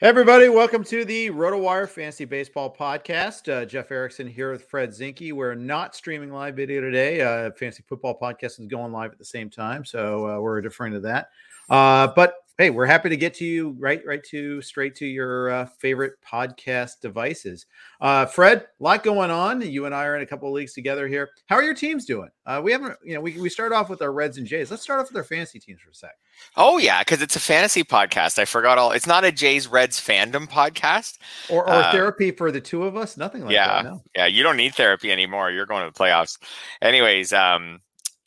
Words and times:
Hey 0.00 0.06
everybody, 0.06 0.48
welcome 0.48 0.82
to 0.84 1.04
the 1.04 1.28
RotoWire 1.28 1.86
Fantasy 1.86 2.24
Baseball 2.24 2.74
Podcast. 2.74 3.52
Uh, 3.52 3.66
Jeff 3.66 3.90
Erickson 3.90 4.26
here 4.26 4.50
with 4.50 4.64
Fred 4.64 4.92
Zinke. 4.92 5.30
We're 5.34 5.54
not 5.54 5.94
streaming 5.94 6.32
live 6.32 6.56
video 6.56 6.80
today. 6.80 7.20
Uh, 7.20 7.50
Fantasy 7.50 7.84
Football 7.86 8.18
Podcast 8.18 8.58
is 8.58 8.66
going 8.66 8.92
live 8.92 9.12
at 9.12 9.18
the 9.18 9.26
same 9.26 9.50
time, 9.50 9.84
so 9.84 10.26
uh, 10.26 10.40
we're 10.40 10.62
deferring 10.62 10.94
to 10.94 11.00
that. 11.00 11.28
Uh, 11.68 12.06
but 12.16 12.32
hey, 12.58 12.70
we're 12.70 12.86
happy 12.86 13.08
to 13.08 13.16
get 13.16 13.34
to 13.34 13.44
you 13.44 13.70
right, 13.78 14.04
right 14.04 14.22
to 14.24 14.60
straight 14.60 14.94
to 14.96 15.06
your 15.06 15.50
uh, 15.50 15.66
favorite 15.78 16.14
podcast 16.20 17.00
devices. 17.00 17.66
Uh, 18.00 18.26
Fred, 18.26 18.58
a 18.58 18.82
lot 18.82 19.02
going 19.02 19.30
on. 19.30 19.62
You 19.62 19.86
and 19.86 19.94
I 19.94 20.04
are 20.04 20.16
in 20.16 20.22
a 20.22 20.26
couple 20.26 20.48
of 20.48 20.54
leagues 20.54 20.74
together 20.74 21.08
here. 21.08 21.30
How 21.46 21.56
are 21.56 21.62
your 21.62 21.74
teams 21.74 22.04
doing? 22.04 22.28
Uh, 22.44 22.60
we 22.62 22.72
haven't, 22.72 22.96
you 23.04 23.14
know, 23.14 23.20
we 23.20 23.40
we 23.40 23.48
start 23.48 23.72
off 23.72 23.88
with 23.88 24.02
our 24.02 24.12
Reds 24.12 24.36
and 24.36 24.46
Jays. 24.46 24.70
Let's 24.70 24.82
start 24.82 25.00
off 25.00 25.08
with 25.08 25.16
our 25.16 25.24
fantasy 25.24 25.58
teams 25.58 25.80
for 25.80 25.90
a 25.90 25.94
sec. 25.94 26.10
Oh 26.56 26.78
yeah, 26.78 27.00
because 27.00 27.22
it's 27.22 27.36
a 27.36 27.40
fantasy 27.40 27.84
podcast. 27.84 28.38
I 28.38 28.44
forgot 28.44 28.78
all. 28.78 28.92
It's 28.92 29.06
not 29.06 29.24
a 29.24 29.32
Jays 29.32 29.68
Reds 29.68 30.00
fandom 30.00 30.48
podcast 30.48 31.18
or, 31.48 31.64
or 31.64 31.70
uh, 31.70 31.92
therapy 31.92 32.30
for 32.30 32.50
the 32.50 32.60
two 32.60 32.84
of 32.84 32.96
us. 32.96 33.16
Nothing 33.16 33.44
like 33.44 33.52
yeah, 33.52 33.82
that. 33.82 33.84
No. 33.84 34.02
Yeah, 34.14 34.26
you 34.26 34.42
don't 34.42 34.56
need 34.56 34.74
therapy 34.74 35.12
anymore. 35.12 35.50
You're 35.50 35.66
going 35.66 35.86
to 35.86 35.92
the 35.92 35.98
playoffs. 35.98 36.38
Anyways, 36.82 37.32
um, 37.32 37.80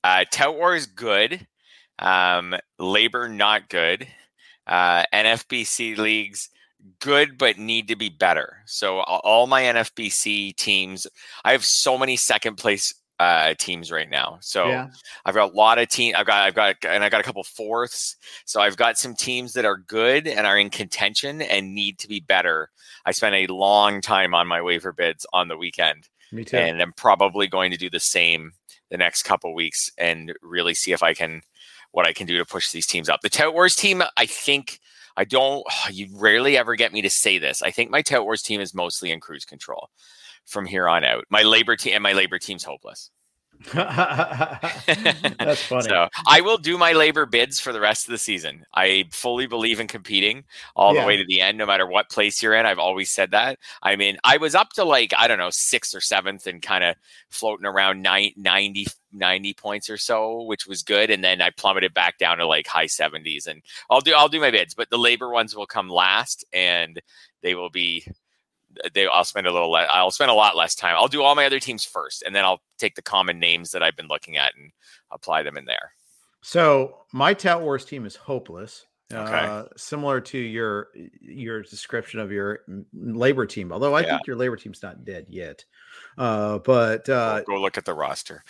uh, 0.04 0.26
Tout 0.32 0.56
Wars 0.56 0.86
good. 0.86 1.48
Um, 2.00 2.56
LABR 2.80 3.32
not 3.34 3.70
good 3.70 4.08
uh, 4.68 5.04
NFBC 5.14 5.98
leagues 5.98 6.50
good 7.00 7.38
but 7.38 7.58
need 7.58 7.88
to 7.88 7.96
be 7.96 8.10
better. 8.10 8.58
So 8.66 9.00
all 9.00 9.48
my 9.48 9.64
NFBC 9.64 10.56
teams, 10.56 11.08
I 11.44 11.52
have 11.52 11.64
so 11.64 11.98
many 11.98 12.16
second 12.16 12.56
place 12.56 12.94
uh, 13.20 13.54
teams 13.58 13.92
right 13.92 14.10
now. 14.10 14.38
So 14.42 14.68
yeah. 14.68 14.90
I've 15.26 15.36
got 15.36 15.52
a 15.52 15.56
lot 15.56 15.78
of 15.78 15.88
team. 15.88 16.14
I've 16.18 16.26
got 16.26 16.46
I've 16.46 16.56
got 16.56 16.76
and 16.84 17.04
I 17.04 17.10
got 17.10 17.22
a 17.22 17.24
couple 17.24 17.44
fourths. 17.44 18.18
So 18.46 18.60
I've 18.60 18.76
got 18.76 18.98
some 18.98 19.16
teams 19.16 19.54
that 19.54 19.66
are 19.66 19.78
good 19.78 20.28
and 20.28 20.46
are 20.46 20.58
in 20.58 20.70
contention 20.70 21.42
and 21.42 21.74
need 21.74 22.00
to 22.00 22.08
be 22.08 22.20
better. 22.20 22.70
I 23.06 23.12
spent 23.12 23.36
a 23.36 23.54
long 23.54 24.02
time 24.02 24.34
on 24.34 24.48
my 24.48 24.62
waiver 24.62 24.92
bids 24.92 25.26
on 25.32 25.48
the 25.48 25.58
weekend. 25.58 26.10
Me 26.32 26.44
too. 26.44 26.58
And 26.58 26.82
I'm 26.82 26.94
probably 26.94 27.48
going 27.48 27.72
to 27.72 27.78
do 27.78 27.90
the 27.90 28.00
same 28.00 28.54
the 28.90 28.98
next 28.98 29.24
couple 29.24 29.54
weeks 29.54 29.92
and 29.98 30.34
really 30.42 30.74
see 30.74 30.92
if 30.92 31.02
I 31.02 31.14
can 31.14 31.42
what 31.94 32.08
I 32.08 32.12
can 32.12 32.28
do 32.28 32.38
to 32.38 32.46
push 32.46 32.72
these 32.72 32.86
teams 32.86 33.08
up. 33.08 33.22
The 33.22 33.30
Tout 33.30 33.54
Wars 33.54 33.76
team, 33.76 34.04
I 34.18 34.26
think 34.26 34.80
I 35.16 35.24
don't. 35.24 35.66
You 35.92 36.08
rarely 36.12 36.58
ever 36.58 36.76
get 36.76 36.92
me 36.92 37.02
to 37.02 37.10
say 37.10 37.38
this. 37.38 37.62
I 37.62 37.72
think 37.72 37.90
my 37.90 38.02
Tout 38.02 38.24
Wars 38.24 38.42
team 38.42 38.60
is 38.60 38.74
mostly 38.74 39.12
in 39.12 39.20
cruise 39.20 39.46
control 39.46 39.90
from 40.46 40.66
here 40.66 40.90
on 40.90 41.04
out. 41.04 41.26
My 41.30 41.44
LABR 41.44 41.78
team 41.78 41.94
and 41.94 42.04
my 42.04 42.14
LABR 42.14 42.40
team's 42.40 42.64
hopeless. 42.64 43.10
That's 43.74 45.64
funny. 45.64 45.84
so 45.84 46.10
I 46.28 46.42
will 46.42 46.58
do 46.58 46.78
my 46.78 46.94
LABR 46.94 47.30
bids 47.30 47.60
for 47.60 47.72
the 47.72 47.80
rest 47.80 48.08
of 48.08 48.12
the 48.12 48.18
season. 48.18 48.66
I 48.74 49.06
fully 49.12 49.48
believe 49.48 49.80
in 49.80 49.88
competing 49.88 50.44
all 50.76 50.94
yeah. 50.94 51.02
the 51.02 51.08
way 51.08 51.18
to 51.18 51.26
the 51.26 51.42
end, 51.42 51.58
no 51.58 51.66
matter 51.66 51.88
what 51.88 52.10
place 52.10 52.42
you're 52.42 52.54
in. 52.56 52.66
I've 52.66 52.80
always 52.80 53.10
said 53.10 53.32
that. 53.32 53.60
I 53.82 53.96
mean, 53.96 54.18
I 54.24 54.38
was 54.38 54.56
up 54.56 54.72
to 54.74 54.84
like, 54.84 55.14
I 55.18 55.28
don't 55.28 55.38
know, 55.38 55.50
sixth 55.50 55.96
or 55.96 56.02
seventh 56.02 56.48
and 56.48 56.62
kind 56.62 56.84
of 56.84 56.96
floating 57.30 57.66
around 57.66 58.02
90, 58.02 58.88
90 59.14 59.54
points 59.54 59.90
or 59.90 59.98
so, 59.98 60.44
which 60.44 60.68
was 60.68 60.84
good. 60.84 61.10
And 61.10 61.24
then 61.24 61.42
I 61.42 61.50
plummeted 61.52 61.94
back 61.94 62.18
down 62.18 62.38
to 62.38 62.48
like 62.48 62.68
high 62.68 62.88
70s. 62.88 63.48
And 63.48 63.62
I'll 63.90 64.02
do 64.02 64.14
I'll 64.14 64.30
do 64.30 64.42
my 64.42 64.52
bids, 64.52 64.74
but 64.74 64.90
the 64.90 64.98
LABR 64.98 65.32
ones 65.32 65.56
will 65.56 65.68
come 65.68 65.90
last 65.90 66.46
and 66.52 67.02
they 67.42 67.56
will 67.56 67.70
be 67.70 68.06
they 68.94 69.08
I'll 69.08 69.24
spend 69.24 69.48
a 69.48 69.52
little 69.52 69.72
le- 69.72 69.88
I'll 69.90 70.12
spend 70.12 70.32
a 70.32 70.36
lot 70.36 70.56
less 70.56 70.76
time. 70.76 70.96
I'll 70.98 71.08
do 71.08 71.22
all 71.22 71.36
my 71.36 71.46
other 71.46 71.60
teams 71.60 71.86
first, 71.86 72.24
and 72.24 72.36
then 72.36 72.44
I'll 72.46 72.62
take 72.78 72.96
the 72.96 73.02
common 73.02 73.40
names 73.40 73.72
that 73.72 73.84
I've 73.84 73.96
been 73.96 74.08
looking 74.08 74.38
at 74.38 74.54
and 74.56 74.72
apply 75.12 75.44
them 75.44 75.58
in 75.58 75.66
there. 75.66 75.92
So 76.42 76.98
my 77.14 77.34
Tout 77.34 77.62
Wars 77.62 77.86
team 77.86 78.06
is 78.06 78.16
hopeless. 78.16 78.86
Okay. 79.12 79.32
Uh, 79.32 79.66
similar 79.78 80.22
to 80.22 80.38
your 80.38 80.88
your 81.22 81.62
description 81.62 82.20
of 82.20 82.32
your 82.32 82.60
LABR 82.96 83.48
team, 83.48 83.72
although 83.72 83.94
I 83.94 84.02
yeah. 84.02 84.16
think 84.16 84.28
your 84.28 84.36
LABR 84.36 84.60
team's 84.60 84.82
not 84.82 85.06
dead 85.06 85.28
yet. 85.30 85.64
Uh, 86.18 86.60
but 86.60 87.08
uh, 87.10 87.40
go, 87.40 87.56
go 87.56 87.62
look 87.62 87.78
at 87.78 87.86
the 87.86 87.94
roster. 87.94 88.44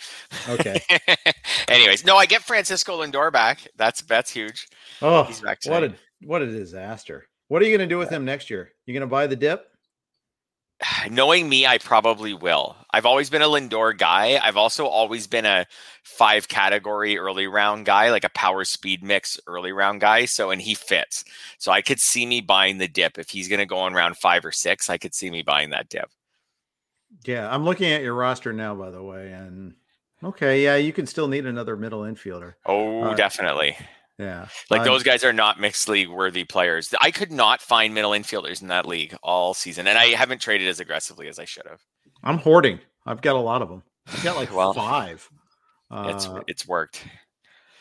Okay. 0.48 0.80
Anyways, 1.68 2.04
no, 2.04 2.16
I 2.16 2.26
get 2.26 2.42
Francisco 2.42 3.02
Lindor 3.02 3.32
back. 3.32 3.66
That's 3.76 4.02
that's 4.02 4.30
huge. 4.30 4.68
Oh, 5.02 5.24
he's 5.24 5.40
back. 5.40 5.58
What 5.64 5.84
a 5.84 5.94
what 6.22 6.42
a 6.42 6.46
disaster! 6.46 7.26
What 7.48 7.60
are 7.62 7.66
you 7.66 7.76
going 7.76 7.86
to 7.86 7.92
do 7.92 7.98
with 7.98 8.10
him 8.10 8.24
next 8.24 8.48
year? 8.48 8.70
You 8.86 8.94
going 8.94 9.02
to 9.02 9.06
buy 9.06 9.26
the 9.26 9.36
dip? 9.36 9.66
knowing 11.10 11.48
me, 11.48 11.66
I 11.66 11.78
probably 11.78 12.34
will. 12.34 12.76
I've 12.92 13.06
always 13.06 13.30
been 13.30 13.42
a 13.42 13.46
Lindor 13.46 13.96
guy. 13.96 14.38
I've 14.42 14.56
also 14.56 14.86
always 14.86 15.26
been 15.26 15.44
a 15.44 15.66
five 16.02 16.48
category 16.48 17.18
early 17.18 17.46
round 17.46 17.86
guy, 17.86 18.10
like 18.10 18.24
a 18.24 18.30
power 18.30 18.64
speed 18.64 19.02
mix 19.02 19.38
early 19.46 19.72
round 19.72 20.00
guy. 20.00 20.24
So, 20.26 20.50
and 20.50 20.60
he 20.60 20.74
fits. 20.74 21.24
So 21.58 21.72
I 21.72 21.82
could 21.82 22.00
see 22.00 22.26
me 22.26 22.40
buying 22.40 22.78
the 22.78 22.88
dip. 22.88 23.18
If 23.18 23.30
he's 23.30 23.48
going 23.48 23.60
to 23.60 23.66
go 23.66 23.78
on 23.78 23.94
round 23.94 24.16
five 24.16 24.44
or 24.44 24.52
six, 24.52 24.88
I 24.90 24.98
could 24.98 25.14
see 25.14 25.30
me 25.30 25.42
buying 25.42 25.70
that 25.70 25.88
dip. 25.88 26.10
Yeah. 27.24 27.52
I'm 27.52 27.64
looking 27.64 27.90
at 27.92 28.02
your 28.02 28.14
roster 28.14 28.52
now, 28.52 28.74
by 28.74 28.90
the 28.90 29.02
way. 29.02 29.32
And 29.32 29.74
okay. 30.22 30.62
Yeah. 30.62 30.76
You 30.76 30.92
can 30.92 31.06
still 31.06 31.28
need 31.28 31.46
another 31.46 31.76
middle 31.76 32.02
infielder. 32.02 32.54
Oh, 32.66 33.02
uh, 33.04 33.14
definitely. 33.14 33.76
Yeah. 34.18 34.46
Like 34.70 34.82
um, 34.82 34.86
those 34.86 35.02
guys 35.02 35.24
are 35.24 35.32
not 35.32 35.58
mixed 35.58 35.88
league 35.88 36.08
worthy 36.08 36.44
players. 36.44 36.94
I 37.00 37.10
could 37.10 37.32
not 37.32 37.60
find 37.60 37.92
middle 37.92 38.12
infielders 38.12 38.62
in 38.62 38.68
that 38.68 38.86
league 38.86 39.16
all 39.22 39.54
season, 39.54 39.86
and 39.86 39.98
I 39.98 40.06
haven't 40.08 40.40
traded 40.40 40.68
as 40.68 40.80
aggressively 40.80 41.26
as 41.28 41.38
I 41.38 41.44
should 41.44 41.66
have. 41.68 41.80
I'm 42.22 42.38
hoarding. 42.38 42.80
I've 43.06 43.20
got 43.20 43.36
a 43.36 43.40
lot 43.40 43.60
of 43.60 43.68
them. 43.68 43.82
I've 44.06 44.22
got 44.22 44.36
like 44.36 44.54
well, 44.54 44.72
five. 44.72 45.28
It's 45.90 46.26
uh, 46.26 46.42
it's 46.46 46.66
worked. 46.66 47.04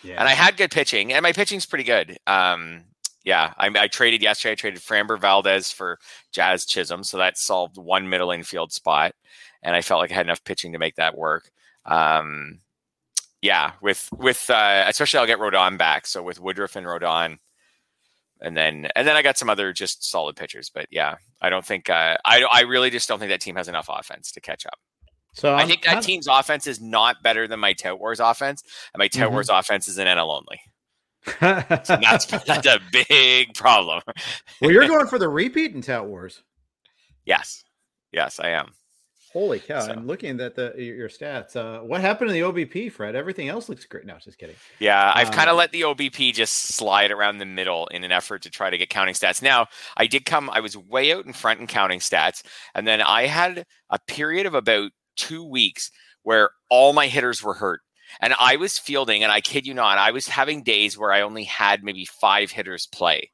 Yeah. 0.03 0.19
And 0.19 0.27
I 0.27 0.33
had 0.33 0.57
good 0.57 0.71
pitching, 0.71 1.13
and 1.13 1.23
my 1.23 1.31
pitching's 1.31 1.65
pretty 1.65 1.85
good. 1.85 2.17
Um, 2.27 2.83
yeah, 3.23 3.53
I, 3.57 3.69
I 3.75 3.87
traded 3.87 4.21
yesterday. 4.21 4.51
I 4.51 4.55
traded 4.55 4.81
Framber 4.81 5.19
Valdez 5.19 5.71
for 5.71 5.97
Jazz 6.33 6.65
Chisholm, 6.65 7.03
so 7.03 7.17
that 7.17 7.37
solved 7.37 7.77
one 7.77 8.09
middle 8.09 8.31
infield 8.31 8.73
spot, 8.73 9.13
and 9.61 9.75
I 9.75 9.81
felt 9.81 10.01
like 10.01 10.11
I 10.11 10.15
had 10.15 10.25
enough 10.25 10.43
pitching 10.43 10.73
to 10.73 10.79
make 10.79 10.95
that 10.95 11.17
work. 11.17 11.49
Um, 11.85 12.59
yeah, 13.43 13.73
with 13.81 14.07
with 14.17 14.49
uh, 14.49 14.85
especially 14.87 15.19
I'll 15.19 15.27
get 15.27 15.37
Rodon 15.37 15.77
back. 15.77 16.07
So 16.07 16.23
with 16.23 16.39
Woodruff 16.39 16.77
and 16.77 16.87
Rodon, 16.87 17.39
and 18.39 18.55
then 18.55 18.87
and 18.95 19.05
then 19.05 19.17
I 19.17 19.21
got 19.21 19.37
some 19.37 19.49
other 19.49 19.73
just 19.73 20.09
solid 20.09 20.37
pitchers. 20.37 20.71
But 20.73 20.87
yeah, 20.89 21.15
I 21.41 21.49
don't 21.49 21.65
think 21.65 21.89
uh, 21.89 22.15
I 22.23 22.43
I 22.49 22.61
really 22.61 22.89
just 22.89 23.09
don't 23.09 23.19
think 23.19 23.31
that 23.31 23.41
team 23.41 23.57
has 23.57 23.67
enough 23.67 23.89
offense 23.89 24.31
to 24.31 24.41
catch 24.41 24.65
up. 24.65 24.79
So 25.35 25.55
i 25.55 25.65
think 25.65 25.81
that 25.83 25.97
of... 25.97 26.05
team's 26.05 26.27
offense 26.27 26.67
is 26.67 26.79
not 26.79 27.23
better 27.23 27.47
than 27.47 27.59
my 27.59 27.73
Tout 27.73 27.99
Wars 27.99 28.21
offense, 28.21 28.63
and 28.93 28.99
my 28.99 29.09
Tout 29.09 29.25
mm-hmm. 29.25 29.33
Wars 29.33 29.49
offense 29.49 29.89
is 29.89 29.97
an 29.97 30.07
NL 30.07 30.41
only. 30.41 30.61
so 31.85 31.97
that's 32.01 32.25
that's 32.45 32.67
a 32.67 32.79
big 32.91 33.55
problem. 33.55 34.03
well, 34.61 34.71
you're 34.71 34.87
going 34.87 35.07
for 35.07 35.19
the 35.19 35.27
repeat 35.27 35.75
in 35.75 35.81
Tout 35.81 36.07
Wars. 36.07 36.43
Yes, 37.25 37.65
yes, 38.13 38.39
I 38.39 38.51
am. 38.51 38.71
Holy 39.33 39.59
cow! 39.59 39.81
So. 39.81 39.91
I'm 39.91 40.05
looking 40.05 40.39
at 40.39 40.55
the 40.55 40.73
your 40.77 41.09
stats. 41.09 41.55
Uh, 41.55 41.83
what 41.83 42.01
happened 42.01 42.29
to 42.29 42.33
the 42.33 42.41
OBP, 42.41 42.91
Fred? 42.91 43.15
Everything 43.15 43.49
else 43.49 43.67
looks 43.67 43.83
great. 43.85 44.05
No, 44.05 44.15
just 44.19 44.37
kidding. 44.37 44.55
Yeah, 44.79 45.11
I've 45.13 45.27
um, 45.27 45.33
kind 45.33 45.49
of 45.49 45.57
let 45.57 45.71
the 45.71 45.81
OBP 45.81 46.33
just 46.35 46.53
slide 46.53 47.09
around 47.09 47.39
the 47.39 47.45
middle 47.45 47.87
in 47.87 48.03
an 48.03 48.11
effort 48.11 48.43
to 48.43 48.51
try 48.51 48.69
to 48.69 48.77
get 48.77 48.91
counting 48.91 49.15
stats. 49.15 49.41
Now, 49.41 49.67
I 49.97 50.05
did 50.05 50.25
come. 50.25 50.51
I 50.51 50.59
was 50.59 50.77
way 50.77 51.11
out 51.11 51.25
in 51.25 51.33
front 51.33 51.59
in 51.59 51.65
counting 51.65 51.99
stats, 51.99 52.43
and 52.75 52.87
then 52.87 53.01
I 53.01 53.25
had 53.25 53.65
a 53.89 53.97
period 54.07 54.45
of 54.45 54.53
about 54.53 54.91
two 55.15 55.43
weeks 55.43 55.89
where 56.21 56.51
all 56.69 56.93
my 56.93 57.07
hitters 57.07 57.41
were 57.43 57.55
hurt. 57.55 57.81
And 58.21 58.35
I 58.39 58.57
was 58.57 58.77
fielding, 58.77 59.23
and 59.23 59.31
I 59.31 59.41
kid 59.41 59.65
you 59.65 59.73
not, 59.73 59.97
I 59.97 60.11
was 60.11 60.27
having 60.27 60.61
days 60.61 60.95
where 60.95 61.11
I 61.11 61.21
only 61.21 61.45
had 61.45 61.83
maybe 61.83 62.05
five 62.05 62.51
hitters 62.51 62.85
play 62.85 63.31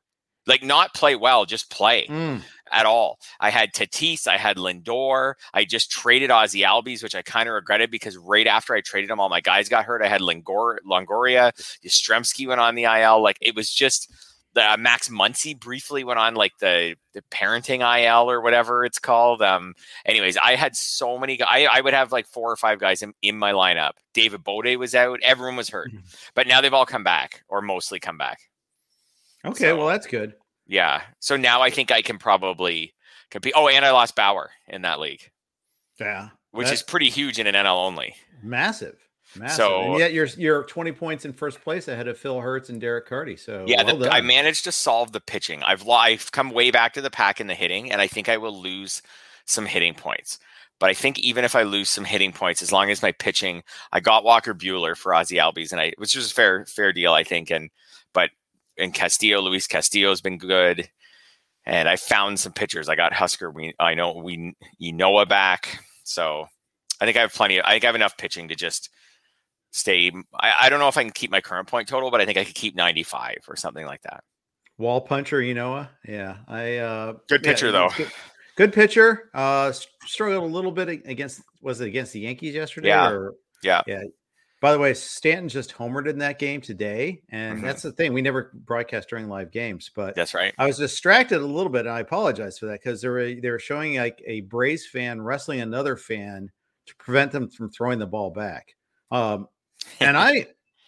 like 0.49 0.63
not 0.63 0.93
play 0.93 1.15
well, 1.15 1.45
just 1.45 1.69
play 1.69 2.07
mm. 2.09 2.41
at 2.71 2.85
all. 2.85 3.19
I 3.39 3.51
had 3.51 3.73
Tatis, 3.73 4.27
I 4.27 4.37
had 4.37 4.57
Lindor, 4.57 5.35
I 5.53 5.63
just 5.63 5.91
traded 5.91 6.31
Ozzy 6.31 6.65
Albies, 6.65 7.03
which 7.03 7.15
I 7.15 7.21
kind 7.21 7.47
of 7.47 7.53
regretted 7.53 7.91
because 7.91 8.17
right 8.17 8.47
after 8.47 8.73
I 8.73 8.81
traded 8.81 9.11
him, 9.11 9.19
all 9.19 9.29
my 9.29 9.41
guys 9.41 9.69
got 9.69 9.85
hurt. 9.85 10.01
I 10.01 10.07
had 10.07 10.21
Lindor, 10.21 10.77
Longoria, 10.85 11.51
Yastrzemski 11.85 12.47
went 12.47 12.59
on 12.59 12.75
the 12.75 12.83
IL. 12.83 13.21
Like 13.21 13.37
it 13.39 13.55
was 13.55 13.71
just 13.71 14.11
the 14.53 14.73
uh, 14.73 14.77
Max 14.77 15.09
Muncy 15.09 15.57
briefly 15.57 16.03
went 16.03 16.19
on 16.19 16.33
like 16.33 16.57
the 16.59 16.95
the 17.13 17.21
parenting 17.31 17.81
IL 17.81 18.31
or 18.31 18.41
whatever 18.41 18.83
it's 18.83 18.97
called. 18.99 19.43
Um, 19.43 19.75
anyways, 20.05 20.37
I 20.37 20.55
had 20.55 20.75
so 20.75 21.19
many. 21.19 21.39
I 21.41 21.65
I 21.65 21.81
would 21.81 21.93
have 21.93 22.11
like 22.11 22.25
four 22.27 22.51
or 22.51 22.55
five 22.55 22.79
guys 22.79 23.03
in, 23.03 23.13
in 23.21 23.37
my 23.37 23.51
lineup. 23.51 23.91
David 24.13 24.43
Bote 24.43 24.77
was 24.77 24.95
out. 24.95 25.19
Everyone 25.21 25.55
was 25.55 25.69
hurt, 25.69 25.91
mm-hmm. 25.91 26.05
but 26.33 26.47
now 26.47 26.61
they've 26.61 26.73
all 26.73 26.87
come 26.87 27.03
back 27.03 27.43
or 27.47 27.61
mostly 27.61 27.99
come 27.99 28.17
back. 28.17 28.48
Okay, 29.45 29.65
so, 29.65 29.77
well 29.77 29.87
that's 29.87 30.07
good. 30.07 30.33
Yeah. 30.67 31.01
So 31.19 31.35
now 31.35 31.61
I 31.61 31.69
think 31.69 31.91
I 31.91 32.01
can 32.01 32.17
probably 32.17 32.93
compete. 33.31 33.53
Oh, 33.55 33.67
and 33.67 33.83
I 33.83 33.91
lost 33.91 34.15
Bauer 34.15 34.51
in 34.67 34.83
that 34.83 34.99
league. 34.99 35.29
Yeah. 35.99 36.29
Which 36.51 36.71
is 36.71 36.81
pretty 36.81 37.09
huge 37.09 37.39
in 37.39 37.47
an 37.47 37.55
NL 37.55 37.85
only. 37.85 38.15
Massive. 38.41 38.97
Massive. 39.35 39.57
So 39.57 39.81
and 39.81 39.99
yet 39.99 40.13
you're 40.13 40.25
you're 40.37 40.63
20 40.63 40.91
points 40.93 41.25
in 41.25 41.33
first 41.33 41.61
place 41.61 41.87
ahead 41.87 42.07
of 42.07 42.17
Phil 42.17 42.39
Hertz 42.39 42.69
and 42.69 42.81
Derek 42.81 43.07
Carty. 43.07 43.35
So 43.35 43.65
yeah, 43.67 43.83
well 43.83 43.97
the, 43.97 44.11
I 44.11 44.21
managed 44.21 44.63
to 44.63 44.71
solve 44.71 45.11
the 45.11 45.19
pitching. 45.19 45.61
I've 45.61 45.87
I've 45.87 46.31
come 46.31 46.49
way 46.49 46.71
back 46.71 46.93
to 46.93 47.01
the 47.01 47.11
pack 47.11 47.39
in 47.39 47.47
the 47.47 47.53
hitting, 47.53 47.91
and 47.91 48.01
I 48.01 48.07
think 48.07 48.27
I 48.27 48.37
will 48.37 48.59
lose 48.59 49.03
some 49.45 49.67
hitting 49.67 49.93
points. 49.93 50.39
But 50.79 50.89
I 50.89 50.93
think 50.93 51.19
even 51.19 51.43
if 51.43 51.55
I 51.55 51.63
lose 51.63 51.89
some 51.89 52.05
hitting 52.05 52.31
points, 52.31 52.61
as 52.61 52.71
long 52.71 52.89
as 52.89 53.03
my 53.03 53.11
pitching, 53.11 53.63
I 53.91 53.99
got 53.99 54.23
Walker 54.23 54.55
Buehler 54.55 54.95
for 54.95 55.11
Ozzy 55.11 55.37
Albies, 55.39 55.71
and 55.71 55.81
I 55.81 55.93
which 55.97 56.15
was 56.15 56.31
a 56.31 56.33
fair 56.33 56.65
fair 56.65 56.91
deal, 56.91 57.13
I 57.13 57.23
think. 57.23 57.51
And 57.51 57.69
but 58.13 58.31
and 58.79 58.93
Castillo, 58.93 59.41
Luis 59.41 59.67
Castillo 59.67 60.09
has 60.09 60.21
been 60.21 60.37
good. 60.37 60.89
And 61.65 61.87
I 61.87 61.97
found 61.97 62.39
some 62.39 62.53
pitchers. 62.53 62.89
I 62.89 62.95
got 62.95 63.13
Husker. 63.13 63.51
We 63.51 63.73
I 63.79 63.93
know 63.93 64.13
we 64.13 64.55
Ynoa 64.81 65.27
back. 65.27 65.83
So 66.03 66.47
I 66.99 67.05
think 67.05 67.17
I 67.17 67.21
have 67.21 67.33
plenty. 67.33 67.57
Of, 67.57 67.65
I 67.65 67.71
think 67.71 67.83
I 67.83 67.87
have 67.87 67.95
enough 67.95 68.17
pitching 68.17 68.47
to 68.47 68.55
just 68.55 68.89
stay. 69.71 70.11
I, 70.33 70.53
I 70.61 70.69
don't 70.69 70.79
know 70.79 70.87
if 70.87 70.97
I 70.97 71.03
can 71.03 71.11
keep 71.11 71.31
my 71.31 71.41
current 71.41 71.67
point 71.67 71.87
total, 71.87 72.09
but 72.11 72.21
I 72.21 72.25
think 72.25 72.37
I 72.37 72.43
could 72.43 72.55
keep 72.55 72.75
95 72.75 73.37
or 73.47 73.55
something 73.55 73.85
like 73.85 74.01
that. 74.03 74.23
Wall 74.77 75.01
puncher, 75.01 75.39
Ynoa. 75.41 75.89
Yeah. 76.07 76.37
I 76.47 76.77
uh 76.77 77.13
good 77.27 77.43
pitcher 77.43 77.67
yeah, 77.67 77.71
though. 77.73 77.89
Good, 77.95 78.11
good, 78.55 78.73
pitcher. 78.73 79.29
Uh 79.33 79.71
struggled 80.05 80.49
a 80.49 80.53
little 80.53 80.71
bit 80.71 80.89
against 80.89 81.41
was 81.61 81.81
it 81.81 81.87
against 81.87 82.13
the 82.13 82.21
Yankees 82.21 82.55
yesterday? 82.55 82.87
Yeah. 82.87 83.09
Or, 83.09 83.33
yeah. 83.61 83.81
Yeah. 83.85 84.03
By 84.61 84.73
the 84.73 84.79
way, 84.79 84.93
Stanton 84.93 85.47
just 85.47 85.73
homered 85.73 86.07
in 86.07 86.17
that 86.19 86.37
game 86.37 86.59
today, 86.59 87.21
and 87.29 87.57
mm-hmm. 87.57 87.65
that's 87.65 87.81
the 87.81 87.93
thing. 87.93 88.13
We 88.13 88.21
never 88.21 88.51
broadcast 88.53 89.09
during 89.09 89.29
live 89.29 89.51
games, 89.51 89.89
but 89.95 90.15
that's 90.15 90.33
right. 90.33 90.53
I 90.57 90.65
was 90.65 90.77
distracted 90.77 91.39
a 91.39 91.45
little 91.45 91.71
bit, 91.71 91.85
and 91.85 91.95
I 91.95 92.01
apologize 92.01 92.59
for 92.59 92.65
that 92.65 92.81
because 92.81 93.01
they 93.01 93.07
were 93.07 93.33
they 93.35 93.49
were 93.49 93.59
showing 93.59 93.95
like 93.95 94.21
a 94.25 94.41
Braves 94.41 94.85
fan 94.85 95.21
wrestling 95.21 95.61
another 95.61 95.95
fan 95.95 96.51
to 96.87 96.95
prevent 96.97 97.31
them 97.31 97.49
from 97.49 97.69
throwing 97.69 97.99
the 97.99 98.07
ball 98.07 98.31
back. 98.31 98.75
Um, 99.11 99.47
and 100.01 100.17
I 100.17 100.47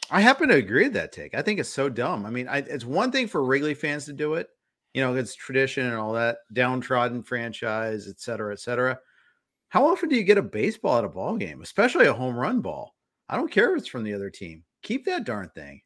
I 0.09 0.19
happen 0.19 0.49
to 0.49 0.55
agree 0.55 0.83
with 0.83 0.93
that 0.93 1.13
take. 1.13 1.33
I 1.33 1.41
think 1.41 1.59
it's 1.59 1.69
so 1.69 1.87
dumb. 1.87 2.25
I 2.25 2.29
mean, 2.29 2.49
I, 2.49 2.57
it's 2.57 2.85
one 2.85 3.11
thing 3.11 3.27
for 3.27 3.41
Wrigley 3.41 3.73
fans 3.73 4.05
to 4.05 4.13
do 4.13 4.33
it, 4.33 4.49
you 4.93 5.01
know, 5.01 5.15
it's 5.15 5.33
tradition 5.33 5.85
and 5.85 5.95
all 5.95 6.13
that 6.13 6.39
downtrodden 6.51 7.23
franchise, 7.23 8.07
et 8.09 8.19
cetera, 8.19 8.51
et 8.51 8.59
cetera. 8.59 8.99
How 9.69 9.87
often 9.87 10.09
do 10.09 10.17
you 10.17 10.23
get 10.23 10.37
a 10.37 10.41
baseball 10.43 10.97
at 10.97 11.05
a 11.05 11.09
ball 11.09 11.37
game, 11.37 11.61
especially 11.61 12.07
a 12.07 12.13
home 12.13 12.35
run 12.35 12.59
ball? 12.59 12.93
I 13.31 13.37
don't 13.37 13.49
care 13.49 13.73
if 13.73 13.79
it's 13.79 13.87
from 13.87 14.03
the 14.03 14.13
other 14.13 14.29
team. 14.29 14.63
Keep 14.83 15.05
that 15.05 15.23
darn 15.23 15.49
thing. 15.55 15.81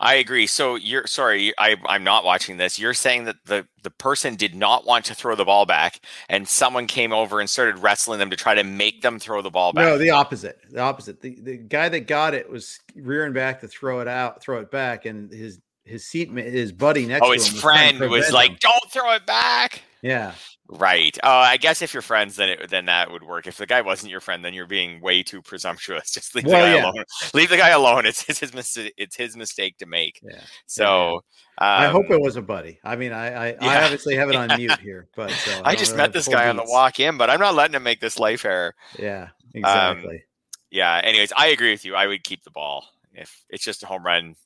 I 0.00 0.14
agree. 0.14 0.48
So 0.48 0.74
you're 0.74 1.06
sorry, 1.06 1.52
I, 1.58 1.76
I'm 1.86 2.02
not 2.02 2.24
watching 2.24 2.56
this. 2.56 2.76
You're 2.76 2.94
saying 2.94 3.26
that 3.26 3.36
the 3.44 3.68
the 3.84 3.90
person 3.90 4.34
did 4.34 4.52
not 4.52 4.84
want 4.84 5.04
to 5.04 5.14
throw 5.14 5.36
the 5.36 5.44
ball 5.44 5.64
back, 5.64 6.00
and 6.28 6.48
someone 6.48 6.88
came 6.88 7.12
over 7.12 7.38
and 7.38 7.48
started 7.48 7.78
wrestling 7.78 8.18
them 8.18 8.30
to 8.30 8.36
try 8.36 8.54
to 8.54 8.64
make 8.64 9.02
them 9.02 9.20
throw 9.20 9.42
the 9.42 9.50
ball 9.50 9.72
back. 9.72 9.84
No, 9.84 9.98
the 9.98 10.10
opposite. 10.10 10.58
The 10.70 10.80
opposite. 10.80 11.20
The 11.20 11.38
the 11.40 11.56
guy 11.56 11.88
that 11.88 12.08
got 12.08 12.34
it 12.34 12.50
was 12.50 12.80
rearing 12.96 13.32
back 13.32 13.60
to 13.60 13.68
throw 13.68 14.00
it 14.00 14.08
out, 14.08 14.42
throw 14.42 14.58
it 14.58 14.72
back, 14.72 15.04
and 15.04 15.30
his 15.32 15.60
his 15.84 16.04
seat, 16.04 16.32
his 16.32 16.72
buddy 16.72 17.06
next. 17.06 17.24
Oh, 17.24 17.30
his 17.30 17.46
friend 17.46 18.00
was, 18.00 18.10
was 18.10 18.32
like, 18.32 18.58
"Don't 18.58 18.90
throw 18.90 19.12
it 19.14 19.24
back." 19.24 19.82
Yeah. 20.02 20.32
Right. 20.78 21.16
Uh, 21.22 21.28
I 21.28 21.58
guess 21.58 21.82
if 21.82 21.92
you're 21.92 22.02
friends, 22.02 22.36
then 22.36 22.48
it, 22.48 22.70
then 22.70 22.86
that 22.86 23.10
would 23.10 23.22
work. 23.22 23.46
If 23.46 23.58
the 23.58 23.66
guy 23.66 23.82
wasn't 23.82 24.10
your 24.10 24.20
friend, 24.20 24.42
then 24.42 24.54
you're 24.54 24.66
being 24.66 25.00
way 25.02 25.22
too 25.22 25.42
presumptuous. 25.42 26.10
Just 26.12 26.34
leave 26.34 26.44
well, 26.44 26.54
the 26.54 26.66
guy 26.66 26.74
yeah. 26.74 26.90
alone. 26.90 27.04
Leave 27.34 27.50
the 27.50 27.56
guy 27.56 27.68
alone. 27.70 28.06
It's, 28.06 28.28
it's 28.28 28.40
his 28.40 28.54
mistake. 28.54 28.94
It's 28.96 29.16
his 29.16 29.36
mistake 29.36 29.76
to 29.78 29.86
make. 29.86 30.20
Yeah. 30.22 30.40
So 30.66 31.20
yeah. 31.60 31.76
Um, 31.76 31.82
I 31.82 31.86
hope 31.88 32.06
it 32.08 32.14
um, 32.14 32.22
was 32.22 32.36
a 32.36 32.42
buddy. 32.42 32.80
I 32.84 32.96
mean, 32.96 33.12
I 33.12 33.26
I, 33.26 33.46
yeah. 33.48 33.56
I 33.60 33.82
obviously 33.84 34.16
have 34.16 34.30
it 34.30 34.36
on 34.36 34.48
mute 34.56 34.78
here, 34.80 35.08
but 35.14 35.30
so 35.30 35.60
I, 35.62 35.72
I 35.72 35.74
just 35.74 35.94
met 35.96 36.12
this 36.12 36.26
guy 36.26 36.44
beats. 36.44 36.50
on 36.50 36.56
the 36.56 36.72
walk 36.72 37.00
in, 37.00 37.18
but 37.18 37.28
I'm 37.28 37.40
not 37.40 37.54
letting 37.54 37.74
him 37.74 37.82
make 37.82 38.00
this 38.00 38.18
life 38.18 38.44
error. 38.44 38.74
Yeah. 38.98 39.24
Um, 39.24 39.30
exactly. 39.54 40.16
Um, 40.16 40.22
yeah. 40.70 41.00
Anyways, 41.04 41.32
I 41.36 41.48
agree 41.48 41.72
with 41.72 41.84
you. 41.84 41.94
I 41.94 42.06
would 42.06 42.24
keep 42.24 42.44
the 42.44 42.50
ball 42.50 42.86
if 43.12 43.44
it's 43.50 43.64
just 43.64 43.82
a 43.82 43.86
home 43.86 44.04
run, 44.04 44.36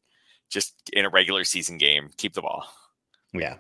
just 0.50 0.74
in 0.92 1.04
a 1.04 1.08
regular 1.08 1.44
season 1.44 1.78
game. 1.78 2.10
Keep 2.16 2.34
the 2.34 2.42
ball. 2.42 2.66
Yeah. 3.32 3.58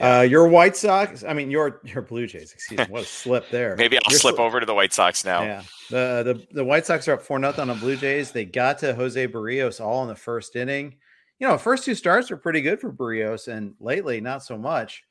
Uh, 0.00 0.20
your 0.20 0.46
White 0.46 0.76
Sox, 0.76 1.24
I 1.24 1.32
mean 1.32 1.50
your 1.50 1.80
your 1.84 2.02
Blue 2.02 2.26
Jays. 2.26 2.52
Excuse 2.52 2.78
me, 2.80 2.86
what 2.88 3.02
a 3.02 3.06
slip 3.06 3.48
there. 3.50 3.76
Maybe 3.76 3.96
I'll 3.96 4.02
You're 4.10 4.18
slip 4.18 4.36
sli- 4.36 4.40
over 4.40 4.60
to 4.60 4.66
the 4.66 4.74
White 4.74 4.92
Sox 4.92 5.24
now. 5.24 5.42
Yeah, 5.42 5.62
the 5.90 6.22
the 6.24 6.46
the 6.54 6.64
White 6.64 6.86
Sox 6.86 7.08
are 7.08 7.14
up 7.14 7.22
four 7.22 7.38
nothing 7.38 7.62
on 7.62 7.68
the 7.68 7.74
Blue 7.74 7.96
Jays. 7.96 8.30
They 8.30 8.44
got 8.44 8.78
to 8.78 8.94
Jose 8.94 9.26
Berrios 9.28 9.80
all 9.80 10.02
in 10.02 10.08
the 10.08 10.14
first 10.14 10.56
inning. 10.56 10.96
You 11.38 11.48
know, 11.48 11.58
first 11.58 11.84
two 11.84 11.94
starts 11.94 12.30
were 12.30 12.36
pretty 12.36 12.60
good 12.60 12.80
for 12.80 12.92
Berrios, 12.92 13.48
and 13.48 13.74
lately 13.80 14.20
not 14.20 14.44
so 14.44 14.56
much. 14.56 15.02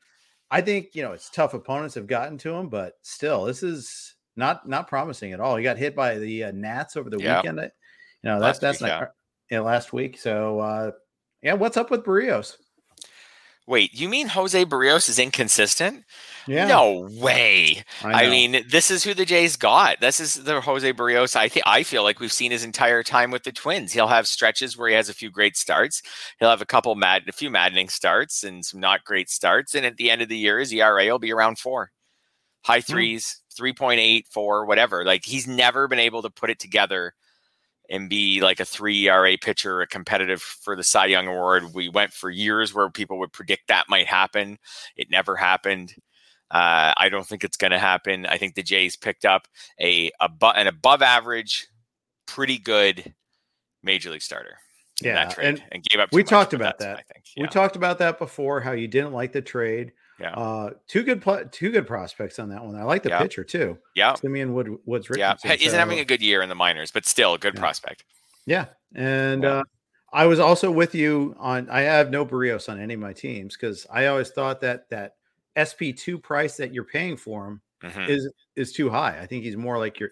I 0.49 0.61
think 0.61 0.89
you 0.93 1.03
know 1.03 1.11
it's 1.11 1.29
tough 1.29 1.53
opponents 1.53 1.95
have 1.95 2.07
gotten 2.07 2.37
to 2.39 2.53
him, 2.53 2.69
but 2.69 2.93
still, 3.01 3.45
this 3.45 3.63
is 3.63 4.15
not 4.37 4.67
not 4.67 4.87
promising 4.87 5.33
at 5.33 5.41
all. 5.41 5.57
He 5.57 5.63
got 5.63 5.77
hit 5.77 5.95
by 5.95 6.17
the 6.17 6.45
uh, 6.45 6.51
Nats 6.51 6.95
over 6.95 7.09
the 7.09 7.19
yeah. 7.19 7.37
weekend. 7.37 7.59
You 7.59 8.29
know, 8.29 8.39
that's 8.39 8.59
that's 8.59 8.81
week, 8.81 8.89
not 8.89 9.01
yeah. 9.49 9.57
yeah. 9.57 9.59
last 9.61 9.91
week. 9.91 10.17
So 10.17 10.59
uh, 10.59 10.91
yeah, 11.41 11.53
what's 11.53 11.75
up 11.75 11.91
with 11.91 12.03
Berrios? 12.03 12.57
Wait, 13.67 13.93
you 13.93 14.07
mean 14.07 14.29
Jose 14.29 14.65
Berrios 14.65 15.09
is 15.09 15.19
inconsistent? 15.19 16.05
Yeah. 16.47 16.67
No 16.67 17.05
way. 17.19 17.83
I, 18.01 18.23
I, 18.23 18.29
mean, 18.29 18.63
this 18.69 18.89
is 18.89 19.03
who 19.03 19.13
the 19.13 19.25
Jays 19.25 19.57
got. 19.57 19.99
This 19.99 20.21
is 20.21 20.35
the 20.45 20.61
Jose 20.61 20.93
Berrios 20.93 21.35
I 21.35 21.49
think 21.49 21.67
I 21.67 21.83
feel 21.83 22.03
like 22.03 22.21
we've 22.21 22.31
seen 22.31 22.51
his 22.51 22.63
entire 22.63 23.03
time 23.03 23.29
with 23.29 23.43
the 23.43 23.51
Twins. 23.51 23.91
He'll 23.91 24.07
have 24.07 24.25
stretches 24.25 24.77
where 24.77 24.87
he 24.87 24.95
has 24.95 25.09
a 25.09 25.13
few 25.13 25.29
great 25.29 25.57
starts. 25.57 26.01
He'll 26.39 26.49
have 26.49 26.61
a 26.61 26.65
couple 26.65 26.95
mad, 26.95 27.23
a 27.27 27.33
few 27.33 27.49
maddening 27.49 27.89
starts, 27.89 28.45
and 28.45 28.65
some 28.65 28.79
not 28.79 29.03
great 29.03 29.29
starts. 29.29 29.75
And 29.75 29.85
at 29.85 29.97
the 29.97 30.09
end 30.09 30.21
of 30.21 30.29
the 30.29 30.37
year, 30.37 30.59
his 30.59 30.71
ERA 30.71 31.05
will 31.05 31.19
be 31.19 31.33
around 31.33 31.59
four, 31.59 31.91
high 32.63 32.79
hmm. 32.79 32.93
threes, 32.93 33.41
mm. 33.59 33.73
3.8, 33.75 34.27
four, 34.31 34.65
whatever. 34.65 35.03
Like 35.03 35.25
he's 35.25 35.45
never 35.45 35.89
been 35.89 35.99
able 35.99 36.21
to 36.21 36.29
put 36.29 36.49
it 36.49 36.59
together 36.59 37.15
and 37.89 38.09
be 38.09 38.41
like 38.41 38.59
a 38.59 38.65
three 38.65 39.07
ERA 39.07 39.37
pitcher, 39.37 39.81
a 39.81 39.87
competitive 39.87 40.41
for 40.41 40.75
the 40.75 40.83
Cy 40.83 41.07
Young 41.07 41.27
Award. 41.27 41.73
We 41.73 41.89
went 41.89 42.13
for 42.13 42.29
years 42.29 42.73
where 42.73 42.89
people 42.89 43.19
would 43.19 43.31
predict 43.31 43.67
that 43.67 43.89
might 43.89 44.07
happen. 44.07 44.57
It 44.95 45.09
never 45.09 45.35
happened. 45.35 45.95
Uh, 46.49 46.93
I 46.95 47.09
don't 47.09 47.25
think 47.25 47.43
it's 47.43 47.57
going 47.57 47.71
to 47.71 47.79
happen. 47.79 48.25
I 48.25 48.37
think 48.37 48.55
the 48.55 48.63
Jays 48.63 48.95
picked 48.95 49.25
up 49.25 49.47
a, 49.79 50.11
a 50.21 50.29
an 50.55 50.67
above 50.67 51.01
average, 51.01 51.67
pretty 52.25 52.57
good 52.57 53.13
major 53.83 54.11
league 54.11 54.21
starter. 54.21 54.57
Yeah, 55.01 55.31
and, 55.39 55.61
and, 55.71 55.83
gave 55.83 55.99
up. 55.99 56.09
we 56.11 56.23
talked 56.23 56.53
about 56.53 56.79
that. 56.79 56.97
I 56.97 57.01
think 57.13 57.25
yeah. 57.35 57.43
we 57.43 57.49
talked 57.49 57.75
about 57.75 57.99
that 57.99 58.17
before. 58.17 58.59
How 58.61 58.71
you 58.71 58.87
didn't 58.87 59.13
like 59.13 59.31
the 59.31 59.43
trade. 59.43 59.91
Yeah. 60.19 60.33
Uh, 60.33 60.71
two 60.87 61.03
good 61.03 61.21
pl- 61.21 61.45
two 61.51 61.71
good 61.71 61.85
prospects 61.85 62.39
on 62.39 62.49
that 62.49 62.63
one. 62.63 62.75
I 62.75 62.83
like 62.83 63.03
the 63.03 63.09
yeah. 63.09 63.21
pitcher 63.21 63.43
too. 63.43 63.77
Yeah. 63.95 64.15
Simeon 64.15 64.53
Wood 64.53 64.77
Woods 64.85 65.09
Richardson. 65.09 65.49
Yeah. 65.49 65.55
He's 65.55 65.71
so, 65.71 65.77
having 65.77 65.99
a 65.99 66.05
good 66.05 66.21
year 66.21 66.41
in 66.41 66.49
the 66.49 66.55
minors, 66.55 66.91
but 66.91 67.05
still 67.05 67.35
a 67.35 67.37
good 67.37 67.53
yeah. 67.53 67.59
prospect. 67.59 68.03
Yeah. 68.45 68.65
And 68.95 69.45
uh, 69.45 69.63
I 70.11 70.25
was 70.25 70.39
also 70.39 70.71
with 70.71 70.95
you 70.95 71.35
on 71.37 71.69
I 71.69 71.81
have 71.81 72.09
no 72.09 72.25
Berrios 72.25 72.69
on 72.69 72.79
any 72.79 72.95
of 72.95 72.99
my 72.99 73.13
teams 73.13 73.55
because 73.55 73.85
I 73.91 74.07
always 74.07 74.29
thought 74.29 74.61
that 74.61 74.89
that 74.89 75.15
SP2 75.55 76.21
price 76.21 76.57
that 76.57 76.73
you're 76.73 76.83
paying 76.83 77.17
for 77.17 77.47
him 77.47 77.61
mm-hmm. 77.83 78.09
is 78.09 78.31
is 78.55 78.73
too 78.73 78.89
high. 78.89 79.19
I 79.19 79.25
think 79.27 79.43
he's 79.43 79.57
more 79.57 79.77
like 79.77 79.99
your 79.99 80.11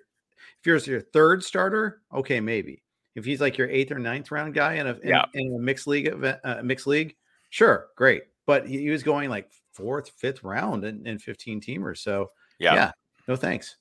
if 0.59 0.67
you're 0.67 0.77
your 0.77 1.01
third 1.01 1.43
starter, 1.43 2.01
okay, 2.13 2.39
maybe. 2.39 2.81
If 3.15 3.23
he's 3.23 3.39
like 3.39 3.57
your 3.57 3.69
eighth 3.69 3.91
or 3.91 3.99
ninth 3.99 4.29
round 4.31 4.53
guy 4.53 4.73
in 4.73 4.87
a 4.87 4.93
in, 4.95 5.09
yeah. 5.09 5.25
in 5.33 5.55
a 5.55 5.59
mixed 5.59 5.87
league 5.87 6.07
event, 6.07 6.39
uh, 6.43 6.61
mixed 6.63 6.87
league, 6.87 7.15
sure, 7.49 7.87
great. 7.95 8.23
But 8.45 8.67
he, 8.67 8.79
he 8.79 8.89
was 8.89 9.03
going 9.03 9.29
like 9.29 9.49
fourth, 9.75 10.09
fifth 10.17 10.43
round 10.43 10.83
in, 10.83 11.05
in 11.05 11.19
15 11.19 11.61
teamers. 11.61 11.97
So 11.97 12.31
yeah. 12.59 12.73
yeah, 12.73 12.91
no 13.27 13.35
thanks. 13.35 13.75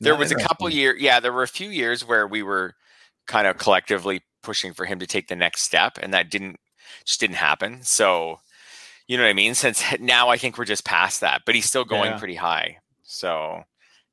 There 0.00 0.14
Not 0.14 0.20
was 0.20 0.32
a 0.32 0.36
couple 0.36 0.68
years, 0.70 1.00
yeah, 1.00 1.20
there 1.20 1.32
were 1.32 1.42
a 1.42 1.48
few 1.48 1.68
years 1.68 2.06
where 2.06 2.26
we 2.26 2.42
were 2.42 2.74
kind 3.26 3.46
of 3.46 3.58
collectively 3.58 4.22
pushing 4.42 4.72
for 4.72 4.84
him 4.84 4.98
to 4.98 5.06
take 5.06 5.28
the 5.28 5.36
next 5.36 5.62
step, 5.62 5.98
and 6.00 6.14
that 6.14 6.30
didn't 6.30 6.58
just 7.04 7.20
didn't 7.20 7.36
happen. 7.36 7.82
So, 7.82 8.40
you 9.06 9.16
know 9.16 9.24
what 9.24 9.30
I 9.30 9.34
mean? 9.34 9.54
Since 9.54 9.82
now 10.00 10.28
I 10.28 10.38
think 10.38 10.58
we're 10.58 10.64
just 10.64 10.84
past 10.84 11.20
that, 11.20 11.42
but 11.44 11.54
he's 11.54 11.66
still 11.66 11.84
going 11.84 12.12
yeah. 12.12 12.18
pretty 12.18 12.36
high. 12.36 12.78
So 13.02 13.64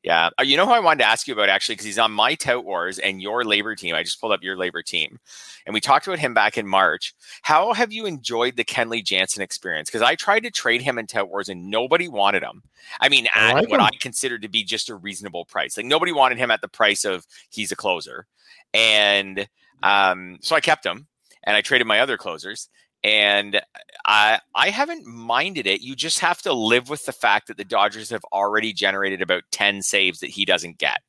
yeah. 0.03 0.29
Uh, 0.37 0.43
you 0.43 0.57
know 0.57 0.65
who 0.65 0.73
I 0.73 0.81
wanted 0.81 0.99
to 0.99 1.07
ask 1.07 1.27
you 1.27 1.33
about 1.33 1.47
actually, 1.47 1.75
because 1.75 1.85
he's 1.85 1.99
on 1.99 2.11
my 2.11 2.35
Tout 2.35 2.65
Wars 2.65 2.99
and 2.99 3.21
your 3.21 3.43
LABR 3.43 3.77
team. 3.77 3.95
I 3.95 4.03
just 4.03 4.19
pulled 4.19 4.33
up 4.33 4.43
your 4.43 4.57
LABR 4.57 4.83
team. 4.83 5.17
And 5.65 5.73
we 5.73 5.79
talked 5.79 6.05
about 6.07 6.19
him 6.19 6.33
back 6.33 6.57
in 6.57 6.67
March. 6.67 7.13
How 7.41 7.71
have 7.71 7.93
you 7.93 8.05
enjoyed 8.05 8.57
the 8.57 8.65
Kenley 8.65 9.03
Jansen 9.03 9.41
experience? 9.41 9.89
Because 9.89 10.01
I 10.01 10.15
tried 10.15 10.41
to 10.41 10.51
trade 10.51 10.81
him 10.81 10.99
in 10.99 11.07
Tout 11.07 11.29
Wars 11.29 11.47
and 11.47 11.71
nobody 11.71 12.09
wanted 12.09 12.43
him. 12.43 12.63
I 12.99 13.07
mean, 13.07 13.27
at 13.33 13.53
like 13.53 13.69
what 13.69 13.79
him. 13.79 13.85
I 13.85 13.91
considered 14.01 14.41
to 14.41 14.49
be 14.49 14.65
just 14.65 14.89
a 14.89 14.95
reasonable 14.95 15.45
price. 15.45 15.77
Like 15.77 15.85
nobody 15.85 16.11
wanted 16.11 16.37
him 16.37 16.51
at 16.51 16.59
the 16.59 16.67
price 16.67 17.05
of 17.05 17.25
he's 17.49 17.71
a 17.71 17.77
closer. 17.77 18.27
And 18.73 19.47
um, 19.83 20.37
so 20.41 20.55
I 20.55 20.59
kept 20.59 20.85
him 20.85 21.07
and 21.43 21.55
I 21.55 21.61
traded 21.61 21.87
my 21.87 22.01
other 22.01 22.17
closers 22.17 22.67
and 23.03 23.61
I 24.05 24.39
I 24.55 24.69
haven't 24.69 25.05
minded 25.05 25.67
it. 25.67 25.81
You 25.81 25.95
just 25.95 26.19
have 26.19 26.41
to 26.43 26.53
live 26.53 26.89
with 26.89 27.05
the 27.05 27.11
fact 27.11 27.47
that 27.47 27.57
the 27.57 27.65
Dodgers 27.65 28.09
have 28.09 28.23
already 28.31 28.73
generated 28.73 29.21
about 29.21 29.43
ten 29.51 29.81
saves 29.81 30.19
that 30.19 30.29
he 30.29 30.45
doesn't 30.45 30.77
get. 30.77 30.99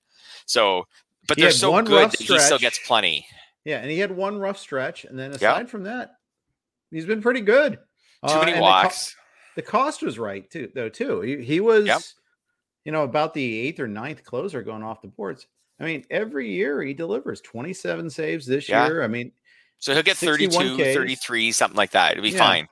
So, 0.46 0.86
but 1.26 1.36
he 1.36 1.42
they're 1.42 1.52
so 1.52 1.80
good 1.82 2.10
that 2.10 2.18
stretch. 2.18 2.40
he 2.40 2.44
still 2.44 2.58
gets 2.58 2.78
plenty. 2.86 3.26
Yeah, 3.64 3.78
and 3.78 3.90
he 3.90 3.98
had 3.98 4.10
one 4.10 4.38
rough 4.38 4.58
stretch, 4.58 5.04
and 5.04 5.18
then 5.18 5.32
aside 5.32 5.60
yep. 5.60 5.68
from 5.68 5.84
that, 5.84 6.16
he's 6.90 7.06
been 7.06 7.22
pretty 7.22 7.40
good. 7.40 7.78
Too 8.26 8.38
many 8.38 8.54
uh, 8.54 8.60
walks. 8.60 9.10
The, 9.56 9.62
co- 9.62 9.66
the, 9.66 9.70
cost 9.70 10.02
was 10.02 10.18
right 10.18 10.48
too, 10.50 10.70
though. 10.74 10.88
Too 10.88 11.20
he, 11.20 11.42
he 11.42 11.60
was, 11.60 11.86
yep. 11.86 12.02
you 12.84 12.92
know, 12.92 13.04
about 13.04 13.34
the 13.34 13.60
eighth 13.60 13.80
or 13.80 13.88
ninth 13.88 14.24
closer 14.24 14.62
going 14.62 14.82
off 14.82 15.00
the 15.00 15.08
boards. 15.08 15.46
I 15.80 15.84
mean, 15.84 16.04
every 16.10 16.52
year 16.52 16.82
he 16.82 16.94
delivers 16.94 17.40
27 17.40 18.08
saves 18.08 18.46
this 18.46 18.68
yeah. 18.68 18.86
year. 18.86 19.02
I 19.02 19.08
mean, 19.08 19.32
so 19.78 19.92
he'll 19.92 20.02
get 20.02 20.16
32, 20.16 20.76
33, 20.76 21.52
something 21.52 21.76
like 21.76 21.90
that. 21.90 22.12
It'll 22.12 22.22
be 22.22 22.30
yeah. 22.30 22.38
fine. 22.38 22.68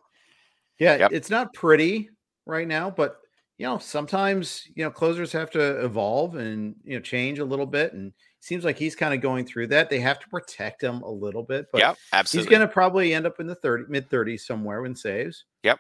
Yeah, 0.79 0.97
yep. 0.97 1.13
it's 1.13 1.31
not 1.31 1.55
pretty 1.55 2.11
right 2.47 2.67
now, 2.67 2.91
but 2.91 3.19
you 3.59 3.67
know, 3.67 3.79
sometimes 3.79 4.65
you 4.75 4.85
know 4.85 4.91
closers 4.91 5.31
have 5.33 5.51
to 5.51 5.85
evolve 5.85 6.37
and 6.37 6.75
you 6.85 6.97
know 6.97 7.01
change 7.01 7.39
a 7.39 7.45
little 7.45 7.67
bit, 7.67 7.93
and 7.93 8.13
seems 8.41 8.65
like 8.65 8.77
he's 8.77 8.97
kind 8.97 9.15
of 9.15 9.21
going 9.21 9.47
through 9.47 9.69
that. 9.69 9.89
They 9.89 10.01
have 10.01 10.19
to 10.21 10.29
protect 10.29 10.83
him 10.83 11.03
a 11.03 11.11
little 11.11 11.43
bit, 11.45 11.67
but 11.71 11.81
yep, 11.81 11.97
absolutely. 12.13 12.47
he's 12.47 12.51
going 12.51 12.67
to 12.67 12.73
probably 12.73 13.15
end 13.15 13.27
up 13.27 13.39
in 13.39 13.47
the 13.47 13.55
30 13.55 13.85
mid 13.89 14.11
30s 14.11 14.41
somewhere 14.41 14.83
when 14.83 14.97
saves. 14.97 15.45
Yep. 15.63 15.79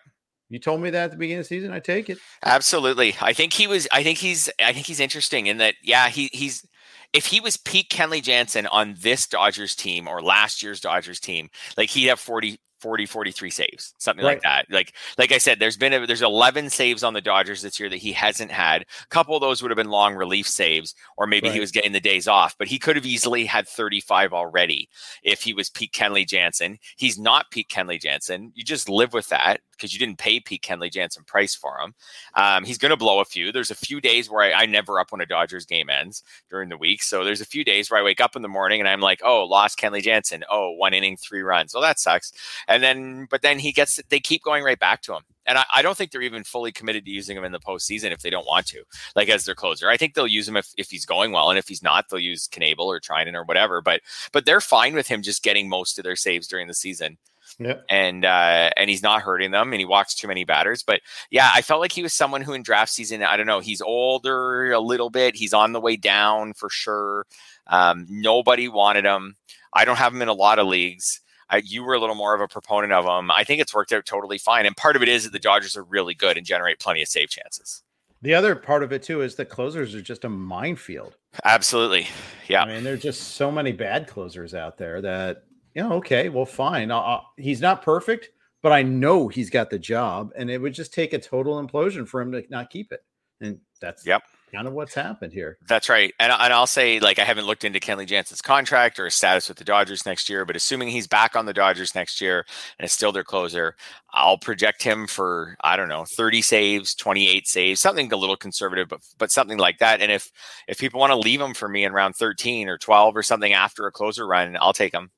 You 0.48 0.58
told 0.58 0.82
me 0.82 0.90
that 0.90 1.04
at 1.04 1.10
the 1.12 1.16
beginning 1.16 1.40
of 1.40 1.44
the 1.44 1.48
season. 1.48 1.72
I 1.72 1.80
take 1.80 2.10
it. 2.10 2.18
Absolutely. 2.44 3.16
I 3.22 3.32
think 3.32 3.54
he 3.54 3.66
was. 3.66 3.88
I 3.90 4.02
think 4.02 4.18
he's. 4.18 4.50
I 4.62 4.74
think 4.74 4.86
he's 4.86 5.00
interesting 5.00 5.46
in 5.46 5.56
that. 5.56 5.74
Yeah, 5.82 6.10
he 6.10 6.28
he's 6.32 6.64
if 7.12 7.26
he 7.26 7.40
was 7.40 7.56
peak 7.56 7.88
Kenley 7.90 8.22
Jansen 8.22 8.66
on 8.66 8.94
this 9.00 9.26
Dodgers 9.26 9.74
team 9.74 10.08
or 10.08 10.22
last 10.22 10.62
year's 10.62 10.80
Dodgers 10.80 11.20
team, 11.20 11.50
like 11.76 11.90
he'd 11.90 12.08
have 12.08 12.20
40, 12.20 12.58
40 12.80 13.06
43 13.06 13.50
saves 13.50 13.94
something 13.98 14.24
right. 14.24 14.32
like 14.32 14.42
that. 14.42 14.66
Like 14.68 14.94
like 15.16 15.30
i 15.30 15.38
said 15.38 15.60
there's 15.60 15.76
been 15.76 15.92
a, 15.92 16.04
there's 16.04 16.20
11 16.20 16.68
saves 16.68 17.04
on 17.04 17.14
the 17.14 17.20
dodgers 17.20 17.62
this 17.62 17.78
year 17.78 17.88
that 17.88 17.98
he 17.98 18.12
hasn't 18.12 18.50
had. 18.50 18.82
A 18.82 19.06
couple 19.08 19.36
of 19.36 19.40
those 19.40 19.62
would 19.62 19.70
have 19.70 19.76
been 19.76 19.88
long 19.88 20.16
relief 20.16 20.48
saves 20.48 20.94
or 21.16 21.28
maybe 21.28 21.46
right. 21.46 21.54
he 21.54 21.60
was 21.60 21.70
getting 21.70 21.92
the 21.92 22.00
days 22.00 22.26
off 22.26 22.56
but 22.58 22.66
he 22.66 22.80
could 22.80 22.96
have 22.96 23.06
easily 23.06 23.44
had 23.44 23.68
35 23.68 24.32
already 24.32 24.88
if 25.22 25.42
he 25.42 25.54
was 25.54 25.70
pete 25.70 25.92
kenley 25.92 26.26
jansen. 26.26 26.76
He's 26.96 27.18
not 27.18 27.52
pete 27.52 27.68
kenley 27.68 28.00
jansen. 28.00 28.50
You 28.54 28.64
just 28.64 28.88
live 28.88 29.12
with 29.12 29.28
that 29.28 29.60
because 29.82 29.92
you 29.92 29.98
didn't 29.98 30.18
pay 30.18 30.38
Pete 30.38 30.62
Kenley 30.62 30.90
Jansen 30.90 31.24
price 31.24 31.56
for 31.56 31.76
him. 31.80 31.92
Um, 32.34 32.64
he's 32.64 32.78
going 32.78 32.90
to 32.90 32.96
blow 32.96 33.18
a 33.18 33.24
few. 33.24 33.50
There's 33.50 33.72
a 33.72 33.74
few 33.74 34.00
days 34.00 34.30
where 34.30 34.42
I, 34.42 34.62
I, 34.62 34.66
never 34.66 35.00
up 35.00 35.10
when 35.10 35.20
a 35.20 35.26
Dodgers 35.26 35.66
game 35.66 35.90
ends 35.90 36.22
during 36.48 36.68
the 36.68 36.78
week. 36.78 37.02
So 37.02 37.24
there's 37.24 37.40
a 37.40 37.46
few 37.46 37.64
days 37.64 37.90
where 37.90 37.98
I 37.98 38.04
wake 38.04 38.20
up 38.20 38.36
in 38.36 38.42
the 38.42 38.48
morning 38.48 38.78
and 38.78 38.88
I'm 38.88 39.00
like, 39.00 39.20
oh, 39.24 39.44
lost 39.44 39.78
Kenley 39.78 40.00
Jansen. 40.00 40.44
Oh, 40.48 40.70
one 40.70 40.94
inning, 40.94 41.16
three 41.16 41.42
runs. 41.42 41.74
Well, 41.74 41.82
that 41.82 41.98
sucks. 41.98 42.32
And 42.68 42.80
then, 42.80 43.26
but 43.28 43.42
then 43.42 43.58
he 43.58 43.72
gets, 43.72 44.00
they 44.08 44.20
keep 44.20 44.44
going 44.44 44.62
right 44.62 44.78
back 44.78 45.02
to 45.02 45.14
him. 45.14 45.22
And 45.44 45.58
I, 45.58 45.64
I, 45.74 45.82
don't 45.82 45.96
think 45.96 46.12
they're 46.12 46.22
even 46.22 46.44
fully 46.44 46.70
committed 46.70 47.04
to 47.04 47.10
using 47.10 47.36
him 47.36 47.42
in 47.42 47.50
the 47.50 47.58
postseason 47.58 48.12
if 48.12 48.20
they 48.20 48.30
don't 48.30 48.46
want 48.46 48.66
to, 48.66 48.84
like 49.16 49.28
as 49.28 49.44
their 49.44 49.56
closer. 49.56 49.90
I 49.90 49.96
think 49.96 50.14
they'll 50.14 50.28
use 50.28 50.48
him 50.48 50.56
if, 50.56 50.68
if 50.76 50.88
he's 50.88 51.04
going 51.04 51.32
well, 51.32 51.50
and 51.50 51.58
if 51.58 51.66
he's 51.66 51.82
not, 51.82 52.08
they'll 52.08 52.20
use 52.20 52.46
Knebel 52.46 52.78
or 52.78 53.00
Treinen 53.00 53.34
or 53.34 53.42
whatever. 53.42 53.82
But 53.82 54.02
but 54.30 54.46
they're 54.46 54.60
fine 54.60 54.94
with 54.94 55.08
him 55.08 55.20
just 55.20 55.42
getting 55.42 55.68
most 55.68 55.98
of 55.98 56.04
their 56.04 56.14
saves 56.14 56.46
during 56.46 56.68
the 56.68 56.74
season. 56.74 57.18
Yep. 57.58 57.84
And 57.90 58.24
uh, 58.24 58.70
and 58.76 58.88
he's 58.88 59.02
not 59.02 59.22
hurting 59.22 59.50
them, 59.50 59.72
and 59.72 59.80
he 59.80 59.84
walks 59.84 60.14
too 60.14 60.28
many 60.28 60.44
batters. 60.44 60.82
But 60.82 61.00
yeah, 61.30 61.50
I 61.54 61.62
felt 61.62 61.80
like 61.80 61.92
he 61.92 62.02
was 62.02 62.12
someone 62.12 62.42
who 62.42 62.52
in 62.52 62.62
draft 62.62 62.92
season, 62.92 63.22
I 63.22 63.36
don't 63.36 63.46
know, 63.46 63.60
he's 63.60 63.80
older 63.80 64.72
a 64.72 64.80
little 64.80 65.10
bit. 65.10 65.36
He's 65.36 65.52
on 65.52 65.72
the 65.72 65.80
way 65.80 65.96
down 65.96 66.54
for 66.54 66.70
sure. 66.70 67.26
Um, 67.66 68.06
nobody 68.08 68.68
wanted 68.68 69.04
him. 69.04 69.36
I 69.72 69.84
don't 69.84 69.96
have 69.96 70.12
him 70.12 70.22
in 70.22 70.28
a 70.28 70.34
lot 70.34 70.58
of 70.58 70.66
leagues. 70.66 71.20
I, 71.48 71.62
you 71.64 71.84
were 71.84 71.94
a 71.94 72.00
little 72.00 72.14
more 72.14 72.34
of 72.34 72.40
a 72.40 72.48
proponent 72.48 72.92
of 72.92 73.04
him. 73.04 73.30
I 73.30 73.44
think 73.44 73.60
it's 73.60 73.74
worked 73.74 73.92
out 73.92 74.06
totally 74.06 74.38
fine. 74.38 74.64
And 74.64 74.76
part 74.76 74.96
of 74.96 75.02
it 75.02 75.08
is 75.08 75.24
that 75.24 75.32
the 75.32 75.38
Dodgers 75.38 75.76
are 75.76 75.82
really 75.82 76.14
good 76.14 76.38
and 76.38 76.46
generate 76.46 76.80
plenty 76.80 77.02
of 77.02 77.08
save 77.08 77.28
chances. 77.28 77.82
The 78.22 78.34
other 78.34 78.54
part 78.54 78.82
of 78.82 78.92
it 78.92 79.02
too 79.02 79.20
is 79.20 79.34
that 79.34 79.46
closers 79.46 79.94
are 79.94 80.00
just 80.00 80.24
a 80.24 80.28
minefield. 80.28 81.16
Absolutely, 81.44 82.06
yeah. 82.46 82.62
I 82.62 82.66
mean, 82.66 82.84
there's 82.84 83.02
just 83.02 83.34
so 83.34 83.50
many 83.50 83.72
bad 83.72 84.06
closers 84.06 84.54
out 84.54 84.78
there 84.78 85.00
that 85.00 85.44
yeah, 85.74 85.90
okay, 85.92 86.28
well, 86.28 86.46
fine. 86.46 86.90
Uh, 86.90 87.20
he's 87.36 87.60
not 87.60 87.82
perfect, 87.82 88.30
but 88.62 88.72
I 88.72 88.82
know 88.82 89.28
he's 89.28 89.50
got 89.50 89.70
the 89.70 89.78
job, 89.78 90.32
and 90.36 90.50
it 90.50 90.58
would 90.58 90.74
just 90.74 90.92
take 90.92 91.12
a 91.12 91.18
total 91.18 91.64
implosion 91.64 92.06
for 92.06 92.20
him 92.20 92.32
to 92.32 92.44
not 92.48 92.70
keep 92.70 92.92
it. 92.92 93.04
And 93.40 93.58
that's 93.80 94.06
yep. 94.06 94.22
kind 94.54 94.68
of 94.68 94.72
what's 94.72 94.94
happened 94.94 95.32
here. 95.32 95.58
That's 95.66 95.88
right. 95.88 96.14
And, 96.20 96.32
and 96.32 96.52
I'll 96.52 96.68
say, 96.68 97.00
like, 97.00 97.18
I 97.18 97.24
haven't 97.24 97.46
looked 97.46 97.64
into 97.64 97.80
Kenley 97.80 98.06
Jansen's 98.06 98.40
contract 98.40 99.00
or 99.00 99.06
his 99.06 99.16
status 99.16 99.48
with 99.48 99.58
the 99.58 99.64
Dodgers 99.64 100.06
next 100.06 100.30
year, 100.30 100.44
but 100.44 100.54
assuming 100.54 100.88
he's 100.88 101.08
back 101.08 101.34
on 101.34 101.46
the 101.46 101.52
Dodgers 101.52 101.96
next 101.96 102.20
year 102.20 102.46
and 102.78 102.86
is 102.86 102.92
still 102.92 103.10
their 103.10 103.24
closer, 103.24 103.74
I'll 104.12 104.38
project 104.38 104.84
him 104.84 105.08
for, 105.08 105.56
I 105.62 105.76
don't 105.76 105.88
know, 105.88 106.04
30 106.04 106.40
saves, 106.40 106.94
28 106.94 107.48
saves, 107.48 107.80
something 107.80 108.12
a 108.12 108.16
little 108.16 108.36
conservative, 108.36 108.88
but 108.88 109.00
but 109.18 109.32
something 109.32 109.58
like 109.58 109.78
that. 109.78 110.00
And 110.00 110.12
if 110.12 110.30
if 110.68 110.78
people 110.78 111.00
want 111.00 111.10
to 111.10 111.18
leave 111.18 111.40
him 111.40 111.54
for 111.54 111.68
me 111.68 111.84
in 111.84 111.92
round 111.92 112.14
13 112.14 112.68
or 112.68 112.78
12 112.78 113.16
or 113.16 113.24
something 113.24 113.52
after 113.52 113.88
a 113.88 113.92
closer 113.92 114.24
run, 114.24 114.56
I'll 114.60 114.72
take 114.72 114.94
him. 114.94 115.10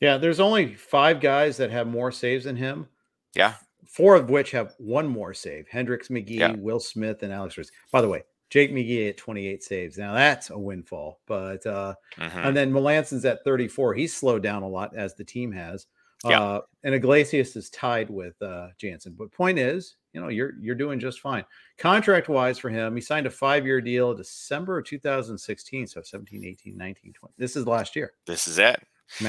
Yeah, 0.00 0.16
there's 0.16 0.40
only 0.40 0.74
five 0.74 1.20
guys 1.20 1.56
that 1.58 1.70
have 1.70 1.86
more 1.86 2.10
saves 2.10 2.44
than 2.44 2.56
him. 2.56 2.88
Yeah. 3.34 3.54
Four 3.86 4.16
of 4.16 4.30
which 4.30 4.50
have 4.52 4.74
one 4.78 5.06
more 5.06 5.34
save. 5.34 5.66
Hendriks 5.68 6.10
McGee, 6.10 6.38
yeah. 6.38 6.54
Will 6.56 6.80
Smith, 6.80 7.22
and 7.22 7.32
Alex. 7.32 7.58
By 7.92 8.00
the 8.00 8.08
way, 8.08 8.22
Jake 8.50 8.72
McGee 8.72 9.08
at 9.08 9.16
28 9.16 9.62
saves. 9.62 9.96
Now 9.96 10.12
that's 10.12 10.50
a 10.50 10.58
windfall. 10.58 11.20
But 11.26 11.64
uh 11.66 11.94
mm-hmm. 12.18 12.38
and 12.38 12.56
then 12.56 12.72
Melancon's 12.72 13.24
at 13.24 13.44
34. 13.44 13.94
He's 13.94 14.14
slowed 14.14 14.42
down 14.42 14.62
a 14.62 14.68
lot 14.68 14.94
as 14.94 15.14
the 15.14 15.24
team 15.24 15.52
has. 15.52 15.86
Yeah. 16.24 16.42
Uh, 16.42 16.60
and 16.84 16.94
Iglesias 16.94 17.56
is 17.56 17.70
tied 17.70 18.10
with 18.10 18.40
uh 18.42 18.68
Jansen. 18.76 19.14
But 19.16 19.32
point 19.32 19.58
is, 19.58 19.96
you 20.12 20.20
know, 20.20 20.28
you're 20.28 20.54
you're 20.60 20.74
doing 20.74 20.98
just 20.98 21.20
fine. 21.20 21.44
Contract 21.78 22.28
wise 22.28 22.58
for 22.58 22.68
him, 22.68 22.94
he 22.94 23.00
signed 23.00 23.26
a 23.26 23.30
five-year 23.30 23.80
deal 23.80 24.12
December 24.14 24.78
of 24.78 24.84
2016. 24.84 25.86
So 25.86 26.02
17, 26.02 26.44
18, 26.44 26.76
19, 26.76 27.12
20. 27.12 27.34
This 27.38 27.56
is 27.56 27.66
last 27.66 27.94
year. 27.94 28.12
This 28.26 28.48
is 28.48 28.58
it. 28.58 28.82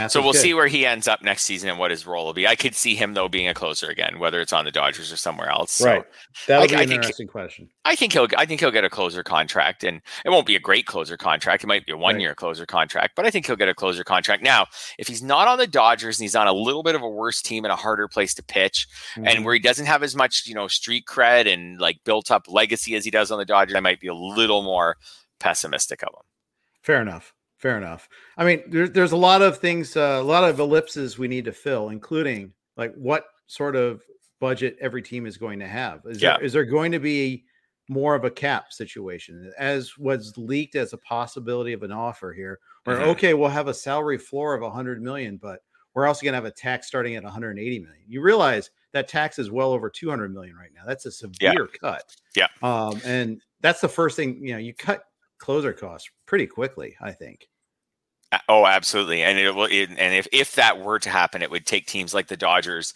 So 0.07 0.21
we'll 0.21 0.33
see 0.33 0.53
where 0.53 0.67
he 0.67 0.85
ends 0.85 1.07
up 1.07 1.21
next 1.21 1.43
season 1.43 1.69
and 1.69 1.79
what 1.79 1.91
his 1.91 2.05
role 2.05 2.25
will 2.25 2.33
be. 2.33 2.47
I 2.47 2.55
could 2.55 2.75
see 2.75 2.95
him 2.95 3.13
though 3.13 3.27
being 3.27 3.47
a 3.47 3.53
closer 3.53 3.89
again, 3.89 4.19
whether 4.19 4.39
it's 4.39 4.53
on 4.53 4.65
the 4.65 4.71
Dodgers 4.71 5.11
or 5.11 5.17
somewhere 5.17 5.49
else. 5.49 5.71
So 5.71 5.85
right, 5.85 6.05
that'll 6.47 6.63
I, 6.63 6.67
be 6.67 6.75
I 6.75 6.81
an 6.83 6.91
interesting 6.91 7.27
question. 7.27 7.69
I 7.83 7.95
think 7.95 8.13
he'll. 8.13 8.27
I 8.37 8.45
think 8.45 8.59
he'll 8.59 8.71
get 8.71 8.83
a 8.83 8.89
closer 8.89 9.23
contract, 9.23 9.83
and 9.83 10.01
it 10.23 10.29
won't 10.29 10.45
be 10.45 10.55
a 10.55 10.59
great 10.59 10.85
closer 10.85 11.17
contract. 11.17 11.63
It 11.63 11.67
might 11.67 11.85
be 11.85 11.93
a 11.93 11.97
one-year 11.97 12.29
right. 12.29 12.37
closer 12.37 12.65
contract, 12.65 13.15
but 13.15 13.25
I 13.25 13.31
think 13.31 13.47
he'll 13.47 13.55
get 13.55 13.69
a 13.69 13.73
closer 13.73 14.03
contract. 14.03 14.43
Now, 14.43 14.67
if 14.99 15.07
he's 15.07 15.23
not 15.23 15.47
on 15.47 15.57
the 15.57 15.67
Dodgers 15.67 16.19
and 16.19 16.23
he's 16.23 16.35
on 16.35 16.47
a 16.47 16.53
little 16.53 16.83
bit 16.83 16.95
of 16.95 17.01
a 17.01 17.09
worse 17.09 17.41
team 17.41 17.65
and 17.65 17.71
a 17.71 17.75
harder 17.75 18.07
place 18.07 18.33
to 18.35 18.43
pitch, 18.43 18.87
mm-hmm. 19.15 19.27
and 19.27 19.45
where 19.45 19.53
he 19.53 19.59
doesn't 19.59 19.87
have 19.87 20.03
as 20.03 20.15
much, 20.15 20.43
you 20.45 20.53
know, 20.53 20.67
street 20.67 21.05
cred 21.07 21.51
and 21.51 21.79
like 21.79 21.97
built 22.05 22.29
up 22.29 22.43
legacy 22.47 22.95
as 22.95 23.03
he 23.03 23.11
does 23.11 23.31
on 23.31 23.39
the 23.39 23.45
Dodgers, 23.45 23.75
I 23.75 23.79
might 23.79 23.99
be 23.99 24.07
a 24.07 24.13
little 24.13 24.61
more 24.61 24.95
pessimistic 25.39 26.03
of 26.03 26.09
him. 26.09 26.25
Fair 26.83 27.01
enough. 27.01 27.33
Fair 27.61 27.77
enough. 27.77 28.09
I 28.37 28.43
mean, 28.43 28.63
there's 28.67 28.89
there's 28.89 29.11
a 29.11 29.17
lot 29.17 29.43
of 29.43 29.59
things, 29.59 29.95
uh, 29.95 30.17
a 30.19 30.23
lot 30.23 30.43
of 30.43 30.59
ellipses 30.59 31.19
we 31.19 31.27
need 31.27 31.45
to 31.45 31.51
fill, 31.51 31.89
including 31.89 32.53
like 32.75 32.91
what 32.95 33.25
sort 33.45 33.75
of 33.75 34.01
budget 34.39 34.77
every 34.81 35.03
team 35.03 35.27
is 35.27 35.37
going 35.37 35.59
to 35.59 35.67
have. 35.67 36.01
Is, 36.05 36.19
yeah. 36.19 36.37
there, 36.37 36.45
is 36.45 36.53
there 36.53 36.65
going 36.65 36.91
to 36.91 36.99
be 36.99 37.45
more 37.87 38.15
of 38.15 38.23
a 38.23 38.31
cap 38.31 38.73
situation, 38.73 39.53
as 39.59 39.95
was 39.99 40.33
leaked 40.37 40.75
as 40.75 40.93
a 40.93 40.97
possibility 40.97 41.71
of 41.73 41.83
an 41.83 41.91
offer 41.91 42.33
here? 42.33 42.57
Where 42.85 42.97
mm-hmm. 42.97 43.09
okay, 43.09 43.35
we'll 43.35 43.49
have 43.49 43.67
a 43.67 43.75
salary 43.75 44.17
floor 44.17 44.55
of 44.55 44.63
100 44.63 44.99
million, 44.99 45.37
but 45.37 45.59
we're 45.93 46.07
also 46.07 46.23
going 46.23 46.31
to 46.31 46.37
have 46.37 46.45
a 46.45 46.51
tax 46.51 46.87
starting 46.87 47.15
at 47.15 47.23
180 47.23 47.77
million. 47.77 48.03
You 48.07 48.21
realize 48.21 48.71
that 48.93 49.07
tax 49.07 49.37
is 49.37 49.51
well 49.51 49.71
over 49.71 49.87
200 49.87 50.33
million 50.33 50.55
right 50.55 50.71
now. 50.73 50.81
That's 50.87 51.05
a 51.05 51.11
severe 51.11 51.69
yeah. 51.71 51.79
cut. 51.79 52.15
Yeah. 52.35 52.47
Um, 52.63 52.99
and 53.05 53.39
that's 53.59 53.81
the 53.81 53.87
first 53.87 54.15
thing, 54.15 54.43
you 54.43 54.53
know, 54.53 54.57
you 54.57 54.73
cut 54.73 55.03
closer 55.41 55.73
costs 55.73 56.09
pretty 56.25 56.47
quickly, 56.47 56.95
I 57.01 57.11
think. 57.11 57.47
Oh, 58.47 58.65
absolutely, 58.65 59.23
and 59.23 59.37
it 59.37 59.53
will. 59.53 59.65
It, 59.65 59.89
and 59.89 60.15
if 60.15 60.25
if 60.31 60.55
that 60.55 60.79
were 60.79 60.99
to 60.99 61.09
happen, 61.09 61.41
it 61.41 61.51
would 61.51 61.65
take 61.65 61.85
teams 61.85 62.13
like 62.13 62.27
the 62.27 62.37
Dodgers 62.37 62.93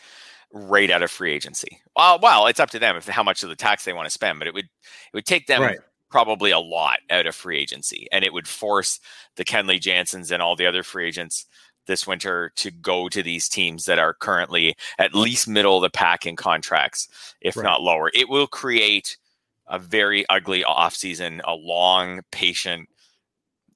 right 0.54 0.90
out 0.90 1.04
of 1.04 1.12
free 1.12 1.34
agency. 1.34 1.80
Well, 1.96 2.20
well, 2.22 2.48
it's 2.48 2.62
up 2.62 2.70
to 2.70 2.80
them 2.80 2.96
if 2.96 3.06
how 3.08 3.24
much 3.24 3.44
of 3.44 3.50
the 3.50 3.56
tax 3.56 3.84
they 3.84 3.92
want 3.92 4.06
to 4.06 4.12
spend, 4.12 4.40
but 4.40 4.48
it 4.48 4.54
would 4.54 4.66
it 4.66 5.14
would 5.14 5.26
take 5.26 5.48
them 5.48 5.62
right. 5.62 5.80
probably 6.10 6.52
a 6.52 6.60
lot 6.60 7.00
out 7.10 7.26
of 7.26 7.36
free 7.36 7.60
agency, 7.60 8.08
and 8.14 8.24
it 8.24 8.32
would 8.32 8.48
force 8.48 9.02
the 9.36 9.44
Kenley 9.44 9.80
Jansens 9.80 10.32
and 10.32 10.42
all 10.42 10.56
the 10.56 10.68
other 10.68 10.84
free 10.84 11.08
agents 11.08 11.46
this 11.86 12.08
winter 12.08 12.52
to 12.56 12.72
go 12.72 13.10
to 13.10 13.22
these 13.22 13.50
teams 13.50 13.86
that 13.86 14.00
are 14.00 14.14
currently 14.14 14.74
at 14.98 15.14
least 15.14 15.48
middle 15.48 15.76
of 15.78 15.82
the 15.82 15.90
pack 15.90 16.26
in 16.26 16.38
contracts, 16.38 17.10
if 17.42 17.58
right. 17.58 17.64
not 17.64 17.82
lower. 17.82 18.10
It 18.14 18.30
will 18.30 18.48
create 18.48 19.18
a 19.68 19.80
very 19.80 20.28
ugly 20.30 20.64
offseason, 20.64 21.42
a 21.44 21.54
long, 21.54 22.22
patient, 22.32 22.90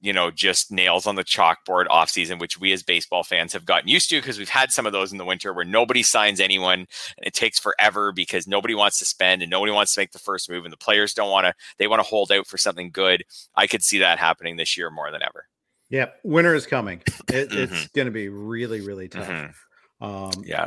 you 0.00 0.12
know, 0.12 0.30
just 0.30 0.72
nails 0.72 1.06
on 1.06 1.14
the 1.14 1.24
chalkboard 1.24 1.86
offseason, 1.86 2.40
which 2.40 2.58
we 2.58 2.72
as 2.72 2.82
baseball 2.82 3.22
fans 3.22 3.52
have 3.52 3.66
gotten 3.66 3.88
used 3.88 4.08
to 4.08 4.16
because 4.16 4.38
we've 4.38 4.48
had 4.48 4.72
some 4.72 4.86
of 4.86 4.92
those 4.92 5.12
in 5.12 5.18
the 5.18 5.24
winter 5.24 5.52
where 5.52 5.64
nobody 5.64 6.02
signs 6.02 6.40
anyone 6.40 6.80
and 6.80 7.26
it 7.26 7.34
takes 7.34 7.58
forever 7.58 8.10
because 8.10 8.46
nobody 8.46 8.74
wants 8.74 8.98
to 8.98 9.04
spend 9.04 9.42
and 9.42 9.50
nobody 9.50 9.72
wants 9.72 9.94
to 9.94 10.00
make 10.00 10.12
the 10.12 10.18
first 10.18 10.48
move 10.48 10.64
and 10.64 10.72
the 10.72 10.78
players 10.78 11.12
don't 11.12 11.30
want 11.30 11.46
to, 11.46 11.54
they 11.78 11.86
want 11.86 12.00
to 12.00 12.08
hold 12.08 12.32
out 12.32 12.46
for 12.46 12.56
something 12.56 12.90
good. 12.90 13.24
I 13.54 13.66
could 13.66 13.82
see 13.82 13.98
that 13.98 14.18
happening 14.18 14.56
this 14.56 14.76
year 14.76 14.90
more 14.90 15.10
than 15.10 15.22
ever. 15.22 15.46
Yeah, 15.90 16.06
winter 16.22 16.54
is 16.54 16.66
coming. 16.66 17.02
It, 17.28 17.50
mm-hmm. 17.50 17.74
It's 17.74 17.88
going 17.88 18.06
to 18.06 18.12
be 18.12 18.28
really, 18.28 18.80
really 18.80 19.08
tough. 19.08 19.28
Mm-hmm. 19.28 20.04
Um, 20.04 20.32
yeah. 20.46 20.66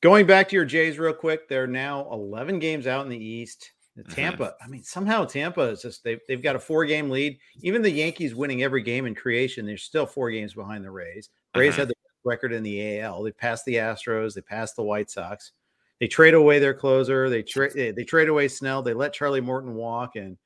Going 0.00 0.26
back 0.26 0.48
to 0.48 0.56
your 0.56 0.64
Jays 0.64 0.98
real 0.98 1.12
quick, 1.12 1.48
they're 1.48 1.66
now 1.66 2.08
11 2.10 2.60
games 2.60 2.86
out 2.86 3.04
in 3.04 3.10
the 3.10 3.22
East. 3.22 3.72
Tampa. 4.10 4.54
I 4.62 4.68
mean, 4.68 4.82
somehow 4.82 5.24
Tampa 5.24 5.62
is 5.62 5.82
just 5.82 6.02
they've, 6.04 6.20
they've 6.26 6.42
got 6.42 6.56
a 6.56 6.60
four 6.60 6.84
game 6.84 7.10
lead. 7.10 7.38
Even 7.62 7.82
the 7.82 7.90
Yankees 7.90 8.34
winning 8.34 8.62
every 8.62 8.82
game 8.82 9.06
in 9.06 9.14
creation, 9.14 9.66
they're 9.66 9.76
still 9.76 10.06
four 10.06 10.30
games 10.30 10.54
behind 10.54 10.84
the 10.84 10.90
Rays. 10.90 11.30
Rays 11.56 11.72
mm-hmm. 11.72 11.80
had 11.80 11.88
the 11.88 11.94
record 12.24 12.52
in 12.52 12.62
the 12.62 13.00
AL. 13.00 13.22
They 13.22 13.32
passed 13.32 13.64
the 13.64 13.76
Astros, 13.76 14.34
they 14.34 14.40
passed 14.40 14.76
the 14.76 14.82
White 14.82 15.10
Sox. 15.10 15.52
They 16.00 16.08
trade 16.08 16.34
away 16.34 16.58
their 16.58 16.74
closer. 16.74 17.30
They 17.30 17.42
trade 17.42 17.94
they 17.96 18.04
trade 18.04 18.28
away 18.28 18.48
Snell. 18.48 18.82
They 18.82 18.94
let 18.94 19.12
Charlie 19.12 19.40
Morton 19.40 19.74
walk, 19.74 20.16
and 20.16 20.36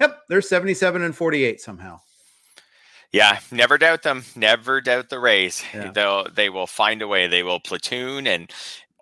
yep, 0.00 0.20
they're 0.28 0.40
77 0.40 1.02
and 1.02 1.14
48 1.14 1.60
somehow. 1.60 2.00
Yeah, 3.12 3.38
never 3.52 3.78
doubt 3.78 4.02
them. 4.02 4.24
Never 4.34 4.80
doubt 4.80 5.10
the 5.10 5.20
Rays. 5.20 5.62
Yeah. 5.72 5.90
They'll 5.90 6.24
they 6.30 6.48
will 6.48 6.66
find 6.66 7.02
a 7.02 7.08
way. 7.08 7.26
They 7.26 7.42
will 7.42 7.60
platoon 7.60 8.26
and 8.26 8.50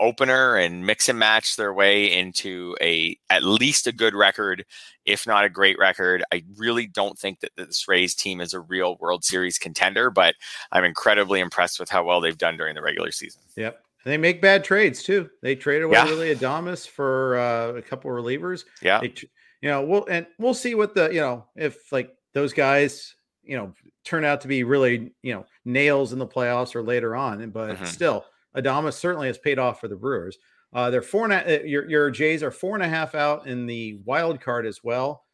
opener 0.01 0.57
and 0.57 0.85
mix 0.85 1.09
and 1.09 1.19
match 1.19 1.57
their 1.57 1.73
way 1.73 2.13
into 2.13 2.77
a 2.81 3.17
at 3.31 3.45
least 3.45 3.87
a 3.87 3.93
good 3.93 4.15
record, 4.15 4.65
if 5.05 5.27
not 5.27 5.45
a 5.45 5.49
great 5.49 5.79
record. 5.79 6.25
I 6.33 6.45
really 6.57 6.87
don't 6.87 7.19
think 7.19 7.41
that 7.41 7.53
this 7.57 7.87
Rays 7.87 8.15
team 8.15 8.41
is 8.41 8.55
a 8.55 8.61
real 8.61 8.97
World 9.01 9.25
Series 9.25 9.59
contender, 9.59 10.11
but 10.11 10.35
I'm 10.73 10.85
incredibly 10.85 11.41
impressed 11.41 11.79
with 11.79 11.89
how 11.89 12.05
well 12.05 12.21
they've 12.21 12.37
done 12.37 12.57
during 12.57 12.75
the 12.75 12.83
regular 12.83 13.11
season. 13.11 13.43
Yep. 13.57 13.81
And 14.05 14.13
they 14.13 14.19
make 14.19 14.43
bad 14.43 14.65
trades 14.65 15.03
too. 15.03 15.31
They 15.43 15.55
traded 15.55 15.85
away 15.85 15.95
yeah. 15.95 16.05
Willy 16.05 16.35
Adames 16.35 16.87
for 16.87 17.39
uh, 17.39 17.73
a 17.73 17.83
couple 17.83 18.11
of 18.11 18.23
relievers. 18.23 18.65
Yeah. 18.83 19.01
They, 19.01 19.15
you 19.63 19.71
know, 19.71 19.83
we'll 19.83 20.05
and 20.07 20.27
we'll 20.39 20.55
see 20.55 20.75
what 20.75 20.95
the 20.95 21.09
you 21.09 21.21
know 21.21 21.47
if 21.57 21.91
like 21.91 22.15
those 22.35 22.53
guys 22.53 23.15
you 23.43 23.57
know 23.57 23.73
turn 24.05 24.25
out 24.25 24.43
to 24.43 24.49
be 24.49 24.63
really 24.63 25.13
you 25.23 25.33
know 25.33 25.47
nails 25.65 26.13
in 26.13 26.19
the 26.19 26.27
playoffs 26.27 26.75
or 26.75 26.83
later 26.83 27.17
on. 27.17 27.49
But 27.51 27.77
mm-hmm. 27.77 27.85
still, 27.87 28.27
Adames 28.57 28.95
certainly 28.95 29.27
has 29.27 29.39
paid 29.39 29.59
off 29.59 29.81
for 29.81 29.89
the 29.89 29.97
Brewers. 29.97 30.39
Uh, 30.73 30.91
they're 30.91 31.03
four 31.03 31.25
and 31.25 31.33
a, 31.33 31.61
uh, 31.61 31.63
your 31.65 31.89
your 31.89 32.11
Jays 32.11 32.43
are 32.43 32.51
four 32.51 32.75
and 32.75 32.83
a 32.83 32.89
half 32.89 33.15
out 33.15 33.47
in 33.47 33.67
the 33.67 34.01
wild 34.05 34.41
card 34.41 34.67
as 34.67 34.83
well. 34.83 35.25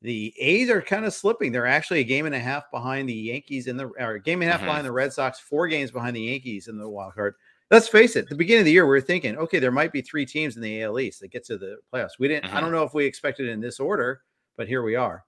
The 0.00 0.32
A's 0.38 0.70
are 0.70 0.80
kind 0.80 1.04
of 1.04 1.12
slipping. 1.12 1.52
They're 1.52 1.66
actually 1.66 2.00
a 2.00 2.04
game 2.04 2.24
and 2.24 2.34
a 2.34 2.38
half 2.38 2.70
behind 2.70 3.08
the 3.08 3.14
Yankees 3.14 3.66
in 3.66 3.76
the 3.76 3.90
or 3.98 4.18
game 4.18 4.40
and 4.40 4.48
a 4.48 4.52
half 4.52 4.60
mm-hmm. 4.60 4.68
behind 4.68 4.86
the 4.86 4.92
Red 4.92 5.12
Sox, 5.12 5.40
four 5.40 5.68
games 5.68 5.90
behind 5.90 6.16
the 6.16 6.22
Yankees 6.22 6.68
in 6.68 6.78
the 6.78 6.88
wild 6.88 7.14
card. 7.14 7.34
Let's 7.70 7.88
face 7.88 8.16
it, 8.16 8.30
the 8.30 8.34
beginning 8.34 8.60
of 8.60 8.64
the 8.64 8.72
year, 8.72 8.86
we 8.86 8.96
are 8.96 9.02
thinking, 9.02 9.36
okay, 9.36 9.58
there 9.58 9.70
might 9.70 9.92
be 9.92 10.00
three 10.00 10.24
teams 10.24 10.56
in 10.56 10.62
the 10.62 10.82
AL 10.82 10.98
East 11.00 11.20
that 11.20 11.32
get 11.32 11.44
to 11.46 11.58
the 11.58 11.76
playoffs. 11.92 12.18
We 12.18 12.26
didn't, 12.26 12.46
mm-hmm. 12.46 12.56
I 12.56 12.60
don't 12.62 12.72
know 12.72 12.82
if 12.82 12.94
we 12.94 13.04
expected 13.04 13.46
in 13.46 13.60
this 13.60 13.78
order, 13.78 14.22
but 14.56 14.68
here 14.68 14.82
we 14.82 14.96
are. 14.96 15.24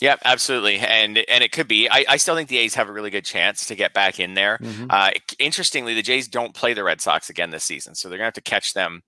Yeah, 0.00 0.16
absolutely, 0.24 0.78
and 0.78 1.18
and 1.18 1.44
it 1.44 1.52
could 1.52 1.68
be. 1.68 1.88
I, 1.88 2.04
I 2.08 2.16
still 2.16 2.34
think 2.34 2.48
the 2.48 2.58
A's 2.58 2.74
have 2.74 2.88
a 2.88 2.92
really 2.92 3.10
good 3.10 3.24
chance 3.24 3.66
to 3.66 3.76
get 3.76 3.94
back 3.94 4.18
in 4.18 4.34
there. 4.34 4.58
Mm-hmm. 4.58 4.86
Uh, 4.90 5.10
interestingly, 5.38 5.94
the 5.94 6.02
Jays 6.02 6.26
don't 6.26 6.52
play 6.52 6.74
the 6.74 6.82
Red 6.82 7.00
Sox 7.00 7.30
again 7.30 7.50
this 7.50 7.64
season, 7.64 7.94
so 7.94 8.08
they're 8.08 8.18
gonna 8.18 8.26
have 8.26 8.34
to 8.34 8.40
catch 8.40 8.74
them 8.74 9.02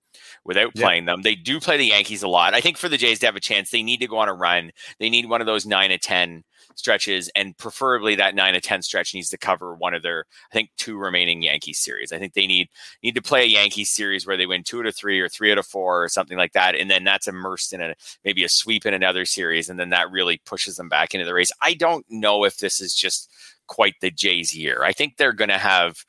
without 0.45 0.73
playing 0.75 1.05
them. 1.05 1.23
They 1.23 1.35
do 1.35 1.59
play 1.59 1.77
the 1.77 1.87
Yankees 1.87 2.23
a 2.23 2.27
lot. 2.29 2.53
I 2.53 2.61
think 2.61 2.77
for 2.77 2.87
the 2.87 2.97
Jays 2.97 3.19
to 3.19 3.25
have 3.25 3.35
a 3.35 3.41
chance, 3.41 3.69
they 3.69 3.83
need 3.83 3.99
to 3.99 4.07
go 4.07 4.17
on 4.17 4.29
a 4.29 4.33
run. 4.33 4.71
They 4.99 5.09
need 5.09 5.29
one 5.29 5.41
of 5.41 5.47
those 5.47 5.65
nine 5.65 5.89
to 5.89 5.97
ten 5.97 6.43
stretches, 6.77 7.29
and 7.35 7.57
preferably 7.57 8.15
that 8.15 8.35
nine 8.35 8.53
to 8.53 8.61
ten 8.61 8.81
stretch 8.81 9.13
needs 9.13 9.29
to 9.29 9.37
cover 9.37 9.75
one 9.75 9.93
of 9.93 10.03
their, 10.03 10.25
I 10.51 10.53
think, 10.53 10.69
two 10.77 10.97
remaining 10.97 11.41
Yankee 11.41 11.73
series. 11.73 12.11
I 12.11 12.19
think 12.19 12.33
they 12.33 12.47
need 12.47 12.69
need 13.03 13.15
to 13.15 13.21
play 13.21 13.43
a 13.43 13.47
Yankee 13.47 13.83
series 13.83 14.25
where 14.25 14.37
they 14.37 14.45
win 14.45 14.63
two 14.63 14.79
out 14.79 14.85
of 14.85 14.95
three 14.95 15.19
or 15.19 15.27
three 15.27 15.51
out 15.51 15.57
of 15.57 15.65
four 15.65 16.03
or 16.03 16.09
something 16.09 16.37
like 16.37 16.53
that, 16.53 16.75
and 16.75 16.89
then 16.89 17.03
that's 17.03 17.27
immersed 17.27 17.73
in 17.73 17.81
a 17.81 17.95
maybe 18.23 18.43
a 18.43 18.49
sweep 18.49 18.85
in 18.85 18.93
another 18.93 19.25
series, 19.25 19.69
and 19.69 19.79
then 19.79 19.89
that 19.89 20.11
really 20.11 20.41
pushes 20.45 20.77
them 20.77 20.89
back 20.89 21.13
into 21.13 21.25
the 21.25 21.33
race. 21.33 21.51
I 21.61 21.73
don't 21.73 22.05
know 22.09 22.43
if 22.43 22.57
this 22.57 22.79
is 22.79 22.93
just 22.93 23.29
quite 23.67 23.95
the 24.01 24.11
Jays 24.11 24.55
year. 24.55 24.83
I 24.83 24.93
think 24.93 25.17
they're 25.17 25.33
going 25.33 25.49
to 25.49 25.57
have 25.57 26.05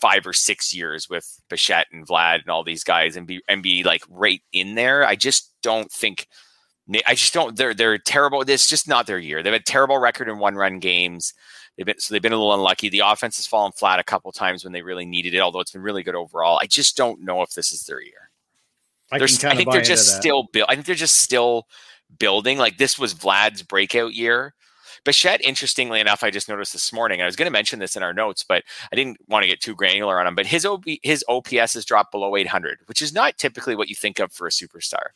five 0.00 0.26
or 0.26 0.32
six 0.32 0.74
years 0.74 1.08
with 1.08 1.40
Bichette 1.48 1.86
and 1.92 2.06
Vlad 2.06 2.40
and 2.40 2.48
all 2.48 2.64
these 2.64 2.84
guys 2.84 3.16
and 3.16 3.26
be 3.26 3.40
and 3.48 3.62
be 3.62 3.82
like 3.84 4.02
right 4.08 4.42
in 4.52 4.74
there. 4.74 5.06
I 5.06 5.14
just 5.14 5.52
don't 5.62 5.90
think 5.90 6.26
I 7.06 7.14
just 7.14 7.32
don't. 7.32 7.56
They're 7.56 7.74
they're 7.74 7.98
terrible. 7.98 8.42
It's 8.42 8.68
just 8.68 8.88
not 8.88 9.06
their 9.06 9.18
year. 9.18 9.42
They've 9.42 9.52
had 9.52 9.66
terrible 9.66 9.98
record 9.98 10.28
in 10.28 10.38
one 10.38 10.56
run 10.56 10.78
games. 10.78 11.32
They've 11.76 11.86
been 11.86 11.98
so 11.98 12.12
they've 12.12 12.22
been 12.22 12.32
a 12.32 12.36
little 12.36 12.54
unlucky. 12.54 12.88
The 12.88 13.00
offense 13.00 13.36
has 13.36 13.46
fallen 13.46 13.72
flat 13.72 13.98
a 13.98 14.04
couple 14.04 14.32
times 14.32 14.64
when 14.64 14.72
they 14.72 14.82
really 14.82 15.06
needed 15.06 15.34
it. 15.34 15.40
Although 15.40 15.60
it's 15.60 15.70
been 15.70 15.82
really 15.82 16.02
good 16.02 16.16
overall. 16.16 16.58
I 16.60 16.66
just 16.66 16.96
don't 16.96 17.22
know 17.22 17.42
if 17.42 17.50
this 17.50 17.72
is 17.72 17.84
their 17.84 18.02
year. 18.02 18.30
I, 19.12 19.18
I 19.52 19.56
think 19.56 19.70
they're 19.70 19.82
just 19.82 20.16
still 20.16 20.48
build. 20.52 20.66
I 20.68 20.74
think 20.74 20.86
they're 20.86 20.94
just 20.94 21.16
still 21.16 21.66
building. 22.18 22.58
Like 22.58 22.78
this 22.78 22.98
was 22.98 23.14
Vlad's 23.14 23.62
breakout 23.62 24.14
year. 24.14 24.54
Bichette, 25.04 25.40
interestingly 25.42 25.98
enough, 26.00 26.22
I 26.22 26.30
just 26.30 26.48
noticed 26.48 26.72
this 26.72 26.92
morning. 26.92 27.20
I 27.20 27.26
was 27.26 27.34
going 27.34 27.46
to 27.46 27.52
mention 27.52 27.80
this 27.80 27.96
in 27.96 28.04
our 28.04 28.14
notes, 28.14 28.44
but 28.44 28.62
I 28.92 28.96
didn't 28.96 29.18
want 29.26 29.42
to 29.42 29.48
get 29.48 29.60
too 29.60 29.74
granular 29.74 30.20
on 30.20 30.28
him. 30.28 30.36
But 30.36 30.46
his 30.46 30.64
OP, 30.64 30.84
his 31.02 31.24
OPS 31.28 31.74
has 31.74 31.84
dropped 31.84 32.12
below 32.12 32.36
800, 32.36 32.78
which 32.86 33.02
is 33.02 33.12
not 33.12 33.36
typically 33.36 33.74
what 33.74 33.88
you 33.88 33.96
think 33.96 34.20
of 34.20 34.32
for 34.32 34.46
a 34.46 34.50
superstar. 34.50 35.08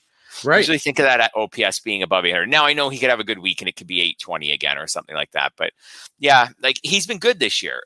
Right. 0.44 0.58
Usually 0.58 0.78
think 0.78 0.98
of 0.98 1.04
that 1.04 1.20
at 1.20 1.32
OPS 1.34 1.80
being 1.80 2.02
above 2.02 2.24
800. 2.24 2.48
Now 2.48 2.66
I 2.66 2.72
know 2.72 2.88
he 2.88 2.98
could 2.98 3.10
have 3.10 3.20
a 3.20 3.24
good 3.24 3.38
week 3.38 3.60
and 3.60 3.68
it 3.68 3.76
could 3.76 3.86
be 3.86 4.00
820 4.00 4.52
again 4.52 4.78
or 4.78 4.86
something 4.86 5.14
like 5.14 5.30
that. 5.32 5.52
But 5.56 5.72
yeah, 6.18 6.48
like 6.62 6.78
he's 6.82 7.06
been 7.06 7.18
good 7.18 7.40
this 7.40 7.62
year, 7.62 7.82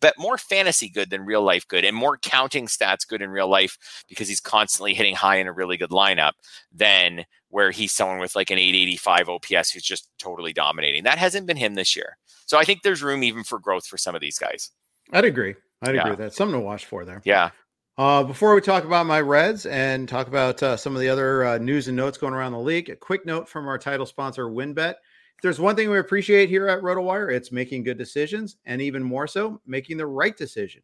but 0.00 0.14
more 0.18 0.38
fantasy 0.38 0.88
good 0.88 1.10
than 1.10 1.24
real 1.24 1.42
life 1.42 1.66
good, 1.66 1.84
and 1.84 1.96
more 1.96 2.18
counting 2.18 2.66
stats 2.66 3.06
good 3.06 3.22
in 3.22 3.30
real 3.30 3.48
life 3.48 4.04
because 4.08 4.28
he's 4.28 4.40
constantly 4.40 4.94
hitting 4.94 5.14
high 5.14 5.36
in 5.36 5.46
a 5.46 5.52
really 5.52 5.76
good 5.76 5.90
lineup 5.90 6.32
than 6.72 7.24
where 7.50 7.70
he's 7.70 7.92
someone 7.92 8.18
with 8.18 8.36
like 8.36 8.50
an 8.50 8.58
885 8.58 9.28
OPS 9.28 9.70
who's 9.70 9.82
just 9.82 10.10
totally 10.18 10.52
dominating. 10.52 11.04
That 11.04 11.18
hasn't 11.18 11.46
been 11.46 11.56
him 11.56 11.74
this 11.74 11.96
year. 11.96 12.16
So 12.46 12.58
I 12.58 12.64
think 12.64 12.82
there's 12.82 13.02
room 13.02 13.22
even 13.22 13.44
for 13.44 13.58
growth 13.58 13.86
for 13.86 13.98
some 13.98 14.14
of 14.14 14.20
these 14.20 14.38
guys. 14.38 14.70
I'd 15.12 15.24
agree. 15.24 15.54
I'd 15.82 15.94
yeah. 15.94 16.00
agree 16.00 16.10
with 16.10 16.18
that. 16.18 16.34
Something 16.34 16.60
to 16.60 16.64
watch 16.64 16.86
for 16.86 17.04
there. 17.04 17.22
Yeah. 17.24 17.50
Uh, 17.98 18.22
before 18.22 18.54
we 18.54 18.60
talk 18.60 18.84
about 18.84 19.06
my 19.06 19.20
Reds 19.20 19.66
and 19.66 20.08
talk 20.08 20.28
about 20.28 20.62
uh, 20.62 20.76
some 20.76 20.94
of 20.94 21.00
the 21.00 21.08
other 21.08 21.44
uh, 21.44 21.58
news 21.58 21.88
and 21.88 21.96
notes 21.96 22.16
going 22.16 22.32
around 22.32 22.52
the 22.52 22.60
league, 22.60 22.90
a 22.90 22.94
quick 22.94 23.26
note 23.26 23.48
from 23.48 23.66
our 23.66 23.76
title 23.76 24.06
sponsor, 24.06 24.44
WynnBET. 24.44 24.90
If 24.90 25.42
there's 25.42 25.58
one 25.58 25.74
thing 25.74 25.90
we 25.90 25.98
appreciate 25.98 26.48
here 26.48 26.68
at 26.68 26.80
RotoWire, 26.80 27.32
it's 27.32 27.50
making 27.50 27.82
good 27.82 27.98
decisions 27.98 28.56
and 28.66 28.80
even 28.80 29.02
more 29.02 29.26
so, 29.26 29.60
making 29.66 29.96
the 29.96 30.06
right 30.06 30.36
decision. 30.36 30.80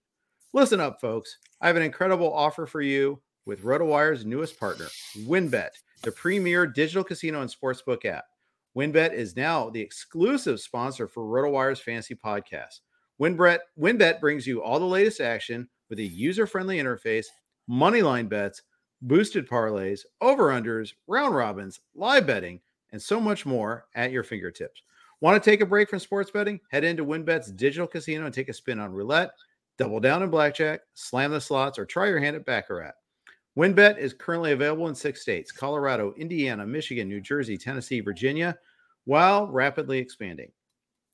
Listen 0.52 0.80
up, 0.80 1.00
folks. 1.00 1.38
I 1.60 1.68
have 1.68 1.76
an 1.76 1.84
incredible 1.84 2.34
offer 2.34 2.66
for 2.66 2.80
you 2.80 3.22
with 3.46 3.62
RotoWire's 3.62 4.26
newest 4.26 4.58
partner, 4.58 4.88
WynnBET, 5.18 5.70
the 6.02 6.10
premier 6.10 6.66
digital 6.66 7.04
casino 7.04 7.42
and 7.42 7.50
sportsbook 7.50 8.04
app. 8.06 8.24
WynnBET 8.76 9.12
is 9.12 9.36
now 9.36 9.70
the 9.70 9.80
exclusive 9.80 10.58
sponsor 10.58 11.06
for 11.06 11.22
RotoWire's 11.22 11.78
Fantasy 11.78 12.16
Podcast. 12.16 12.80
WynnBET, 13.20 13.60
WynnBET 13.78 14.18
brings 14.18 14.48
you 14.48 14.64
all 14.64 14.80
the 14.80 14.84
latest 14.84 15.20
action 15.20 15.68
with 15.88 15.98
a 15.98 16.04
user 16.04 16.46
friendly 16.46 16.78
interface, 16.78 17.26
money 17.66 18.02
line 18.02 18.26
bets, 18.26 18.62
boosted 19.02 19.48
parlays, 19.48 20.00
over 20.20 20.48
unders, 20.48 20.92
round 21.06 21.34
robins, 21.34 21.80
live 21.94 22.26
betting, 22.26 22.60
and 22.92 23.00
so 23.00 23.20
much 23.20 23.44
more 23.44 23.86
at 23.94 24.12
your 24.12 24.22
fingertips. 24.22 24.82
Want 25.20 25.42
to 25.42 25.50
take 25.50 25.60
a 25.60 25.66
break 25.66 25.88
from 25.88 25.98
sports 25.98 26.30
betting? 26.30 26.60
Head 26.70 26.84
into 26.84 27.04
WynnBET's 27.04 27.52
digital 27.52 27.86
casino 27.86 28.26
and 28.26 28.34
take 28.34 28.48
a 28.48 28.52
spin 28.52 28.78
on 28.78 28.92
roulette, 28.92 29.32
double 29.78 30.00
down 30.00 30.22
in 30.22 30.30
blackjack, 30.30 30.80
slam 30.94 31.30
the 31.30 31.40
slots, 31.40 31.78
or 31.78 31.86
try 31.86 32.08
your 32.08 32.20
hand 32.20 32.36
at 32.36 32.44
Baccarat. 32.44 32.92
WynnBET 33.56 33.98
is 33.98 34.12
currently 34.12 34.52
available 34.52 34.88
in 34.88 34.94
six 34.94 35.22
states 35.22 35.52
Colorado, 35.52 36.12
Indiana, 36.18 36.66
Michigan, 36.66 37.08
New 37.08 37.20
Jersey, 37.20 37.56
Tennessee, 37.56 38.00
Virginia, 38.00 38.56
while 39.04 39.46
rapidly 39.46 39.98
expanding. 39.98 40.50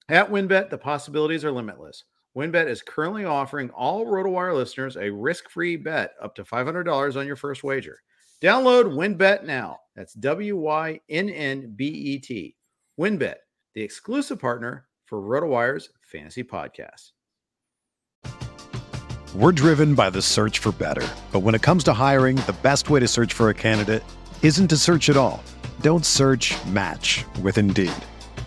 At 0.09 0.31
WynnBET, 0.31 0.71
the 0.71 0.79
possibilities 0.79 1.45
are 1.45 1.53
limitless. 1.53 2.05
WynnBET 2.41 2.69
is 2.69 2.81
currently 2.81 3.27
offering 3.27 3.69
all 3.69 4.07
RotoWire 4.07 4.55
listeners 4.57 4.97
a 4.97 5.11
risk-free 5.13 5.77
bet 5.77 6.15
up 6.23 6.35
to 6.37 6.43
$500 6.43 7.17
on 7.17 7.27
your 7.27 7.37
first 7.37 7.63
wager. 7.63 7.99
Download 8.41 8.87
WynnBET 8.87 9.45
now. 9.45 9.81
That's 9.95 10.15
W-Y-N-N-B-E-T. 10.15 10.97
WynnBET, 12.99 13.35
the 13.75 13.83
exclusive 13.83 14.41
partner 14.41 14.87
for 15.05 15.21
RotoWire's 15.21 15.91
fantasy 16.01 16.43
podcast. 16.43 17.11
We're 19.35 19.53
driven 19.53 19.95
by 19.95 20.09
the 20.09 20.23
search 20.23 20.61
for 20.61 20.73
better. 20.73 21.07
But 21.33 21.41
when 21.41 21.55
it 21.55 21.61
comes 21.61 21.85
to 21.85 21.93
hiring, 21.93 22.37
the 22.37 22.57
best 22.63 22.89
way 22.89 23.01
to 23.01 23.09
search 23.09 23.35
for 23.35 23.51
a 23.51 23.55
candidate 23.55 24.03
isn't 24.41 24.69
to 24.69 24.79
search 24.79 25.11
at 25.11 25.19
all. 25.19 25.45
Don't 25.83 26.07
search, 26.07 26.57
match 26.65 27.27
with 27.43 27.59
Indeed. 27.59 27.93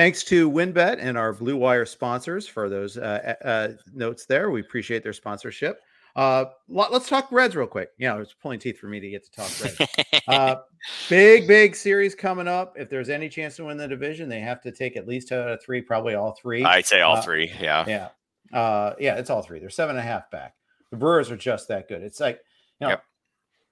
Thanks 0.00 0.24
to 0.24 0.50
WynnBET 0.50 0.96
and 0.98 1.18
our 1.18 1.34
Blue 1.34 1.58
Wire 1.58 1.84
sponsors 1.84 2.46
for 2.46 2.70
those 2.70 2.96
uh, 2.96 3.34
uh, 3.44 3.68
notes 3.92 4.24
there. 4.24 4.50
We 4.50 4.62
appreciate 4.62 5.02
their 5.02 5.12
sponsorship. 5.12 5.78
Uh, 6.16 6.46
let's 6.70 7.06
talk 7.06 7.30
Reds 7.30 7.54
real 7.54 7.66
quick. 7.66 7.90
You 7.98 8.08
know, 8.08 8.18
it's 8.18 8.32
pulling 8.32 8.60
teeth 8.60 8.78
for 8.78 8.86
me 8.86 8.98
to 8.98 9.10
get 9.10 9.26
to 9.26 9.30
talk 9.30 9.50
Reds. 9.62 10.22
uh, 10.26 10.54
big, 11.10 11.46
big 11.46 11.76
series 11.76 12.14
coming 12.14 12.48
up. 12.48 12.76
If 12.78 12.88
there's 12.88 13.10
any 13.10 13.28
chance 13.28 13.56
to 13.56 13.66
win 13.66 13.76
the 13.76 13.86
division, 13.86 14.30
they 14.30 14.40
have 14.40 14.62
to 14.62 14.72
take 14.72 14.96
at 14.96 15.06
least 15.06 15.28
two 15.28 15.34
out 15.34 15.50
of 15.50 15.62
three, 15.62 15.82
probably 15.82 16.14
all 16.14 16.32
three. 16.32 16.64
I'd 16.64 16.86
say 16.86 17.02
all 17.02 17.16
Uh, 17.18 17.20
three. 17.20 17.52
Yeah. 17.60 17.84
Yeah. 17.86 18.58
Uh, 18.58 18.94
yeah, 18.98 19.16
it's 19.16 19.28
all 19.28 19.42
three. 19.42 19.58
They're 19.58 19.68
seven 19.68 19.96
and 19.96 20.00
a 20.02 20.08
half 20.10 20.30
back. 20.30 20.54
The 20.90 20.96
Brewers 20.96 21.30
are 21.30 21.36
just 21.36 21.68
that 21.68 21.88
good. 21.88 22.00
It's 22.00 22.20
like, 22.20 22.40
you 22.80 22.86
know, 22.86 22.92
Yep. 22.92 23.04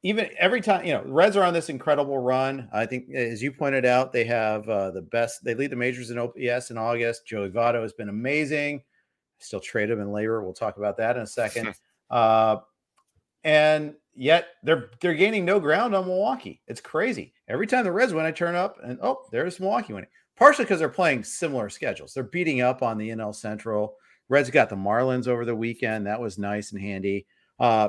Even 0.04 0.28
every 0.38 0.60
time, 0.60 0.86
you 0.86 0.92
know, 0.92 1.02
Reds 1.04 1.36
are 1.36 1.42
on 1.42 1.52
this 1.52 1.68
incredible 1.68 2.18
run. 2.18 2.68
I 2.72 2.86
think, 2.86 3.10
as 3.12 3.42
you 3.42 3.50
pointed 3.50 3.84
out, 3.84 4.12
they 4.12 4.24
have 4.24 4.68
uh, 4.68 4.92
the 4.92 5.02
best, 5.02 5.42
they 5.42 5.54
lead 5.54 5.70
the 5.70 5.76
majors 5.76 6.10
in 6.10 6.18
OPS 6.18 6.70
in 6.70 6.78
August. 6.78 7.26
Joey 7.26 7.50
Votto 7.50 7.82
has 7.82 7.92
been 7.92 8.08
amazing. 8.08 8.82
Still 9.40 9.60
trade 9.60 9.90
him 9.90 10.00
in 10.00 10.08
LABR. 10.08 10.42
We'll 10.42 10.52
talk 10.52 10.76
about 10.76 10.96
that 10.98 11.16
in 11.16 11.22
a 11.22 11.26
second. 11.26 11.74
uh, 12.10 12.58
and 13.44 13.94
yet 14.14 14.48
they're 14.62 14.90
they're 15.00 15.14
gaining 15.14 15.44
no 15.44 15.60
ground 15.60 15.94
on 15.94 16.06
Milwaukee. 16.06 16.60
It's 16.66 16.80
crazy. 16.80 17.32
Every 17.48 17.66
time 17.66 17.84
the 17.84 17.92
Reds 17.92 18.12
win, 18.12 18.26
I 18.26 18.32
turn 18.32 18.54
up 18.54 18.76
and 18.82 18.98
oh, 19.02 19.22
there's 19.30 19.60
Milwaukee 19.60 19.92
winning. 19.92 20.10
Partially 20.36 20.64
because 20.64 20.78
they're 20.78 20.88
playing 20.88 21.24
similar 21.24 21.68
schedules. 21.68 22.14
They're 22.14 22.22
beating 22.22 22.60
up 22.60 22.82
on 22.82 22.98
the 22.98 23.08
NL 23.08 23.34
Central. 23.34 23.96
Reds 24.28 24.50
got 24.50 24.68
the 24.68 24.76
Marlins 24.76 25.26
over 25.26 25.44
the 25.44 25.54
weekend. 25.54 26.06
That 26.06 26.20
was 26.20 26.38
nice 26.38 26.70
and 26.70 26.80
handy. 26.80 27.26
Uh, 27.58 27.88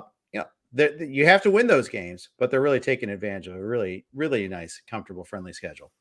they- 0.72 1.06
you 1.06 1.26
have 1.26 1.42
to 1.44 1.52
win 1.52 1.68
those 1.68 1.90
games, 1.90 2.30
but 2.38 2.52
they're 2.52 2.62
really 2.62 2.80
taking 2.80 3.10
advantage 3.10 3.48
of 3.48 3.56
a 3.56 3.66
really, 3.66 4.06
really 4.14 4.48
nice, 4.48 4.82
comfortable, 4.90 5.26
friendly 5.26 5.54
schedule. 5.54 5.92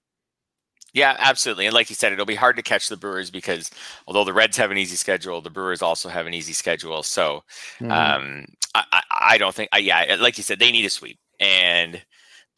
Yeah, 0.95 1.17
absolutely. 1.19 1.67
And 1.67 1.75
like 1.75 1.91
you 1.91 1.95
said, 1.95 2.13
it'll 2.13 2.25
be 2.25 2.35
hard 2.35 2.57
to 2.57 2.63
catch 2.63 2.89
the 2.89 2.97
Brewers 2.97 3.31
because 3.31 3.71
although 4.07 4.25
the 4.25 4.33
Reds 4.33 4.57
have 4.57 4.71
an 4.71 4.79
easy 4.79 4.97
schedule, 4.97 5.43
the 5.43 5.51
Brewers 5.51 5.83
also 5.83 6.09
have 6.09 6.27
an 6.27 6.33
easy 6.35 6.55
schedule. 6.55 7.03
So 7.03 7.45
Mhm. 7.79 7.91
um, 7.91 8.47
I, 8.75 8.85
I, 8.93 9.03
I 9.11 9.39
don't 9.39 9.55
think, 9.55 9.69
I, 9.73 9.79
yeah, 9.79 10.17
like 10.19 10.39
you 10.39 10.45
said, 10.45 10.59
they 10.59 10.73
need 10.73 10.87
a 10.87 10.91
sweep. 10.91 11.19
And 11.39 12.03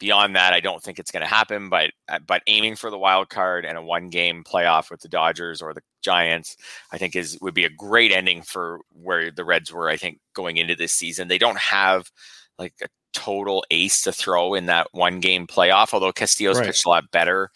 beyond 0.01 0.35
that, 0.35 0.51
I 0.51 0.59
don't 0.59 0.83
think 0.83 0.99
it's 0.99 1.11
going 1.11 1.21
to 1.21 1.27
happen. 1.27 1.69
But 1.69 1.91
uh, 2.09 2.19
but 2.27 2.41
aiming 2.47 2.75
for 2.75 2.89
the 2.89 2.97
wild 2.97 3.29
card 3.29 3.63
and 3.65 3.77
a 3.77 3.81
one 3.81 4.09
game 4.09 4.43
playoff 4.43 4.91
with 4.91 4.99
the 4.99 5.07
Dodgers 5.07 5.61
or 5.61 5.73
the 5.73 5.83
Giants, 6.01 6.57
I 6.91 6.97
think 6.97 7.15
is 7.15 7.37
would 7.41 7.53
be 7.53 7.63
a 7.63 7.69
great 7.69 8.11
ending 8.11 8.41
for 8.41 8.81
where 8.91 9.31
the 9.31 9.45
Reds 9.45 9.71
were. 9.71 9.87
I 9.89 9.95
think 9.95 10.19
going 10.33 10.57
into 10.57 10.75
this 10.75 10.91
season, 10.91 11.29
they 11.29 11.37
don't 11.37 11.59
have 11.59 12.11
like 12.59 12.73
a 12.83 12.87
total 13.13 13.63
ace 13.71 14.01
to 14.01 14.11
throw 14.11 14.53
in 14.55 14.65
that 14.65 14.87
one 14.91 15.19
game 15.21 15.47
playoff. 15.47 15.93
Although 15.93 16.11
Castillo's 16.11 16.57
Right. 16.57 16.65
pitched 16.67 16.85
a 16.85 16.89
lot 16.89 17.11
better 17.11 17.49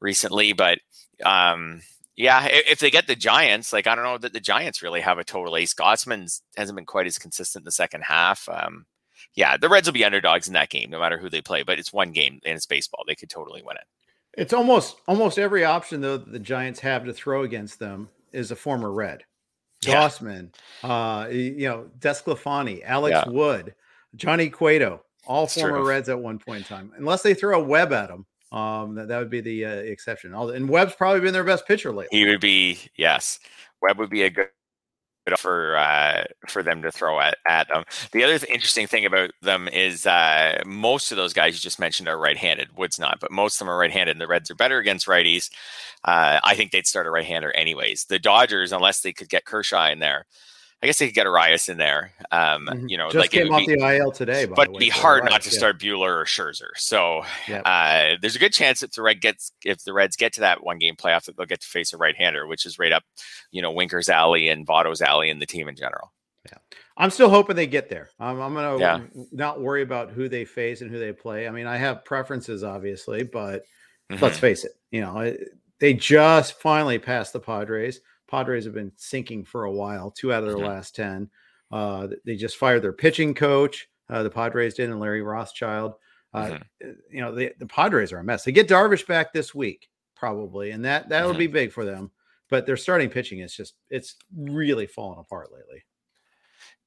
recently, 0.00 0.52
but 0.52 0.78
um, 1.24 1.82
yeah, 2.16 2.46
if 2.50 2.80
they 2.80 2.90
get 2.90 3.06
the 3.06 3.14
Giants, 3.16 3.72
like 3.72 3.86
I 3.86 3.94
don't 3.94 4.04
know 4.04 4.18
that 4.18 4.32
the 4.32 4.40
Giants 4.40 4.82
really 4.82 5.00
have 5.02 5.18
a 5.18 5.24
total 5.24 5.56
ace. 5.56 5.74
Gausman's 5.74 6.42
hasn't 6.56 6.76
been 6.76 6.86
quite 6.86 7.06
as 7.06 7.18
consistent 7.18 7.62
in 7.62 7.64
the 7.66 7.72
second 7.72 8.02
half. 8.04 8.48
Um, 8.48 8.86
yeah, 9.34 9.56
the 9.56 9.68
Reds 9.68 9.86
will 9.88 9.92
be 9.94 10.04
underdogs 10.04 10.46
in 10.48 10.54
that 10.54 10.70
game, 10.70 10.90
no 10.90 10.98
matter 11.00 11.18
who 11.18 11.28
they 11.28 11.40
play. 11.42 11.62
But 11.62 11.78
it's 11.78 11.92
one 11.92 12.12
game 12.12 12.40
and 12.44 12.56
it's 12.56 12.66
baseball; 12.66 13.04
they 13.06 13.14
could 13.14 13.30
totally 13.30 13.62
win 13.62 13.76
it. 13.76 13.84
It's 14.38 14.52
almost 14.52 14.96
almost 15.08 15.38
every 15.38 15.64
option 15.64 16.00
though 16.00 16.16
that 16.18 16.30
the 16.32 16.38
Giants 16.38 16.80
have 16.80 17.04
to 17.04 17.12
throw 17.12 17.42
against 17.42 17.78
them 17.78 18.08
is 18.32 18.50
a 18.50 18.56
former 18.56 18.92
Red. 18.92 19.24
Yeah. 19.84 19.94
Gausman, 20.06 20.52
uh, 20.84 21.28
you 21.30 21.66
know, 21.68 21.90
Desclafani, 21.98 22.82
Alex 22.84 23.14
Yeah. 23.26 23.32
Wood, 23.32 23.74
Johnny 24.14 24.50
Cueto, 24.50 25.02
all 25.26 25.44
It's 25.44 25.54
former 25.54 25.78
true. 25.78 25.88
Reds 25.88 26.08
at 26.10 26.18
one 26.18 26.38
point 26.38 26.58
in 26.58 26.64
time. 26.64 26.92
Unless 26.96 27.22
they 27.22 27.32
throw 27.32 27.58
a 27.58 27.64
Webb 27.64 27.92
at 27.94 28.08
them, 28.08 28.26
um, 28.52 28.94
that, 28.96 29.08
that 29.08 29.18
would 29.18 29.30
be 29.30 29.40
the 29.40 29.64
uh, 29.64 29.70
exception. 29.70 30.34
All- 30.34 30.50
And 30.50 30.68
Webb's 30.68 30.94
probably 30.94 31.20
been 31.20 31.32
their 31.32 31.44
best 31.44 31.66
pitcher 31.66 31.92
lately. 31.92 32.16
He 32.18 32.26
would 32.26 32.40
be 32.40 32.78
yes. 32.96 33.40
Webb 33.80 33.96
would 33.98 34.10
be 34.10 34.22
a 34.24 34.30
good 34.30 34.48
for 35.36 35.76
uh, 35.76 36.24
for 36.48 36.62
them 36.62 36.82
to 36.82 36.90
throw 36.90 37.20
at 37.20 37.36
at 37.46 37.68
them. 37.68 37.84
The 38.12 38.24
other 38.24 38.38
th- 38.38 38.50
interesting 38.52 38.86
thing 38.86 39.06
about 39.06 39.30
them 39.42 39.68
is 39.68 40.06
uh, 40.06 40.62
most 40.66 41.12
of 41.12 41.16
those 41.16 41.32
guys 41.32 41.54
you 41.54 41.60
just 41.60 41.78
mentioned 41.78 42.08
are 42.08 42.18
right-handed. 42.18 42.76
Wood's 42.76 42.98
not, 42.98 43.20
but 43.20 43.30
most 43.30 43.54
of 43.54 43.58
them 43.60 43.70
are 43.70 43.78
right-handed. 43.78 44.12
And 44.12 44.20
the 44.20 44.26
Reds 44.26 44.50
are 44.50 44.56
better 44.56 44.78
against 44.78 45.06
righties. 45.06 45.50
Uh, 46.04 46.40
I 46.42 46.54
think 46.54 46.70
they'd 46.70 46.86
start 46.86 47.06
a 47.06 47.10
right-hander 47.10 47.52
anyways. 47.52 48.04
The 48.04 48.18
Dodgers, 48.18 48.72
unless 48.72 49.00
they 49.00 49.12
could 49.12 49.28
get 49.28 49.44
Kershaw 49.44 49.88
in 49.90 49.98
there, 49.98 50.26
I 50.82 50.86
guess 50.86 50.98
they 50.98 51.06
could 51.06 51.14
get 51.14 51.26
Urias 51.26 51.68
in 51.68 51.76
there. 51.76 52.12
Um, 52.30 52.66
Mhm. 52.66 52.88
You 52.90 52.96
know, 52.96 53.06
Just 53.10 53.16
like 53.16 53.30
came 53.30 53.52
off 53.52 53.66
be- 53.66 53.74
the 53.76 53.82
IL 53.96 54.12
today, 54.12 54.46
by 54.46 54.54
but 54.54 54.68
it'd 54.68 54.78
be 54.78 54.88
so 54.90 55.00
hard 55.00 55.24
right, 55.24 55.30
not 55.32 55.42
to 55.42 55.50
yeah. 55.50 55.58
start 55.58 55.78
Buehler 55.78 56.08
or 56.22 56.24
Scherzer. 56.24 56.70
So 56.76 57.22
Yep. 57.48 57.62
uh, 57.66 58.16
there's 58.22 58.34
a 58.36 58.38
good 58.38 58.52
chance 58.54 58.82
if 58.82 58.92
the 58.92 59.02
Red 59.02 59.20
gets 59.20 59.52
if 59.64 59.84
the 59.84 59.92
Reds 59.92 60.16
get 60.16 60.32
to 60.34 60.40
that 60.40 60.62
one 60.64 60.78
game 60.78 60.96
playoff 60.96 61.24
that 61.26 61.36
they'll 61.36 61.44
get 61.46 61.60
to 61.60 61.66
face 61.66 61.92
a 61.92 61.98
right 61.98 62.16
hander, 62.16 62.46
which 62.46 62.64
is 62.64 62.78
right 62.78 62.92
up, 62.92 63.04
you 63.50 63.60
know, 63.60 63.70
Winker's 63.70 64.08
alley 64.08 64.48
and 64.48 64.66
Votto's 64.66 65.02
alley 65.02 65.28
and 65.28 65.40
the 65.42 65.46
team 65.46 65.68
in 65.68 65.76
general. 65.76 66.12
I'm 66.96 67.10
still 67.10 67.30
hoping 67.30 67.56
they 67.56 67.66
get 67.66 67.88
there. 67.88 68.10
I'm, 68.18 68.40
I'm 68.42 68.52
going 68.52 68.76
to 68.78 68.82
Yeah. 68.82 69.00
not 69.32 69.60
worry 69.60 69.80
about 69.82 70.10
who 70.10 70.28
they 70.28 70.44
face 70.44 70.82
and 70.82 70.90
who 70.90 70.98
they 70.98 71.12
play. 71.12 71.48
I 71.48 71.50
mean, 71.50 71.66
I 71.66 71.76
have 71.78 72.04
preferences, 72.04 72.62
obviously, 72.62 73.22
but 73.22 73.64
Mhm. 74.12 74.20
let's 74.20 74.38
face 74.38 74.64
it, 74.64 74.72
you 74.90 75.00
know, 75.00 75.34
they 75.78 75.94
just 75.94 76.60
finally 76.60 76.98
passed 76.98 77.32
the 77.32 77.40
Padres. 77.40 78.00
Padres 78.30 78.64
have 78.64 78.74
been 78.74 78.92
sinking 78.96 79.44
for 79.44 79.64
a 79.64 79.72
while, 79.72 80.10
two 80.10 80.32
out 80.32 80.42
of 80.44 80.48
their 80.48 80.58
Mhm. 80.58 80.68
last 80.68 80.94
10. 80.94 81.30
Uh, 81.70 82.08
they 82.24 82.36
just 82.36 82.56
fired 82.56 82.82
their 82.82 82.92
pitching 82.92 83.34
coach. 83.34 83.88
Uh, 84.08 84.22
the 84.22 84.30
Padres 84.30 84.74
did, 84.74 84.90
and 84.90 85.00
Larry 85.00 85.22
Rothschild. 85.22 85.94
Uh, 86.32 86.44
Mhm. 86.46 86.62
uh, 86.84 86.92
You 87.10 87.20
know, 87.20 87.34
the, 87.34 87.52
the 87.58 87.66
Padres 87.66 88.12
are 88.12 88.18
a 88.18 88.24
mess. 88.24 88.44
They 88.44 88.52
get 88.52 88.68
Darvish 88.68 89.06
back 89.06 89.32
this 89.32 89.54
week, 89.54 89.88
probably, 90.16 90.70
and 90.70 90.84
that 90.84 91.08
that'll 91.08 91.34
Mhm. 91.34 91.38
be 91.38 91.46
big 91.48 91.72
for 91.72 91.84
them. 91.84 92.10
But 92.48 92.66
their 92.66 92.76
starting 92.76 93.10
pitching 93.10 93.40
is 93.40 93.54
just, 93.54 93.74
it's 93.90 94.16
really 94.36 94.86
fallen 94.86 95.18
apart 95.18 95.52
lately. 95.52 95.84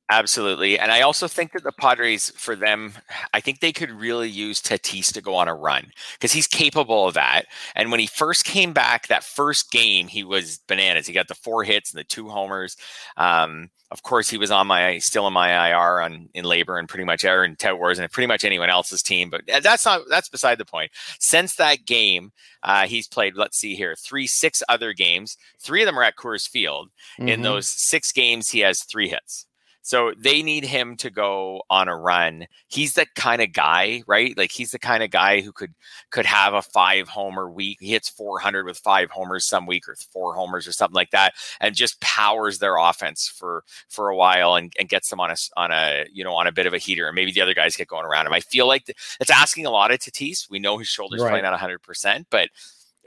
Absolutely. 0.09 0.77
And 0.77 0.91
I 0.91 1.01
also 1.01 1.27
think 1.27 1.53
that 1.53 1.63
the 1.63 1.71
Padres, 1.71 2.29
for 2.35 2.55
them, 2.55 2.93
I 3.33 3.39
think 3.39 3.59
they 3.59 3.71
could 3.71 3.89
really 3.89 4.29
use 4.29 4.61
Tatis 4.61 5.11
to 5.13 5.21
go 5.21 5.33
on 5.33 5.47
a 5.47 5.55
run 5.55 5.91
because 6.13 6.33
he's 6.33 6.45
capable 6.45 7.07
of 7.07 7.13
that. 7.13 7.45
And 7.75 7.89
when 7.89 8.01
he 8.01 8.07
first 8.07 8.43
came 8.43 8.73
back, 8.73 9.07
that 9.07 9.23
first 9.23 9.71
game, 9.71 10.07
he 10.07 10.23
was 10.23 10.59
bananas. 10.67 11.07
He 11.07 11.13
got 11.13 11.29
the 11.29 11.35
four 11.35 11.63
hits 11.63 11.91
and 11.91 11.99
the 11.99 12.03
two 12.03 12.27
homers. 12.27 12.75
Um, 13.15 13.69
of 13.91 14.03
course, 14.03 14.27
he 14.27 14.37
was 14.37 14.51
on 14.51 14.67
my 14.67 14.97
still 14.97 15.27
in 15.27 15.33
my 15.33 15.69
IR 15.69 16.01
on 16.01 16.27
in 16.33 16.45
LABR 16.45 16.79
and 16.79 16.89
pretty 16.89 17.05
much 17.05 17.23
Aaron 17.23 17.55
Ted 17.55 17.75
Wars 17.75 17.99
and 17.99 18.11
pretty 18.11 18.27
much 18.27 18.43
anyone 18.43 18.69
else's 18.69 19.03
team. 19.03 19.29
But 19.29 19.43
that's 19.61 19.85
not 19.85 20.01
that's 20.09 20.29
beside 20.29 20.57
the 20.57 20.65
point. 20.65 20.91
Since 21.19 21.55
that 21.55 21.85
game, 21.85 22.31
uh, 22.63 22.87
he's 22.87 23.07
played. 23.07 23.35
Let's 23.35 23.57
see 23.57 23.75
here, 23.75 23.95
three 23.95 24.25
six 24.25 24.63
other 24.67 24.93
games. 24.93 25.37
Three 25.59 25.83
of 25.83 25.85
them 25.85 25.97
are 25.97 26.03
at 26.03 26.17
Coors 26.17 26.49
Field. 26.49 26.89
Mm-hmm. 27.19 27.29
In 27.29 27.41
those 27.43 27.67
six 27.67 28.11
games, 28.11 28.49
he 28.49 28.61
has 28.61 28.83
three 28.83 29.09
hits. 29.09 29.45
So 29.85 30.13
they 30.17 30.41
need 30.41 30.63
him 30.63 30.95
to 30.97 31.09
go 31.09 31.61
on 31.69 31.89
a 31.89 31.95
run. 31.95 32.47
He's 32.67 32.93
the 32.93 33.05
kind 33.15 33.41
of 33.41 33.51
guy, 33.51 34.01
right? 34.07 34.35
Like 34.37 34.51
he's 34.53 34.71
the 34.71 34.79
kind 34.79 35.03
of 35.03 35.11
guy 35.11 35.41
who 35.41 35.51
could 35.51 35.73
could 36.09 36.25
have 36.25 36.53
a 36.53 36.61
five 36.61 37.09
homer 37.09 37.49
week. 37.49 37.79
He 37.81 37.89
hits 37.89 38.07
400 38.07 38.65
with 38.65 38.77
five 38.77 39.11
homers 39.11 39.43
some 39.43 39.65
week 39.65 39.89
or 39.89 39.95
four 39.95 40.35
homers 40.35 40.65
or 40.67 40.71
something 40.71 40.95
like 40.95 41.11
that, 41.11 41.33
and 41.59 41.75
just 41.75 41.99
powers 41.99 42.59
their 42.59 42.77
offense 42.77 43.27
for 43.27 43.65
for 43.89 44.07
a 44.07 44.15
while 44.15 44.55
and, 44.55 44.71
and 44.79 44.87
gets 44.87 45.09
them 45.09 45.19
on 45.19 45.31
a 45.31 45.35
on 45.57 45.71
a 45.71 46.05
you 46.13 46.23
know 46.23 46.33
on 46.33 46.47
a 46.47 46.53
bit 46.53 46.65
of 46.65 46.73
a 46.73 46.77
heater. 46.77 47.07
And 47.07 47.15
maybe 47.15 47.33
the 47.33 47.41
other 47.41 47.53
guys 47.53 47.75
get 47.75 47.89
going 47.89 48.05
around 48.05 48.25
him. 48.25 48.33
I 48.33 48.39
feel 48.39 48.67
like 48.67 48.87
it's 48.87 49.29
asking 49.29 49.65
a 49.65 49.71
lot 49.71 49.91
of 49.91 49.99
Tatis. 49.99 50.49
We 50.49 50.59
know 50.59 50.77
his 50.77 50.87
shoulders 50.87 51.21
right. 51.21 51.29
playing 51.29 51.45
at 51.45 51.51
100, 51.51 51.81
percent 51.81 52.27
but 52.29 52.49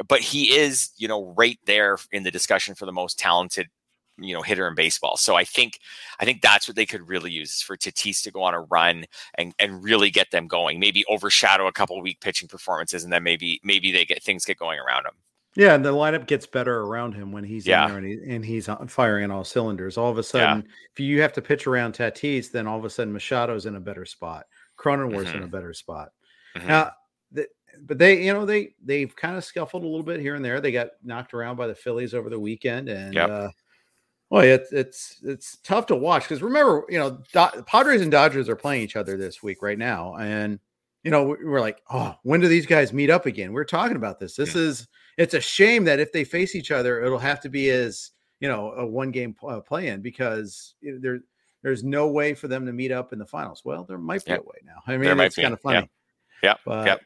but 0.08 0.20
he 0.20 0.54
is 0.54 0.90
you 0.98 1.08
know 1.08 1.32
right 1.36 1.58
there 1.64 1.96
in 2.12 2.22
the 2.22 2.30
discussion 2.30 2.74
for 2.74 2.84
the 2.84 2.92
most 2.92 3.18
talented 3.18 3.68
you 4.18 4.34
know 4.34 4.42
hitter 4.42 4.66
in 4.68 4.74
baseball. 4.74 5.16
So 5.16 5.36
I 5.36 5.44
think 5.44 5.80
I 6.20 6.24
think 6.24 6.42
that's 6.42 6.68
what 6.68 6.76
they 6.76 6.86
could 6.86 7.08
really 7.08 7.30
use 7.30 7.52
is 7.52 7.62
for 7.62 7.76
Tatis 7.76 8.22
to 8.22 8.30
go 8.30 8.42
on 8.42 8.54
a 8.54 8.60
run 8.62 9.04
and 9.34 9.54
and 9.58 9.82
really 9.82 10.10
get 10.10 10.30
them 10.30 10.46
going. 10.46 10.80
Maybe 10.80 11.04
overshadow 11.08 11.66
a 11.66 11.72
couple 11.72 12.00
weak 12.00 12.20
pitching 12.20 12.48
performances, 12.48 13.04
and 13.04 13.12
then 13.12 13.22
maybe 13.22 13.60
maybe 13.62 13.92
they 13.92 14.04
get 14.04 14.22
things 14.22 14.44
get 14.44 14.58
going 14.58 14.78
around 14.78 15.06
him. 15.06 15.14
Yeah, 15.56 15.74
and 15.74 15.82
the 15.82 15.92
lineup 15.92 16.26
gets 16.26 16.46
better 16.46 16.82
around 16.82 17.14
him 17.14 17.32
when 17.32 17.42
he's 17.42 17.66
yeah. 17.66 17.84
in 17.84 17.88
there 17.88 17.98
and, 17.98 18.06
he, 18.06 18.34
and 18.34 18.44
he's 18.44 18.68
firing 18.88 19.24
on 19.24 19.30
all 19.30 19.42
cylinders. 19.42 19.96
All 19.96 20.10
of 20.10 20.18
a 20.18 20.22
sudden, 20.22 20.58
yeah. 20.58 20.72
if 20.92 21.00
you 21.00 21.22
have 21.22 21.32
to 21.32 21.40
pitch 21.40 21.66
around 21.66 21.94
Tatis, 21.94 22.50
then 22.50 22.66
all 22.66 22.78
of 22.78 22.84
a 22.84 22.90
sudden 22.90 23.14
Machado's 23.14 23.64
in 23.64 23.74
a 23.74 23.80
better 23.80 24.04
spot. 24.04 24.44
Cronenworth's 24.78 25.28
mm-hmm. 25.28 25.38
in 25.38 25.44
a 25.44 25.48
better 25.48 25.72
spot. 25.72 26.10
Mm-hmm. 26.56 26.68
Now, 26.68 26.90
the, 27.32 27.48
but 27.80 27.96
they, 27.96 28.22
you 28.22 28.34
know, 28.34 28.44
they 28.44 28.74
they've 28.84 29.16
kind 29.16 29.36
of 29.36 29.44
scuffled 29.44 29.82
a 29.82 29.86
little 29.86 30.02
bit 30.02 30.20
here 30.20 30.34
and 30.34 30.44
there. 30.44 30.60
They 30.60 30.72
got 30.72 30.88
knocked 31.02 31.32
around 31.32 31.56
by 31.56 31.68
the 31.68 31.74
Phillies 31.74 32.12
over 32.12 32.28
the 32.28 32.38
weekend, 32.38 32.90
and 32.90 33.14
yep. 33.14 33.30
uh, 33.30 33.48
well, 34.30 34.42
it's 34.42 34.72
it's 34.72 35.16
it's 35.22 35.58
tough 35.58 35.86
to 35.86 35.96
watch 35.96 36.24
because 36.24 36.42
remember, 36.42 36.84
you 36.88 36.98
know, 36.98 37.22
Do- 37.32 37.62
Padres 37.62 38.02
and 38.02 38.10
Dodgers 38.10 38.48
are 38.48 38.56
playing 38.56 38.82
each 38.82 38.96
other 38.96 39.16
this 39.16 39.42
week 39.42 39.62
right 39.62 39.78
now, 39.78 40.16
and 40.16 40.58
you 41.04 41.12
know 41.12 41.24
we're 41.24 41.60
like, 41.60 41.80
oh, 41.90 42.16
when 42.24 42.40
do 42.40 42.48
these 42.48 42.66
guys 42.66 42.92
meet 42.92 43.10
up 43.10 43.26
again? 43.26 43.52
We're 43.52 43.64
talking 43.64 43.96
about 43.96 44.18
this. 44.18 44.34
This 44.34 44.56
yeah. 44.56 44.62
is 44.62 44.88
it's 45.16 45.34
a 45.34 45.40
shame 45.40 45.84
that 45.84 46.00
if 46.00 46.12
they 46.12 46.24
face 46.24 46.56
each 46.56 46.72
other, 46.72 47.04
it'll 47.04 47.18
have 47.18 47.40
to 47.42 47.48
be 47.48 47.70
as 47.70 48.10
you 48.40 48.48
know 48.48 48.72
a 48.72 48.84
one 48.84 49.12
game 49.12 49.36
uh, 49.46 49.60
play 49.60 49.88
in 49.88 50.02
because 50.02 50.74
there 50.82 51.20
there's 51.62 51.84
no 51.84 52.08
way 52.08 52.34
for 52.34 52.48
them 52.48 52.66
to 52.66 52.72
meet 52.72 52.90
up 52.90 53.12
in 53.12 53.20
the 53.20 53.26
finals. 53.26 53.62
Well, 53.64 53.84
there 53.84 53.98
might 53.98 54.24
be 54.24 54.32
a 54.32 54.36
way 54.36 54.58
now. 54.64 54.82
I 54.88 54.96
mean, 54.96 55.18
it's 55.20 55.36
kind 55.36 55.54
of 55.54 55.60
funny. 55.60 55.88
Yeah. 56.42 56.54
Yeah. 56.66 56.84
Yep. 56.84 57.00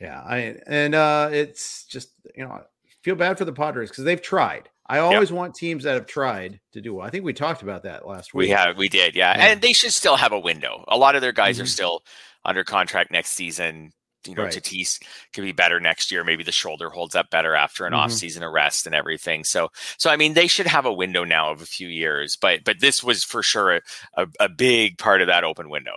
Yeah. 0.00 0.20
I 0.20 0.56
and 0.66 0.94
uh 0.94 1.30
it's 1.32 1.84
just 1.84 2.10
you 2.34 2.44
know 2.44 2.62
feel 3.02 3.14
bad 3.14 3.38
for 3.38 3.46
the 3.46 3.52
Padres 3.52 3.88
because 3.88 4.04
they've 4.04 4.20
tried 4.20 4.68
I 4.88 4.98
always 4.98 5.30
yep. 5.30 5.36
want 5.36 5.54
teams 5.54 5.84
that 5.84 5.94
have 5.94 6.06
tried 6.06 6.60
to 6.72 6.80
do 6.80 6.94
well. 6.94 7.06
I 7.06 7.10
think 7.10 7.24
we 7.24 7.32
talked 7.32 7.62
about 7.62 7.82
that 7.82 8.06
last 8.06 8.32
week. 8.32 8.48
We 8.48 8.50
have, 8.50 8.76
we 8.76 8.88
did, 8.88 9.16
yeah. 9.16 9.36
yeah. 9.36 9.46
And 9.46 9.60
they 9.60 9.72
should 9.72 9.92
still 9.92 10.16
have 10.16 10.32
a 10.32 10.38
window. 10.38 10.84
A 10.88 10.96
lot 10.96 11.16
of 11.16 11.22
their 11.22 11.32
guys 11.32 11.56
mm-hmm. 11.56 11.64
are 11.64 11.66
still 11.66 12.02
under 12.44 12.64
contract 12.64 13.10
next 13.10 13.30
season. 13.30 13.90
You 14.26 14.34
know, 14.34 14.44
right. 14.44 14.52
Tatis 14.52 15.00
could 15.32 15.44
be 15.44 15.52
better 15.52 15.78
next 15.78 16.10
year. 16.10 16.24
Maybe 16.24 16.42
the 16.42 16.50
shoulder 16.50 16.90
holds 16.90 17.14
up 17.14 17.30
better 17.30 17.54
after 17.54 17.86
an 17.86 17.92
mm-hmm. 17.92 18.00
off-season 18.00 18.42
arrest 18.42 18.86
and 18.86 18.94
everything. 18.94 19.44
So, 19.44 19.68
so 19.98 20.10
I 20.10 20.16
mean, 20.16 20.34
they 20.34 20.48
should 20.48 20.66
have 20.66 20.84
a 20.84 20.92
window 20.92 21.22
now 21.22 21.52
of 21.52 21.62
a 21.62 21.66
few 21.66 21.86
years. 21.86 22.36
But, 22.36 22.64
but 22.64 22.80
this 22.80 23.04
was 23.04 23.22
for 23.22 23.42
sure 23.42 23.76
a, 23.76 23.80
a, 24.16 24.26
a 24.40 24.48
big 24.48 24.98
part 24.98 25.20
of 25.20 25.28
that 25.28 25.44
open 25.44 25.70
window. 25.70 25.94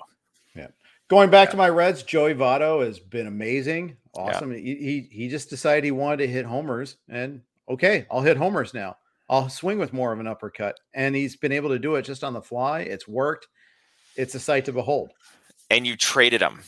Yeah. 0.56 0.67
Going 1.10 1.32
back 1.32 1.47
yeah. 1.47 1.52
to 1.52 1.58
my 1.58 1.69
Reds, 1.69 2.04
Joey 2.04 2.36
Votto 2.36 2.86
has 2.86 2.99
been 2.99 3.25
amazing, 3.25 3.97
awesome. 4.15 4.52
Yeah. 4.52 4.60
He, 4.60 4.75
he 4.75 5.10
he 5.12 5.30
just 5.30 5.49
decided 5.49 5.84
he 5.84 5.89
wanted 5.89 6.17
to 6.17 6.28
hit 6.28 6.45
homers, 6.45 6.97
and 7.10 7.41
okay, 7.69 8.05
I'll 8.10 8.21
hit 8.21 8.38
homers 8.38 8.73
now. 8.73 8.97
I'll 9.29 9.49
swing 9.49 9.77
with 9.77 9.93
more 9.93 10.12
of 10.12 10.19
an 10.19 10.27
uppercut. 10.27 10.79
And 10.93 11.15
he's 11.15 11.36
been 11.36 11.51
able 11.51 11.69
to 11.69 11.79
do 11.79 11.95
it 11.95 12.01
just 12.03 12.23
on 12.23 12.34
the 12.34 12.41
fly. 12.41 12.82
It's 12.82 13.08
worked. 13.08 13.47
It's 14.15 14.36
a 14.36 14.39
sight 14.39 14.65
to 14.65 14.73
behold. 14.73 15.12
And 15.69 15.86
you 15.86 15.95
traded 15.95 16.41
him. 16.41 16.62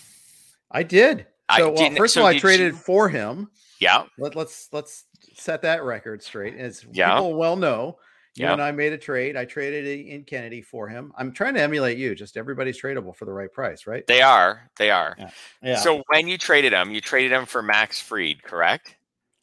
I 0.69 0.83
did. 0.83 1.25
So, 1.57 1.67
I 1.69 1.71
well, 1.71 1.95
first 1.95 2.13
so 2.13 2.21
of 2.21 2.25
all, 2.25 2.29
I 2.29 2.37
traded 2.37 2.73
you... 2.73 2.77
for 2.77 3.09
him. 3.09 3.49
Yeah. 3.79 4.03
Let, 4.19 4.33
us 4.33 4.37
let's, 4.37 4.69
let's 4.71 5.05
set 5.33 5.63
that 5.63 5.83
record 5.83 6.21
straight. 6.21 6.55
As 6.55 6.85
yeah. 6.91 7.15
people 7.15 7.33
well 7.33 7.55
know, 7.55 7.97
you 8.35 8.45
yeah. 8.45 8.53
and 8.53 8.61
I 8.61 8.71
made 8.71 8.93
a 8.93 8.97
trade. 8.97 9.35
I 9.35 9.43
traded 9.43 10.07
in 10.07 10.23
Kennedy 10.23 10.61
for 10.61 10.87
him. 10.87 11.11
I'm 11.17 11.33
trying 11.33 11.55
to 11.55 11.61
emulate 11.61 11.97
you. 11.97 12.15
Just 12.15 12.37
everybody's 12.37 12.79
tradable 12.79 13.13
for 13.13 13.25
the 13.25 13.33
right 13.33 13.51
price, 13.51 13.87
right? 13.87 14.05
They 14.07 14.21
are. 14.21 14.69
They 14.77 14.91
are. 14.91 15.15
Yeah. 15.17 15.29
yeah. 15.63 15.75
So 15.77 16.03
when 16.07 16.27
you 16.27 16.37
traded 16.37 16.73
him, 16.73 16.91
you 16.91 17.01
traded 17.01 17.31
him 17.31 17.45
for 17.45 17.61
Max 17.61 17.99
Fried, 17.99 18.43
correct? 18.43 18.95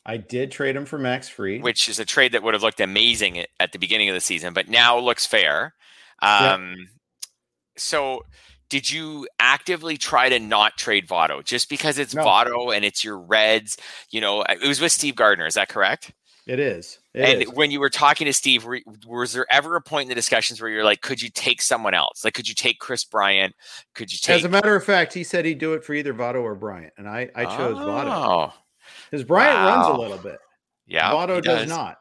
I 0.08 0.16
did 0.16 0.50
trade 0.50 0.74
him 0.74 0.86
for 0.86 0.98
Max 0.98 1.28
Fried, 1.28 1.62
which 1.62 1.86
is 1.86 1.98
a 1.98 2.04
trade 2.06 2.32
that 2.32 2.42
would 2.42 2.54
have 2.54 2.62
looked 2.62 2.80
amazing 2.80 3.44
at 3.60 3.72
the 3.72 3.78
beginning 3.78 4.08
of 4.08 4.14
the 4.14 4.22
season, 4.22 4.54
but 4.54 4.66
now 4.66 4.98
looks 4.98 5.26
fair. 5.26 5.74
Um, 6.22 6.76
yeah. 6.78 6.84
So, 7.76 8.24
did 8.70 8.90
you 8.90 9.28
actively 9.38 9.98
try 9.98 10.30
to 10.30 10.38
not 10.38 10.78
trade 10.78 11.06
Votto 11.06 11.44
just 11.44 11.68
because 11.68 11.98
it's 11.98 12.14
no. 12.14 12.24
Votto 12.24 12.74
and 12.74 12.86
it's 12.86 13.04
your 13.04 13.18
Reds? 13.18 13.76
You 14.10 14.22
know, 14.22 14.42
it 14.42 14.66
was 14.66 14.80
with 14.80 14.92
Steve 14.92 15.14
Gardner. 15.14 15.46
Is 15.46 15.54
that 15.54 15.68
correct? 15.68 16.10
It 16.46 16.58
is. 16.58 16.98
It 17.12 17.28
and 17.28 17.42
is. 17.42 17.52
when 17.52 17.70
you 17.70 17.78
were 17.78 17.90
talking 17.90 18.24
to 18.24 18.32
Steve, 18.32 18.66
was 19.06 19.34
there 19.34 19.46
ever 19.50 19.76
a 19.76 19.82
point 19.82 20.04
in 20.04 20.08
the 20.08 20.14
discussions 20.14 20.58
where 20.58 20.70
you're 20.70 20.84
like, 20.84 21.02
could 21.02 21.20
you 21.20 21.28
take 21.28 21.60
someone 21.60 21.92
else? 21.92 22.24
Like, 22.24 22.32
could 22.32 22.48
you 22.48 22.54
take 22.54 22.78
Kris 22.78 23.04
Bryant? 23.04 23.54
Could 23.94 24.10
you 24.10 24.18
take? 24.18 24.36
As 24.36 24.44
a 24.44 24.48
matter 24.48 24.74
of 24.74 24.82
fact, 24.82 25.12
he 25.12 25.22
said 25.22 25.44
he'd 25.44 25.58
do 25.58 25.74
it 25.74 25.84
for 25.84 25.92
either 25.92 26.14
Votto 26.14 26.42
or 26.42 26.54
Bryant, 26.54 26.94
and 26.96 27.06
I 27.06 27.28
I 27.34 27.44
chose 27.44 27.76
oh. 27.78 27.86
Votto. 27.86 28.52
Because 29.10 29.24
Bryant 29.24 29.54
wow. 29.54 29.76
runs 29.76 29.96
a 29.96 30.00
little 30.00 30.18
bit. 30.18 30.38
Yeah. 30.86 31.10
Votto 31.12 31.42
does. 31.42 31.60
does. 31.60 31.68
not. 31.68 31.98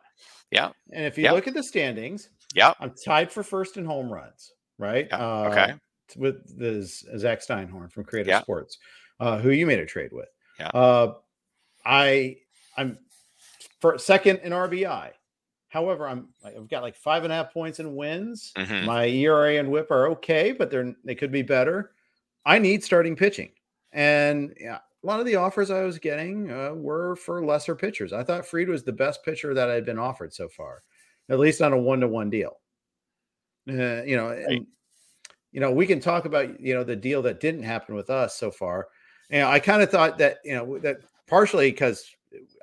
Yeah. 0.52 0.72
And 0.92 1.06
if 1.06 1.18
you 1.18 1.26
yep. 1.26 1.34
look 1.34 1.48
at 1.48 1.54
the 1.54 1.64
standings, 1.64 2.30
yeah, 2.56 2.74
I'm 2.80 2.94
tied 3.06 3.32
for 3.32 3.44
first 3.44 3.78
in 3.78 3.86
home 3.86 4.12
runs, 4.12 4.54
right? 4.78 5.08
Yeah. 5.10 5.18
Uh, 5.18 5.50
okay. 5.50 5.74
With 6.16 6.58
this 6.58 7.06
Zach 7.18 7.42
Steinhorn 7.42 7.92
from 7.92 8.06
Creative 8.06 8.30
yeah. 8.30 8.42
Sports, 8.42 8.78
uh, 9.20 9.40
who 9.40 9.52
you 9.52 9.66
made 9.66 9.80
a 9.80 9.86
trade 9.86 10.12
with. 10.14 10.30
Yeah. 10.58 10.68
Uh, 10.68 11.16
I 11.86 12.38
I'm 12.78 12.98
for 13.82 13.98
second 13.98 14.40
in 14.44 14.54
RBI. 14.54 15.12
However, 15.70 16.08
I'm 16.08 16.30
I've 16.46 16.70
got 16.70 16.82
like 16.82 16.96
five 16.96 17.24
and 17.24 17.34
a 17.34 17.36
half 17.36 17.54
points 17.54 17.80
in 17.80 17.96
wins. 17.96 18.54
Mm-hmm. 18.58 18.86
My 18.86 19.06
ERA 19.06 19.58
and 19.58 19.70
WHIP 19.70 19.92
are 19.92 20.08
okay, 20.12 20.54
but 20.54 20.72
they're 20.72 20.96
they 21.04 21.16
could 21.16 21.32
be 21.32 21.42
better. 21.42 21.92
I 22.46 22.58
need 22.60 22.84
starting 22.84 23.18
pitching, 23.18 23.52
and 23.92 24.54
yeah, 24.58 24.80
a 25.04 25.08
lot 25.08 25.20
of 25.20 25.26
the 25.26 25.36
offers 25.36 25.70
I 25.70 25.84
was 25.84 26.00
getting 26.00 26.52
uh, 26.52 26.74
were 26.74 27.16
for 27.16 27.46
lesser 27.46 27.76
pitchers. 27.76 28.14
I 28.14 28.24
thought 28.24 28.46
Fried 28.46 28.70
was 28.70 28.84
the 28.84 28.92
best 28.92 29.24
pitcher 29.24 29.54
that 29.54 29.70
I 29.70 29.74
had 29.74 29.86
been 29.86 30.00
offered 30.00 30.34
so 30.34 30.48
far, 30.48 30.84
at 31.30 31.40
least 31.40 31.62
on 31.62 31.74
a 31.74 31.78
one 31.78 32.00
to 32.00 32.08
one 32.08 32.30
deal. 32.30 32.58
Uh, 33.70 34.02
you 34.04 34.16
know, 34.16 34.30
and, 34.30 34.66
you 35.52 35.60
know, 35.60 35.72
we 35.72 35.86
can 35.86 36.00
talk 36.00 36.26
about 36.26 36.60
you 36.60 36.74
know 36.74 36.84
the 36.84 36.96
deal 36.96 37.22
that 37.24 37.40
didn't 37.40 37.64
happen 37.64 37.96
with 37.96 38.10
us 38.10 38.36
so 38.36 38.50
far. 38.50 38.88
You 39.30 39.40
know, 39.40 39.50
I 39.50 39.60
kind 39.60 39.82
of 39.82 39.90
thought 39.90 40.18
that 40.18 40.38
you 40.44 40.56
know 40.56 40.80
that 40.80 40.98
partially 41.28 41.72
because 41.72 42.10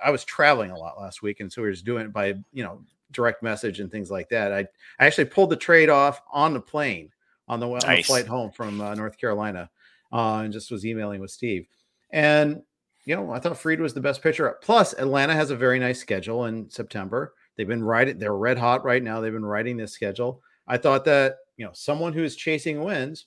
I 0.04 0.10
was 0.10 0.24
traveling 0.24 0.70
a 0.70 0.78
lot 0.78 0.98
last 0.98 1.22
week, 1.22 1.40
and 1.40 1.52
so 1.52 1.62
we 1.62 1.68
were 1.68 1.72
just 1.72 1.84
doing 1.84 2.06
it 2.06 2.12
by 2.12 2.34
you 2.52 2.64
know 2.64 2.82
direct 3.12 3.42
message 3.42 3.80
and 3.80 3.90
things 3.90 4.10
like 4.10 4.28
that. 4.30 4.52
I 4.52 4.60
I 4.98 5.06
actually 5.06 5.26
pulled 5.26 5.50
the 5.50 5.56
trade 5.56 5.88
off 5.88 6.20
on 6.32 6.52
the 6.54 6.60
plane 6.60 7.10
on 7.48 7.60
the, 7.60 7.66
nice. 7.66 7.84
on 7.84 7.96
the 7.96 8.02
flight 8.02 8.26
home 8.26 8.50
from 8.50 8.80
uh, 8.80 8.94
North 8.94 9.18
Carolina, 9.18 9.70
uh, 10.12 10.42
and 10.44 10.52
just 10.52 10.70
was 10.70 10.86
emailing 10.86 11.20
with 11.20 11.30
Steve. 11.30 11.68
And, 12.14 12.62
you 13.04 13.16
know, 13.16 13.32
I 13.32 13.40
thought 13.40 13.58
Fried 13.58 13.80
was 13.80 13.92
the 13.92 14.00
best 14.00 14.22
pitcher. 14.22 14.56
Plus, 14.62 14.92
Atlanta 14.94 15.34
has 15.34 15.50
a 15.50 15.56
very 15.56 15.80
nice 15.80 16.00
schedule 16.00 16.44
in 16.44 16.70
September. 16.70 17.34
They've 17.56 17.66
been 17.66 17.82
riding, 17.82 18.18
they're 18.18 18.36
red 18.36 18.56
hot 18.56 18.84
right 18.84 19.02
now. 19.02 19.20
They've 19.20 19.32
been 19.32 19.44
writing 19.44 19.76
this 19.76 19.92
schedule. 19.92 20.40
I 20.68 20.78
thought 20.78 21.04
that, 21.06 21.38
you 21.56 21.66
know, 21.66 21.72
someone 21.74 22.12
who's 22.12 22.36
chasing 22.36 22.84
wins, 22.84 23.26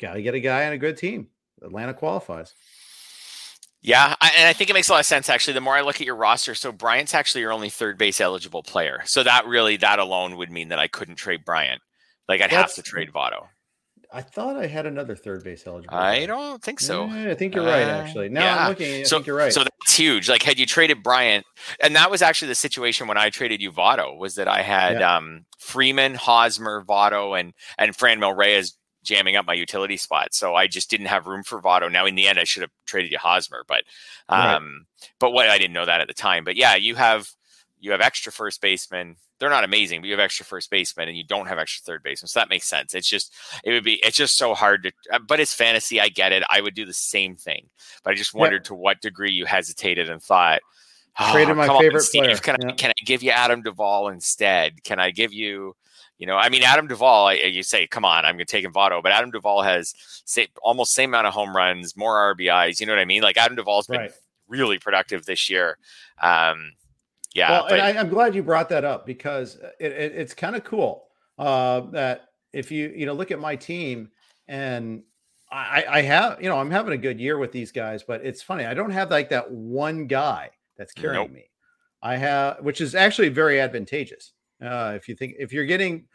got 0.00 0.14
to 0.14 0.22
get 0.22 0.34
a 0.34 0.40
guy 0.40 0.66
on 0.66 0.72
a 0.72 0.78
good 0.78 0.96
team. 0.96 1.28
Atlanta 1.62 1.92
qualifies. 1.92 2.54
Yeah, 3.82 4.14
I, 4.18 4.32
and 4.38 4.48
I 4.48 4.54
think 4.54 4.70
it 4.70 4.74
makes 4.74 4.88
a 4.88 4.92
lot 4.92 5.00
of 5.00 5.06
sense 5.06 5.28
actually. 5.28 5.54
The 5.54 5.60
more 5.60 5.76
I 5.76 5.82
look 5.82 5.96
at 5.96 6.06
your 6.06 6.16
roster, 6.16 6.54
so 6.54 6.72
Bryant's 6.72 7.14
actually 7.14 7.42
your 7.42 7.52
only 7.52 7.68
third 7.68 7.98
base 7.98 8.18
eligible 8.18 8.62
player. 8.62 9.02
So 9.04 9.22
that 9.24 9.46
really, 9.46 9.76
that 9.76 9.98
alone 9.98 10.36
would 10.38 10.50
mean 10.50 10.68
that 10.68 10.78
I 10.78 10.88
couldn't 10.88 11.16
trade 11.16 11.44
Bryant. 11.44 11.82
Like 12.28 12.40
I'd 12.40 12.50
That's, 12.50 12.76
have 12.76 12.84
to 12.84 12.90
trade 12.90 13.12
Votto. 13.12 13.48
I 14.12 14.20
thought 14.20 14.56
I 14.56 14.66
had 14.66 14.84
another 14.84 15.16
third 15.16 15.42
base 15.42 15.66
eligible. 15.66 15.96
I 15.96 16.26
don't 16.26 16.62
think 16.62 16.80
so. 16.80 17.06
Yeah, 17.06 17.30
I 17.30 17.34
think 17.34 17.54
you're 17.54 17.64
right. 17.64 17.82
Uh, 17.82 17.92
actually, 17.92 18.28
now 18.28 18.44
yeah. 18.44 18.56
I'm 18.64 18.68
looking. 18.68 19.00
I 19.00 19.02
so, 19.04 19.16
think 19.16 19.26
you're 19.26 19.36
right. 19.36 19.52
So 19.52 19.64
that's 19.64 19.96
huge. 19.96 20.28
Like, 20.28 20.42
had 20.42 20.58
you 20.58 20.66
traded 20.66 21.02
Bryant, 21.02 21.46
and 21.80 21.96
that 21.96 22.10
was 22.10 22.20
actually 22.20 22.48
the 22.48 22.54
situation 22.54 23.08
when 23.08 23.16
I 23.16 23.30
traded 23.30 23.62
you 23.62 23.72
Votto, 23.72 24.18
was 24.18 24.34
that 24.34 24.48
I 24.48 24.60
had 24.60 25.00
yeah. 25.00 25.16
um, 25.16 25.46
Freeman, 25.58 26.14
Hosmer, 26.14 26.84
Votto, 26.84 27.38
and 27.38 27.54
and 27.78 27.96
Franmil 27.96 28.36
Reyes 28.36 28.76
jamming 29.02 29.34
up 29.34 29.46
my 29.46 29.54
utility 29.54 29.96
spot. 29.96 30.34
So 30.34 30.54
I 30.54 30.66
just 30.66 30.90
didn't 30.90 31.06
have 31.06 31.26
room 31.26 31.42
for 31.42 31.60
Votto. 31.60 31.90
Now 31.90 32.06
in 32.06 32.14
the 32.14 32.28
end, 32.28 32.38
I 32.38 32.44
should 32.44 32.62
have 32.62 32.70
traded 32.86 33.10
you 33.10 33.18
Hosmer, 33.18 33.64
but 33.66 33.84
um, 34.28 34.38
right. 34.42 35.10
but 35.18 35.32
what 35.32 35.48
I 35.48 35.58
didn't 35.58 35.74
know 35.74 35.86
that 35.86 36.00
at 36.00 36.08
the 36.08 36.14
time. 36.14 36.44
But 36.44 36.56
yeah, 36.56 36.74
you 36.74 36.96
have 36.96 37.28
you 37.80 37.92
have 37.92 38.00
extra 38.00 38.30
first 38.30 38.60
baseman. 38.60 39.16
They're 39.42 39.50
not 39.50 39.64
amazing, 39.64 40.00
but 40.00 40.06
you 40.06 40.12
have 40.12 40.20
extra 40.20 40.46
first 40.46 40.70
baseman 40.70 41.08
and 41.08 41.18
you 41.18 41.24
don't 41.24 41.48
have 41.48 41.58
extra 41.58 41.82
third 41.82 42.04
baseman. 42.04 42.28
So 42.28 42.38
that 42.38 42.48
makes 42.48 42.68
sense. 42.68 42.94
It's 42.94 43.08
just 43.08 43.34
it 43.64 43.72
would 43.72 43.82
be 43.82 43.94
it's 44.04 44.16
just 44.16 44.36
so 44.36 44.54
hard 44.54 44.84
to 44.84 44.92
uh, 45.12 45.18
but 45.18 45.40
it's 45.40 45.52
fantasy. 45.52 46.00
I 46.00 46.10
get 46.10 46.30
it. 46.30 46.44
I 46.48 46.60
would 46.60 46.74
do 46.74 46.84
the 46.84 46.92
same 46.92 47.34
thing. 47.34 47.68
But 48.04 48.12
I 48.12 48.14
just 48.14 48.34
wondered 48.34 48.58
yep. 48.58 48.64
to 48.66 48.74
what 48.76 49.00
degree 49.00 49.32
you 49.32 49.44
hesitated 49.44 50.08
and 50.08 50.22
thought 50.22 50.60
oh, 51.18 51.32
traded 51.32 51.56
my 51.56 51.66
favorite 51.66 51.94
on, 51.94 52.00
Steve, 52.02 52.22
player. 52.22 52.36
Can 52.36 52.56
I 52.70 52.72
can 52.74 52.90
I 52.90 53.04
give 53.04 53.24
you 53.24 53.32
Adam 53.32 53.62
Duvall 53.62 54.10
instead? 54.10 54.84
Can 54.84 55.00
I 55.00 55.10
give 55.10 55.32
you 55.32 55.74
you 56.18 56.26
know, 56.26 56.36
I 56.36 56.50
mean, 56.50 56.62
Adam 56.62 56.86
Duvall, 56.86 57.26
I, 57.26 57.32
you 57.32 57.64
say, 57.64 57.88
come 57.88 58.04
on, 58.04 58.24
I'm 58.24 58.36
going 58.36 58.46
to 58.46 58.52
take 58.52 58.64
him 58.64 58.72
Votto, 58.72 59.02
but 59.02 59.10
Adam 59.10 59.32
Duvall 59.32 59.62
has 59.62 59.92
say, 60.24 60.46
almost 60.62 60.94
same 60.94 61.10
amount 61.10 61.26
of 61.26 61.34
home 61.34 61.56
runs, 61.56 61.96
more 61.96 62.36
RBIs. 62.36 62.78
You 62.78 62.86
know 62.86 62.92
what 62.92 63.00
I 63.00 63.06
mean? 63.06 63.22
Like 63.22 63.36
Adam 63.36 63.56
Duvall's 63.56 63.88
been 63.88 64.02
right. 64.02 64.12
really 64.46 64.78
productive 64.78 65.24
this 65.24 65.50
year. 65.50 65.78
Um, 66.22 66.74
yeah. 67.34 67.50
Well, 67.50 67.66
but, 67.68 67.80
and 67.80 67.98
I, 67.98 68.00
am 68.00 68.08
glad 68.08 68.34
you 68.34 68.42
brought 68.42 68.68
that 68.70 68.84
up 68.84 69.06
because 69.06 69.58
it, 69.80 69.92
it, 69.92 70.12
it's 70.14 70.34
kind 70.34 70.56
of 70.56 70.64
cool 70.64 71.04
uh, 71.38 71.80
that 71.92 72.28
if 72.52 72.70
you, 72.70 72.92
you 72.94 73.06
know, 73.06 73.12
look 73.14 73.30
at 73.30 73.38
my 73.38 73.56
team 73.56 74.10
and 74.48 75.02
I, 75.50 75.84
I 75.88 76.02
have, 76.02 76.42
you 76.42 76.48
know, 76.48 76.56
I'm 76.56 76.70
having 76.70 76.92
a 76.94 76.98
good 76.98 77.20
year 77.20 77.38
with 77.38 77.52
these 77.52 77.72
guys, 77.72 78.02
but 78.02 78.24
it's 78.24 78.42
funny. 78.42 78.64
I 78.64 78.74
don't 78.74 78.90
have 78.90 79.10
like 79.10 79.28
that 79.30 79.50
one 79.50 80.06
guy 80.06 80.50
that's 80.76 80.92
carrying 80.92 81.22
nope. 81.22 81.32
me. 81.32 81.50
I 82.02 82.16
have, 82.16 82.58
which 82.62 82.80
is 82.80 82.94
actually 82.94 83.28
very 83.28 83.60
advantageous. 83.60 84.32
Uh, 84.62 84.92
if 84.96 85.08
you 85.08 85.14
think 85.14 85.34
if 85.38 85.52
you're 85.52 85.66
getting 85.66 86.06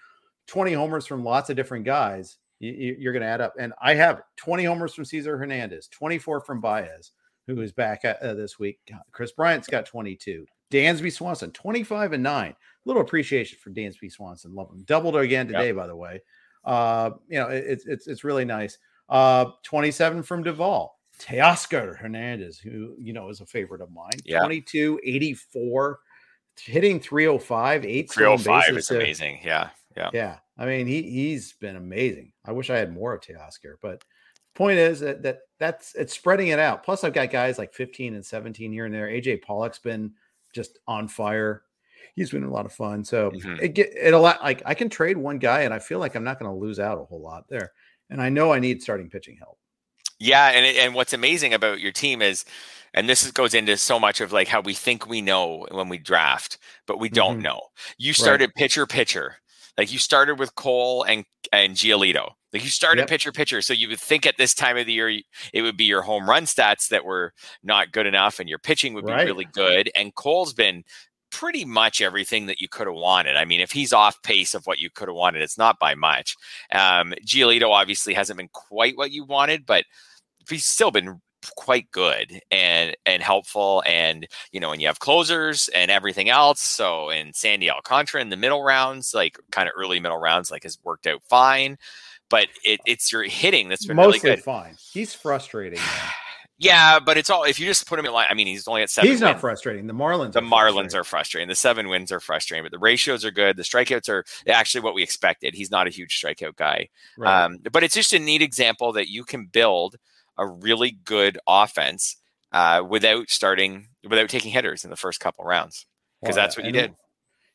20 0.48 0.74
homers 0.74 1.06
from 1.06 1.24
lots 1.24 1.50
of 1.50 1.56
different 1.56 1.86
guys, 1.86 2.38
you, 2.60 3.08
are 3.08 3.14
going 3.14 3.22
to 3.22 3.28
add 3.28 3.42
up. 3.42 3.54
And 3.60 3.74
I 3.82 3.94
have 3.94 4.22
20 4.38 4.64
homers 4.64 4.94
from 4.94 5.06
Cesar 5.06 5.38
Hernandez, 5.38 5.88
24 5.90 6.42
from 6.42 6.60
Baez, 6.60 7.12
who 7.46 7.62
is 7.62 7.72
back 7.72 8.04
uh, 8.04 8.34
this 8.34 8.58
week. 8.58 8.80
Kris 9.12 9.32
Bryant's 9.32 9.68
got 9.68 9.86
22. 9.86 10.46
Dansby 10.72 11.12
Swanson, 11.12 11.52
25 11.52 12.14
and 12.14 12.24
9. 12.24 12.52
A 12.52 12.56
little 12.86 13.02
appreciation 13.02 13.58
for 13.62 13.72
Dansby 13.72 14.12
Swanson. 14.12 14.54
Love 14.54 14.70
him. 14.72 14.84
Doubled 14.84 15.16
again 15.16 15.48
today, 15.48 15.68
yep. 15.68 15.76
by 15.76 15.88
the 15.88 15.96
way. 15.96 16.22
Uh, 16.64 17.12
you 17.30 17.40
know, 17.40 17.48
it's 17.48 17.86
it's 17.86 18.08
it's 18.08 18.24
really 18.24 18.46
nice. 18.46 18.78
Uh, 19.10 19.46
27 19.64 20.24
from 20.24 20.44
Duvall. 20.44 20.98
Teoscar 21.20 21.98
Hernandez, 21.98 22.60
who 22.60 22.96
you 23.00 23.14
know 23.14 23.30
is 23.30 23.42
a 23.42 23.46
favorite 23.46 23.82
of 23.82 23.92
mine. 23.92 24.20
Yeah. 24.24 24.40
22, 24.40 25.00
84 25.04 26.00
hitting 26.60 27.00
305, 27.00 27.86
eight 27.86 28.12
305 28.12 28.78
is 28.78 28.92
amazing. 28.92 29.40
Yeah. 29.44 29.70
Yeah. 29.96 30.10
Yeah. 30.14 30.38
I 30.58 30.66
mean, 30.66 30.88
he 30.88 31.04
he's 31.04 31.54
been 31.54 31.76
amazing. 31.76 32.34
I 32.46 32.52
wish 32.52 32.70
I 32.70 32.78
had 32.78 32.94
more 32.94 33.14
of 33.14 33.22
Teoscar, 33.22 33.76
but 33.82 34.04
point 34.56 34.80
is 34.80 35.00
that, 35.00 35.22
that 35.24 35.40
that's 35.60 35.96
it's 35.96 36.14
spreading 36.14 36.50
it 36.50 36.60
out. 36.60 36.84
Plus, 36.84 37.04
I've 37.04 37.14
got 37.14 37.30
guys 37.30 37.58
like 37.58 37.74
15 37.74 38.16
and 38.16 38.26
17 38.26 38.72
here 38.72 38.86
and 38.86 38.94
there. 38.94 39.08
AJ 39.08 39.44
Pollock's 39.44 39.80
been 39.80 40.14
just 40.58 40.80
on 40.88 41.08
fire. 41.08 41.64
He's 42.16 42.32
been 42.32 42.44
a 42.44 42.52
lot 42.52 42.66
of 42.66 42.74
fun. 42.74 43.06
So 43.06 43.32
mm-hmm. 43.32 43.56
it 43.62 43.70
get 43.70 43.94
it 43.96 44.14
a 44.14 44.20
lot 44.20 44.42
like 44.42 44.62
I 44.66 44.74
can 44.74 44.90
trade 44.90 45.18
one 45.18 45.38
guy 45.38 45.62
and 45.62 45.74
I 45.74 45.80
feel 45.80 46.00
like 46.00 46.16
I'm 46.16 46.24
not 46.24 46.40
going 46.40 46.52
to 46.52 46.58
lose 46.58 46.80
out 46.80 47.00
a 47.00 47.06
whole 47.06 47.22
lot 47.22 47.46
there. 47.48 47.72
And 48.10 48.22
I 48.22 48.30
know 48.30 48.52
I 48.52 48.60
need 48.60 48.82
starting 48.82 49.10
pitching 49.10 49.38
help. 49.38 49.60
Yeah, 50.20 50.48
and 50.48 50.66
and 50.66 50.96
what's 50.96 51.14
amazing 51.14 51.54
about 51.54 51.80
your 51.80 51.92
team 51.92 52.22
is 52.22 52.44
and 52.94 53.08
this 53.08 53.30
goes 53.32 53.54
into 53.54 53.78
so 53.78 54.00
much 54.00 54.20
of 54.20 54.34
like 54.34 54.48
how 54.48 54.62
we 54.62 54.74
think 54.74 55.08
we 55.08 55.22
know 55.22 55.68
when 55.72 55.90
we 55.90 56.00
draft, 56.00 56.58
but 56.88 57.00
we 57.00 57.10
don't 57.10 57.36
mm-hmm. 57.36 57.44
know. 57.44 57.62
You 58.00 58.14
started 58.14 58.48
right. 58.48 58.56
pitcher 58.56 58.88
pitcher. 58.88 59.36
Like 59.78 59.94
you 59.94 60.00
started 60.00 60.40
with 60.40 60.56
Cole 60.56 61.04
and 61.04 61.24
and 61.54 61.76
Giolito. 61.76 62.32
Like 62.54 62.64
you 62.64 62.70
started 62.70 63.02
yep. 63.02 63.10
pitcher 63.10 63.32
pitcher. 63.32 63.62
So 63.62 63.74
you 63.74 63.90
would 63.90 64.00
think 64.00 64.26
at 64.26 64.38
this 64.38 64.54
time 64.54 64.78
of 64.78 64.86
the 64.86 64.94
year 64.94 65.20
it 65.54 65.62
would 65.62 65.78
be 65.78 65.84
your 65.84 66.02
home 66.02 66.30
run 66.30 66.44
stats 66.44 66.88
that 66.90 67.06
were 67.06 67.34
not 67.64 67.92
good 67.92 68.06
enough 68.06 68.40
and 68.40 68.48
your 68.48 68.60
pitching 68.60 68.94
would 68.94 69.06
be 69.06 69.12
right. 69.12 69.26
really 69.26 69.48
good. 69.52 69.92
And 69.96 70.16
Cole's 70.16 70.54
been 70.54 70.84
pretty 71.30 71.66
much 71.66 72.02
everything 72.02 72.46
that 72.46 72.62
you 72.62 72.70
could 72.70 72.88
have 72.88 72.96
wanted. 72.96 73.36
I 73.36 73.46
mean, 73.46 73.60
if 73.60 73.72
he's 73.72 73.94
off 73.94 74.22
pace 74.24 74.54
of 74.54 74.66
what 74.66 74.80
you 74.80 74.90
could 74.90 75.10
have 75.10 75.16
wanted, 75.16 75.42
it's 75.42 75.58
not 75.58 75.78
by 75.80 75.94
much. 75.94 76.36
Um, 76.72 77.14
Giolito 77.26 77.70
obviously 77.70 78.14
hasn't 78.14 78.38
been 78.38 78.50
quite 78.54 78.98
what 78.98 79.12
you 79.12 79.26
wanted, 79.26 79.66
but 79.66 79.84
he's 80.50 80.66
still 80.66 80.92
been 80.92 81.22
quite 81.56 81.90
good 81.92 82.42
and 82.52 82.96
and 83.06 83.22
helpful 83.22 83.84
and 83.86 84.28
you 84.52 84.60
know 84.60 84.72
and 84.72 84.82
you 84.82 84.88
have 84.88 85.00
closers 85.00 85.70
and 85.70 85.92
everything 85.92 86.30
else 86.30 86.62
so 86.62 87.10
in 87.10 87.32
sandy 87.32 87.70
alcantara 87.70 88.20
in 88.20 88.30
the 88.30 88.36
middle 88.36 88.64
rounds 88.64 89.14
like 89.14 89.38
kind 89.52 89.68
of 89.68 89.74
early 89.78 90.00
middle 90.00 90.18
rounds 90.18 90.50
like 90.50 90.64
has 90.64 90.80
worked 90.84 91.06
out 91.06 91.22
fine 91.30 91.78
but 92.30 92.48
it, 92.64 92.80
it's 92.86 93.12
your 93.12 93.24
hitting 93.24 93.70
that's 93.70 93.86
been 93.86 93.96
mostly 93.96 94.20
really 94.24 94.36
good. 94.38 94.44
fine 94.44 94.76
he's 94.94 95.14
frustrating 95.14 95.80
yeah 96.60 97.00
but 97.00 97.18
it's 97.18 97.30
all 97.30 97.44
if 97.44 97.60
you 97.60 97.66
just 97.66 97.88
put 97.88 98.00
him 98.00 98.06
in 98.06 98.12
line 98.12 98.28
i 98.30 98.34
mean 98.34 98.48
he's 98.48 98.68
only 98.68 98.82
at 98.82 98.90
seven 98.90 99.10
he's 99.10 99.22
not 99.22 99.40
frustrating 99.40 99.86
the 99.86 99.94
marlins 99.94 100.34
the 100.34 100.42
marlins 100.42 100.92
frustrating. 100.92 101.00
are 101.00 101.04
frustrating 101.04 101.48
the 101.48 101.56
seven 101.56 101.88
wins 101.88 102.12
are 102.12 102.20
frustrating 102.20 102.64
but 102.64 102.72
the 102.72 102.80
ratios 102.80 103.24
are 103.24 103.32
good 103.32 103.58
the 103.58 103.64
strikeouts 103.64 104.10
are 104.10 104.24
actually 104.48 104.82
what 104.82 104.96
we 104.96 105.04
expected 105.04 105.54
he's 105.54 105.70
not 105.70 105.88
a 105.88 105.92
huge 105.92 106.20
strikeout 106.20 106.56
guy 106.56 106.88
right. 107.18 107.44
um, 107.44 107.60
but 107.72 107.84
it's 107.84 107.96
just 107.96 108.14
a 108.14 108.20
neat 108.20 108.42
example 108.42 108.92
that 108.92 109.08
you 109.08 109.24
can 109.24 109.46
build 109.46 109.98
a 110.38 110.48
really 110.48 110.92
good 110.92 111.38
offense 111.48 112.18
uh, 112.52 112.84
without 112.88 113.30
starting 113.30 113.88
without 114.04 114.30
taking 114.30 114.52
hitters 114.52 114.84
in 114.84 114.90
the 114.90 114.96
first 114.96 115.20
couple 115.20 115.44
rounds 115.46 115.86
because 116.22 116.36
that's 116.36 116.58
what 116.58 116.66
you 116.66 116.72
did. 116.72 116.94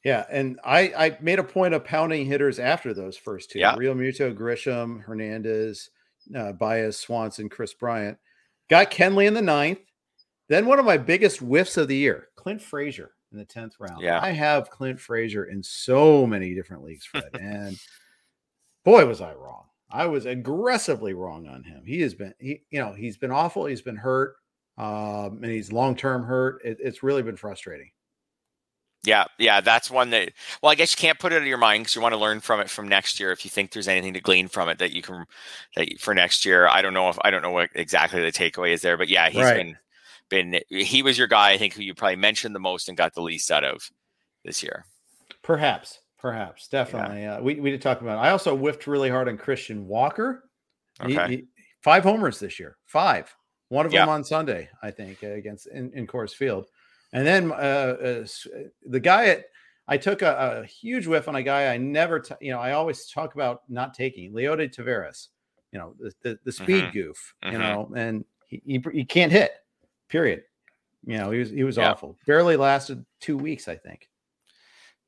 Yeah, 0.05 0.25
and 0.31 0.59
I 0.65 0.81
I 0.97 1.19
made 1.21 1.39
a 1.39 1.45
point 1.45 1.75
of 1.75 1.85
pounding 1.85 2.27
hitters 2.27 2.59
after 2.59 2.93
those 2.93 3.17
first 3.17 3.51
two. 3.51 3.61
Yeah. 3.61 3.75
Realmuto, 3.75 4.37
Grisham, 4.37 5.03
Hernandez, 5.03 5.91
uh, 6.37 6.53
Baez, 6.53 6.99
Swanson, 6.99 7.49
Kris 7.49 7.73
Bryant. 7.75 8.19
Got 8.69 8.91
Kenley 8.91 9.27
in 9.27 9.35
the 9.35 9.43
ninth. 9.43 9.79
Then 10.49 10.67
one 10.67 10.79
of 10.79 10.85
my 10.85 10.99
biggest 10.99 11.39
whiffs 11.39 11.77
of 11.77 11.89
the 11.89 11.97
year, 11.97 12.29
Clint 12.37 12.61
Frazier 12.61 13.13
in 13.31 13.39
the 13.39 13.45
tenth 13.45 13.75
round. 13.79 14.03
Yeah, 14.03 14.21
I 14.21 14.31
have 14.31 14.71
Clint 14.71 15.01
Frazier 15.01 15.45
in 15.45 15.63
so 15.63 16.27
many 16.27 16.55
different 16.55 16.83
leagues, 16.83 17.07
Fred, 17.07 17.31
and 17.41 17.79
boy 18.85 19.07
was 19.07 19.21
I 19.21 19.35
wrong. 19.35 19.67
I 19.93 20.07
was 20.07 20.27
aggressively 20.27 21.13
wrong 21.13 21.47
on 21.47 21.63
him. 21.63 21.83
He 21.85 22.01
has 22.01 22.15
been, 22.15 22.33
he, 22.41 22.63
you 22.71 22.81
know, 22.81 22.93
he's 22.93 23.19
been 23.19 23.31
awful. 23.31 23.67
He's 23.67 23.83
been 23.83 23.97
hurt, 23.97 24.37
um, 24.79 25.41
and 25.43 25.53
he's 25.53 25.71
long 25.71 25.95
term 25.95 26.25
hurt. 26.25 26.63
It, 26.65 26.79
it's 26.81 27.03
really 27.03 27.23
been 27.23 27.37
frustrating. 27.37 27.91
Yeah, 29.05 29.25
yeah, 29.39 29.61
that's 29.61 29.91
one 29.91 30.11
that. 30.11 30.33
Well, 30.63 30.71
I 30.71 30.77
guess 30.77 30.93
you 30.93 30.97
can't 30.97 31.19
put 31.19 31.33
it 31.33 31.43
in 31.43 31.49
your 31.49 31.59
mind 31.59 31.83
because 31.83 31.97
you 31.97 32.03
want 32.03 32.13
to 32.13 32.21
learn 32.21 32.41
from 32.41 32.61
it 32.61 32.71
from 32.71 32.87
next 32.87 33.19
year. 33.19 33.33
If 33.33 33.45
you 33.45 33.51
think 33.51 33.73
there's 33.73 33.89
anything 33.89 34.15
to 34.15 34.21
glean 34.21 34.47
from 34.47 34.69
it 34.69 34.79
that 34.79 34.93
you 34.93 35.03
can, 35.03 35.25
that 35.75 35.99
for 35.99 36.15
next 36.15 36.45
year, 36.45 36.69
I 36.69 36.83
don't 36.83 36.95
know 36.95 37.09
if 37.09 37.19
I 37.25 37.31
don't 37.31 37.43
know 37.43 37.51
what 37.51 37.71
exactly 37.75 38.21
the 38.21 38.31
takeaway 38.31 38.73
is 38.73 38.83
there, 38.83 38.97
but 38.97 39.09
yeah, 39.09 39.29
he's 39.29 39.43
right. 39.43 39.77
been 40.29 40.61
been 40.61 40.61
he 40.69 41.03
was 41.03 41.19
your 41.19 41.27
guy. 41.27 41.51
I 41.51 41.59
think 41.59 41.75
who 41.75 41.83
you 41.83 41.95
probably 41.95 42.17
mentioned 42.17 42.55
the 42.55 42.61
most 42.61 42.89
and 42.89 42.97
got 42.97 43.15
the 43.15 43.23
least 43.23 43.51
out 43.51 43.65
of 43.65 43.91
this 44.45 44.63
year. 44.63 44.85
Perhaps, 45.43 45.99
Perhaps, 46.23 46.69
definitely. 46.69 47.23
Yeah. 47.23 47.39
Uh, 47.39 47.43
we 47.43 47.57
we 47.57 47.73
did 47.73 47.83
talk 47.83 48.01
about. 48.01 48.17
It. 48.17 48.29
I 48.29 48.31
also 48.31 48.57
whiffed 48.57 48.87
really 48.87 49.11
hard 49.11 49.29
on 49.29 49.37
Christian 49.37 49.89
Walker. 49.89 50.45
Okay. 51.01 51.29
He, 51.29 51.37
he, 51.37 51.45
five 51.81 52.05
homers 52.05 52.39
this 52.39 52.61
year. 52.61 52.77
Five. 52.87 53.35
One 53.71 53.87
of 53.87 53.93
yeah. 53.93 54.03
them 54.03 54.11
on 54.11 54.23
Sunday, 54.23 54.69
I 54.85 54.93
think, 54.93 55.25
uh, 55.25 55.31
against 55.33 55.67
in, 55.67 55.91
in 55.95 56.07
Coors 56.07 56.31
Field. 56.31 56.67
And 57.13 57.27
then 57.27 57.53
uh, 57.53 57.55
uh, 57.55 58.27
the 58.87 59.01
guy 59.01 59.27
at 59.27 59.45
I 59.89 59.99
took 59.99 60.23
a, 60.23 60.63
a, 60.63 60.67
huge 60.67 61.07
whiff 61.07 61.29
on 61.29 61.37
a 61.37 61.43
guy 61.43 61.73
I 61.73 61.77
never, 61.77 62.21
t- 62.21 62.35
you 62.41 62.53
know, 62.53 62.61
I 62.61 62.73
always 62.73 63.11
talk 63.11 63.35
about 63.35 63.63
not 63.69 63.95
taking 63.95 64.33
Leody 64.33 64.75
Taveras, 64.75 65.29
you 65.73 65.79
know, 65.79 65.95
the 65.99 66.13
the, 66.23 66.39
the 66.45 66.53
speed 66.53 66.85
mm-hmm. 66.85 66.93
goof, 66.93 67.35
mm-hmm. 67.45 67.53
you 67.53 67.59
know, 67.59 67.93
and 67.97 68.25
he, 68.47 68.63
he, 68.65 68.85
he 68.93 69.05
can't 69.05 69.33
hit. 69.33 69.53
Period. 70.09 70.43
You 71.05 71.19
know, 71.19 71.31
he 71.31 71.41
was 71.41 71.51
he 71.51 71.65
was 71.65 71.77
yeah. 71.77 71.91
awful. 71.91 72.17
Barely 72.27 72.57
lasted 72.57 73.05
two 73.21 73.37
weeks, 73.37 73.67
I 73.67 73.77
think. 73.77 74.09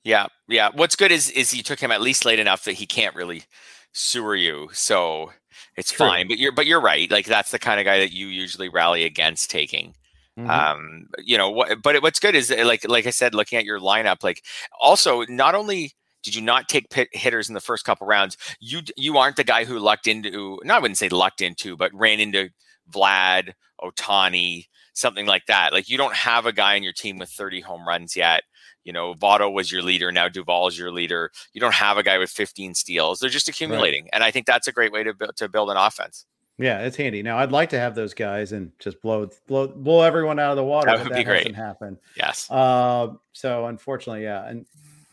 Yeah, 0.03 0.27
yeah. 0.49 0.71
What's 0.75 0.97
good 0.97 1.13
is 1.13 1.31
is 1.31 1.55
you 1.55 1.63
took 1.63 1.81
him 1.81 1.91
at 1.91 2.01
least 2.01 2.25
late 2.25 2.39
enough 2.39 2.65
that 2.65 2.73
he 2.73 2.87
can't 2.87 3.15
really 3.15 3.45
sewer 3.93 4.35
you, 4.35 4.69
so 4.73 5.33
it's 5.77 5.93
True. 5.93 6.07
fine. 6.07 6.27
But 6.29 6.39
you're 6.39 6.53
but 6.53 6.67
you're 6.67 6.81
right. 6.81 7.11
Like 7.11 7.27
that's 7.27 7.51
the 7.53 7.59
kind 7.59 7.79
of 7.79 7.85
guy 7.85 7.99
that 7.99 8.13
you 8.13 8.27
usually 8.27 8.69
rally 8.69 9.05
against 9.05 9.51
taking. 9.51 9.95
Mm-hmm. 10.39 10.51
Um, 10.51 11.07
you 11.19 11.39
know 11.39 11.51
what? 11.51 11.83
But 11.83 12.03
what's 12.03 12.19
good 12.19 12.35
is 12.35 12.51
like 12.51 12.89
like 12.89 13.07
I 13.07 13.11
said, 13.11 13.35
looking 13.35 13.59
at 13.59 13.65
your 13.65 13.79
lineup, 13.81 14.25
like 14.25 14.43
also 14.81 15.25
not 15.29 15.55
only 15.55 15.93
did 16.25 16.35
you 16.35 16.43
not 16.43 16.69
take 16.69 16.91
pit 16.91 17.09
hitters 17.13 17.49
in 17.49 17.55
the 17.55 17.61
first 17.61 17.85
couple 17.85 18.07
rounds, 18.07 18.37
you 18.61 18.81
you 18.97 19.17
aren't 19.17 19.37
the 19.37 19.45
guy 19.45 19.65
who 19.65 19.79
lucked 19.79 20.07
into. 20.09 20.59
No, 20.65 20.75
I 20.75 20.79
wouldn't 20.81 20.99
say 20.99 21.09
lucked 21.09 21.41
into, 21.41 21.77
but 21.77 21.93
ran 21.95 22.19
into 22.19 22.51
Vlad, 22.91 23.53
Ohtani, 23.81 24.67
something 24.95 25.27
like 25.27 25.47
that. 25.47 25.73
Like 25.73 25.89
you 25.89 25.99
don't 25.99 26.15
have 26.15 26.47
a 26.47 26.53
guy 26.53 26.77
on 26.77 26.83
your 26.83 26.93
team 26.93 27.19
with 27.19 27.31
30 27.31 27.61
home 27.61 27.87
runs 27.87 28.17
yet 28.17 28.43
You 28.85 28.93
know, 28.93 29.15
Votto 29.15 29.53
was 29.53 29.71
your 29.73 29.83
leader. 29.83 30.11
Now 30.13 30.29
Duvall 30.29 30.69
is 30.69 30.79
your 30.79 30.91
leader. 30.93 31.31
You 31.53 31.61
don't 31.61 31.75
have 31.75 31.99
a 31.99 32.03
guy 32.03 32.19
with 32.19 32.31
15 32.31 32.75
steals. 32.75 33.21
They're 33.21 33.31
just 33.31 33.49
accumulating. 33.49 34.05
Right. 34.05 34.11
And 34.15 34.25
I 34.25 34.31
think 34.31 34.47
that's 34.47 34.69
a 34.69 34.73
great 34.73 34.93
way 34.93 35.05
to, 35.05 35.15
to 35.37 35.49
build 35.49 35.71
an 35.71 35.77
offense. 35.77 36.27
Yeah, 36.59 36.83
it's 36.83 36.97
handy. 36.97 37.23
Now, 37.23 37.39
I'd 37.39 37.51
like 37.51 37.71
to 37.71 37.79
have 37.79 37.97
those 37.97 38.15
guys 38.15 38.53
and 38.53 38.71
just 38.79 39.01
blow 39.01 39.29
blow 39.49 39.67
blow 39.67 40.03
everyone 40.03 40.39
out 40.39 40.53
of 40.53 40.57
the 40.57 40.65
water. 40.65 40.87
That 40.87 41.03
would 41.03 41.13
that 41.13 41.19
be 41.19 41.25
great. 41.25 41.55
Happen. 41.55 41.99
Yes. 42.17 42.49
Uh, 42.51 43.15
so 43.33 43.67
unfortunately, 43.67 44.23
yeah, 44.23 44.47
and 44.47 44.65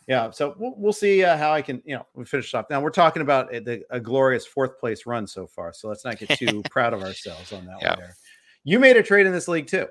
yeah, 0.07 0.29
so 0.31 0.55
we'll, 0.59 0.73
we'll 0.77 0.93
see 0.93 1.23
uh, 1.23 1.37
how 1.37 1.53
I 1.53 1.61
can, 1.61 1.81
you 1.85 1.95
know, 1.95 2.05
we 2.15 2.25
finish 2.25 2.53
off. 2.53 2.65
Now 2.69 2.81
we're 2.81 2.89
talking 2.89 3.21
about 3.21 3.49
the, 3.51 3.83
a 3.89 3.99
glorious 3.99 4.45
fourth 4.45 4.77
place 4.77 5.05
run 5.05 5.25
so 5.25 5.47
far, 5.47 5.73
so 5.73 5.87
let's 5.87 6.05
not 6.05 6.19
get 6.19 6.37
too 6.37 6.61
proud 6.69 6.93
of 6.93 7.01
ourselves 7.01 7.51
on 7.53 7.65
that 7.65 7.77
yeah. 7.81 7.89
one. 7.91 7.99
There, 7.99 8.15
you 8.63 8.79
made 8.79 8.97
a 8.97 9.03
trade 9.03 9.25
in 9.25 9.31
this 9.31 9.47
league 9.47 9.67
too. 9.67 9.87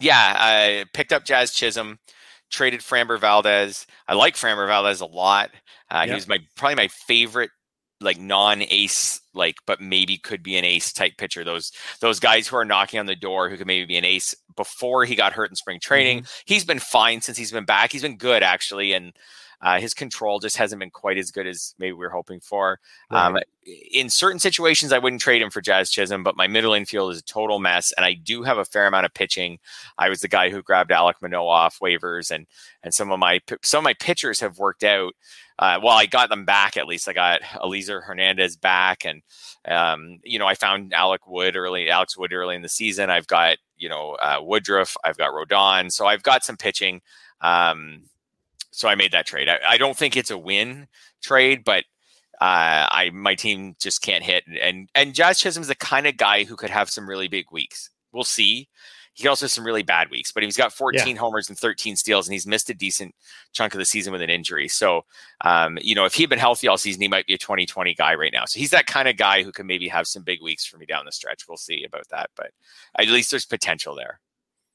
Yeah, 0.00 0.34
I 0.36 0.84
picked 0.92 1.12
up 1.12 1.24
Jazz 1.24 1.52
Chisholm, 1.52 1.98
traded 2.50 2.80
Framber 2.80 3.18
Valdez. 3.18 3.86
I 4.06 4.14
like 4.14 4.34
Framber 4.34 4.66
Valdez 4.66 5.00
a 5.00 5.06
lot. 5.06 5.50
Uh, 5.90 6.00
yep. 6.00 6.08
He 6.08 6.14
was 6.14 6.28
my 6.28 6.38
probably 6.56 6.76
my 6.76 6.88
favorite 6.88 7.50
like 8.04 8.18
non-ace 8.18 9.20
like 9.34 9.56
but 9.66 9.80
maybe 9.80 10.16
could 10.16 10.42
be 10.42 10.56
an 10.56 10.64
ace 10.64 10.92
type 10.92 11.16
pitcher. 11.16 11.44
Those 11.44 11.72
those 12.00 12.20
guys 12.20 12.46
who 12.46 12.56
are 12.56 12.64
knocking 12.64 13.00
on 13.00 13.06
the 13.06 13.16
door 13.16 13.48
who 13.48 13.56
could 13.56 13.66
maybe 13.66 13.86
be 13.86 13.96
an 13.96 14.04
ace 14.04 14.34
before 14.56 15.04
he 15.04 15.16
got 15.16 15.32
hurt 15.32 15.50
in 15.50 15.56
spring 15.56 15.80
training. 15.80 16.20
Mm-hmm. 16.20 16.42
he's 16.46 16.64
been 16.64 16.78
fine 16.78 17.20
since 17.20 17.36
he's 17.36 17.52
been 17.52 17.64
back. 17.64 17.92
He's 17.92 18.02
been 18.02 18.16
good 18.16 18.42
actually 18.42 18.92
and 18.92 19.12
uh, 19.60 19.78
his 19.80 19.94
control 19.94 20.38
just 20.38 20.56
hasn't 20.56 20.80
been 20.80 20.90
quite 20.90 21.18
as 21.18 21.30
good 21.30 21.46
as 21.46 21.74
maybe 21.78 21.92
we 21.92 22.04
are 22.04 22.10
hoping 22.10 22.40
for. 22.40 22.78
Right. 23.10 23.26
Um, 23.26 23.38
in 23.92 24.10
certain 24.10 24.38
situations, 24.38 24.92
I 24.92 24.98
wouldn't 24.98 25.22
trade 25.22 25.40
him 25.40 25.50
for 25.50 25.60
Jazz 25.60 25.90
Chisholm, 25.90 26.22
but 26.22 26.36
my 26.36 26.46
middle 26.46 26.74
infield 26.74 27.12
is 27.12 27.18
a 27.18 27.24
total 27.24 27.58
mess, 27.58 27.92
and 27.92 28.04
I 28.04 28.14
do 28.14 28.42
have 28.42 28.58
a 28.58 28.64
fair 28.64 28.86
amount 28.86 29.06
of 29.06 29.14
pitching. 29.14 29.58
I 29.98 30.08
was 30.08 30.20
the 30.20 30.28
guy 30.28 30.50
who 30.50 30.62
grabbed 30.62 30.92
Alec 30.92 31.16
Manoah 31.22 31.46
off 31.46 31.78
waivers, 31.80 32.30
and 32.30 32.46
and 32.82 32.92
some 32.92 33.10
of 33.10 33.18
my 33.18 33.40
some 33.62 33.78
of 33.78 33.84
my 33.84 33.94
pitchers 33.94 34.40
have 34.40 34.58
worked 34.58 34.84
out. 34.84 35.14
Uh, 35.58 35.78
well, 35.82 35.96
I 35.96 36.06
got 36.06 36.30
them 36.30 36.44
back 36.44 36.76
at 36.76 36.86
least. 36.86 37.08
I 37.08 37.12
got 37.12 37.40
Elieser 37.42 38.02
Hernandez 38.02 38.56
back, 38.56 39.04
and 39.04 39.22
um, 39.66 40.18
you 40.24 40.38
know 40.38 40.46
I 40.46 40.54
found 40.54 40.92
Alec 40.92 41.26
Wood 41.26 41.56
early, 41.56 41.88
Alex 41.90 42.18
Wood 42.18 42.32
early 42.32 42.56
in 42.56 42.62
the 42.62 42.68
season. 42.68 43.10
I've 43.10 43.28
got 43.28 43.58
you 43.76 43.88
know 43.88 44.16
uh, 44.20 44.38
Woodruff, 44.42 44.96
I've 45.04 45.16
got 45.16 45.30
Rodon, 45.30 45.90
so 45.90 46.06
I've 46.06 46.22
got 46.22 46.44
some 46.44 46.56
pitching. 46.56 47.00
Um, 47.40 48.02
so 48.74 48.88
I 48.88 48.96
made 48.96 49.12
that 49.12 49.26
trade. 49.26 49.48
I, 49.48 49.58
I 49.68 49.78
don't 49.78 49.96
think 49.96 50.16
it's 50.16 50.32
a 50.32 50.38
win 50.38 50.88
trade, 51.22 51.62
but 51.64 51.84
uh, 52.40 52.90
I 52.90 53.10
my 53.14 53.36
team 53.36 53.76
just 53.80 54.02
can't 54.02 54.24
hit. 54.24 54.44
And 54.60 54.88
and 54.96 55.14
Jazz 55.14 55.38
Chisholm's 55.38 55.68
the 55.68 55.76
kind 55.76 56.08
of 56.08 56.16
guy 56.16 56.42
who 56.42 56.56
could 56.56 56.70
have 56.70 56.90
some 56.90 57.08
really 57.08 57.28
big 57.28 57.46
weeks. 57.52 57.90
We'll 58.12 58.24
see. 58.24 58.68
He 59.16 59.28
also 59.28 59.44
has 59.44 59.52
some 59.52 59.64
really 59.64 59.84
bad 59.84 60.10
weeks, 60.10 60.32
but 60.32 60.42
he's 60.42 60.56
got 60.56 60.72
14 60.72 61.14
yeah. 61.14 61.20
homers 61.20 61.48
and 61.48 61.56
13 61.56 61.94
steals, 61.94 62.26
and 62.26 62.32
he's 62.32 62.48
missed 62.48 62.68
a 62.68 62.74
decent 62.74 63.14
chunk 63.52 63.72
of 63.72 63.78
the 63.78 63.84
season 63.84 64.12
with 64.12 64.22
an 64.22 64.28
injury. 64.28 64.66
So, 64.66 65.02
um, 65.44 65.78
you 65.80 65.94
know, 65.94 66.04
if 66.04 66.14
he'd 66.14 66.28
been 66.28 66.40
healthy 66.40 66.66
all 66.66 66.76
season, 66.76 67.00
he 67.00 67.06
might 67.06 67.26
be 67.26 67.34
a 67.34 67.38
2020 67.38 67.94
guy 67.94 68.16
right 68.16 68.32
now. 68.32 68.44
So 68.44 68.58
he's 68.58 68.70
that 68.70 68.86
kind 68.86 69.06
of 69.06 69.16
guy 69.16 69.44
who 69.44 69.52
can 69.52 69.68
maybe 69.68 69.86
have 69.86 70.08
some 70.08 70.24
big 70.24 70.42
weeks 70.42 70.66
for 70.66 70.78
me 70.78 70.86
down 70.86 71.04
the 71.04 71.12
stretch. 71.12 71.44
We'll 71.46 71.56
see 71.56 71.84
about 71.84 72.08
that, 72.08 72.30
but 72.34 72.50
at 72.98 73.06
least 73.06 73.30
there's 73.30 73.46
potential 73.46 73.94
there. 73.94 74.18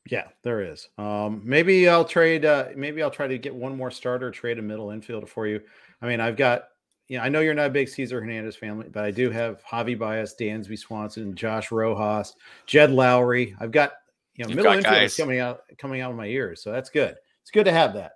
Yeah, 0.09 0.27
there 0.43 0.61
is. 0.61 0.89
Um, 0.97 1.41
maybe 1.43 1.87
I'll 1.87 2.05
trade. 2.05 2.45
Uh, 2.45 2.69
maybe 2.75 3.03
I'll 3.03 3.11
try 3.11 3.27
to 3.27 3.37
get 3.37 3.53
one 3.53 3.75
more 3.75 3.91
starter, 3.91 4.31
trade 4.31 4.59
a 4.59 4.61
middle 4.61 4.87
infielder 4.87 5.27
for 5.27 5.47
you. 5.47 5.61
I 6.01 6.07
mean, 6.07 6.19
I've 6.19 6.37
got. 6.37 6.65
You 7.07 7.17
know, 7.17 7.23
I 7.23 7.29
know 7.29 7.39
you're 7.39 7.55
not 7.55 7.65
a 7.65 7.71
big 7.71 7.89
Cesar 7.89 8.21
Hernandez 8.21 8.55
family, 8.55 8.85
but 8.91 9.03
I 9.03 9.09
do 9.09 9.31
have 9.31 9.63
Javi 9.65 9.97
Baez, 9.97 10.35
Dansby 10.39 10.77
Swanson, 10.77 11.33
Josh 11.33 11.71
Rojas, 11.71 12.35
Jed 12.67 12.91
Lowrie. 12.91 13.55
I've 13.59 13.71
got 13.71 13.93
you 14.35 14.43
know 14.43 14.49
You've 14.49 14.57
middle 14.57 14.73
infielders 14.73 15.17
coming 15.17 15.39
out 15.39 15.61
coming 15.79 16.01
out 16.01 16.11
of 16.11 16.17
my 16.17 16.27
ears, 16.27 16.61
so 16.63 16.71
that's 16.71 16.91
good. 16.91 17.15
It's 17.41 17.51
good 17.51 17.63
to 17.63 17.71
have 17.71 17.95
that. 17.95 18.13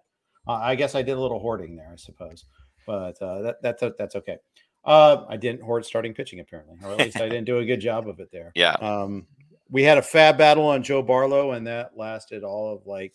Uh, 0.47 0.53
I 0.53 0.75
guess 0.75 0.93
I 0.93 1.01
did 1.01 1.17
a 1.17 1.19
little 1.19 1.39
hoarding 1.39 1.75
there, 1.75 1.89
I 1.91 1.95
suppose, 1.95 2.45
but 2.85 3.19
uh, 3.21 3.41
that 3.41 3.61
that's 3.63 3.83
that's 3.97 4.15
okay. 4.15 4.37
Uh, 4.85 5.25
I 5.29 5.37
didn't 5.37 5.61
hoard 5.61 5.85
starting 5.85 6.13
pitching 6.13 6.39
apparently, 6.39 6.77
or 6.83 6.91
at 6.91 6.99
least 6.99 7.17
I 7.17 7.29
didn't 7.29 7.45
do 7.45 7.59
a 7.59 7.65
good 7.65 7.79
job 7.79 8.07
of 8.07 8.19
it 8.19 8.29
there. 8.31 8.51
Yeah. 8.55 8.73
Um, 8.73 9.27
we 9.73 9.81
had 9.81 9.97
a 9.97 10.01
FAAB 10.01 10.37
battle 10.37 10.67
on 10.67 10.83
Joe 10.83 11.01
Barlow, 11.01 11.51
and 11.51 11.65
that 11.65 11.97
lasted 11.97 12.43
all 12.43 12.75
of 12.75 12.85
like, 12.85 13.11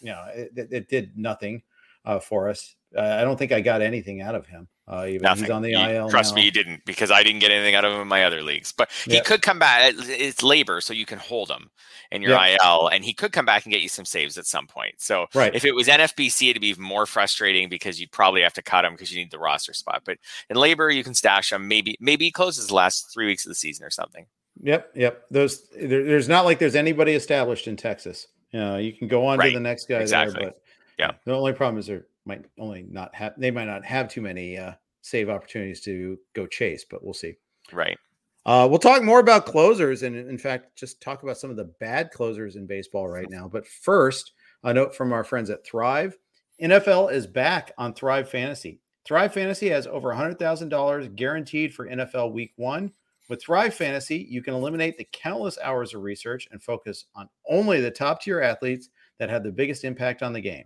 you 0.00 0.12
know, 0.12 0.24
it, 0.32 0.68
it, 0.70 0.88
did 0.88 1.18
nothing 1.18 1.62
uh, 2.04 2.20
for 2.20 2.48
us. 2.48 2.76
Uh, 2.96 3.18
I 3.20 3.24
don't 3.24 3.36
think 3.36 3.50
I 3.50 3.60
got 3.60 3.82
anything 3.82 4.20
out 4.20 4.36
of 4.36 4.46
him. 4.46 4.68
Uh, 4.86 5.06
even 5.08 5.22
Nothing. 5.22 5.44
he's 5.44 5.50
on 5.50 5.62
the 5.62 5.70
you, 5.70 5.78
IL. 5.78 6.10
Trust 6.10 6.32
now. 6.32 6.36
me, 6.36 6.44
you 6.44 6.52
didn't 6.52 6.84
because 6.84 7.10
I 7.10 7.24
didn't 7.24 7.40
get 7.40 7.50
anything 7.50 7.74
out 7.74 7.84
of 7.84 7.92
him 7.92 8.02
in 8.02 8.06
my 8.06 8.24
other 8.24 8.40
leagues. 8.42 8.70
But 8.70 8.90
he 9.04 9.14
yep. 9.14 9.24
could 9.24 9.42
come 9.42 9.58
back. 9.58 9.94
It's 9.96 10.42
LABR, 10.42 10.80
so 10.80 10.92
you 10.92 11.06
can 11.06 11.18
hold 11.18 11.50
him 11.50 11.70
in 12.12 12.22
your 12.22 12.32
yep. 12.32 12.60
IL, 12.62 12.88
and 12.88 13.04
he 13.04 13.12
could 13.12 13.32
come 13.32 13.46
back 13.46 13.64
and 13.64 13.72
get 13.72 13.82
you 13.82 13.88
some 13.88 14.04
saves 14.04 14.38
at 14.38 14.46
some 14.46 14.68
point. 14.68 14.94
So 14.98 15.26
right. 15.34 15.54
if 15.54 15.64
it 15.64 15.74
was 15.74 15.88
NFBC, 15.88 16.50
it'd 16.50 16.60
be 16.60 16.68
even 16.68 16.84
more 16.84 17.06
frustrating 17.06 17.68
because 17.68 17.98
you'd 17.98 18.12
probably 18.12 18.42
have 18.42 18.54
to 18.54 18.62
cut 18.62 18.84
him 18.84 18.92
because 18.92 19.10
you 19.10 19.18
need 19.18 19.32
the 19.32 19.38
roster 19.38 19.72
spot. 19.72 20.02
But 20.04 20.18
in 20.50 20.56
LABR, 20.56 20.94
you 20.94 21.02
can 21.02 21.14
stash 21.14 21.50
him. 21.50 21.66
Maybe 21.66 21.96
maybe 21.98 22.26
he 22.26 22.30
closes 22.30 22.68
the 22.68 22.74
last 22.74 23.12
three 23.12 23.26
weeks 23.26 23.44
of 23.44 23.50
the 23.50 23.56
season 23.56 23.84
or 23.84 23.90
something. 23.90 24.26
Yep, 24.62 24.92
yep. 24.94 25.24
Those 25.30 25.68
there, 25.70 26.04
there's 26.04 26.28
not 26.28 26.44
like 26.44 26.58
there's 26.58 26.76
anybody 26.76 27.12
established 27.12 27.66
in 27.66 27.76
Texas. 27.76 28.28
You 28.52 28.60
know, 28.60 28.76
you 28.78 28.92
can 28.92 29.08
go 29.08 29.26
on 29.26 29.38
right. 29.38 29.48
to 29.48 29.54
the 29.54 29.60
next 29.60 29.88
guy 29.88 30.00
exactly. 30.00 30.40
there, 30.40 30.50
but 30.50 30.62
yeah. 30.98 31.12
The 31.24 31.34
only 31.34 31.52
problem 31.52 31.78
is 31.78 31.86
they 31.86 32.00
might 32.24 32.44
only 32.58 32.86
not 32.88 33.14
have 33.14 33.34
they 33.36 33.50
might 33.50 33.66
not 33.66 33.84
have 33.84 34.08
too 34.08 34.22
many 34.22 34.56
uh, 34.56 34.72
save 35.02 35.28
opportunities 35.28 35.80
to 35.82 36.18
go 36.34 36.46
chase, 36.46 36.84
but 36.88 37.02
we'll 37.04 37.14
see. 37.14 37.34
Right. 37.72 37.98
Uh, 38.46 38.66
we'll 38.68 38.78
talk 38.78 39.02
more 39.02 39.20
about 39.20 39.46
closers 39.46 40.02
and, 40.02 40.14
in 40.14 40.36
fact, 40.36 40.76
just 40.76 41.00
talk 41.00 41.22
about 41.22 41.38
some 41.38 41.50
of 41.50 41.56
the 41.56 41.72
bad 41.80 42.10
closers 42.10 42.56
in 42.56 42.66
baseball 42.66 43.08
right 43.08 43.30
now. 43.30 43.48
But 43.48 43.66
first, 43.66 44.32
a 44.62 44.74
note 44.74 44.94
from 44.94 45.14
our 45.14 45.24
friends 45.24 45.48
at 45.48 45.64
Thrive 45.64 46.16
NFL 46.62 47.12
is 47.12 47.26
back 47.26 47.72
on 47.78 47.94
Thrive 47.94 48.28
Fantasy. 48.28 48.80
Thrive 49.04 49.32
Fantasy 49.32 49.68
has 49.68 49.86
over 49.86 50.10
$100,000 50.10 51.16
guaranteed 51.16 51.74
for 51.74 51.88
NFL 51.88 52.32
week 52.32 52.52
one. 52.56 52.92
With 53.28 53.42
Thrive 53.42 53.74
Fantasy, 53.74 54.26
you 54.28 54.42
can 54.42 54.54
eliminate 54.54 54.98
the 54.98 55.08
countless 55.12 55.58
hours 55.62 55.94
of 55.94 56.02
research 56.02 56.46
and 56.50 56.62
focus 56.62 57.06
on 57.14 57.28
only 57.48 57.80
the 57.80 57.90
top 57.90 58.20
tier 58.20 58.40
athletes 58.40 58.90
that 59.18 59.30
have 59.30 59.42
the 59.42 59.52
biggest 59.52 59.84
impact 59.84 60.22
on 60.22 60.32
the 60.32 60.40
game. 60.40 60.64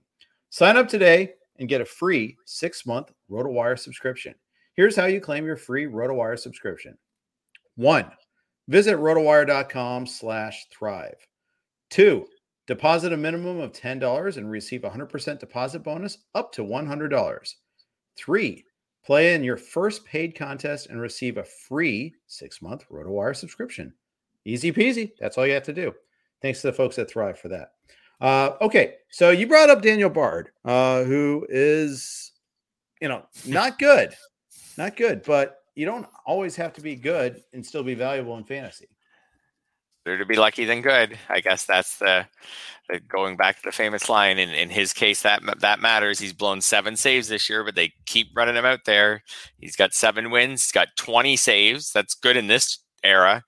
Sign 0.50 0.76
up 0.76 0.88
today 0.88 1.34
and 1.58 1.68
get 1.68 1.80
a 1.80 1.84
free 1.84 2.36
six 2.46 2.84
month 2.84 3.12
RotoWire 3.30 3.78
subscription. 3.78 4.34
Here's 4.74 4.96
how 4.96 5.06
you 5.06 5.20
claim 5.20 5.44
your 5.44 5.56
free 5.56 5.86
RotoWire 5.86 6.38
subscription. 6.38 6.96
One, 7.76 8.10
visit 8.66 8.96
rotowire.com 8.96 10.06
slash 10.06 10.66
thrive. 10.70 11.16
Two, 11.90 12.26
deposit 12.66 13.12
a 13.12 13.16
minimum 13.16 13.60
of 13.60 13.72
$10 13.72 14.36
and 14.36 14.50
receive 14.50 14.84
a 14.84 14.90
100% 14.90 15.38
deposit 15.38 15.80
bonus 15.80 16.18
up 16.34 16.52
to 16.52 16.62
$100. 16.62 17.54
Three, 18.16 18.64
play 19.08 19.32
in 19.32 19.42
your 19.42 19.56
first 19.56 20.04
paid 20.04 20.36
contest 20.36 20.88
and 20.90 21.00
receive 21.00 21.38
a 21.38 21.42
free 21.42 22.14
six 22.26 22.60
month 22.60 22.84
RotoWire 22.90 23.34
subscription. 23.34 23.90
Easy 24.44 24.70
peasy. 24.70 25.12
That's 25.18 25.38
all 25.38 25.46
you 25.46 25.54
have 25.54 25.62
to 25.62 25.72
do. 25.72 25.94
Thanks 26.42 26.60
to 26.60 26.66
the 26.66 26.74
folks 26.74 26.98
at 26.98 27.10
Thrive 27.10 27.38
for 27.38 27.48
that. 27.48 27.70
Uh, 28.20 28.50
okay, 28.60 28.96
so 29.10 29.30
you 29.30 29.46
brought 29.46 29.70
up 29.70 29.80
Daniel 29.80 30.10
Bard, 30.10 30.50
uh, 30.66 31.04
who 31.04 31.46
is, 31.48 32.32
you 33.00 33.08
know, 33.08 33.22
not 33.46 33.78
good, 33.78 34.14
not 34.76 34.94
good, 34.94 35.22
but 35.22 35.62
you 35.74 35.86
don't 35.86 36.06
always 36.26 36.54
have 36.56 36.74
to 36.74 36.82
be 36.82 36.94
good 36.94 37.42
and 37.54 37.64
still 37.64 37.82
be 37.82 37.94
valuable 37.94 38.36
in 38.36 38.44
fantasy. 38.44 38.88
Better 40.08 40.18
to 40.20 40.24
be 40.24 40.36
lucky 40.36 40.64
than 40.64 40.80
good. 40.80 41.18
I 41.28 41.40
guess 41.40 41.66
that's 41.66 41.98
the, 41.98 42.26
the 42.88 42.98
going 42.98 43.36
back 43.36 43.56
to 43.56 43.62
the 43.62 43.72
famous 43.72 44.08
line. 44.08 44.38
In, 44.38 44.48
in 44.48 44.70
his 44.70 44.94
case, 44.94 45.20
that 45.20 45.42
that 45.60 45.80
matters. 45.80 46.18
He's 46.18 46.32
blown 46.32 46.62
seven 46.62 46.96
saves 46.96 47.28
this 47.28 47.50
year, 47.50 47.62
but 47.62 47.74
they 47.74 47.92
keep 48.06 48.28
running 48.34 48.56
him 48.56 48.64
out 48.64 48.86
there. 48.86 49.22
He's 49.58 49.76
got 49.76 49.92
seven 49.92 50.30
wins. 50.30 50.64
He's 50.64 50.72
got 50.72 50.88
twenty 50.96 51.36
saves. 51.36 51.92
That's 51.92 52.14
good 52.14 52.38
in 52.38 52.46
this 52.46 52.78
era. 53.04 53.44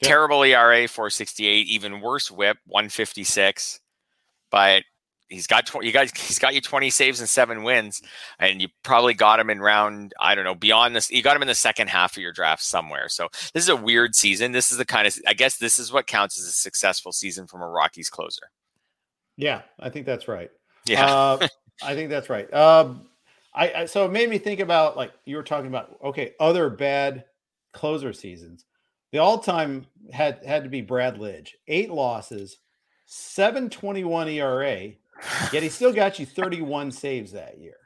Yep. 0.00 0.08
Terrible 0.08 0.42
ERA, 0.42 0.88
468. 0.88 1.68
Even 1.68 2.00
worse 2.00 2.30
WHIP, 2.30 2.56
156 2.66 3.80
but 4.54 4.84
he's 5.28 5.46
got 5.46 5.66
20, 5.66 5.86
you 5.86 5.92
guys 5.92 6.10
he's 6.16 6.38
got 6.38 6.54
you 6.54 6.60
20 6.60 6.90
saves 6.90 7.20
and 7.20 7.28
seven 7.28 7.62
wins 7.62 8.02
and 8.38 8.60
you 8.60 8.68
probably 8.82 9.14
got 9.14 9.40
him 9.40 9.50
in 9.50 9.60
round 9.60 10.12
i 10.20 10.34
don't 10.34 10.44
know 10.44 10.54
beyond 10.54 10.94
this 10.94 11.10
you 11.10 11.22
got 11.22 11.36
him 11.36 11.42
in 11.42 11.48
the 11.48 11.54
second 11.54 11.88
half 11.88 12.16
of 12.16 12.22
your 12.22 12.32
draft 12.32 12.62
somewhere. 12.62 13.08
So 13.08 13.28
this 13.52 13.62
is 13.62 13.68
a 13.68 13.76
weird 13.76 14.14
season. 14.14 14.52
This 14.52 14.70
is 14.70 14.78
the 14.78 14.84
kind 14.84 15.06
of 15.06 15.18
i 15.26 15.34
guess 15.34 15.56
this 15.56 15.78
is 15.78 15.92
what 15.92 16.06
counts 16.06 16.38
as 16.38 16.46
a 16.46 16.52
successful 16.52 17.12
season 17.12 17.46
from 17.46 17.62
a 17.62 17.68
rockies 17.68 18.10
closer. 18.10 18.50
Yeah 19.36 19.62
i 19.80 19.88
think 19.88 20.06
that's 20.06 20.28
right. 20.28 20.50
Yeah. 20.86 21.06
Uh, 21.06 21.48
i 21.82 21.94
think 21.94 22.10
that's 22.10 22.30
right. 22.30 22.52
Um, 22.52 23.06
I, 23.54 23.72
I 23.72 23.84
so 23.86 24.04
it 24.04 24.12
made 24.12 24.28
me 24.28 24.38
think 24.38 24.60
about 24.60 24.96
like 24.96 25.12
you 25.24 25.36
were 25.36 25.42
talking 25.42 25.68
about 25.68 25.96
okay 26.02 26.32
other 26.40 26.70
bad 26.70 27.24
closer 27.72 28.12
seasons. 28.12 28.64
The 29.12 29.18
all-time 29.18 29.86
had 30.12 30.44
had 30.44 30.64
to 30.64 30.68
be 30.68 30.80
brad 30.80 31.18
lidge. 31.18 31.50
Eight 31.68 31.90
losses 31.90 32.58
721 33.06 34.28
ERA, 34.28 34.92
yet 35.52 35.62
he 35.62 35.68
still 35.68 35.92
got 35.92 36.18
you 36.18 36.26
31 36.26 36.92
saves 36.92 37.32
that 37.32 37.58
year. 37.58 37.76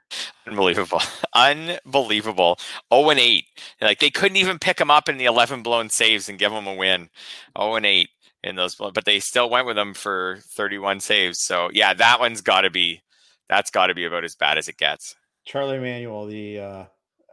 Unbelievable. 0.46 1.02
Unbelievable. 1.34 2.58
0 2.92 3.10
and 3.10 3.20
8. 3.20 3.44
Like 3.82 3.98
they 4.00 4.10
couldn't 4.10 4.36
even 4.36 4.58
pick 4.58 4.80
him 4.80 4.90
up 4.90 5.08
in 5.08 5.18
the 5.18 5.26
11 5.26 5.62
blown 5.62 5.90
saves 5.90 6.28
and 6.28 6.38
give 6.38 6.52
him 6.52 6.66
a 6.66 6.74
win. 6.74 7.10
0 7.58 7.74
and 7.76 7.86
8 7.86 8.08
in 8.44 8.56
those, 8.56 8.74
but 8.76 9.04
they 9.04 9.20
still 9.20 9.50
went 9.50 9.66
with 9.66 9.76
him 9.76 9.94
for 9.94 10.38
31 10.42 11.00
saves. 11.00 11.38
So 11.38 11.70
yeah, 11.72 11.92
that 11.94 12.20
one's 12.20 12.40
got 12.40 12.62
to 12.62 12.70
be 12.70 13.02
that's 13.48 13.70
got 13.70 13.86
to 13.86 13.94
be 13.94 14.04
about 14.04 14.24
as 14.24 14.34
bad 14.34 14.58
as 14.58 14.68
it 14.68 14.76
gets. 14.76 15.16
Charlie 15.44 15.78
Manuel, 15.78 16.26
the 16.26 16.58
uh, 16.60 16.84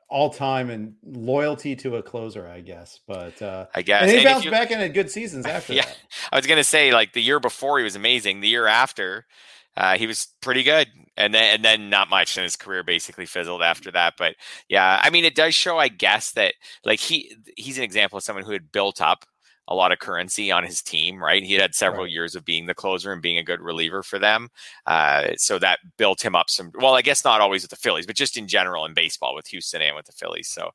all 0.10 0.30
time 0.30 0.70
and 0.70 0.96
loyalty 1.04 1.76
to 1.76 1.98
a 1.98 2.04
closer, 2.04 2.48
I 2.48 2.62
guess. 2.62 3.00
But 3.06 3.42
uh, 3.42 3.68
I 3.76 3.82
guess 3.82 4.04
and 4.04 4.12
he 4.12 4.18
and 4.18 4.26
bounced 4.26 4.46
you, 4.46 4.52
back 4.52 4.72
in 4.72 4.92
good 4.94 5.12
seasons 5.12 5.46
after 5.46 5.74
yeah, 5.74 5.86
that. 5.86 5.98
I 6.32 6.38
was 6.38 6.48
gonna 6.48 6.64
say 6.64 6.94
like 6.94 7.14
the 7.14 7.22
year 7.22 7.40
before 7.40 7.78
he 7.78 7.84
was 7.84 7.96
amazing. 7.96 8.42
The 8.42 8.48
year 8.48 8.68
after, 8.68 9.26
uh, 9.78 9.98
he 9.98 10.08
was 10.08 10.28
pretty 10.42 10.64
good, 10.64 10.88
and 11.18 11.34
then 11.34 11.56
and 11.56 11.66
then 11.66 11.90
not 11.90 12.10
much, 12.10 12.38
and 12.38 12.44
his 12.44 12.56
career 12.56 12.84
basically 12.84 13.26
fizzled 13.26 13.62
after 13.62 13.92
that. 13.92 14.16
But 14.18 14.36
yeah, 14.70 15.00
I 15.02 15.10
mean, 15.10 15.26
it 15.26 15.36
does 15.36 15.56
show, 15.56 15.78
I 15.78 15.88
guess, 15.88 16.32
that 16.34 16.56
like 16.84 17.00
he 17.00 17.36
he's 17.58 17.78
an 17.78 17.84
example 17.84 18.18
of 18.18 18.24
someone 18.24 18.46
who 18.46 18.52
had 18.52 18.72
built 18.72 19.02
up 19.02 19.26
a 19.68 19.76
lot 19.76 19.92
of 19.92 20.00
currency 20.00 20.52
on 20.52 20.64
his 20.64 20.82
team, 20.82 21.22
right? 21.24 21.44
He 21.44 21.54
had 21.54 21.62
had 21.62 21.76
several 21.76 22.04
right. 22.04 22.12
years 22.12 22.36
of 22.36 22.46
being 22.46 22.66
the 22.66 22.76
closer 22.76 23.12
and 23.12 23.22
being 23.22 23.38
a 23.38 23.44
good 23.44 23.62
reliever 23.62 24.04
for 24.04 24.20
them. 24.20 24.50
Uh, 24.86 25.30
so 25.38 25.58
that 25.60 25.80
built 25.98 26.24
him 26.24 26.36
up 26.36 26.50
some, 26.50 26.72
well, 26.76 26.94
I 26.94 27.02
guess 27.02 27.26
not 27.26 27.42
always 27.42 27.64
with 27.64 27.72
the 27.72 27.76
Phillies, 27.76 28.06
but 28.06 28.16
just 28.16 28.38
in 28.38 28.48
general 28.48 28.86
in 28.86 28.94
baseball 28.94 29.34
with 29.34 29.48
Houston 29.48 29.82
and 29.82 29.96
with 29.96 30.06
the 30.06 30.12
Phillies. 30.12 30.50
So, 30.50 30.70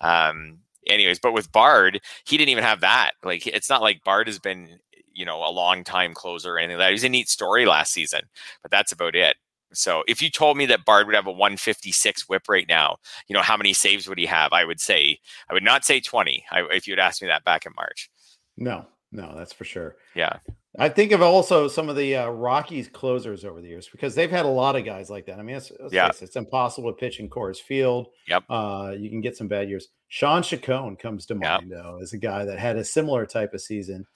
um, 0.00 0.58
anyways, 0.86 1.18
but 1.18 1.32
with 1.32 1.52
Bard, 1.52 2.00
he 2.26 2.36
didn't 2.36 2.50
even 2.50 2.64
have 2.64 2.80
that. 2.80 3.12
Like, 3.22 3.46
it's 3.46 3.70
not 3.70 3.82
like 3.82 4.04
Bard 4.04 4.26
has 4.26 4.38
been, 4.38 4.78
you 5.12 5.24
know, 5.24 5.38
a 5.38 5.50
long 5.50 5.84
time 5.84 6.14
closer 6.14 6.54
or 6.54 6.58
anything 6.58 6.78
like 6.78 6.86
that. 6.86 6.90
He 6.90 6.94
was 6.94 7.04
a 7.04 7.08
neat 7.08 7.28
story 7.28 7.66
last 7.66 7.92
season, 7.92 8.22
but 8.62 8.70
that's 8.70 8.92
about 8.92 9.14
it. 9.14 9.36
So 9.72 10.04
if 10.06 10.22
you 10.22 10.30
told 10.30 10.56
me 10.56 10.66
that 10.66 10.84
Bard 10.84 11.06
would 11.06 11.16
have 11.16 11.26
a 11.26 11.32
156 11.32 12.28
whip 12.28 12.48
right 12.48 12.66
now, 12.68 12.96
you 13.28 13.34
know, 13.34 13.42
how 13.42 13.56
many 13.56 13.72
saves 13.72 14.08
would 14.08 14.18
he 14.18 14.26
have? 14.26 14.52
I 14.52 14.64
would 14.64 14.80
say, 14.80 15.18
I 15.50 15.54
would 15.54 15.64
not 15.64 15.84
say 15.84 16.00
20 16.00 16.44
I, 16.50 16.62
if 16.70 16.86
you 16.86 16.92
had 16.92 17.00
asked 17.00 17.20
me 17.20 17.28
that 17.28 17.44
back 17.44 17.66
in 17.66 17.72
March. 17.76 18.10
No, 18.56 18.86
no, 19.12 19.34
that's 19.36 19.52
for 19.52 19.64
sure. 19.64 19.96
Yeah. 20.14 20.38
I 20.78 20.88
think 20.88 21.12
of 21.12 21.22
also 21.22 21.68
some 21.68 21.88
of 21.88 21.96
the 21.96 22.16
uh, 22.16 22.28
Rockies 22.28 22.88
closers 22.88 23.44
over 23.44 23.60
the 23.60 23.68
years 23.68 23.88
because 23.90 24.14
they've 24.14 24.30
had 24.30 24.44
a 24.44 24.48
lot 24.48 24.76
of 24.76 24.84
guys 24.84 25.08
like 25.08 25.26
that. 25.26 25.38
I 25.38 25.42
mean, 25.42 25.56
it's, 25.56 25.72
yeah. 25.90 26.10
it's 26.20 26.36
impossible 26.36 26.90
to 26.92 26.96
pitch 26.96 27.18
in 27.20 27.30
Coors 27.30 27.58
Field. 27.58 28.08
Yep. 28.28 28.44
Uh, 28.48 28.94
you 28.96 29.08
can 29.08 29.20
get 29.20 29.36
some 29.36 29.48
bad 29.48 29.68
years. 29.68 29.88
Shawn 30.08 30.42
Chacon 30.42 30.96
comes 30.96 31.26
to 31.26 31.34
mind, 31.34 31.70
yep. 31.70 31.82
though, 31.82 31.98
as 32.02 32.12
a 32.12 32.18
guy 32.18 32.44
that 32.44 32.58
had 32.58 32.76
a 32.76 32.84
similar 32.84 33.26
type 33.26 33.54
of 33.54 33.60
season. 33.60 34.06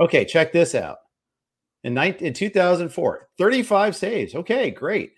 Okay, 0.00 0.24
check 0.24 0.52
this 0.52 0.74
out. 0.74 0.98
In, 1.84 1.94
19, 1.94 2.28
in 2.28 2.34
2004, 2.34 3.28
35 3.38 3.96
saves. 3.96 4.34
Okay, 4.34 4.70
great. 4.70 5.12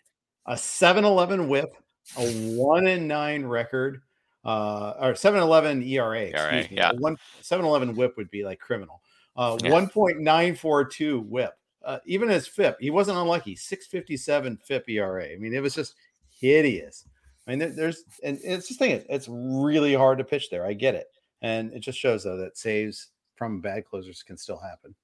A 0.46 0.57
7 0.57 1.05
11 1.05 1.48
whip, 1.48 1.72
a 2.18 2.30
1 2.30 2.86
and 2.86 3.09
9 3.09 3.46
record, 3.46 4.03
uh, 4.44 4.94
or 5.01 5.12
7-Eleven 5.12 5.82
ERA. 5.82 6.28
ERA 6.28 6.66
yeah. 6.70 6.92
One 6.92 7.16
7-Eleven 7.42 7.94
WHIP 7.94 8.16
would 8.16 8.30
be 8.30 8.44
like 8.44 8.59
criminal. 8.59 8.99
Uh, 9.36 9.56
yeah. 9.62 9.70
1.942 9.70 11.24
WHIP. 11.26 11.52
Uh, 11.82 11.98
even 12.04 12.28
his 12.28 12.46
FIP, 12.46 12.76
he 12.80 12.90
wasn't 12.90 13.16
unlucky. 13.16 13.56
657 13.56 14.58
FIP 14.58 14.88
ERA. 14.90 15.28
I 15.32 15.36
mean, 15.36 15.54
it 15.54 15.62
was 15.62 15.74
just 15.74 15.94
hideous. 16.28 17.06
I 17.46 17.56
mean, 17.56 17.74
there's 17.74 18.04
and 18.22 18.38
it's 18.44 18.68
just 18.68 18.78
thing. 18.78 19.02
It's 19.08 19.28
really 19.28 19.94
hard 19.94 20.18
to 20.18 20.24
pitch 20.24 20.50
there. 20.50 20.64
I 20.64 20.74
get 20.74 20.94
it, 20.94 21.06
and 21.42 21.72
it 21.72 21.80
just 21.80 21.98
shows 21.98 22.22
though 22.22 22.36
that 22.36 22.58
saves 22.58 23.08
from 23.34 23.60
bad 23.60 23.86
closers 23.86 24.22
can 24.22 24.36
still 24.36 24.58
happen. 24.58 24.94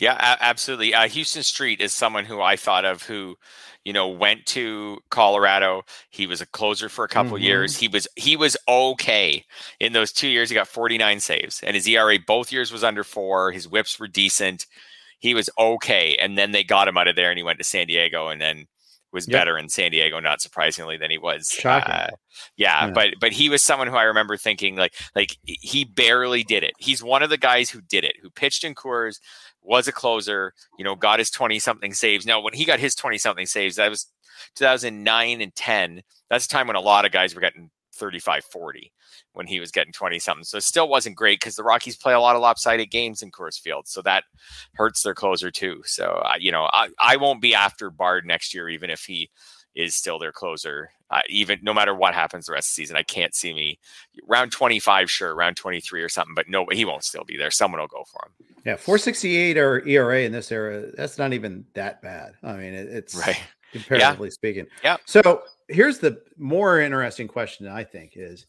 Yeah, 0.00 0.14
a- 0.14 0.42
absolutely. 0.42 0.94
Uh, 0.94 1.08
Huston 1.08 1.42
Street 1.42 1.80
is 1.80 1.94
someone 1.94 2.24
who 2.24 2.40
I 2.40 2.56
thought 2.56 2.86
of 2.86 3.02
who, 3.02 3.36
you 3.84 3.92
know, 3.92 4.08
went 4.08 4.46
to 4.46 4.98
Colorado. 5.10 5.82
He 6.08 6.26
was 6.26 6.40
a 6.40 6.46
closer 6.46 6.88
for 6.88 7.04
a 7.04 7.08
couple 7.08 7.32
mm-hmm. 7.32 7.44
years. 7.44 7.76
He 7.76 7.86
was 7.86 8.08
he 8.16 8.34
was 8.34 8.56
okay 8.66 9.44
in 9.78 9.92
those 9.92 10.10
two 10.10 10.28
years. 10.28 10.48
He 10.48 10.54
got 10.54 10.68
49 10.68 11.20
saves, 11.20 11.62
and 11.62 11.76
his 11.76 11.86
ERA 11.86 12.18
both 12.26 12.50
years 12.50 12.72
was 12.72 12.82
under 12.82 13.04
four. 13.04 13.52
His 13.52 13.68
WHIPs 13.68 14.00
were 14.00 14.08
decent. 14.08 14.66
He 15.18 15.34
was 15.34 15.50
okay, 15.58 16.16
and 16.16 16.38
then 16.38 16.52
they 16.52 16.64
got 16.64 16.88
him 16.88 16.96
out 16.96 17.08
of 17.08 17.14
there, 17.14 17.30
and 17.30 17.38
he 17.38 17.44
went 17.44 17.58
to 17.58 17.64
San 17.64 17.86
Diego, 17.86 18.28
and 18.28 18.40
then 18.40 18.66
was 19.12 19.26
yep. 19.26 19.40
better 19.40 19.58
in 19.58 19.68
San 19.68 19.90
Diego, 19.90 20.20
not 20.20 20.40
surprisingly, 20.40 20.96
than 20.96 21.10
he 21.10 21.18
was. 21.18 21.50
Uh, 21.64 22.16
yeah, 22.56 22.86
yeah, 22.86 22.90
but 22.92 23.14
but 23.20 23.32
he 23.32 23.48
was 23.48 23.64
someone 23.64 23.88
who 23.88 23.96
I 23.96 24.04
remember 24.04 24.36
thinking 24.36 24.76
like 24.76 24.94
like 25.14 25.36
he 25.44 25.84
barely 25.84 26.42
did 26.42 26.62
it. 26.62 26.72
He's 26.78 27.02
one 27.02 27.22
of 27.22 27.30
the 27.30 27.36
guys 27.36 27.70
who 27.70 27.80
did 27.80 28.04
it, 28.04 28.16
who 28.22 28.30
pitched 28.30 28.64
in 28.64 28.74
Coors 28.74 29.18
was 29.62 29.88
a 29.88 29.92
closer, 29.92 30.54
you 30.78 30.84
know, 30.84 30.94
got 30.94 31.18
his 31.18 31.30
20 31.30 31.58
something 31.58 31.92
saves. 31.92 32.26
Now, 32.26 32.40
when 32.40 32.54
he 32.54 32.64
got 32.64 32.80
his 32.80 32.94
20 32.94 33.18
something 33.18 33.46
saves, 33.46 33.76
that 33.76 33.90
was 33.90 34.06
2009 34.56 35.40
and 35.40 35.54
10. 35.54 36.02
That's 36.28 36.46
a 36.46 36.48
time 36.48 36.66
when 36.66 36.76
a 36.76 36.80
lot 36.80 37.04
of 37.04 37.12
guys 37.12 37.34
were 37.34 37.40
getting 37.40 37.70
35 37.94 38.44
40 38.44 38.92
when 39.32 39.46
he 39.46 39.60
was 39.60 39.70
getting 39.70 39.92
20 39.92 40.18
something. 40.18 40.44
So 40.44 40.56
it 40.56 40.62
still 40.62 40.88
wasn't 40.88 41.16
great 41.16 41.40
because 41.40 41.56
the 41.56 41.62
Rockies 41.62 41.96
play 41.96 42.14
a 42.14 42.20
lot 42.20 42.36
of 42.36 42.42
lopsided 42.42 42.90
games 42.90 43.22
in 43.22 43.30
Coors 43.30 43.60
Field. 43.60 43.86
So 43.86 44.02
that 44.02 44.24
hurts 44.74 45.02
their 45.02 45.14
closer 45.14 45.50
too. 45.50 45.82
So, 45.84 46.22
you 46.38 46.50
know, 46.50 46.68
I, 46.72 46.88
I 46.98 47.16
won't 47.16 47.42
be 47.42 47.54
after 47.54 47.90
Bard 47.90 48.26
next 48.26 48.54
year, 48.54 48.68
even 48.68 48.90
if 48.90 49.04
he 49.04 49.30
is 49.74 49.94
still 49.94 50.18
their 50.18 50.32
closer. 50.32 50.90
Uh, 51.10 51.22
even 51.28 51.58
no 51.62 51.74
matter 51.74 51.94
what 51.94 52.14
happens 52.14 52.46
the 52.46 52.52
rest 52.52 52.70
of 52.70 52.76
the 52.76 52.82
season, 52.82 52.96
I 52.96 53.02
can't 53.02 53.34
see 53.34 53.52
me 53.52 53.78
round 54.28 54.52
25, 54.52 55.10
sure, 55.10 55.34
round 55.34 55.56
23 55.56 56.02
or 56.02 56.08
something, 56.08 56.34
but 56.34 56.48
no, 56.48 56.66
he 56.70 56.84
won't 56.84 57.04
still 57.04 57.24
be 57.24 57.36
there. 57.36 57.50
Someone 57.50 57.80
will 57.80 57.88
go 57.88 58.04
for 58.04 58.26
him. 58.26 58.46
Yeah, 58.64 58.76
468 58.76 59.58
or 59.58 59.86
ERA 59.88 60.20
in 60.22 60.32
this 60.32 60.52
era, 60.52 60.90
that's 60.96 61.18
not 61.18 61.32
even 61.32 61.64
that 61.74 62.00
bad. 62.02 62.34
I 62.42 62.52
mean, 62.52 62.74
it, 62.74 62.88
it's 62.88 63.14
right. 63.16 63.40
comparatively 63.72 64.28
yeah. 64.28 64.32
speaking. 64.32 64.66
Yeah. 64.84 64.96
So 65.04 65.42
here's 65.68 65.98
the 65.98 66.22
more 66.36 66.80
interesting 66.80 67.28
question, 67.28 67.66
I 67.66 67.84
think, 67.84 68.12
is 68.16 68.46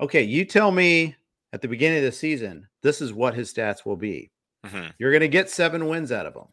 okay, 0.00 0.22
you 0.22 0.44
tell 0.44 0.70
me 0.70 1.14
at 1.52 1.62
the 1.62 1.68
beginning 1.68 1.98
of 1.98 2.04
the 2.04 2.12
season, 2.12 2.66
this 2.82 3.00
is 3.00 3.12
what 3.12 3.34
his 3.34 3.52
stats 3.52 3.86
will 3.86 3.96
be. 3.96 4.30
Mm-hmm. 4.66 4.88
You're 4.98 5.12
going 5.12 5.20
to 5.20 5.28
get 5.28 5.50
seven 5.50 5.88
wins 5.88 6.10
out 6.10 6.26
of 6.26 6.34
him. 6.34 6.46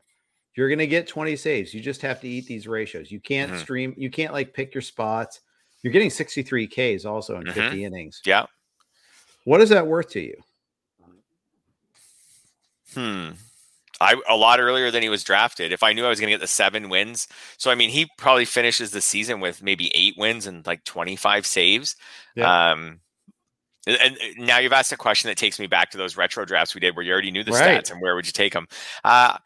You're 0.55 0.67
going 0.67 0.79
to 0.79 0.87
get 0.87 1.07
20 1.07 1.35
saves. 1.35 1.73
You 1.73 1.81
just 1.81 2.01
have 2.01 2.19
to 2.21 2.27
eat 2.27 2.45
these 2.45 2.67
ratios. 2.67 3.11
You 3.11 3.19
can't 3.19 3.51
mm-hmm. 3.51 3.61
stream, 3.61 3.93
you 3.97 4.09
can't 4.09 4.33
like 4.33 4.53
pick 4.53 4.73
your 4.73 4.81
spots. 4.81 5.39
You're 5.81 5.93
getting 5.93 6.09
63 6.09 6.67
Ks 6.67 7.05
also 7.05 7.37
in 7.37 7.43
mm-hmm. 7.43 7.59
50 7.59 7.85
innings. 7.85 8.21
Yeah. 8.25 8.45
What 9.45 9.61
is 9.61 9.69
that 9.69 9.87
worth 9.87 10.09
to 10.09 10.19
you? 10.19 10.35
Hmm. 12.93 13.29
I 14.01 14.19
a 14.27 14.35
lot 14.35 14.59
earlier 14.59 14.89
than 14.91 15.03
he 15.03 15.09
was 15.09 15.23
drafted. 15.23 15.71
If 15.71 15.83
I 15.83 15.93
knew 15.93 16.05
I 16.05 16.09
was 16.09 16.19
going 16.19 16.27
to 16.27 16.33
get 16.33 16.41
the 16.41 16.47
seven 16.47 16.89
wins, 16.89 17.27
so 17.57 17.69
I 17.69 17.75
mean, 17.75 17.89
he 17.89 18.09
probably 18.17 18.45
finishes 18.45 18.91
the 18.91 18.99
season 18.99 19.39
with 19.39 19.61
maybe 19.61 19.95
eight 19.95 20.15
wins 20.17 20.47
and 20.47 20.65
like 20.65 20.83
twenty 20.83 21.15
five 21.15 21.45
saves. 21.45 21.95
Yeah. 22.35 22.71
Um, 22.71 22.99
and 23.87 24.17
now 24.37 24.59
you've 24.59 24.73
asked 24.73 24.91
a 24.91 24.97
question 24.97 25.29
that 25.29 25.37
takes 25.37 25.59
me 25.59 25.67
back 25.67 25.89
to 25.91 25.97
those 25.97 26.17
retro 26.17 26.45
drafts 26.45 26.75
we 26.75 26.81
did, 26.81 26.95
where 26.95 27.05
you 27.05 27.11
already 27.11 27.31
knew 27.31 27.43
the 27.43 27.51
right. 27.51 27.83
stats 27.83 27.91
and 27.91 28.01
where 28.01 28.15
would 28.15 28.25
you 28.27 28.33
take 28.33 28.53
them. 28.53 28.67
Uh, 29.03 29.37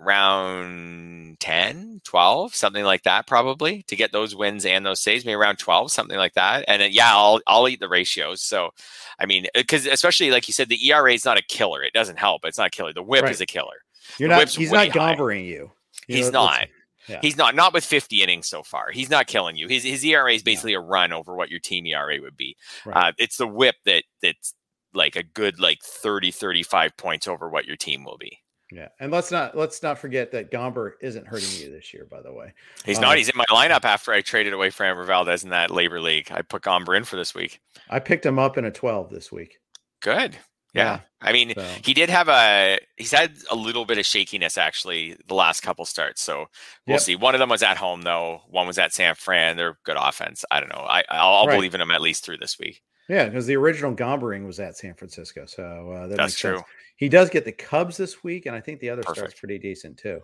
around 0.00 1.38
10 1.40 2.00
12 2.04 2.54
something 2.54 2.84
like 2.84 3.02
that 3.02 3.26
probably 3.26 3.82
to 3.82 3.96
get 3.96 4.12
those 4.12 4.34
wins 4.34 4.64
and 4.64 4.84
those 4.84 5.00
saves 5.00 5.24
maybe 5.24 5.34
around 5.34 5.56
12 5.58 5.90
something 5.90 6.16
like 6.16 6.34
that 6.34 6.64
and 6.68 6.82
uh, 6.82 6.86
yeah 6.86 7.10
i'll 7.10 7.40
i'll 7.46 7.68
eat 7.68 7.80
the 7.80 7.88
ratios 7.88 8.40
so 8.40 8.70
i 9.18 9.26
mean 9.26 9.46
because 9.54 9.86
uh, 9.86 9.90
especially 9.92 10.30
like 10.30 10.48
you 10.48 10.54
said 10.54 10.68
the 10.68 10.88
era 10.88 11.12
is 11.12 11.24
not 11.24 11.38
a 11.38 11.42
killer 11.42 11.82
it 11.82 11.92
doesn't 11.92 12.18
help 12.18 12.44
it's 12.44 12.58
not 12.58 12.68
a 12.68 12.70
killer 12.70 12.92
the 12.92 13.02
whip 13.02 13.22
right. 13.22 13.32
is 13.32 13.40
a 13.40 13.46
killer 13.46 13.82
you're 14.18 14.28
the 14.28 14.36
not 14.36 14.48
he's 14.48 14.72
not 14.72 14.92
gobbering 14.92 15.44
you, 15.44 15.70
you 16.06 16.16
he's 16.16 16.32
know, 16.32 16.44
not 16.44 16.68
yeah. 17.08 17.20
He's 17.22 17.36
not 17.36 17.54
not 17.54 17.72
with 17.72 17.84
50 17.84 18.22
innings 18.22 18.48
so 18.48 18.62
far. 18.62 18.90
He's 18.90 19.10
not 19.10 19.26
killing 19.26 19.56
you. 19.56 19.68
His 19.68 19.84
his 19.84 20.04
ERA 20.04 20.32
is 20.32 20.42
basically 20.42 20.72
yeah. 20.72 20.78
a 20.78 20.82
run 20.82 21.12
over 21.12 21.34
what 21.36 21.50
your 21.50 21.60
team 21.60 21.86
ERA 21.86 22.20
would 22.20 22.36
be. 22.36 22.56
Right. 22.84 22.96
Uh, 22.96 23.12
it's 23.18 23.36
the 23.36 23.46
whip 23.46 23.76
that 23.84 24.04
that's 24.22 24.54
like 24.92 25.14
a 25.14 25.22
good 25.22 25.60
like 25.60 25.82
30 25.82 26.30
35 26.30 26.96
points 26.96 27.28
over 27.28 27.48
what 27.48 27.66
your 27.66 27.76
team 27.76 28.04
will 28.04 28.18
be. 28.18 28.40
Yeah, 28.72 28.88
and 28.98 29.12
let's 29.12 29.30
not 29.30 29.56
let's 29.56 29.80
not 29.82 29.96
forget 29.98 30.32
that 30.32 30.50
Gomber 30.50 30.92
isn't 31.00 31.26
hurting 31.26 31.48
you 31.60 31.70
this 31.70 31.94
year. 31.94 32.04
By 32.10 32.20
the 32.20 32.32
way, 32.32 32.52
he's 32.84 32.98
um, 32.98 33.02
not. 33.02 33.16
He's 33.16 33.28
in 33.28 33.36
my 33.36 33.44
lineup 33.44 33.84
after 33.84 34.12
I 34.12 34.22
traded 34.22 34.52
away 34.52 34.70
Framber 34.70 35.06
Valdez 35.06 35.44
in 35.44 35.50
that 35.50 35.70
LABR 35.70 36.02
league. 36.02 36.28
I 36.32 36.42
put 36.42 36.62
Gomber 36.62 36.96
in 36.96 37.04
for 37.04 37.14
this 37.14 37.32
week. 37.32 37.60
I 37.88 38.00
picked 38.00 38.26
him 38.26 38.40
up 38.40 38.58
in 38.58 38.64
a 38.64 38.72
twelve 38.72 39.10
this 39.10 39.30
week. 39.30 39.60
Good. 40.00 40.36
Yeah. 40.74 40.84
yeah. 40.84 41.00
I 41.22 41.32
mean, 41.32 41.54
so. 41.54 41.64
he 41.84 41.94
did 41.94 42.10
have 42.10 42.28
a 42.28 42.78
he's 42.96 43.12
had 43.12 43.32
a 43.50 43.56
little 43.56 43.84
bit 43.84 43.98
of 43.98 44.04
shakiness 44.04 44.58
actually 44.58 45.16
the 45.28 45.34
last 45.34 45.62
couple 45.62 45.84
starts. 45.84 46.20
So 46.20 46.46
we'll 46.86 46.94
yep. 46.94 47.00
see. 47.00 47.14
One 47.14 47.34
of 47.34 47.38
them 47.38 47.48
was 47.48 47.62
at 47.62 47.76
home 47.76 48.02
though. 48.02 48.42
One 48.48 48.66
was 48.66 48.78
at 48.78 48.92
San 48.92 49.14
Fran. 49.14 49.56
They're 49.56 49.78
good 49.84 49.96
offense. 49.96 50.44
I 50.50 50.58
don't 50.58 50.68
know. 50.68 50.84
I 50.88 51.04
I'll, 51.08 51.34
I'll 51.34 51.46
right. 51.46 51.54
believe 51.54 51.74
in 51.74 51.80
him 51.80 51.92
at 51.92 52.02
least 52.02 52.24
through 52.24 52.38
this 52.38 52.58
week. 52.58 52.82
Yeah, 53.08 53.26
because 53.26 53.46
the 53.46 53.56
original 53.56 53.92
Gombering 53.92 54.46
was 54.46 54.58
at 54.58 54.76
San 54.76 54.94
Francisco, 54.94 55.46
so 55.46 55.92
uh, 55.92 56.06
that 56.08 56.16
that's 56.16 56.36
true. 56.36 56.56
Sense. 56.56 56.66
He 56.96 57.08
does 57.08 57.30
get 57.30 57.44
the 57.44 57.52
Cubs 57.52 57.96
this 57.96 58.24
week, 58.24 58.46
and 58.46 58.56
I 58.56 58.60
think 58.60 58.80
the 58.80 58.90
other 58.90 59.02
Perfect. 59.02 59.18
start's 59.18 59.40
pretty 59.40 59.58
decent 59.58 59.98
too. 59.98 60.20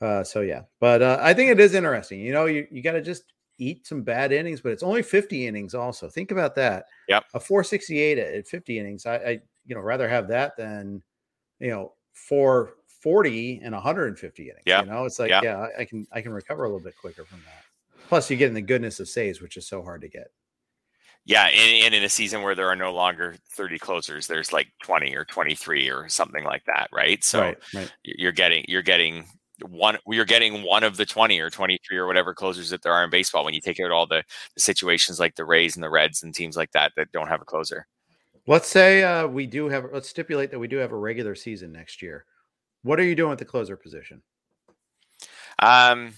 Uh, 0.00 0.24
so 0.24 0.40
yeah, 0.40 0.62
but 0.80 1.02
uh, 1.02 1.18
I 1.20 1.34
think 1.34 1.50
it 1.50 1.60
is 1.60 1.74
interesting. 1.74 2.20
You 2.20 2.32
know, 2.32 2.46
you, 2.46 2.66
you 2.70 2.82
got 2.82 2.92
to 2.92 3.02
just 3.02 3.32
eat 3.58 3.86
some 3.86 4.02
bad 4.02 4.32
innings, 4.32 4.60
but 4.60 4.72
it's 4.72 4.82
only 4.82 5.02
50 5.02 5.46
innings. 5.46 5.74
Also, 5.74 6.08
think 6.08 6.30
about 6.30 6.54
that. 6.56 6.86
Yep. 7.08 7.24
A 7.34 7.40
468 7.40 8.18
at 8.18 8.46
50 8.46 8.78
innings. 8.78 9.06
I, 9.06 9.16
I 9.16 9.40
you 9.66 9.74
know 9.74 9.80
rather 9.80 10.08
have 10.08 10.28
that 10.28 10.56
than 10.56 11.02
you 11.60 11.70
know 11.70 11.92
440 12.12 13.60
and 13.62 13.72
150 13.72 14.42
innings. 14.42 14.58
Yeah. 14.66 14.80
You 14.80 14.90
know, 14.90 15.04
it's 15.04 15.18
like 15.18 15.30
yep. 15.30 15.42
yeah, 15.42 15.66
I 15.78 15.84
can 15.84 16.06
I 16.12 16.20
can 16.20 16.32
recover 16.32 16.64
a 16.64 16.68
little 16.68 16.84
bit 16.84 16.96
quicker 17.00 17.24
from 17.24 17.40
that. 17.44 17.64
Plus, 18.08 18.30
you 18.30 18.36
get 18.36 18.48
in 18.48 18.54
the 18.54 18.62
goodness 18.62 19.00
of 19.00 19.08
saves, 19.08 19.40
which 19.40 19.56
is 19.56 19.66
so 19.66 19.82
hard 19.82 20.02
to 20.02 20.08
get. 20.08 20.28
Yeah, 21.26 21.46
and, 21.46 21.84
and, 21.86 21.94
in 21.94 22.04
a 22.04 22.08
season 22.08 22.42
where 22.42 22.54
there 22.54 22.68
are 22.68 22.76
no 22.76 22.92
longer 22.92 23.34
30 23.52 23.78
closers, 23.78 24.26
there's 24.26 24.52
like 24.52 24.68
20 24.82 25.16
or 25.16 25.24
23 25.24 25.88
or 25.88 26.06
something 26.08 26.44
like 26.44 26.64
that, 26.66 26.88
right? 26.92 27.24
So 27.24 27.40
right, 27.40 27.58
right. 27.74 27.92
you're 28.02 28.32
getting 28.32 28.64
you're 28.68 28.82
getting 28.82 29.24
one 29.62 29.96
you're 30.06 30.26
getting 30.26 30.62
one 30.62 30.84
of 30.84 30.96
the 30.98 31.06
20 31.06 31.40
or 31.40 31.48
23 31.48 31.96
or 31.96 32.06
whatever 32.06 32.34
closers 32.34 32.70
that 32.70 32.82
there 32.82 32.92
are 32.92 33.04
in 33.04 33.10
baseball 33.10 33.44
when 33.44 33.54
you 33.54 33.60
take 33.60 33.80
out 33.80 33.90
all 33.90 34.06
the, 34.06 34.22
the 34.54 34.60
situations 34.60 35.18
like 35.18 35.34
the 35.36 35.44
Rays 35.44 35.76
and 35.76 35.82
the 35.82 35.88
Reds 35.88 36.22
and 36.22 36.34
teams 36.34 36.56
like 36.56 36.72
that 36.72 36.92
that 36.96 37.12
don't 37.12 37.28
have 37.28 37.40
a 37.40 37.46
closer. 37.46 37.86
Let's 38.46 38.68
say 38.68 39.02
uh, 39.02 39.26
we 39.26 39.46
do 39.46 39.70
have 39.70 39.86
let's 39.92 40.08
stipulate 40.08 40.50
that 40.50 40.58
we 40.58 40.68
do 40.68 40.76
have 40.76 40.92
a 40.92 40.96
regular 40.96 41.34
season 41.34 41.72
next 41.72 42.02
year. 42.02 42.26
What 42.82 43.00
are 43.00 43.04
you 43.04 43.14
doing 43.14 43.30
with 43.30 43.38
the 43.38 43.46
closer 43.46 43.76
position? 43.78 44.20
Um 45.58 46.12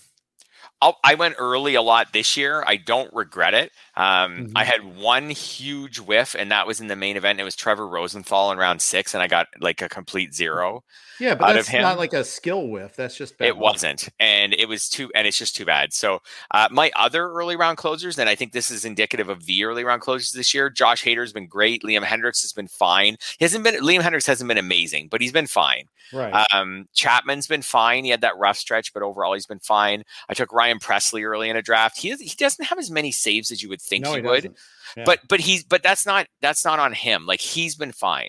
I'll, 0.82 0.98
i 1.02 1.14
went 1.14 1.36
early 1.38 1.74
a 1.74 1.82
lot 1.82 2.12
this 2.12 2.36
year. 2.36 2.62
I 2.66 2.76
don't 2.76 3.12
regret 3.14 3.54
it. 3.54 3.72
Um, 3.96 4.04
mm-hmm. 4.04 4.56
I 4.56 4.64
had 4.64 4.96
one 4.96 5.30
huge 5.30 5.98
whiff, 5.98 6.36
and 6.38 6.50
that 6.50 6.66
was 6.66 6.80
in 6.80 6.88
the 6.88 6.96
main 6.96 7.16
event. 7.16 7.40
It 7.40 7.44
was 7.44 7.56
Trevor 7.56 7.88
Rosenthal 7.88 8.52
in 8.52 8.58
round 8.58 8.82
six, 8.82 9.14
and 9.14 9.22
I 9.22 9.26
got 9.26 9.46
like 9.60 9.80
a 9.80 9.88
complete 9.88 10.34
zero. 10.34 10.84
Yeah, 11.18 11.34
but 11.34 11.54
that's 11.54 11.72
not 11.72 11.96
like 11.96 12.12
a 12.12 12.24
skill 12.24 12.68
whiff. 12.68 12.94
That's 12.94 13.16
just 13.16 13.38
bad. 13.38 13.48
it 13.48 13.56
wasn't, 13.56 14.10
and 14.20 14.52
it 14.52 14.68
was 14.68 14.88
too, 14.88 15.10
and 15.14 15.26
it's 15.26 15.38
just 15.38 15.56
too 15.56 15.64
bad. 15.64 15.94
So 15.94 16.20
uh, 16.50 16.68
my 16.70 16.90
other 16.94 17.30
early 17.30 17.56
round 17.56 17.78
closers, 17.78 18.18
and 18.18 18.28
I 18.28 18.34
think 18.34 18.52
this 18.52 18.70
is 18.70 18.84
indicative 18.84 19.30
of 19.30 19.46
the 19.46 19.64
early 19.64 19.82
round 19.82 20.02
closers 20.02 20.32
this 20.32 20.52
year. 20.52 20.68
Josh 20.68 21.02
Hader's 21.02 21.32
been 21.32 21.46
great. 21.46 21.82
Liam 21.82 22.02
Hendriks 22.02 22.42
has 22.42 22.52
been 22.52 22.68
fine. 22.68 23.16
He 23.38 23.44
hasn't 23.44 23.64
been 23.64 23.76
Liam 23.76 24.00
Hendriks 24.00 24.26
hasn't 24.26 24.48
been 24.48 24.58
amazing, 24.58 25.08
but 25.10 25.22
he's 25.22 25.32
been 25.32 25.46
fine. 25.46 25.88
Right. 26.12 26.46
Um, 26.52 26.86
Chapman's 26.92 27.46
been 27.46 27.62
fine. 27.62 28.04
He 28.04 28.10
had 28.10 28.20
that 28.20 28.36
rough 28.36 28.56
stretch, 28.56 28.92
but 28.92 29.02
overall 29.02 29.34
he's 29.34 29.46
been 29.46 29.58
fine. 29.58 30.04
I 30.28 30.34
took 30.34 30.52
Ryan 30.52 30.65
Pressly 30.74 31.24
early 31.24 31.48
in 31.48 31.56
a 31.56 31.62
draft. 31.62 31.98
He 31.98 32.14
he 32.16 32.34
doesn't 32.36 32.64
have 32.64 32.78
as 32.78 32.90
many 32.90 33.12
saves 33.12 33.50
as 33.50 33.62
you 33.62 33.68
would 33.68 33.82
think 33.82 34.04
no, 34.04 34.10
he, 34.10 34.20
he 34.20 34.26
would. 34.26 34.54
Yeah. 34.96 35.04
But 35.04 35.20
but 35.28 35.40
he's 35.40 35.64
but 35.64 35.82
that's 35.82 36.06
not 36.06 36.26
that's 36.40 36.64
not 36.64 36.78
on 36.78 36.92
him. 36.92 37.26
Like 37.26 37.40
he's 37.40 37.74
been 37.74 37.92
fine. 37.92 38.28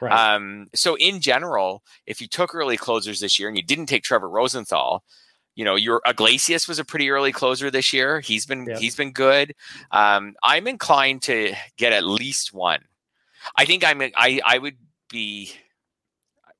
Right. 0.00 0.34
Um, 0.34 0.68
so 0.74 0.96
in 0.96 1.20
general, 1.20 1.84
if 2.06 2.20
you 2.20 2.26
took 2.26 2.54
early 2.54 2.76
closers 2.76 3.20
this 3.20 3.38
year 3.38 3.48
and 3.48 3.56
you 3.56 3.62
didn't 3.62 3.86
take 3.86 4.02
Trevor 4.02 4.28
Rosenthal, 4.28 5.04
you 5.54 5.64
know, 5.64 5.76
your 5.76 6.00
Iglesias 6.06 6.66
was 6.66 6.78
a 6.78 6.84
pretty 6.84 7.10
early 7.10 7.30
closer 7.30 7.70
this 7.70 7.92
year. 7.92 8.20
He's 8.20 8.46
been 8.46 8.66
yep. 8.66 8.78
he's 8.78 8.96
been 8.96 9.12
good. 9.12 9.54
Um, 9.90 10.34
I'm 10.42 10.66
inclined 10.66 11.22
to 11.22 11.54
get 11.76 11.92
at 11.92 12.04
least 12.04 12.52
one. 12.52 12.80
I 13.56 13.64
think 13.64 13.84
I'm 13.84 14.02
I 14.16 14.40
I 14.44 14.58
would 14.58 14.76
be 15.08 15.52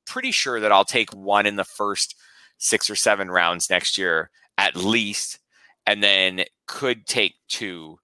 pretty 0.05 0.31
sure 0.31 0.59
that 0.59 0.71
I'll 0.71 0.85
take 0.85 1.11
one 1.11 1.45
in 1.45 1.55
the 1.55 1.63
first 1.63 2.15
six 2.57 2.89
or 2.89 2.95
seven 2.95 3.29
rounds 3.29 3.69
next 3.69 3.97
year 3.97 4.29
at 4.63 4.75
least, 4.75 5.39
and 5.85 6.01
then 6.01 6.45
could 6.67 7.05
take 7.05 7.35
two 7.49 7.99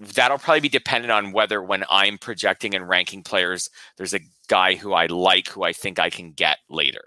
that'll 0.00 0.38
probably 0.38 0.60
be 0.60 0.68
dependent 0.68 1.12
on 1.12 1.32
whether 1.32 1.62
when 1.62 1.84
I'm 1.88 2.18
projecting 2.18 2.74
and 2.74 2.88
ranking 2.88 3.22
players, 3.22 3.70
there's 3.96 4.14
a 4.14 4.20
guy 4.48 4.74
who 4.74 4.92
I 4.92 5.06
like 5.06 5.48
who 5.48 5.62
I 5.62 5.72
think 5.72 5.98
I 5.98 6.10
can 6.10 6.32
get 6.32 6.58
later. 6.68 7.02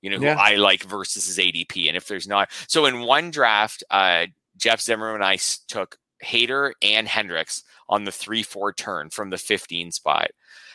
You 0.00 0.10
know, 0.10 0.18
yeah. 0.18 0.34
who 0.34 0.40
I 0.40 0.56
like 0.56 0.82
versus 0.82 1.26
his 1.26 1.38
ADP. 1.38 1.86
And 1.86 1.96
if 1.96 2.08
there's 2.08 2.26
not, 2.26 2.50
so 2.66 2.86
in 2.86 3.02
one 3.02 3.30
draft, 3.30 3.84
uh, 3.90 4.26
Jeff 4.56 4.80
Zimmerman 4.80 5.16
and 5.16 5.24
I 5.24 5.38
took 5.68 5.96
Hader 6.24 6.72
and 6.82 7.06
Hendriks 7.06 7.62
on 7.88 8.04
the 8.04 8.12
three 8.12 8.42
four 8.42 8.72
turn 8.72 9.10
from 9.10 9.30
the 9.30 9.38
15 9.38 9.92
spot, 9.92 10.30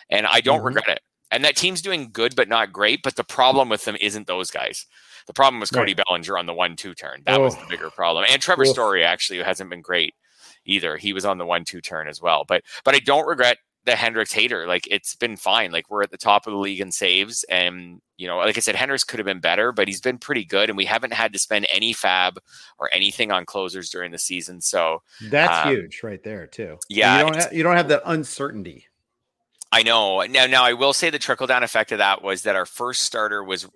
and 0.09 0.25
I 0.25 0.39
don't 0.39 0.59
mm-hmm. 0.59 0.67
regret 0.67 0.87
it. 0.87 1.01
And 1.31 1.43
that 1.43 1.55
team's 1.55 1.81
doing 1.81 2.09
good, 2.11 2.35
but 2.35 2.47
not 2.47 2.71
great. 2.71 3.03
But 3.03 3.15
the 3.15 3.23
problem 3.23 3.69
with 3.69 3.85
them 3.85 3.97
isn't 3.99 4.27
those 4.27 4.49
guys. 4.49 4.85
The 5.27 5.33
problem 5.33 5.59
was 5.59 5.69
Cody 5.69 5.93
right. 5.93 6.05
Bellinger 6.05 6.37
on 6.37 6.45
the 6.45 6.53
one 6.53 6.75
two 6.75 6.93
turn. 6.93 7.23
That 7.25 7.39
oh. 7.39 7.43
was 7.43 7.55
the 7.57 7.65
bigger 7.69 7.89
problem. 7.89 8.25
And 8.29 8.41
Trevor 8.41 8.65
Story 8.65 9.03
actually, 9.03 9.39
who 9.39 9.43
hasn't 9.43 9.69
been 9.69 9.81
great 9.81 10.15
either. 10.65 10.97
He 10.97 11.13
was 11.13 11.25
on 11.25 11.37
the 11.37 11.45
one 11.45 11.65
two 11.65 11.81
turn 11.81 12.07
as 12.07 12.21
well. 12.21 12.45
But 12.47 12.63
but 12.85 12.95
I 12.95 12.99
don't 12.99 13.27
regret 13.27 13.57
the 13.83 13.93
Hendriks 13.93 14.33
Hader. 14.33 14.67
Like 14.67 14.87
it's 14.91 15.15
been 15.15 15.37
fine. 15.37 15.71
Like 15.71 15.89
we're 15.89 16.03
at 16.03 16.11
the 16.11 16.17
top 16.17 16.45
of 16.45 16.51
the 16.51 16.59
league 16.59 16.81
in 16.81 16.91
saves. 16.91 17.43
And, 17.45 18.01
you 18.17 18.27
know, 18.27 18.37
like 18.37 18.57
I 18.57 18.59
said, 18.59 18.75
Hendriks 18.75 19.07
could 19.07 19.19
have 19.19 19.25
been 19.25 19.39
better, 19.39 19.71
but 19.71 19.87
he's 19.87 20.01
been 20.01 20.17
pretty 20.17 20.43
good. 20.43 20.69
And 20.69 20.77
we 20.77 20.85
haven't 20.85 21.13
had 21.13 21.33
to 21.33 21.39
spend 21.39 21.67
any 21.73 21.93
FAAB 21.93 22.37
or 22.79 22.89
anything 22.93 23.31
on 23.31 23.45
closers 23.45 23.89
during 23.89 24.11
the 24.11 24.17
season. 24.17 24.59
So 24.59 25.03
that's 25.29 25.65
um, 25.65 25.73
huge 25.73 26.01
right 26.03 26.21
there, 26.21 26.47
too. 26.47 26.77
Yeah. 26.89 27.17
You 27.17 27.23
don't, 27.23 27.35
have, 27.35 27.53
you 27.53 27.63
don't 27.63 27.77
have 27.77 27.87
that 27.87 28.01
uncertainty. 28.05 28.87
I 29.71 29.83
know. 29.83 30.21
Now, 30.21 30.45
now 30.45 30.63
I 30.63 30.73
will 30.73 30.93
say 30.93 31.09
the 31.09 31.19
trickle 31.19 31.47
down 31.47 31.63
effect 31.63 31.91
of 31.91 31.97
that 31.97 32.23
was 32.23 32.43
that 32.43 32.55
our 32.55 32.65
first 32.65 33.01
starter 33.01 33.43
was 33.43 33.67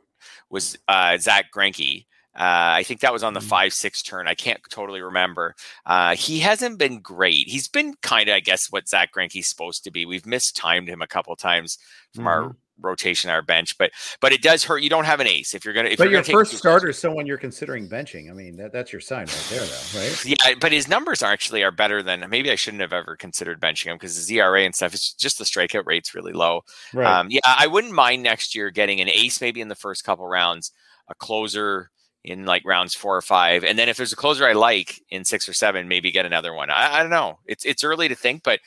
was 0.49 0.77
uh, 0.87 1.17
Zack 1.17 1.45
Greinke, 1.55 2.05
uh, 2.33 2.79
I 2.79 2.83
think 2.83 3.01
that 3.01 3.11
was 3.11 3.23
on 3.23 3.33
the 3.33 3.41
mm-hmm. 3.41 3.49
five 3.49 3.73
six 3.73 4.01
turn. 4.01 4.27
I 4.27 4.35
can't 4.35 4.61
totally 4.69 5.01
remember. 5.01 5.53
Uh, 5.85 6.15
he 6.15 6.39
hasn't 6.39 6.79
been 6.79 6.99
great. 6.99 7.49
He's 7.49 7.67
been 7.67 7.93
kind 8.01 8.29
of, 8.29 8.35
I 8.35 8.39
guess, 8.39 8.71
what 8.71 8.87
Zack 8.87 9.13
Greinke's 9.13 9.49
supposed 9.49 9.83
to 9.83 9.91
be. 9.91 10.05
We've 10.05 10.25
mistimed 10.25 10.87
him 10.87 11.01
a 11.01 11.07
couple 11.07 11.35
times 11.35 11.77
from 12.15 12.23
mm-hmm. 12.23 12.27
our 12.27 12.55
rotation, 12.81 13.29
our 13.29 13.41
bench, 13.41 13.77
but 13.77 13.91
but 14.19 14.31
it 14.31 14.41
does 14.41 14.63
hurt. 14.63 14.79
You 14.79 14.89
don't 14.89 15.05
have 15.05 15.19
an 15.19 15.27
ace 15.27 15.53
if 15.53 15.65
you're 15.65 15.73
gonna. 15.73 15.89
If 15.89 15.97
but 15.97 16.09
your 16.09 16.23
first 16.23 16.55
starter 16.55 16.89
is 16.89 16.97
someone 16.97 17.25
you're 17.25 17.37
considering 17.37 17.87
benching. 17.87 18.29
I 18.29 18.33
mean, 18.33 18.57
that, 18.57 18.71
that's 18.71 18.91
your 18.91 19.01
sign 19.01 19.25
right 19.25 19.47
there, 19.49 19.61
though, 19.61 19.99
right? 19.99 20.25
Yeah, 20.31 20.53
but 20.59 20.71
his 20.71 20.87
numbers 20.87 21.21
are 21.23 21.31
actually 21.31 21.63
are 21.63 21.71
better 21.71 22.01
than. 22.01 22.25
Maybe 22.29 22.51
I 22.51 22.55
shouldn't 22.55 22.81
have 22.81 22.93
ever 22.93 23.15
considered 23.15 23.59
benching 23.59 23.85
him 23.85 23.95
because 23.95 24.15
his 24.15 24.31
ERA 24.31 24.61
and 24.61 24.75
stuff. 24.75 24.93
It's 24.93 25.13
just 25.13 25.37
the 25.37 25.45
strikeout 25.45 25.85
rate's 25.85 26.13
really 26.13 26.33
low. 26.33 26.61
Right. 26.93 27.07
Um, 27.07 27.27
yeah, 27.29 27.39
I 27.45 27.67
wouldn't 27.67 27.93
mind 27.93 28.23
next 28.23 28.55
year 28.55 28.69
getting 28.69 29.01
an 29.01 29.09
ace 29.09 29.41
maybe 29.41 29.61
in 29.61 29.67
the 29.67 29.75
first 29.75 30.03
couple 30.03 30.27
rounds, 30.27 30.71
a 31.07 31.15
closer 31.15 31.91
in 32.23 32.45
like 32.45 32.63
rounds 32.65 32.93
four 32.93 33.15
or 33.15 33.21
five. 33.21 33.63
And 33.63 33.77
then 33.77 33.89
if 33.89 33.97
there's 33.97 34.13
a 34.13 34.17
closer 34.17 34.47
I 34.47 34.53
like 34.53 35.01
in 35.09 35.25
six 35.25 35.49
or 35.49 35.53
seven, 35.53 35.87
maybe 35.87 36.11
get 36.11 36.25
another 36.25 36.53
one. 36.53 36.69
I, 36.69 36.99
I 36.99 37.01
don't 37.01 37.11
know. 37.11 37.39
It's 37.45 37.65
it's 37.65 37.83
early 37.83 38.07
to 38.07 38.15
think, 38.15 38.43
but 38.43 38.59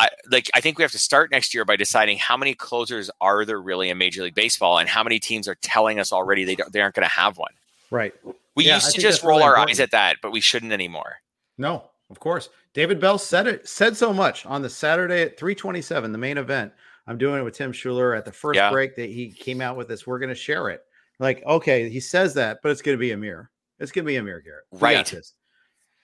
I 0.00 0.08
like 0.30 0.50
I 0.54 0.62
think 0.62 0.78
we 0.78 0.82
have 0.82 0.92
to 0.92 0.98
start 0.98 1.30
next 1.30 1.52
year 1.52 1.66
by 1.66 1.76
deciding 1.76 2.16
how 2.16 2.36
many 2.36 2.54
closers 2.54 3.10
are 3.20 3.44
there 3.44 3.60
really 3.60 3.90
in 3.90 3.98
Major 3.98 4.22
League 4.22 4.34
Baseball 4.34 4.78
and 4.78 4.88
how 4.88 5.04
many 5.04 5.18
teams 5.18 5.46
are 5.46 5.56
telling 5.56 6.00
us 6.00 6.10
already 6.10 6.44
they 6.44 6.54
don't 6.54 6.72
they 6.72 6.80
aren't 6.80 6.94
going 6.94 7.06
to 7.06 7.14
have 7.14 7.36
one. 7.36 7.52
Right. 7.90 8.14
We 8.56 8.64
yeah, 8.66 8.76
used 8.76 8.94
to 8.94 9.00
just 9.00 9.22
roll 9.22 9.38
really 9.38 9.42
our 9.42 9.50
important. 9.50 9.70
eyes 9.70 9.80
at 9.80 9.90
that, 9.90 10.16
but 10.22 10.32
we 10.32 10.40
shouldn't 10.40 10.72
anymore. 10.72 11.16
No, 11.58 11.84
of 12.08 12.18
course. 12.18 12.48
David 12.72 12.98
Bell 12.98 13.18
said 13.18 13.46
it 13.46 13.68
said 13.68 13.94
so 13.94 14.12
much 14.12 14.46
on 14.46 14.62
the 14.62 14.70
Saturday 14.70 15.20
at 15.22 15.38
327, 15.38 16.12
the 16.12 16.18
main 16.18 16.38
event. 16.38 16.72
I'm 17.06 17.18
doing 17.18 17.40
it 17.40 17.44
with 17.44 17.54
Tim 17.54 17.72
Schuler 17.72 18.14
at 18.14 18.24
the 18.24 18.32
first 18.32 18.56
yeah. 18.56 18.70
break 18.70 18.96
that 18.96 19.10
he 19.10 19.30
came 19.30 19.60
out 19.60 19.76
with 19.76 19.88
this. 19.88 20.06
We're 20.06 20.18
going 20.18 20.30
to 20.30 20.34
share 20.34 20.70
it. 20.70 20.82
Like, 21.18 21.42
okay, 21.44 21.90
he 21.90 22.00
says 22.00 22.32
that, 22.34 22.60
but 22.62 22.72
it's 22.72 22.80
going 22.80 22.96
to 22.96 23.00
be 23.00 23.12
Amir. 23.12 23.50
It's 23.78 23.92
going 23.92 24.04
to 24.04 24.08
be 24.08 24.16
Amir 24.16 24.40
Garrett. 24.40 24.64
Right. 24.72 25.22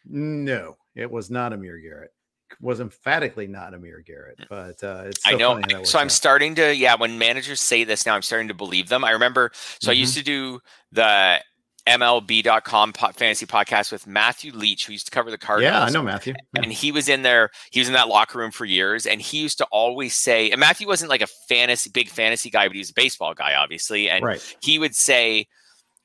No, 0.05 0.76
it 0.94 1.11
was 1.11 1.30
not 1.30 1.53
Amir 1.53 1.78
Garrett. 1.78 2.12
Was 2.61 2.80
emphatically 2.80 3.47
not 3.47 3.74
Amir 3.74 4.03
Garrett, 4.07 4.38
but 4.49 4.82
uh, 4.82 5.05
it's 5.07 5.22
so 5.24 5.30
I 5.30 5.34
know. 5.34 5.61
So 5.84 5.99
I'm 5.99 6.07
out. 6.07 6.12
starting 6.12 6.55
to, 6.57 6.74
yeah. 6.74 6.94
When 6.94 7.18
managers 7.18 7.61
say 7.61 7.84
this 7.84 8.07
now, 8.07 8.14
I'm 8.14 8.22
starting 8.22 8.49
to 8.49 8.55
believe 8.55 8.88
them. 8.88 9.05
I 9.05 9.11
remember. 9.11 9.51
So 9.55 9.59
mm-hmm. 9.59 9.90
I 9.90 9.92
used 9.94 10.14
mm-hmm. 10.14 10.20
to 10.20 10.24
do 10.24 10.61
the 10.92 11.40
MLB.com 11.86 12.92
fantasy 12.92 13.47
podcast 13.47 13.92
with 13.92 14.07
Matthew 14.07 14.53
Leach, 14.53 14.86
who 14.86 14.92
used 14.92 15.07
to 15.07 15.11
cover 15.11 15.30
the 15.30 15.38
Cardinals. 15.38 15.72
Yeah, 15.72 15.84
I 15.84 15.90
know 15.90 16.03
Matthew. 16.03 16.34
Yeah. 16.55 16.62
And 16.62 16.72
he 16.72 16.90
was 16.90 17.09
in 17.09 17.22
there, 17.22 17.51
he 17.70 17.80
was 17.80 17.88
in 17.88 17.94
that 17.94 18.09
locker 18.09 18.38
room 18.38 18.51
for 18.51 18.64
years. 18.64 19.07
And 19.07 19.20
he 19.20 19.38
used 19.42 19.59
to 19.59 19.66
always 19.70 20.14
say, 20.14 20.51
and 20.51 20.59
Matthew 20.59 20.86
wasn't 20.86 21.11
like 21.11 21.22
a 21.22 21.28
fantasy, 21.49 21.90
big 21.90 22.09
fantasy 22.09 22.51
guy, 22.51 22.66
but 22.66 22.74
he 22.74 22.80
was 22.80 22.90
a 22.90 22.94
baseball 22.94 23.34
guy, 23.34 23.55
obviously. 23.55 24.11
And 24.11 24.24
right. 24.24 24.57
he 24.61 24.78
would 24.78 24.97
say, 24.97 25.47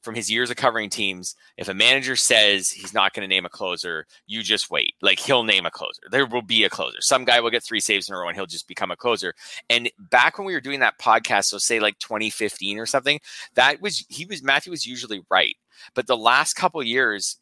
from 0.02 0.16
his 0.16 0.30
years 0.30 0.50
of 0.50 0.56
covering 0.56 0.90
teams, 0.90 1.36
if 1.58 1.70
a 1.70 1.74
manager 1.74 2.16
says 2.16 2.70
he's 2.70 2.94
not 2.94 3.14
going 3.14 3.28
to 3.28 3.34
name 3.34 3.46
a 3.46 3.50
closer, 3.50 4.06
you 4.28 4.44
just 4.44 4.72
wait. 4.72 4.96
Like 5.02 5.20
he'll 5.20 5.44
name 5.44 5.66
a 5.66 5.72
closer. 5.72 6.02
There 6.12 6.26
will 6.26 6.42
be 6.42 6.64
a 6.64 6.70
closer. 6.70 7.02
Some 7.02 7.26
guy 7.26 7.40
will 7.40 7.50
get 7.50 7.64
three 7.64 7.80
saves 7.80 8.10
in 8.10 8.16
a 8.16 8.18
row 8.18 8.28
and 8.28 8.36
he'll 8.36 8.46
just 8.46 8.68
become 8.68 8.92
a 8.92 8.96
closer. 8.96 9.34
And 9.70 9.92
back 9.98 10.38
when 10.38 10.46
we 10.48 10.54
were 10.54 10.62
doing 10.62 10.80
that 10.80 11.00
podcast, 11.00 11.46
so 11.46 11.58
say 11.58 11.80
like 11.80 12.00
2015 12.00 12.80
or 12.80 12.86
something, 12.86 13.20
that 13.56 13.82
was 13.82 14.06
he 14.10 14.26
was 14.26 14.44
Matthew 14.44 14.72
was 14.72 14.86
usually 14.86 15.22
right. 15.30 15.56
But 15.94 16.08
the 16.08 16.18
last 16.18 16.54
couple 16.54 16.82
years, 16.84 17.38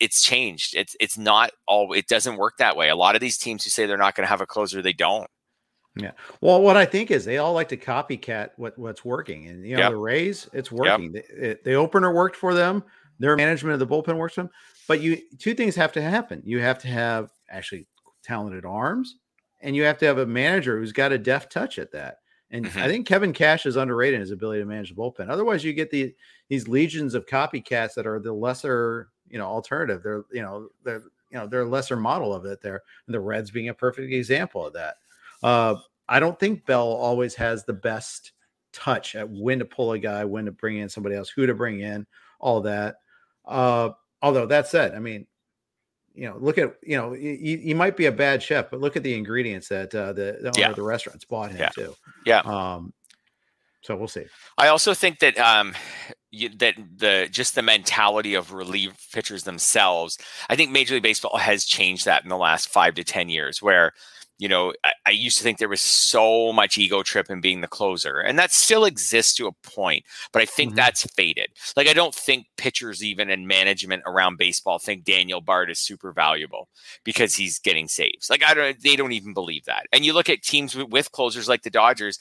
it's 0.00 0.22
changed. 0.22 0.74
It's 0.74 0.96
it's 1.00 1.18
not 1.18 1.50
all. 1.66 1.92
It 1.92 2.08
doesn't 2.08 2.36
work 2.36 2.54
that 2.58 2.76
way. 2.76 2.88
A 2.88 2.96
lot 2.96 3.14
of 3.14 3.20
these 3.20 3.38
teams 3.38 3.64
who 3.64 3.70
say 3.70 3.86
they're 3.86 3.96
not 3.96 4.14
going 4.14 4.24
to 4.24 4.30
have 4.30 4.40
a 4.40 4.46
closer, 4.46 4.82
they 4.82 4.92
don't. 4.92 5.28
Yeah. 5.98 6.12
Well, 6.40 6.62
what 6.62 6.76
I 6.76 6.84
think 6.84 7.10
is 7.10 7.24
they 7.24 7.38
all 7.38 7.52
like 7.52 7.68
to 7.68 7.76
copycat 7.76 8.50
what, 8.56 8.78
what's 8.78 9.04
working. 9.04 9.48
And, 9.48 9.66
you 9.66 9.76
know, 9.76 9.82
yep. 9.82 9.90
the 9.90 9.96
Rays, 9.96 10.48
it's 10.52 10.70
working. 10.70 11.12
Yep. 11.12 11.26
The, 11.28 11.50
it, 11.50 11.64
the 11.64 11.74
opener 11.74 12.14
worked 12.14 12.36
for 12.36 12.54
them. 12.54 12.84
Their 13.18 13.36
management 13.36 13.72
of 13.74 13.80
the 13.80 13.86
bullpen 13.86 14.16
works 14.16 14.34
for 14.34 14.42
them. 14.42 14.50
But 14.86 15.00
you 15.00 15.18
two 15.38 15.54
things 15.54 15.74
have 15.74 15.92
to 15.92 16.02
happen. 16.02 16.40
You 16.44 16.60
have 16.60 16.78
to 16.78 16.88
have 16.88 17.30
actually 17.50 17.86
talented 18.22 18.64
arms, 18.64 19.16
and 19.60 19.74
you 19.74 19.82
have 19.82 19.98
to 19.98 20.06
have 20.06 20.18
a 20.18 20.26
manager 20.26 20.78
who's 20.78 20.92
got 20.92 21.12
a 21.12 21.18
deft 21.18 21.50
touch 21.50 21.78
at 21.78 21.90
that. 21.92 22.18
And 22.50 22.64
mm-hmm. 22.64 22.78
I 22.78 22.86
think 22.86 23.06
Kevin 23.06 23.32
Cash 23.32 23.66
is 23.66 23.76
underrated 23.76 24.14
in 24.14 24.20
his 24.20 24.30
ability 24.30 24.60
to 24.60 24.66
manage 24.66 24.90
the 24.90 24.94
bullpen. 24.94 25.28
Otherwise, 25.28 25.64
you 25.64 25.72
get 25.72 25.90
the 25.90 26.14
these 26.48 26.68
legions 26.68 27.14
of 27.14 27.26
copycats 27.26 27.94
that 27.94 28.06
are 28.06 28.20
the 28.20 28.32
lesser, 28.32 29.08
you 29.28 29.38
know, 29.38 29.46
alternative. 29.46 30.02
They're, 30.02 30.24
you 30.32 30.42
know, 30.42 30.68
they're, 30.84 31.02
you 31.30 31.38
know, 31.38 31.46
they're 31.46 31.62
a 31.62 31.68
lesser 31.68 31.96
model 31.96 32.32
of 32.32 32.46
it 32.46 32.62
there. 32.62 32.82
And 33.06 33.14
the 33.14 33.20
Reds 33.20 33.50
being 33.50 33.68
a 33.68 33.74
perfect 33.74 34.12
example 34.12 34.64
of 34.64 34.72
that. 34.74 34.94
Uh, 35.42 35.76
I 36.08 36.20
don't 36.20 36.38
think 36.38 36.66
Bell 36.66 36.88
always 36.88 37.34
has 37.34 37.64
the 37.64 37.72
best 37.72 38.32
touch 38.72 39.14
at 39.14 39.28
when 39.28 39.58
to 39.58 39.64
pull 39.64 39.92
a 39.92 39.98
guy, 39.98 40.24
when 40.24 40.46
to 40.46 40.52
bring 40.52 40.78
in 40.78 40.88
somebody 40.88 41.14
else, 41.14 41.28
who 41.28 41.46
to 41.46 41.54
bring 41.54 41.80
in, 41.80 42.06
all 42.40 42.60
that. 42.62 42.96
Uh, 43.46 43.90
although 44.22 44.46
that 44.46 44.68
said, 44.68 44.94
I 44.94 44.98
mean, 44.98 45.26
you 46.14 46.28
know, 46.28 46.36
look 46.38 46.58
at 46.58 46.74
you 46.82 46.96
know, 46.96 47.12
you, 47.12 47.32
you 47.32 47.76
might 47.76 47.96
be 47.96 48.06
a 48.06 48.12
bad 48.12 48.42
chef, 48.42 48.70
but 48.70 48.80
look 48.80 48.96
at 48.96 49.02
the 49.02 49.14
ingredients 49.14 49.68
that 49.68 49.94
uh, 49.94 50.12
the 50.12 50.38
the, 50.40 50.52
yeah. 50.56 50.72
the 50.72 50.82
restaurants 50.82 51.24
bought 51.24 51.50
him 51.50 51.58
yeah. 51.58 51.68
too. 51.68 51.94
Yeah. 52.26 52.40
Um, 52.40 52.92
so 53.82 53.96
we'll 53.96 54.08
see. 54.08 54.26
I 54.56 54.68
also 54.68 54.94
think 54.94 55.20
that 55.20 55.38
um, 55.38 55.74
you, 56.30 56.48
that 56.56 56.74
the 56.96 57.28
just 57.30 57.54
the 57.54 57.62
mentality 57.62 58.34
of 58.34 58.52
relief 58.52 58.92
pitchers 59.12 59.44
themselves. 59.44 60.18
I 60.50 60.56
think 60.56 60.72
Major 60.72 60.94
League 60.94 61.04
Baseball 61.04 61.38
has 61.38 61.64
changed 61.64 62.04
that 62.06 62.24
in 62.24 62.28
the 62.28 62.36
last 62.36 62.68
five 62.68 62.94
to 62.94 63.04
ten 63.04 63.28
years, 63.28 63.62
where 63.62 63.92
you 64.38 64.48
know, 64.48 64.72
I, 64.84 64.92
I, 65.06 65.10
used 65.10 65.36
to 65.38 65.42
think 65.42 65.58
there 65.58 65.68
was 65.68 65.80
so 65.80 66.52
much 66.52 66.78
ego 66.78 67.02
trip 67.02 67.28
in 67.28 67.40
being 67.40 67.60
the 67.60 67.66
closer, 67.66 68.20
and 68.20 68.38
that 68.38 68.52
still 68.52 68.84
exists 68.84 69.34
to 69.34 69.48
a 69.48 69.52
point, 69.68 70.04
but 70.32 70.40
I 70.40 70.44
think 70.44 70.70
mm-hmm. 70.70 70.76
that's 70.76 71.04
faded. 71.14 71.48
Like, 71.76 71.88
I 71.88 71.92
don't 71.92 72.14
think 72.14 72.46
pitchers, 72.56 73.02
even 73.02 73.30
in 73.30 73.48
management 73.48 74.04
around 74.06 74.38
baseball, 74.38 74.78
think 74.78 75.04
Daniel 75.04 75.40
Bard 75.40 75.70
is 75.70 75.80
super 75.80 76.12
valuable 76.12 76.68
because 77.04 77.34
he's 77.34 77.58
getting 77.58 77.88
saves. 77.88 78.30
Like, 78.30 78.44
I 78.44 78.54
don't, 78.54 78.80
they 78.80 78.94
don't 78.94 79.12
even 79.12 79.34
believe 79.34 79.64
that. 79.64 79.86
And 79.92 80.04
you 80.04 80.12
look 80.12 80.28
at 80.28 80.42
teams 80.42 80.74
with, 80.76 80.88
with 80.88 81.12
closers 81.12 81.48
like 81.48 81.62
the 81.62 81.70
Dodgers, 81.70 82.18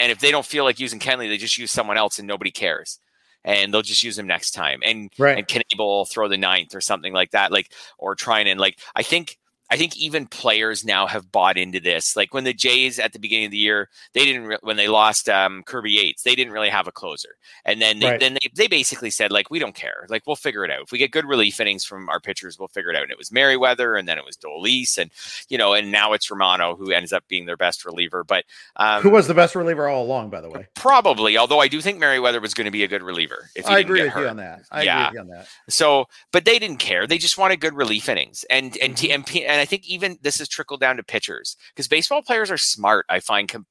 and 0.00 0.10
if 0.10 0.18
they 0.18 0.32
don't 0.32 0.46
feel 0.46 0.64
like 0.64 0.80
using 0.80 0.98
Kenley, 0.98 1.28
they 1.28 1.36
just 1.36 1.58
use 1.58 1.70
someone 1.70 1.96
else 1.96 2.18
and 2.18 2.26
nobody 2.26 2.50
cares 2.50 2.98
and 3.44 3.72
they'll 3.72 3.82
just 3.82 4.02
use 4.02 4.18
him 4.18 4.26
next 4.26 4.50
time. 4.50 4.80
And 4.84 5.10
right. 5.18 5.38
and 5.38 5.64
will 5.78 6.04
throw 6.04 6.28
the 6.28 6.36
ninth 6.36 6.74
or 6.74 6.80
something 6.80 7.12
like 7.12 7.30
that, 7.30 7.52
like 7.52 7.72
or 7.98 8.14
trying 8.14 8.48
and 8.48 8.60
like 8.60 8.78
I 8.94 9.02
think 9.02 9.38
I 9.70 9.76
think 9.76 9.96
even 9.96 10.26
players 10.26 10.84
now 10.84 11.06
have 11.06 11.30
bought 11.30 11.56
into 11.56 11.78
this. 11.78 12.16
Like 12.16 12.34
when 12.34 12.44
the 12.44 12.52
Jays 12.52 12.98
at 12.98 13.12
the 13.12 13.18
beginning 13.18 13.46
of 13.46 13.50
the 13.52 13.58
year, 13.58 13.88
they 14.14 14.24
didn't 14.24 14.46
re- 14.46 14.58
when 14.62 14.76
they 14.76 14.88
lost 14.88 15.28
um, 15.28 15.62
Kirby 15.62 15.92
Yates, 15.92 16.22
they 16.22 16.34
didn't 16.34 16.52
really 16.52 16.70
have 16.70 16.88
a 16.88 16.92
closer, 16.92 17.36
and 17.64 17.80
then 17.80 18.00
they, 18.00 18.10
right. 18.10 18.20
then 18.20 18.34
they, 18.34 18.50
they 18.54 18.66
basically 18.66 19.10
said 19.10 19.30
like 19.30 19.50
we 19.50 19.58
don't 19.58 19.74
care, 19.74 20.06
like 20.08 20.26
we'll 20.26 20.36
figure 20.36 20.64
it 20.64 20.70
out. 20.70 20.82
If 20.82 20.92
we 20.92 20.98
get 20.98 21.12
good 21.12 21.24
relief 21.24 21.60
innings 21.60 21.84
from 21.84 22.08
our 22.08 22.18
pitchers, 22.18 22.58
we'll 22.58 22.68
figure 22.68 22.90
it 22.90 22.96
out. 22.96 23.02
And 23.02 23.12
it 23.12 23.18
was 23.18 23.30
Merryweather, 23.30 23.94
and 23.94 24.08
then 24.08 24.18
it 24.18 24.24
was 24.24 24.36
Dolis, 24.36 24.98
and 24.98 25.10
you 25.48 25.56
know, 25.56 25.72
and 25.74 25.92
now 25.92 26.14
it's 26.14 26.30
Romano 26.30 26.74
who 26.74 26.90
ends 26.90 27.12
up 27.12 27.24
being 27.28 27.46
their 27.46 27.56
best 27.56 27.84
reliever. 27.84 28.24
But 28.24 28.44
um, 28.76 29.02
who 29.02 29.10
was 29.10 29.28
the 29.28 29.34
best 29.34 29.54
reliever 29.54 29.88
all 29.88 30.04
along, 30.04 30.30
by 30.30 30.40
the 30.40 30.50
way? 30.50 30.66
Probably, 30.74 31.38
although 31.38 31.60
I 31.60 31.68
do 31.68 31.80
think 31.80 31.98
Merryweather 32.00 32.40
was 32.40 32.54
going 32.54 32.64
to 32.64 32.72
be 32.72 32.82
a 32.82 32.88
good 32.88 33.02
reliever. 33.02 33.50
If 33.54 33.68
I 33.68 33.78
agree 33.78 34.02
with 34.02 34.12
hurt. 34.12 34.22
you 34.22 34.28
on 34.28 34.36
that. 34.38 34.62
I 34.70 34.82
yeah. 34.82 35.08
agree 35.08 35.20
with 35.20 35.28
you 35.28 35.32
on 35.32 35.38
that. 35.38 35.48
So, 35.68 36.06
but 36.32 36.44
they 36.44 36.58
didn't 36.58 36.78
care. 36.78 37.06
They 37.06 37.18
just 37.18 37.38
wanted 37.38 37.60
good 37.60 37.74
relief 37.74 38.08
innings, 38.08 38.44
and 38.50 38.76
and 38.82 38.96
mm-hmm. 38.96 39.12
and, 39.12 39.59
and 39.60 39.66
I 39.66 39.66
think 39.66 39.86
even 39.86 40.18
this 40.22 40.38
has 40.38 40.48
trickled 40.48 40.80
down 40.80 40.96
to 40.96 41.02
pitchers 41.02 41.54
because 41.74 41.86
baseball 41.86 42.22
players 42.22 42.50
are 42.50 42.56
smart. 42.56 43.04
I 43.10 43.20
find 43.20 43.46
com- 43.46 43.66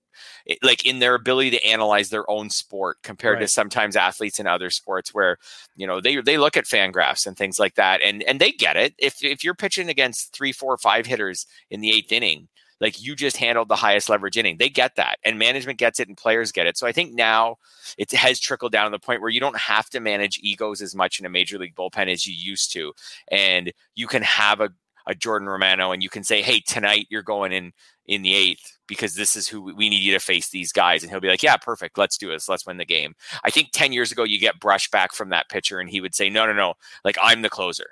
eh, 0.48 0.56
like 0.62 0.86
in 0.86 1.00
their 1.00 1.16
ability 1.16 1.50
to 1.50 1.66
analyze 1.66 2.10
their 2.12 2.30
own 2.30 2.52
sport 2.52 2.98
compared 3.02 3.36
right. 3.36 3.42
to 3.42 3.48
sometimes 3.48 3.96
athletes 3.96 4.40
in 4.40 4.46
other 4.46 4.70
sports 4.70 5.16
where 5.16 5.38
you 5.76 5.88
know 5.88 6.00
they 6.00 6.22
they 6.22 6.38
look 6.38 6.56
at 6.56 6.66
Fangraphs 6.66 7.26
and 7.26 7.36
things 7.36 7.58
like 7.58 7.74
that 7.74 8.02
and 8.04 8.22
and 8.24 8.40
they 8.40 8.52
get 8.52 8.78
it 8.78 8.94
if 9.00 9.24
if 9.24 9.44
you're 9.44 9.56
pitching 9.56 9.90
against 9.90 10.32
three 10.32 10.52
four 10.52 10.78
five 10.78 11.08
hitters 11.08 11.48
in 11.72 11.82
the 11.82 11.92
eighth 11.92 12.12
inning 12.12 12.48
like 12.80 13.02
you 13.02 13.16
just 13.16 13.38
handled 13.38 13.68
the 13.68 13.76
highest 13.76 14.10
leverage 14.10 14.38
inning 14.38 14.58
they 14.58 14.70
get 14.70 14.96
that 14.96 15.18
and 15.26 15.40
management 15.40 15.80
gets 15.80 16.00
it 16.00 16.08
and 16.08 16.16
players 16.16 16.52
get 16.52 16.66
it 16.66 16.78
so 16.78 16.88
i 16.88 16.92
think 16.92 17.14
now 17.14 17.58
it 17.98 18.12
has 18.12 18.40
trickled 18.40 18.72
down 18.72 18.86
to 18.86 18.96
the 18.96 19.06
point 19.06 19.20
where 19.22 19.30
you 19.30 19.40
don't 19.40 19.58
have 19.58 19.90
to 19.90 20.00
manage 20.00 20.40
egos 20.42 20.82
as 20.82 20.96
much 20.96 21.20
in 21.20 21.26
a 21.26 21.30
major 21.30 21.58
league 21.58 21.76
bullpen 21.76 22.12
as 22.12 22.26
you 22.26 22.34
used 22.34 22.72
to 22.72 22.94
and 23.30 23.74
you 23.96 24.08
can 24.08 24.22
have 24.22 24.62
a 24.62 24.70
a 25.10 25.16
Jordan 25.16 25.50
Romano 25.50 25.92
and 25.92 26.04
you 26.04 26.10
can 26.10 26.24
say, 26.24 26.44
hey, 26.44 26.60
tonight 26.60 27.08
you're 27.10 27.24
going 27.24 27.52
in 27.52 27.74
in 28.06 28.22
the 28.22 28.36
eighth 28.36 28.78
because 28.88 29.16
this 29.16 29.36
is 29.36 29.48
who 29.48 29.74
we 29.76 29.90
need 29.90 30.02
you 30.02 30.14
to 30.14 30.20
face 30.20 30.50
these 30.50 30.72
guys. 30.72 31.02
And 31.02 31.12
he'll 31.12 31.20
be 31.20 31.28
like, 31.28 31.42
yeah, 31.42 31.58
perfect. 31.58 31.98
Let's 31.98 32.16
do 32.16 32.30
this. 32.30 32.48
Let's 32.48 32.66
win 32.66 32.78
the 32.78 32.86
game. 32.86 33.16
I 33.44 33.50
think 33.50 33.70
10 33.74 33.92
years 33.92 34.12
ago, 34.12 34.24
you 34.24 34.40
get 34.40 34.60
brush 34.60 34.90
back 34.92 35.14
from 35.14 35.30
that 35.30 35.50
pitcher 35.50 35.80
and 35.80 35.90
he 35.90 36.00
would 36.00 36.14
say, 36.14 36.30
no, 36.30 36.46
no, 36.46 36.54
no. 36.54 36.76
Like 37.04 37.18
I'm 37.22 37.42
the 37.42 37.50
closer. 37.50 37.88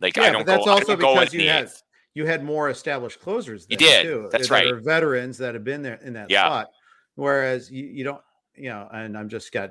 Like 0.00 0.16
yeah, 0.16 0.24
I 0.24 0.30
don't 0.30 0.44
that's 0.44 0.64
go, 0.64 0.72
also 0.72 0.96
because 0.96 1.32
you 1.32 1.48
had, 1.48 1.70
you 2.14 2.26
had 2.26 2.42
more 2.42 2.70
established 2.70 3.20
closers. 3.20 3.66
You 3.70 3.76
did. 3.76 4.02
Too, 4.02 4.28
that's 4.32 4.48
that 4.48 4.54
right. 4.54 4.66
Are 4.66 4.80
veterans 4.80 5.38
that 5.38 5.54
have 5.54 5.62
been 5.62 5.82
there 5.82 6.00
in 6.02 6.14
that 6.14 6.28
yeah. 6.28 6.46
spot. 6.46 6.70
Whereas 7.14 7.70
you, 7.70 7.84
you 7.84 8.02
don't, 8.02 8.20
you 8.56 8.68
know, 8.68 8.88
and 8.92 9.16
I'm 9.16 9.28
just 9.28 9.52
got 9.52 9.70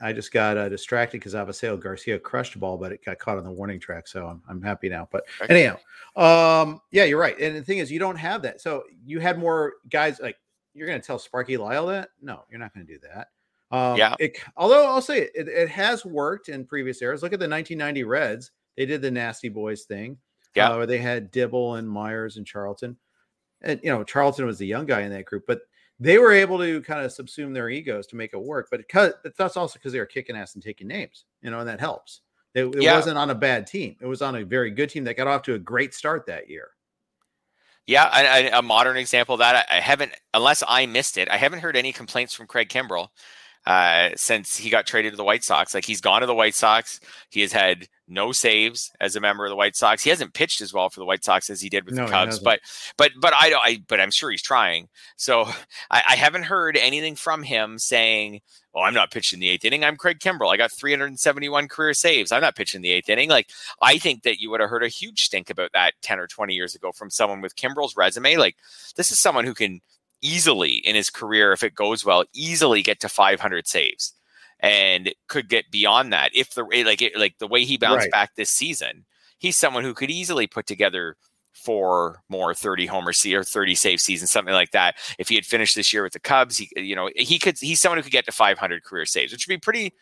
I 0.00 0.12
just 0.12 0.32
got 0.32 0.56
uh, 0.56 0.68
distracted 0.68 1.18
because 1.18 1.34
Avisail 1.34 1.80
Garcia 1.80 2.18
crushed 2.18 2.54
the 2.54 2.58
ball, 2.58 2.76
but 2.76 2.92
it 2.92 3.04
got 3.04 3.18
caught 3.18 3.38
on 3.38 3.44
the 3.44 3.50
warning 3.50 3.80
track. 3.80 4.08
So 4.08 4.26
I'm, 4.26 4.42
I'm 4.48 4.62
happy 4.62 4.88
now. 4.88 5.08
But 5.10 5.24
anyhow, 5.48 5.78
um, 6.16 6.80
yeah, 6.90 7.04
you're 7.04 7.20
right. 7.20 7.38
And 7.38 7.56
the 7.56 7.62
thing 7.62 7.78
is, 7.78 7.90
you 7.90 7.98
don't 7.98 8.16
have 8.16 8.42
that. 8.42 8.60
So 8.60 8.84
you 9.04 9.20
had 9.20 9.38
more 9.38 9.74
guys 9.90 10.20
like 10.20 10.36
you're 10.76 10.86
going 10.86 11.00
to 11.00 11.06
tell 11.06 11.18
Sparky 11.18 11.56
Lyle 11.56 11.86
that? 11.86 12.10
No, 12.20 12.44
you're 12.50 12.60
not 12.60 12.74
going 12.74 12.86
to 12.86 12.92
do 12.92 13.00
that. 13.00 13.28
Um, 13.70 13.96
yeah. 13.96 14.14
It, 14.20 14.38
although 14.56 14.86
I'll 14.86 15.02
say 15.02 15.22
it, 15.22 15.32
it, 15.34 15.48
it, 15.48 15.68
has 15.70 16.04
worked 16.04 16.48
in 16.48 16.64
previous 16.64 17.02
eras. 17.02 17.22
Look 17.22 17.32
at 17.32 17.40
the 17.40 17.48
1990 17.48 18.04
Reds. 18.04 18.52
They 18.76 18.86
did 18.86 19.02
the 19.02 19.10
Nasty 19.10 19.48
Boys 19.48 19.84
thing. 19.84 20.18
Yeah. 20.54 20.70
Uh, 20.70 20.76
where 20.76 20.86
they 20.86 20.98
had 20.98 21.30
Dibble 21.30 21.74
and 21.74 21.88
Myers 21.88 22.36
and 22.36 22.46
Charlton. 22.46 22.96
And, 23.62 23.80
you 23.82 23.90
know, 23.90 24.04
Charlton 24.04 24.46
was 24.46 24.58
the 24.58 24.66
young 24.66 24.86
guy 24.86 25.00
in 25.00 25.10
that 25.10 25.24
group. 25.24 25.44
But 25.46 25.60
they 25.98 26.18
were 26.18 26.32
able 26.32 26.58
to 26.58 26.80
kind 26.82 27.04
of 27.04 27.10
subsume 27.10 27.54
their 27.54 27.68
egos 27.68 28.06
to 28.08 28.16
make 28.16 28.34
it 28.34 28.42
work. 28.42 28.68
But, 28.70 28.80
it, 28.80 29.14
that's 29.36 29.56
also 29.56 29.78
because 29.78 29.92
they 29.92 29.98
were 29.98 30.06
kicking 30.06 30.36
ass 30.36 30.54
and 30.54 30.62
taking 30.62 30.88
names, 30.88 31.24
you 31.42 31.50
know, 31.50 31.60
and 31.60 31.68
that 31.68 31.80
helps. 31.80 32.20
It, 32.54 32.64
it 32.74 32.82
yeah. 32.82 32.94
wasn't 32.94 33.18
on 33.18 33.30
a 33.30 33.34
bad 33.34 33.66
team. 33.66 33.96
It 34.00 34.06
was 34.06 34.22
on 34.22 34.36
a 34.36 34.44
very 34.44 34.70
good 34.70 34.90
team 34.90 35.04
that 35.04 35.16
got 35.16 35.26
off 35.26 35.42
to 35.42 35.54
a 35.54 35.58
great 35.58 35.94
start 35.94 36.26
that 36.26 36.48
year. 36.48 36.70
Yeah, 37.86 38.08
I, 38.10 38.48
I, 38.48 38.58
a 38.58 38.62
modern 38.62 38.96
example 38.96 39.34
of 39.34 39.38
that. 39.40 39.66
I, 39.70 39.76
I, 39.76 39.80
haven't, 39.80 40.12
unless 40.34 40.62
I 40.66 40.86
missed 40.86 41.18
it, 41.18 41.30
I 41.30 41.36
haven't 41.36 41.60
heard 41.60 41.76
any 41.76 41.92
complaints 41.92 42.34
from 42.34 42.46
Craig 42.46 42.68
Kimbrel 42.68 43.08
uh, 43.64 44.10
since 44.16 44.56
he 44.56 44.70
got 44.70 44.86
traded 44.86 45.12
to 45.12 45.16
the 45.16 45.24
White 45.24 45.44
Sox. 45.44 45.74
Like 45.74 45.84
he's 45.84 46.00
gone 46.00 46.22
to 46.22 46.26
the 46.26 46.34
White 46.34 46.54
Sox. 46.54 46.98
He 47.30 47.42
has 47.42 47.52
had 47.52 47.88
no 48.08 48.32
saves 48.32 48.90
as 49.00 49.16
a 49.16 49.20
member 49.20 49.44
of 49.44 49.50
the 49.50 49.56
White 49.56 49.76
Sox. 49.76 50.02
He 50.02 50.10
hasn't 50.10 50.34
pitched 50.34 50.60
as 50.60 50.72
well 50.72 50.88
for 50.90 51.00
the 51.00 51.06
White 51.06 51.24
Sox 51.24 51.50
as 51.50 51.60
he 51.60 51.68
did 51.68 51.84
with 51.84 51.94
no, 51.94 52.04
the 52.04 52.10
Cubs, 52.10 52.38
but 52.38 52.60
but 52.96 53.12
but 53.20 53.34
I 53.34 53.50
don't. 53.50 53.62
I 53.64 53.82
but 53.88 54.00
I'm 54.00 54.10
sure 54.10 54.30
he's 54.30 54.42
trying. 54.42 54.88
So 55.16 55.44
I, 55.90 56.02
I, 56.10 56.16
haven't 56.16 56.44
heard 56.44 56.76
anything 56.76 57.16
from 57.16 57.42
him 57.42 57.78
saying, 57.78 58.40
"Oh, 58.74 58.82
I'm 58.82 58.94
not 58.94 59.10
pitching 59.10 59.40
the 59.40 59.48
eighth 59.48 59.64
inning. 59.64 59.84
I'm 59.84 59.96
Craig 59.96 60.20
Kimbrel. 60.20 60.52
I 60.52 60.56
got 60.56 60.72
371 60.72 61.68
career 61.68 61.94
saves. 61.94 62.32
I'm 62.32 62.42
not 62.42 62.56
pitching 62.56 62.82
the 62.82 62.92
eighth 62.92 63.08
inning." 63.08 63.28
Like 63.28 63.50
I 63.82 63.98
think 63.98 64.22
that 64.22 64.40
you 64.40 64.50
would 64.50 64.60
have 64.60 64.70
heard 64.70 64.84
a 64.84 64.88
huge 64.88 65.22
stink 65.22 65.50
about 65.50 65.72
that 65.72 65.94
10 66.02 66.18
or 66.18 66.26
20 66.26 66.54
years 66.54 66.74
ago 66.74 66.92
from 66.92 67.10
someone 67.10 67.40
with 67.40 67.56
Kimbrel's 67.56 67.96
resume. 67.96 68.36
Like 68.36 68.56
this 68.96 69.10
is 69.10 69.20
someone 69.20 69.44
who 69.44 69.54
can 69.54 69.80
easily 70.22 70.74
in 70.74 70.94
his 70.94 71.10
career, 71.10 71.52
if 71.52 71.62
it 71.62 71.74
goes 71.74 72.04
well, 72.04 72.24
easily 72.32 72.82
get 72.82 73.00
to 73.00 73.08
500 73.08 73.66
saves 73.66 74.14
and 74.60 75.12
could 75.28 75.48
get 75.48 75.70
beyond 75.70 76.12
that 76.12 76.30
if 76.34 76.54
the 76.54 76.64
like 76.84 77.02
like 77.16 77.38
the 77.38 77.46
way 77.46 77.64
he 77.64 77.76
bounced 77.76 78.04
right. 78.04 78.10
back 78.10 78.34
this 78.34 78.50
season. 78.50 79.04
He's 79.38 79.56
someone 79.56 79.84
who 79.84 79.94
could 79.94 80.10
easily 80.10 80.46
put 80.46 80.66
together 80.66 81.16
four 81.52 82.22
more 82.28 82.54
30 82.54 82.86
homer 82.86 83.12
or 83.26 83.44
30 83.44 83.74
save 83.74 84.00
seasons, 84.00 84.30
something 84.30 84.54
like 84.54 84.70
that. 84.70 84.96
If 85.18 85.28
he 85.28 85.34
had 85.34 85.44
finished 85.44 85.74
this 85.74 85.92
year 85.92 86.02
with 86.02 86.12
the 86.12 86.20
Cubs, 86.20 86.56
he 86.58 86.70
you 86.76 86.96
know 86.96 87.10
he 87.14 87.38
could 87.38 87.58
he's 87.58 87.80
someone 87.80 87.98
who 87.98 88.02
could 88.02 88.12
get 88.12 88.24
to 88.26 88.32
500 88.32 88.84
career 88.84 89.06
saves, 89.06 89.32
which 89.32 89.46
would 89.46 89.54
be 89.54 89.58
pretty 89.58 89.92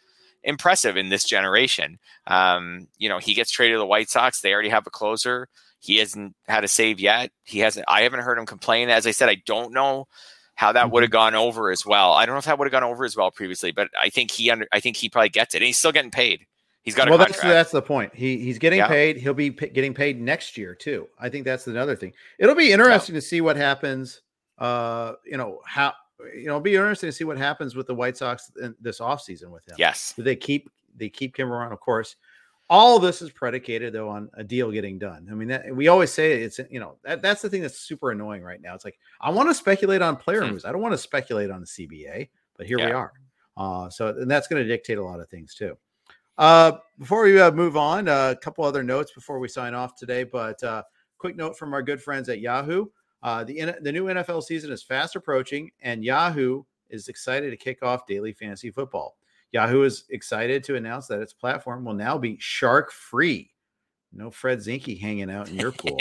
impressive 0.44 0.96
in 0.96 1.08
this 1.08 1.24
generation. 1.24 1.98
Um, 2.26 2.88
you 2.98 3.08
know, 3.08 3.18
he 3.18 3.34
gets 3.34 3.50
traded 3.50 3.74
to 3.74 3.78
the 3.78 3.86
White 3.86 4.10
Sox. 4.10 4.40
They 4.40 4.52
already 4.52 4.68
have 4.68 4.86
a 4.86 4.90
closer. 4.90 5.48
He 5.80 5.96
hasn't 5.98 6.34
had 6.46 6.64
a 6.64 6.68
save 6.68 7.00
yet. 7.00 7.30
He 7.42 7.58
hasn't. 7.58 7.86
I 7.88 8.02
haven't 8.02 8.20
heard 8.20 8.38
him 8.38 8.46
complain. 8.46 8.88
As 8.88 9.06
I 9.06 9.10
said, 9.10 9.28
I 9.28 9.42
don't 9.46 9.72
know 9.72 10.06
how 10.54 10.72
that 10.72 10.90
would 10.90 11.02
have 11.02 11.10
mm-hmm. 11.10 11.14
gone 11.14 11.34
over 11.34 11.70
as 11.70 11.84
well. 11.84 12.12
I 12.12 12.26
don't 12.26 12.34
know 12.34 12.38
if 12.38 12.44
that 12.44 12.58
would 12.58 12.66
have 12.66 12.72
gone 12.72 12.84
over 12.84 13.04
as 13.04 13.16
well 13.16 13.30
previously, 13.30 13.72
but 13.72 13.88
I 14.00 14.08
think 14.08 14.30
he 14.30 14.50
under. 14.50 14.66
I 14.72 14.80
think 14.80 14.96
he 14.96 15.08
probably 15.08 15.30
gets 15.30 15.54
it, 15.54 15.58
and 15.58 15.66
he's 15.66 15.78
still 15.78 15.92
getting 15.92 16.10
paid. 16.10 16.46
He's 16.82 16.94
got 16.94 17.08
a 17.08 17.10
well. 17.10 17.18
That's 17.18 17.40
that's 17.40 17.70
the 17.70 17.82
point. 17.82 18.14
He 18.14 18.38
he's 18.38 18.58
getting 18.58 18.78
yeah. 18.78 18.88
paid. 18.88 19.16
He'll 19.16 19.34
be 19.34 19.50
p- 19.50 19.68
getting 19.68 19.94
paid 19.94 20.20
next 20.20 20.56
year 20.56 20.74
too. 20.74 21.08
I 21.18 21.28
think 21.28 21.44
that's 21.44 21.66
another 21.66 21.96
thing. 21.96 22.12
It'll 22.38 22.54
be 22.54 22.72
interesting 22.72 23.14
yeah. 23.14 23.20
to 23.20 23.26
see 23.26 23.40
what 23.40 23.56
happens. 23.56 24.20
Uh, 24.58 25.14
you 25.24 25.36
know 25.36 25.60
how 25.66 25.94
you 26.34 26.44
know 26.44 26.52
it'll 26.52 26.60
be 26.60 26.74
interesting 26.74 27.08
to 27.08 27.12
see 27.12 27.24
what 27.24 27.38
happens 27.38 27.74
with 27.74 27.86
the 27.86 27.94
White 27.94 28.16
Sox 28.16 28.52
in 28.62 28.74
this 28.80 29.00
offseason 29.00 29.50
with 29.50 29.66
him. 29.66 29.76
Yes, 29.78 30.12
Do 30.14 30.22
they 30.22 30.36
keep 30.36 30.70
they 30.96 31.08
keep 31.08 31.34
Kim 31.34 31.52
around, 31.52 31.72
of 31.72 31.80
course. 31.80 32.16
All 32.70 32.98
this 32.98 33.20
is 33.20 33.30
predicated 33.30 33.92
though 33.92 34.08
on 34.08 34.30
a 34.34 34.42
deal 34.42 34.70
getting 34.70 34.98
done. 34.98 35.28
I 35.30 35.34
mean, 35.34 35.48
that, 35.48 35.74
we 35.74 35.88
always 35.88 36.10
say 36.10 36.42
it's 36.42 36.58
you 36.70 36.80
know 36.80 36.96
that, 37.04 37.20
that's 37.20 37.42
the 37.42 37.50
thing 37.50 37.62
that's 37.62 37.78
super 37.78 38.10
annoying 38.10 38.42
right 38.42 38.60
now. 38.60 38.74
It's 38.74 38.84
like 38.84 38.98
I 39.20 39.30
want 39.30 39.50
to 39.50 39.54
speculate 39.54 40.00
on 40.00 40.16
player 40.16 40.42
hmm. 40.42 40.52
moves. 40.52 40.64
I 40.64 40.72
don't 40.72 40.80
want 40.80 40.92
to 40.92 40.98
speculate 40.98 41.50
on 41.50 41.60
the 41.60 41.66
CBA, 41.66 42.28
but 42.56 42.66
here 42.66 42.78
yeah. 42.78 42.86
we 42.86 42.92
are. 42.92 43.12
Uh, 43.56 43.90
so 43.90 44.08
and 44.08 44.30
that's 44.30 44.48
going 44.48 44.62
to 44.62 44.68
dictate 44.68 44.98
a 44.98 45.04
lot 45.04 45.20
of 45.20 45.28
things 45.28 45.54
too. 45.54 45.76
Uh, 46.36 46.72
before 46.98 47.24
we 47.24 47.40
uh, 47.40 47.52
move 47.52 47.76
on, 47.76 48.08
uh, 48.08 48.30
a 48.30 48.36
couple 48.36 48.64
other 48.64 48.82
notes 48.82 49.12
before 49.12 49.38
we 49.38 49.48
sign 49.48 49.74
off 49.74 49.94
today. 49.94 50.24
But 50.24 50.62
uh, 50.62 50.82
quick 51.18 51.36
note 51.36 51.56
from 51.56 51.74
our 51.74 51.82
good 51.82 52.02
friends 52.02 52.28
at 52.28 52.40
Yahoo: 52.40 52.86
uh, 53.22 53.44
the 53.44 53.74
the 53.82 53.92
new 53.92 54.06
NFL 54.06 54.42
season 54.42 54.72
is 54.72 54.82
fast 54.82 55.16
approaching, 55.16 55.70
and 55.82 56.04
Yahoo 56.04 56.64
is 56.90 57.08
excited 57.08 57.50
to 57.50 57.56
kick 57.56 57.82
off 57.82 58.06
daily 58.06 58.32
fantasy 58.32 58.70
football. 58.70 59.16
Yahoo 59.54 59.84
is 59.84 60.04
excited 60.10 60.64
to 60.64 60.74
announce 60.74 61.06
that 61.06 61.20
its 61.20 61.32
platform 61.32 61.84
will 61.84 61.94
now 61.94 62.18
be 62.18 62.36
shark 62.40 62.90
free. 62.90 63.52
No 64.12 64.28
Fred 64.28 64.58
Zinkie 64.58 65.00
hanging 65.00 65.30
out 65.30 65.48
in 65.48 65.56
your 65.56 65.70
pool. 65.70 66.00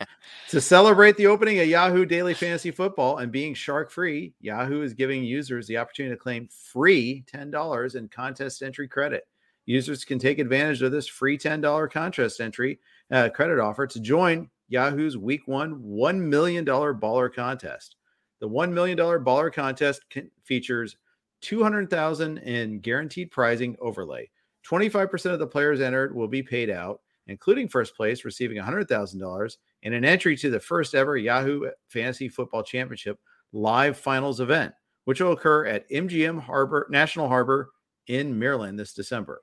to 0.48 0.58
celebrate 0.58 1.18
the 1.18 1.26
opening 1.26 1.58
of 1.60 1.66
Yahoo 1.66 2.06
Daily 2.06 2.32
Fantasy 2.32 2.70
Football 2.70 3.18
and 3.18 3.30
being 3.30 3.52
shark 3.52 3.90
free, 3.90 4.32
Yahoo 4.40 4.80
is 4.80 4.94
giving 4.94 5.22
users 5.22 5.66
the 5.66 5.76
opportunity 5.76 6.14
to 6.14 6.18
claim 6.18 6.48
free 6.48 7.22
$10 7.30 7.94
in 7.94 8.08
contest 8.08 8.62
entry 8.62 8.88
credit. 8.88 9.28
Users 9.66 10.02
can 10.06 10.18
take 10.18 10.38
advantage 10.38 10.80
of 10.80 10.90
this 10.90 11.06
free 11.06 11.36
$10 11.36 11.90
contest 11.90 12.40
entry 12.40 12.80
uh, 13.10 13.28
credit 13.28 13.58
offer 13.58 13.86
to 13.86 14.00
join 14.00 14.48
Yahoo's 14.68 15.18
Week 15.18 15.42
One 15.46 15.74
$1 15.82 16.18
million 16.18 16.64
baller 16.64 17.32
contest. 17.32 17.96
The 18.40 18.48
$1 18.48 18.72
million 18.72 18.96
baller 18.96 19.52
contest 19.52 20.04
features 20.42 20.96
200,000 21.44 22.38
in 22.38 22.80
guaranteed 22.80 23.30
prizing 23.30 23.76
overlay. 23.80 24.28
25% 24.66 25.32
of 25.32 25.38
the 25.38 25.46
players 25.46 25.80
entered 25.80 26.14
will 26.14 26.26
be 26.26 26.42
paid 26.42 26.70
out, 26.70 27.00
including 27.26 27.68
first 27.68 27.94
place 27.96 28.24
receiving 28.24 28.56
$100,000 28.56 29.56
and 29.82 29.94
an 29.94 30.04
entry 30.04 30.36
to 30.36 30.50
the 30.50 30.58
first 30.58 30.94
ever 30.94 31.16
Yahoo 31.16 31.70
Fantasy 31.88 32.28
Football 32.28 32.62
Championship 32.62 33.20
live 33.52 33.96
finals 33.96 34.40
event, 34.40 34.72
which 35.04 35.20
will 35.20 35.32
occur 35.32 35.66
at 35.66 35.88
MGM 35.90 36.40
Harbor 36.40 36.86
National 36.90 37.28
Harbor 37.28 37.70
in 38.08 38.38
Maryland 38.38 38.78
this 38.78 38.94
December. 38.94 39.42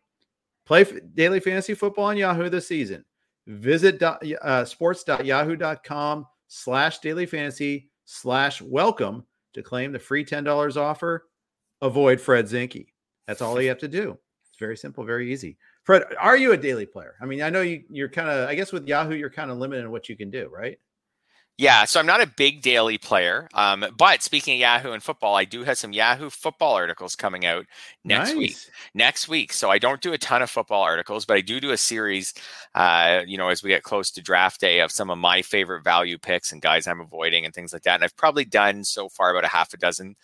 Play 0.66 0.86
daily 1.14 1.40
fantasy 1.40 1.74
football 1.74 2.06
on 2.06 2.18
Yahoo 2.18 2.50
this 2.50 2.68
season. 2.68 3.06
Visit 3.48 4.02
uh, 4.02 4.66
sports.yahoo.com 4.66 6.26
slash 6.48 7.00
daily 7.00 7.26
fantasy 7.26 7.90
slash 8.06 8.62
welcome 8.62 9.26
to 9.54 9.64
claim 9.64 9.92
the 9.92 10.00
free 10.00 10.24
$10 10.24 10.78
offer. 10.78 11.28
Avoid 11.82 12.22
Fred 12.22 12.46
Zinkie. 12.46 12.88
That's 13.28 13.42
all 13.42 13.62
you 13.62 13.70
have 13.70 13.80
to 13.80 13.88
do. 13.88 14.18
It's 14.50 14.60
very 14.60 14.78
simple, 14.78 15.04
very 15.04 15.32
easy. 15.32 15.58
Fred, 15.84 16.04
are 16.20 16.38
you 16.38 16.52
a 16.52 16.58
daily 16.58 16.86
player? 16.86 17.16
I 17.22 17.26
mean, 17.26 17.42
I 17.42 17.50
know 17.50 17.62
you, 17.62 17.84
you're 17.90 18.10
kind 18.10 18.30
of, 18.30 18.48
I 18.50 18.56
guess 18.56 18.72
with 18.72 18.88
Yahoo, 18.88 19.16
you're 19.16 19.30
kind 19.30 19.50
of 19.50 19.58
limited 19.58 19.86
in 19.86 19.92
what 19.92 20.10
you 20.10 20.16
can 20.16 20.30
do, 20.30 20.50
right? 20.54 20.78
Yeah, 21.62 21.86
so 21.86 22.00
I'm 22.00 22.08
not 22.08 22.22
a 22.22 22.26
big 22.26 22.64
daily 22.64 22.98
player. 22.98 23.48
Um, 23.54 23.86
but 23.96 24.24
speaking 24.24 24.56
of 24.56 24.60
Yahoo 24.62 24.94
and 24.94 25.04
football, 25.04 25.36
I 25.36 25.46
do 25.46 25.64
have 25.64 25.78
some 25.78 25.94
Yahoo 25.94 26.32
football 26.32 26.74
articles 26.74 27.16
coming 27.16 27.46
out 27.46 27.68
next 28.04 28.30
nice. 28.30 28.36
week. 28.36 28.58
Next 28.96 29.28
week. 29.30 29.54
So 29.54 29.70
I 29.70 29.78
don't 29.78 30.02
do 30.02 30.12
a 30.12 30.18
ton 30.18 30.42
of 30.42 30.50
football 30.50 30.82
articles, 30.82 31.24
but 31.24 31.38
I 31.38 31.42
do 31.42 31.60
do 31.60 31.70
a 31.70 31.78
series, 31.78 32.34
uh, 32.74 33.22
you 33.28 33.38
know, 33.38 33.50
as 33.50 33.62
we 33.62 33.70
get 33.70 33.84
close 33.84 34.10
to 34.10 34.24
draft 34.24 34.60
day 34.60 34.80
of 34.80 34.90
some 34.90 35.12
of 35.12 35.20
my 35.20 35.44
favorite 35.44 35.84
value 35.84 36.18
picks 36.18 36.52
and 36.52 36.64
guys 36.64 36.88
I'm 36.88 37.00
avoiding 37.00 37.46
and 37.46 37.54
things 37.54 37.74
like 37.74 37.84
that. 37.84 37.94
And 37.94 38.04
I've 38.04 38.18
probably 38.18 38.46
done 38.46 38.84
so 38.84 39.08
far 39.08 39.30
about 39.30 39.46
a 39.46 39.56
half 39.56 39.72
a 39.72 39.78
dozen 39.78 40.16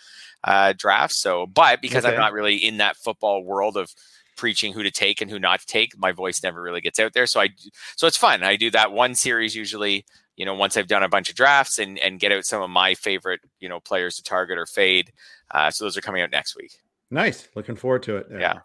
uh, 0.43 0.73
drafts. 0.75 1.17
So, 1.17 1.45
but 1.45 1.83
because 1.83 2.03
okay. 2.03 2.15
I'm 2.15 2.19
not 2.19 2.33
really 2.33 2.55
in 2.55 2.77
that 2.77 2.97
football 2.97 3.43
world 3.43 3.77
of 3.77 3.93
preaching 4.37 4.73
who 4.73 4.81
to 4.81 4.89
take 4.89 5.21
and 5.21 5.29
who 5.29 5.37
not 5.37 5.59
to 5.59 5.67
take, 5.67 5.95
my 5.99 6.11
voice 6.11 6.41
never 6.41 6.63
really 6.63 6.81
gets 6.81 6.99
out 6.99 7.13
there. 7.13 7.27
So 7.27 7.39
I, 7.41 7.49
so 7.95 8.07
it's 8.07 8.17
fun. 8.17 8.41
I 8.41 8.55
do 8.55 8.71
that 8.71 8.91
one 8.91 9.13
series 9.13 9.55
usually 9.55 10.03
you 10.37 10.45
know, 10.45 10.53
once 10.53 10.77
I've 10.77 10.87
done 10.87 11.03
a 11.03 11.09
bunch 11.09 11.29
of 11.29 11.35
drafts 11.35 11.79
and 11.79 11.99
and 11.99 12.19
get 12.19 12.31
out 12.31 12.45
some 12.45 12.61
of 12.61 12.69
my 12.69 12.93
favorite, 12.93 13.41
you 13.59 13.67
know, 13.67 13.79
players 13.81 14.15
to 14.15 14.23
target 14.23 14.57
or 14.57 14.65
fade. 14.65 15.11
Uh, 15.51 15.69
so 15.69 15.83
those 15.83 15.97
are 15.97 16.01
coming 16.01 16.21
out 16.21 16.31
next 16.31 16.55
week. 16.55 16.79
Nice. 17.11 17.47
Looking 17.55 17.75
forward 17.75 18.03
to 18.03 18.17
it. 18.17 18.29
There. 18.29 18.39
Yeah. 18.39 18.59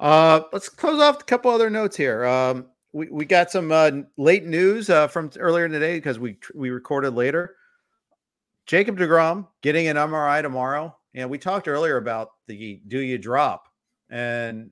Uh, 0.00 0.40
let's 0.52 0.68
close 0.68 1.00
off 1.00 1.20
a 1.20 1.24
couple 1.24 1.50
other 1.50 1.70
notes 1.70 1.96
here. 1.96 2.24
Um, 2.24 2.66
we, 2.92 3.08
we 3.08 3.24
got 3.24 3.50
some 3.50 3.70
uh, 3.70 3.90
late 4.16 4.44
news 4.44 4.88
uh, 4.88 5.08
from 5.08 5.30
earlier 5.38 5.68
today 5.68 5.96
because 5.96 6.18
we 6.18 6.38
we 6.54 6.70
recorded 6.70 7.14
later. 7.14 7.56
Jacob 8.66 8.98
Degrom 8.98 9.46
getting 9.60 9.88
an 9.88 9.96
MRI 9.96 10.40
tomorrow, 10.40 10.96
and 11.12 11.28
we 11.28 11.36
talked 11.36 11.68
earlier 11.68 11.98
about 11.98 12.30
the 12.46 12.80
do 12.88 12.98
you 12.98 13.18
drop, 13.18 13.68
and 14.08 14.70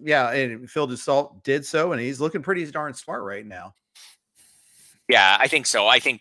yeah, 0.00 0.32
and 0.32 0.68
Phil 0.68 0.88
Dussault 0.88 1.44
did 1.44 1.64
so, 1.64 1.92
and 1.92 2.00
he's 2.00 2.20
looking 2.20 2.42
pretty 2.42 2.68
darn 2.70 2.92
smart 2.92 3.22
right 3.22 3.46
now. 3.46 3.74
Yeah, 5.10 5.36
I 5.38 5.48
think 5.48 5.66
so. 5.66 5.86
I 5.86 5.98
think 5.98 6.20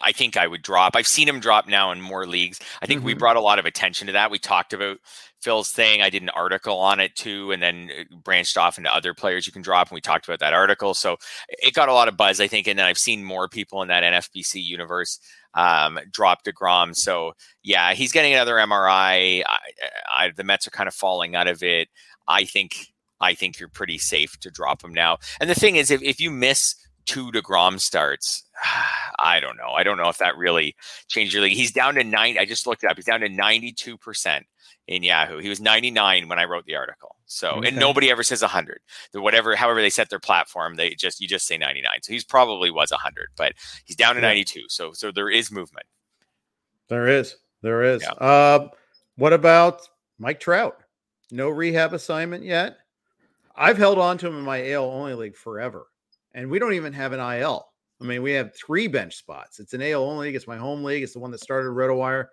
I 0.00 0.12
think 0.12 0.36
I 0.36 0.46
would 0.46 0.62
drop. 0.62 0.94
I've 0.94 1.06
seen 1.06 1.28
him 1.28 1.40
drop 1.40 1.66
now 1.66 1.90
in 1.92 2.00
more 2.00 2.26
leagues. 2.26 2.60
I 2.80 2.86
think 2.86 3.00
mm-hmm. 3.00 3.06
we 3.06 3.14
brought 3.14 3.36
a 3.36 3.40
lot 3.40 3.58
of 3.58 3.66
attention 3.66 4.06
to 4.06 4.12
that. 4.12 4.30
We 4.30 4.38
talked 4.38 4.72
about 4.72 4.98
Phil's 5.40 5.72
thing. 5.72 6.02
I 6.02 6.10
did 6.10 6.22
an 6.22 6.28
article 6.30 6.78
on 6.78 7.00
it 7.00 7.16
too, 7.16 7.50
and 7.50 7.62
then 7.62 7.90
branched 8.22 8.56
off 8.56 8.78
into 8.78 8.94
other 8.94 9.12
players 9.12 9.46
you 9.46 9.52
can 9.52 9.62
drop. 9.62 9.88
And 9.88 9.94
we 9.96 10.00
talked 10.00 10.26
about 10.26 10.38
that 10.38 10.52
article. 10.52 10.94
So 10.94 11.16
it 11.48 11.74
got 11.74 11.88
a 11.88 11.92
lot 11.92 12.08
of 12.08 12.16
buzz, 12.16 12.40
I 12.40 12.46
think. 12.46 12.68
And 12.68 12.78
then 12.78 12.86
I've 12.86 12.98
seen 12.98 13.24
more 13.24 13.48
people 13.48 13.82
in 13.82 13.88
that 13.88 14.04
NFBC 14.04 14.62
universe 14.62 15.18
um, 15.54 15.98
drop 16.10 16.44
DeGrom. 16.44 16.94
So 16.94 17.32
yeah, 17.62 17.92
he's 17.94 18.12
getting 18.12 18.32
another 18.32 18.54
MRI. 18.54 19.42
I, 19.44 19.58
I, 20.12 20.30
the 20.34 20.44
Mets 20.44 20.66
are 20.66 20.70
kind 20.72 20.88
of 20.88 20.94
falling 20.94 21.34
out 21.34 21.48
of 21.48 21.62
it. 21.62 21.88
I 22.28 22.44
think 22.44 22.86
I 23.20 23.34
think 23.34 23.58
you're 23.58 23.68
pretty 23.68 23.98
safe 23.98 24.38
to 24.40 24.50
drop 24.50 24.82
him 24.82 24.92
now. 24.92 25.18
And 25.40 25.48
the 25.48 25.54
thing 25.54 25.76
is, 25.76 25.90
if, 25.90 26.02
if 26.02 26.20
you 26.20 26.30
miss 26.30 26.74
two 27.06 27.32
to 27.32 27.42
DeGrom 27.42 27.80
starts. 27.80 28.44
I 29.18 29.40
don't 29.40 29.56
know. 29.56 29.70
I 29.70 29.82
don't 29.82 29.96
know 29.96 30.08
if 30.08 30.18
that 30.18 30.36
really 30.36 30.74
changed 31.08 31.32
your 31.32 31.42
league. 31.42 31.56
He's 31.56 31.72
down 31.72 31.94
to 31.94 32.04
nine. 32.04 32.38
I 32.38 32.44
just 32.44 32.66
looked 32.66 32.84
it 32.84 32.90
up. 32.90 32.96
He's 32.96 33.04
down 33.04 33.20
to 33.20 33.28
92% 33.28 34.42
in 34.88 35.02
Yahoo. 35.02 35.38
He 35.38 35.48
was 35.48 35.60
99 35.60 36.28
when 36.28 36.38
I 36.38 36.44
wrote 36.44 36.64
the 36.66 36.76
article. 36.76 37.16
So, 37.26 37.52
okay. 37.52 37.68
and 37.68 37.76
nobody 37.76 38.10
ever 38.10 38.22
says 38.22 38.42
100. 38.42 38.80
The 39.12 39.20
whatever, 39.20 39.54
however 39.56 39.80
they 39.80 39.90
set 39.90 40.10
their 40.10 40.18
platform, 40.18 40.76
they 40.76 40.94
just, 40.94 41.20
you 41.20 41.28
just 41.28 41.46
say 41.46 41.56
99. 41.56 41.90
So 42.02 42.12
he's 42.12 42.24
probably 42.24 42.70
was 42.70 42.90
100, 42.90 43.28
but 43.36 43.52
he's 43.84 43.96
down 43.96 44.16
to 44.16 44.20
yeah. 44.20 44.28
92. 44.28 44.64
So, 44.68 44.92
so 44.92 45.10
there 45.12 45.30
is 45.30 45.50
movement. 45.50 45.86
There 46.88 47.08
is. 47.08 47.36
There 47.62 47.82
is. 47.82 48.02
Yeah. 48.02 48.12
Uh, 48.12 48.68
what 49.16 49.32
about 49.32 49.88
Mike 50.18 50.40
Trout? 50.40 50.82
No 51.30 51.48
rehab 51.48 51.94
assignment 51.94 52.44
yet. 52.44 52.78
I've 53.54 53.78
held 53.78 53.98
on 53.98 54.18
to 54.18 54.26
him 54.26 54.38
in 54.38 54.44
my 54.44 54.72
AL 54.72 54.84
only 54.84 55.14
league 55.14 55.36
forever 55.36 55.86
and 56.34 56.50
we 56.50 56.58
don't 56.58 56.74
even 56.74 56.92
have 56.92 57.12
an 57.12 57.20
IL. 57.20 57.66
I 58.00 58.04
mean, 58.04 58.22
we 58.22 58.32
have 58.32 58.54
three 58.54 58.88
bench 58.88 59.16
spots. 59.16 59.60
It's 59.60 59.74
an 59.74 59.82
AL 59.82 60.02
only 60.02 60.26
league. 60.26 60.34
It's 60.34 60.48
my 60.48 60.56
home 60.56 60.82
league. 60.82 61.02
It's 61.02 61.12
the 61.12 61.20
one 61.20 61.30
that 61.30 61.40
started 61.40 61.68
RotoWire. 61.68 62.26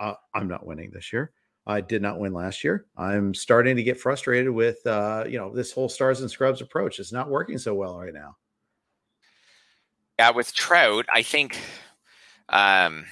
Uh, 0.00 0.14
I'm 0.34 0.48
not 0.48 0.66
winning 0.66 0.90
this 0.92 1.12
year. 1.12 1.32
I 1.66 1.80
did 1.80 2.02
not 2.02 2.18
win 2.18 2.32
last 2.32 2.64
year. 2.64 2.86
I'm 2.96 3.32
starting 3.32 3.76
to 3.76 3.82
get 3.82 3.98
frustrated 3.98 4.50
with, 4.50 4.84
uh, 4.86 5.24
you 5.26 5.38
know, 5.38 5.54
this 5.54 5.72
whole 5.72 5.88
stars 5.88 6.20
and 6.20 6.30
scrubs 6.30 6.60
approach. 6.60 6.98
It's 6.98 7.12
not 7.12 7.30
working 7.30 7.58
so 7.58 7.74
well 7.74 7.98
right 7.98 8.12
now. 8.12 8.36
Yeah, 10.18 10.30
with 10.30 10.52
Trout, 10.54 11.06
I 11.12 11.22
think 11.22 11.58
um, 12.50 13.04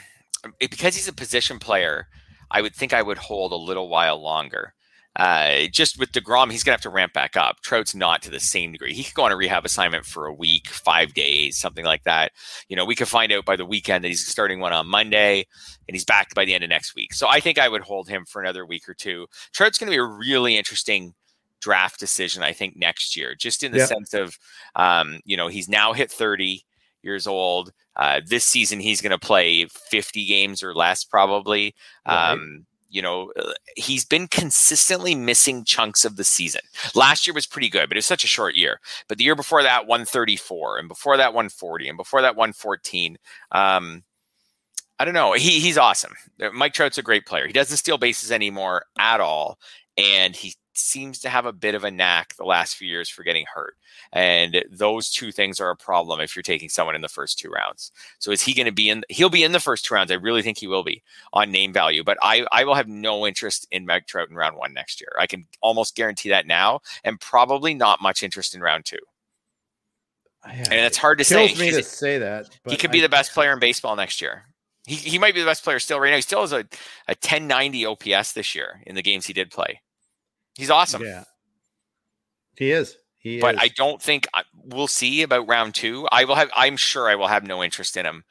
because 0.58 0.94
he's 0.94 1.08
a 1.08 1.12
position 1.12 1.58
player, 1.58 2.08
I 2.50 2.62
would 2.62 2.74
think 2.74 2.92
I 2.92 3.02
would 3.02 3.18
hold 3.18 3.52
a 3.52 3.56
little 3.56 3.88
while 3.88 4.20
longer. 4.20 4.74
Uh, 5.16 5.66
just 5.70 5.98
with 5.98 6.10
DeGrom, 6.12 6.50
he's 6.50 6.64
going 6.64 6.72
to 6.72 6.76
have 6.76 6.80
to 6.80 6.90
ramp 6.90 7.12
back 7.12 7.36
up. 7.36 7.60
Trout's 7.60 7.94
not 7.94 8.22
to 8.22 8.30
the 8.30 8.40
same 8.40 8.72
degree. 8.72 8.94
He 8.94 9.04
could 9.04 9.14
go 9.14 9.24
on 9.24 9.32
a 9.32 9.36
rehab 9.36 9.64
assignment 9.64 10.06
for 10.06 10.26
a 10.26 10.32
week, 10.32 10.68
five 10.68 11.12
days, 11.12 11.58
something 11.58 11.84
like 11.84 12.04
that. 12.04 12.32
You 12.68 12.76
know, 12.76 12.86
we 12.86 12.94
could 12.94 13.08
find 13.08 13.30
out 13.30 13.44
by 13.44 13.56
the 13.56 13.66
weekend 13.66 14.04
that 14.04 14.08
he's 14.08 14.26
starting 14.26 14.60
one 14.60 14.72
on 14.72 14.86
Monday 14.86 15.46
and 15.86 15.94
he's 15.94 16.04
back 16.04 16.34
by 16.34 16.46
the 16.46 16.54
end 16.54 16.64
of 16.64 16.70
next 16.70 16.94
week. 16.94 17.12
So 17.12 17.28
I 17.28 17.40
think 17.40 17.58
I 17.58 17.68
would 17.68 17.82
hold 17.82 18.08
him 18.08 18.24
for 18.24 18.40
another 18.40 18.64
week 18.64 18.88
or 18.88 18.94
two. 18.94 19.26
Trout's 19.52 19.78
going 19.78 19.90
to 19.90 19.94
be 19.94 20.00
a 20.00 20.04
really 20.04 20.56
interesting 20.56 21.14
draft 21.60 22.00
decision, 22.00 22.42
I 22.42 22.52
think, 22.52 22.76
next 22.76 23.16
year, 23.16 23.34
just 23.34 23.62
in 23.62 23.72
the 23.72 23.86
sense 23.86 24.14
of, 24.14 24.38
um, 24.76 25.20
you 25.24 25.36
know, 25.36 25.48
he's 25.48 25.68
now 25.68 25.92
hit 25.92 26.10
30 26.10 26.64
years 27.02 27.26
old. 27.26 27.72
Uh, 27.96 28.20
this 28.26 28.44
season, 28.44 28.80
he's 28.80 29.02
going 29.02 29.10
to 29.10 29.18
play 29.18 29.66
50 29.66 30.24
games 30.26 30.62
or 30.62 30.74
less, 30.74 31.04
probably. 31.04 31.74
Right. 32.06 32.32
Um, 32.32 32.66
you 32.92 33.00
know, 33.00 33.32
uh, 33.40 33.52
he's 33.74 34.04
been 34.04 34.28
consistently 34.28 35.14
missing 35.14 35.64
chunks 35.64 36.04
of 36.04 36.16
the 36.16 36.24
season. 36.24 36.60
Last 36.94 37.26
year 37.26 37.34
was 37.34 37.46
pretty 37.46 37.70
good, 37.70 37.88
but 37.88 37.96
it 37.96 37.98
was 37.98 38.06
such 38.06 38.22
a 38.22 38.28
short 38.28 38.54
year. 38.54 38.80
But 39.08 39.16
the 39.18 39.24
year 39.24 39.34
before 39.34 39.62
that, 39.62 39.86
134, 39.86 40.78
and 40.78 40.88
before 40.88 41.16
that, 41.16 41.32
140, 41.32 41.88
and 41.88 41.96
before 41.96 42.20
that, 42.20 42.36
114. 42.36 43.16
Um, 43.50 44.04
I 44.98 45.04
don't 45.04 45.14
know. 45.14 45.32
He 45.32 45.58
he's 45.58 45.78
awesome. 45.78 46.12
Mike 46.52 46.74
Trout's 46.74 46.98
a 46.98 47.02
great 47.02 47.26
player. 47.26 47.46
He 47.46 47.52
doesn't 47.52 47.78
steal 47.78 47.98
bases 47.98 48.30
anymore 48.30 48.84
at 48.98 49.20
all, 49.20 49.58
and 49.96 50.36
he 50.36 50.54
seems 50.74 51.18
to 51.20 51.28
have 51.28 51.46
a 51.46 51.52
bit 51.52 51.74
of 51.74 51.84
a 51.84 51.90
knack 51.90 52.36
the 52.36 52.44
last 52.44 52.76
few 52.76 52.88
years 52.88 53.08
for 53.08 53.22
getting 53.22 53.44
hurt. 53.52 53.74
And 54.12 54.64
those 54.70 55.10
two 55.10 55.32
things 55.32 55.60
are 55.60 55.70
a 55.70 55.76
problem 55.76 56.20
if 56.20 56.34
you're 56.34 56.42
taking 56.42 56.68
someone 56.68 56.94
in 56.94 57.02
the 57.02 57.08
first 57.08 57.38
two 57.38 57.50
rounds. 57.50 57.92
So 58.18 58.30
is 58.30 58.42
he 58.42 58.54
going 58.54 58.66
to 58.66 58.72
be 58.72 58.88
in? 58.88 59.04
He'll 59.08 59.30
be 59.30 59.44
in 59.44 59.52
the 59.52 59.60
first 59.60 59.84
two 59.84 59.94
rounds. 59.94 60.10
I 60.10 60.16
really 60.16 60.42
think 60.42 60.58
he 60.58 60.66
will 60.66 60.84
be 60.84 61.02
on 61.32 61.50
name 61.50 61.72
value, 61.72 62.02
but 62.02 62.18
I, 62.22 62.46
I 62.52 62.64
will 62.64 62.74
have 62.74 62.88
no 62.88 63.26
interest 63.26 63.66
in 63.70 63.86
Mike 63.86 64.06
Trout 64.06 64.30
in 64.30 64.36
round 64.36 64.56
one 64.56 64.72
next 64.72 65.00
year. 65.00 65.12
I 65.18 65.26
can 65.26 65.46
almost 65.60 65.94
guarantee 65.94 66.30
that 66.30 66.46
now, 66.46 66.80
and 67.04 67.20
probably 67.20 67.74
not 67.74 68.02
much 68.02 68.22
interest 68.22 68.54
in 68.54 68.60
round 68.60 68.84
two. 68.84 68.98
Yeah, 70.46 70.64
and 70.70 70.86
it's 70.86 70.96
hard 70.96 71.18
to 71.18 71.24
say. 71.24 71.54
me 71.54 71.70
to 71.70 71.82
say 71.82 72.18
that. 72.18 72.48
He 72.68 72.76
could 72.76 72.90
be 72.90 72.98
I, 72.98 73.02
the 73.02 73.08
best 73.08 73.32
player 73.32 73.52
in 73.52 73.60
baseball 73.60 73.94
next 73.94 74.20
year. 74.20 74.46
He, 74.86 74.96
he 74.96 75.18
might 75.18 75.34
be 75.34 75.40
the 75.40 75.46
best 75.46 75.62
player 75.62 75.78
still 75.78 76.00
right 76.00 76.10
now. 76.10 76.16
He 76.16 76.22
still 76.22 76.40
has 76.40 76.52
a, 76.52 76.66
a 77.06 77.14
1090 77.14 77.86
OPS 77.86 78.32
this 78.32 78.54
year 78.54 78.82
in 78.86 78.96
the 78.96 79.02
games 79.02 79.26
he 79.26 79.32
did 79.32 79.50
play. 79.52 79.80
He's 80.54 80.70
awesome. 80.70 81.02
Yeah, 81.02 81.24
he 82.56 82.70
is. 82.70 82.96
He 83.18 83.40
but 83.40 83.54
is. 83.54 83.60
I 83.62 83.68
don't 83.68 84.02
think 84.02 84.26
we'll 84.64 84.88
see 84.88 85.22
about 85.22 85.48
round 85.48 85.74
two. 85.74 86.08
I 86.10 86.24
will 86.24 86.34
have. 86.34 86.50
I'm 86.54 86.76
sure 86.76 87.08
I 87.08 87.14
will 87.14 87.28
have 87.28 87.44
no 87.44 87.62
interest 87.62 87.96
in 87.96 88.04
him 88.04 88.24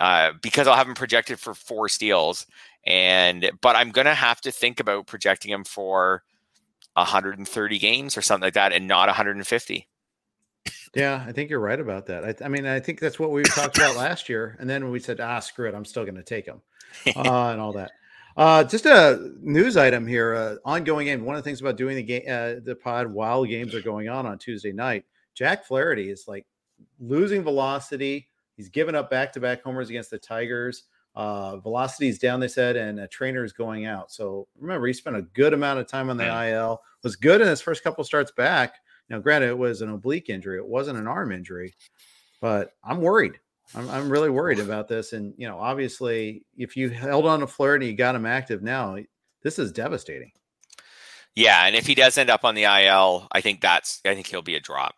uh, 0.00 0.32
because 0.40 0.66
I'll 0.66 0.76
have 0.76 0.88
him 0.88 0.94
projected 0.94 1.38
for 1.38 1.54
four 1.54 1.88
steals, 1.88 2.46
and 2.86 3.50
but 3.60 3.76
I'm 3.76 3.90
gonna 3.90 4.14
have 4.14 4.40
to 4.42 4.52
think 4.52 4.80
about 4.80 5.06
projecting 5.06 5.52
him 5.52 5.64
for 5.64 6.22
130 6.94 7.78
games 7.78 8.16
or 8.16 8.22
something 8.22 8.46
like 8.46 8.54
that, 8.54 8.72
and 8.72 8.88
not 8.88 9.08
150. 9.08 9.88
Yeah, 10.94 11.24
I 11.26 11.32
think 11.32 11.50
you're 11.50 11.60
right 11.60 11.78
about 11.78 12.06
that. 12.06 12.24
I, 12.24 12.44
I 12.44 12.48
mean, 12.48 12.66
I 12.66 12.80
think 12.80 13.00
that's 13.00 13.18
what 13.18 13.30
we 13.30 13.42
talked 13.42 13.78
about 13.78 13.96
last 13.96 14.28
year, 14.28 14.56
and 14.58 14.68
then 14.68 14.90
we 14.90 15.00
said, 15.00 15.20
"Ah, 15.20 15.40
screw 15.40 15.68
it, 15.68 15.74
I'm 15.74 15.84
still 15.84 16.04
going 16.04 16.16
to 16.16 16.22
take 16.22 16.46
him," 16.46 16.62
uh, 17.16 17.50
and 17.50 17.60
all 17.60 17.72
that. 17.74 17.92
Uh, 18.36 18.64
just 18.64 18.86
a 18.86 19.32
news 19.40 19.76
item 19.76 20.06
here. 20.06 20.34
Uh, 20.34 20.56
ongoing 20.64 21.06
game. 21.06 21.24
One 21.24 21.36
of 21.36 21.42
the 21.42 21.48
things 21.48 21.60
about 21.60 21.76
doing 21.76 21.96
the 21.96 22.02
game, 22.02 22.22
uh, 22.28 22.60
the 22.62 22.78
pod 22.80 23.06
while 23.06 23.44
games 23.44 23.74
are 23.74 23.82
going 23.82 24.08
on 24.08 24.26
on 24.26 24.38
Tuesday 24.38 24.72
night, 24.72 25.04
Jack 25.34 25.64
Flaherty 25.64 26.10
is 26.10 26.26
like 26.28 26.46
losing 26.98 27.42
velocity. 27.42 28.28
He's 28.56 28.68
given 28.68 28.94
up 28.94 29.10
back-to-back 29.10 29.62
homers 29.62 29.88
against 29.88 30.10
the 30.10 30.18
Tigers. 30.18 30.84
Uh, 31.14 31.56
velocity 31.56 32.08
is 32.08 32.18
down, 32.18 32.40
they 32.40 32.48
said, 32.48 32.76
and 32.76 33.00
a 33.00 33.08
trainer 33.08 33.44
is 33.44 33.52
going 33.52 33.86
out. 33.86 34.12
So 34.12 34.46
remember, 34.58 34.86
he 34.86 34.92
spent 34.92 35.16
a 35.16 35.22
good 35.22 35.54
amount 35.54 35.80
of 35.80 35.86
time 35.86 36.10
on 36.10 36.16
the 36.16 36.24
mm. 36.24 36.52
IL. 36.52 36.80
Was 37.02 37.16
good 37.16 37.40
in 37.40 37.48
his 37.48 37.60
first 37.60 37.82
couple 37.82 38.04
starts 38.04 38.30
back. 38.30 38.76
Now, 39.08 39.18
granted, 39.18 39.48
it 39.48 39.58
was 39.58 39.82
an 39.82 39.90
oblique 39.90 40.28
injury; 40.28 40.58
it 40.58 40.66
wasn't 40.66 40.98
an 40.98 41.08
arm 41.08 41.32
injury, 41.32 41.74
but 42.40 42.74
I'm 42.84 43.00
worried. 43.00 43.40
I'm, 43.74 43.88
I'm 43.88 44.10
really 44.10 44.30
worried 44.30 44.58
about 44.58 44.88
this. 44.88 45.12
And 45.12 45.34
you 45.36 45.48
know, 45.48 45.58
obviously, 45.58 46.44
if 46.56 46.76
you 46.76 46.90
held 46.90 47.26
on 47.26 47.40
to 47.40 47.46
Flaherty, 47.46 47.86
you 47.86 47.94
got 47.94 48.14
him 48.14 48.26
active 48.26 48.62
now. 48.62 48.96
This 49.42 49.58
is 49.58 49.72
devastating. 49.72 50.32
Yeah, 51.34 51.64
and 51.66 51.76
if 51.76 51.86
he 51.86 51.94
does 51.94 52.18
end 52.18 52.30
up 52.30 52.44
on 52.44 52.54
the 52.54 52.64
IL, 52.64 53.28
I 53.32 53.40
think 53.40 53.60
that's 53.60 54.00
I 54.04 54.14
think 54.14 54.26
he'll 54.26 54.42
be 54.42 54.56
a 54.56 54.60
drop. 54.60 54.94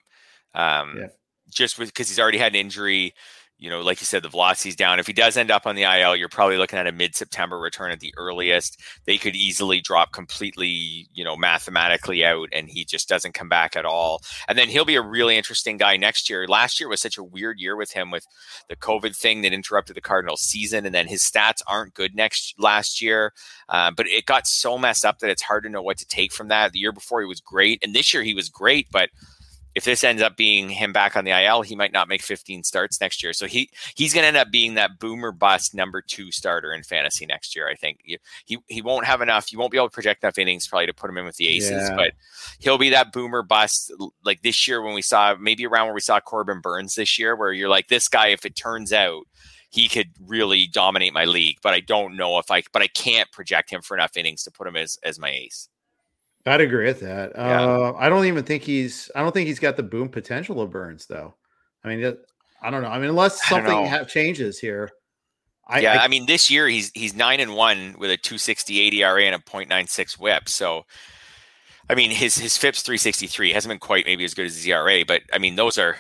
Um, 0.55 0.97
yeah. 0.99 1.07
Just 1.51 1.79
because 1.79 2.09
he's 2.09 2.19
already 2.19 2.39
had 2.39 2.53
an 2.53 2.61
injury, 2.61 3.15
you 3.63 3.71
know, 3.71 3.81
like 3.81 4.01
you 4.01 4.07
said, 4.07 4.25
the 4.25 4.29
velocity's 4.29 4.75
down. 4.75 4.99
If 4.99 5.07
he 5.07 5.13
does 5.13 5.37
end 5.37 5.53
up 5.53 5.69
on 5.69 5.77
the 5.77 5.85
IL, 5.85 6.17
you're 6.17 6.29
probably 6.29 6.57
looking 6.57 6.81
at 6.81 6.89
a 6.89 6.93
mid-September 6.93 7.61
return 7.61 7.93
at 7.93 8.01
the 8.01 8.13
earliest. 8.17 8.77
They 9.05 9.19
could 9.19 9.37
easily 9.37 9.81
drop 9.81 10.11
completely, 10.11 11.07
you 11.15 11.23
know, 11.23 11.37
mathematically 11.37 12.25
out, 12.25 12.49
and 12.51 12.69
he 12.69 12.85
just 12.85 13.09
doesn't 13.09 13.35
come 13.35 13.49
back 13.49 13.77
at 13.77 13.85
all. 13.85 14.21
And 14.49 14.59
then 14.59 14.69
he'll 14.69 14.85
be 14.85 14.97
a 14.97 15.01
really 15.01 15.37
interesting 15.37 15.77
guy 15.77 15.97
next 15.97 16.29
year. 16.29 16.49
Last 16.49 16.81
year 16.81 16.89
was 16.89 17.01
such 17.01 17.17
a 17.17 17.23
weird 17.23 17.61
year 17.61 17.77
with 17.77 17.93
him 17.93 18.11
with 18.11 18.27
the 18.69 18.75
COVID 18.75 19.17
thing 19.17 19.43
that 19.43 19.53
interrupted 19.53 19.95
the 19.95 20.01
Cardinals 20.01 20.41
season, 20.41 20.85
and 20.85 20.93
then 20.93 21.07
his 21.07 21.23
stats 21.23 21.63
aren't 21.69 21.95
good 21.95 22.17
next 22.17 22.57
last 22.59 23.01
year. 23.01 23.33
Uh, 23.69 23.93
but 23.93 24.09
it 24.09 24.27
got 24.27 24.49
so 24.49 24.77
messed 24.77 25.05
up 25.05 25.21
that 25.21 25.31
it's 25.31 25.43
hard 25.43 25.63
to 25.63 25.71
know 25.71 25.83
what 25.83 25.99
to 25.99 26.07
take 26.07 26.33
from 26.33 26.49
that. 26.49 26.73
The 26.73 26.81
year 26.81 26.91
before 26.91 27.21
he 27.21 27.29
was 27.29 27.41
great, 27.41 27.79
and 27.85 27.95
this 27.95 28.13
year 28.13 28.25
he 28.25 28.35
was 28.35 28.49
great, 28.49 28.89
but 28.91 29.11
if 29.75 29.85
this 29.85 30.05
ends 30.05 30.23
up 30.23 30.37
being 30.37 30.69
him 30.69 30.93
back 30.93 31.17
on 31.17 31.25
the 31.25 31.31
IL, 31.31 31.63
he 31.63 31.75
might 31.75 31.93
not 31.93 32.09
make 32.09 32.23
15 32.23 32.63
starts 32.65 33.01
next 33.01 33.23
year. 33.23 33.33
So 33.33 33.47
he 33.47 33.71
he's 33.95 34.13
going 34.13 34.23
to 34.23 34.29
end 34.29 34.37
up 34.37 34.51
being 34.51 34.75
that 34.75 34.99
boomer 34.99 35.33
bust 35.33 35.75
number 35.75 36.03
two 36.03 36.31
starter 36.31 36.73
in 36.73 36.83
fantasy 36.83 37.27
next 37.27 37.57
year. 37.57 37.69
I 37.69 37.75
think 37.75 38.01
he 38.45 38.59
he, 38.69 38.83
won't 38.83 39.07
have 39.07 39.21
enough. 39.21 39.53
You 39.53 39.59
won't 39.59 39.71
be 39.71 39.79
able 39.79 39.89
to 39.89 39.95
project 39.95 40.23
enough 40.23 40.39
innings 40.39 40.67
probably 40.67 40.87
to 40.87 40.95
put 40.95 41.09
him 41.09 41.19
in 41.19 41.25
with 41.25 41.37
the 41.37 41.49
aces, 41.49 41.89
yeah. 41.89 41.97
but 41.97 42.13
he'll 42.59 42.79
be 42.79 42.91
that 42.91 43.13
boomer 43.13 43.43
bust 43.43 43.93
like 44.25 44.43
this 44.43 44.67
year 44.67 44.83
when 44.83 44.95
we 44.95 45.03
saw 45.03 45.35
maybe 45.41 45.67
around 45.67 45.87
where 45.87 45.95
we 45.95 46.01
saw 46.01 46.21
Corbin 46.21 46.61
Burnes 46.61 46.95
this 46.95 47.19
year, 47.19 47.37
where 47.37 47.53
you're 47.53 47.69
like 47.69 47.89
this 47.89 48.09
guy. 48.09 48.29
If 48.29 48.45
it 48.45 48.57
turns 48.57 48.93
out 48.93 49.25
he 49.71 49.89
could 49.89 50.11
really 50.21 50.67
dominate 50.67 51.15
my 51.15 51.25
league, 51.25 51.57
but 51.63 51.73
I 51.73 51.81
don't 51.81 52.17
know 52.17 52.39
if 52.39 52.51
I 52.51 52.63
but 52.73 52.83
I 52.83 52.89
can't 52.89 53.31
project 53.33 53.71
him 53.71 53.81
for 53.81 53.97
enough 53.97 54.17
innings 54.17 54.43
to 54.45 54.51
put 54.51 54.67
him 54.67 54.77
as 54.77 54.99
as 55.03 55.19
my 55.19 55.31
ace. 55.31 55.69
I'd 56.45 56.61
agree 56.61 56.87
with 56.87 57.01
that. 57.01 57.33
Yeah. 57.35 57.63
Uh, 57.63 57.95
I 57.97 58.09
don't 58.09 58.25
even 58.27 58.45
think 58.45 58.63
he's. 58.63 59.11
I 59.15 59.21
don't 59.21 59.33
think 59.33 59.47
he's 59.47 59.61
got 59.61 59.77
the 59.77 59.83
boom 59.83 60.09
potential 60.09 60.61
of 60.61 60.71
Burnes, 60.71 61.07
though. 61.07 61.35
I 61.85 61.89
mean, 61.89 62.17
I 62.63 62.71
don't 62.71 62.83
know. 62.83 62.89
I 62.89 62.99
mean, 62.99 63.11
unless 63.11 63.47
something 63.49 63.87
ha- 63.87 64.05
changes 64.05 64.59
here. 64.59 64.91
I, 65.69 65.81
yeah, 65.81 66.01
I, 66.01 66.05
I, 66.05 66.09
mean, 66.09 66.27
this 66.27 66.51
year 66.51 66.67
he's 66.69 66.91
he's 66.95 67.15
nine 67.15 67.41
and 67.41 67.55
one 67.55 67.95
with 67.99 68.11
a 68.11 68.17
268 68.17 68.95
ERA 68.95 69.23
and 69.23 69.35
a 69.35 69.39
0.96 69.39 70.19
WHIP. 70.19 70.49
So, 70.49 70.85
I 71.89 71.95
mean, 71.95 72.11
his 72.11 72.37
his 72.37 72.57
FIP's 72.57 72.83
363 72.83 73.53
hasn't 73.53 73.71
been 73.71 73.79
quite 73.79 74.05
maybe 74.05 74.25
as 74.25 74.35
good 74.35 74.47
as 74.47 74.57
his 74.57 74.67
ERA, 74.67 75.05
but 75.07 75.23
I 75.33 75.39
mean, 75.39 75.55
those 75.55 75.79
are 75.79 75.97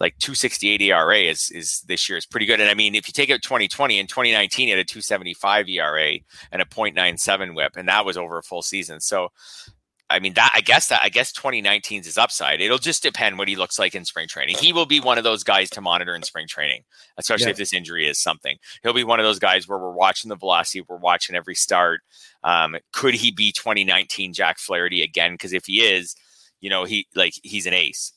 like 0.00 0.16
268 0.18 0.80
ERA 0.80 1.18
is 1.18 1.50
is 1.50 1.82
this 1.82 2.08
year 2.08 2.16
is 2.16 2.26
pretty 2.26 2.46
good. 2.46 2.58
And 2.58 2.70
I 2.70 2.74
mean, 2.74 2.94
if 2.94 3.06
you 3.06 3.12
take 3.12 3.30
out 3.30 3.42
2020 3.42 4.00
and 4.00 4.08
2019, 4.08 4.66
he 4.66 4.70
had 4.70 4.80
a 4.80 4.84
275 4.84 5.68
ERA 5.68 6.12
and 6.50 6.62
a 6.62 6.64
0.97 6.64 7.54
WHIP, 7.54 7.76
and 7.76 7.88
that 7.88 8.04
was 8.06 8.16
over 8.16 8.38
a 8.38 8.42
full 8.42 8.62
season. 8.62 9.00
So, 9.00 9.28
I 10.08 10.18
mean, 10.18 10.32
that 10.34 10.52
I 10.56 10.62
guess 10.62 10.88
that 10.88 11.02
I 11.04 11.10
guess 11.10 11.32
2019 11.32 12.00
is 12.00 12.06
his 12.06 12.18
upside. 12.18 12.62
It'll 12.62 12.78
just 12.78 13.02
depend 13.02 13.36
what 13.36 13.46
he 13.46 13.56
looks 13.56 13.78
like 13.78 13.94
in 13.94 14.06
spring 14.06 14.26
training. 14.26 14.56
He 14.56 14.72
will 14.72 14.86
be 14.86 15.00
one 15.00 15.18
of 15.18 15.24
those 15.24 15.44
guys 15.44 15.68
to 15.70 15.82
monitor 15.82 16.14
in 16.14 16.22
spring 16.22 16.48
training, 16.48 16.82
especially 17.18 17.44
yeah. 17.44 17.50
if 17.50 17.58
this 17.58 17.74
injury 17.74 18.08
is 18.08 18.18
something. 18.18 18.56
He'll 18.82 18.94
be 18.94 19.04
one 19.04 19.20
of 19.20 19.24
those 19.24 19.38
guys 19.38 19.68
where 19.68 19.78
we're 19.78 19.92
watching 19.92 20.30
the 20.30 20.36
velocity, 20.36 20.80
we're 20.88 20.96
watching 20.96 21.36
every 21.36 21.54
start. 21.54 22.00
Um, 22.42 22.76
could 22.94 23.14
he 23.14 23.32
be 23.32 23.52
2019 23.52 24.32
Jack 24.32 24.58
Flaherty 24.58 25.02
again? 25.02 25.34
Because 25.34 25.52
if 25.52 25.66
he 25.66 25.82
is, 25.82 26.16
you 26.62 26.70
know, 26.70 26.84
he 26.84 27.06
like 27.14 27.34
he's 27.42 27.66
an 27.66 27.74
ace 27.74 28.12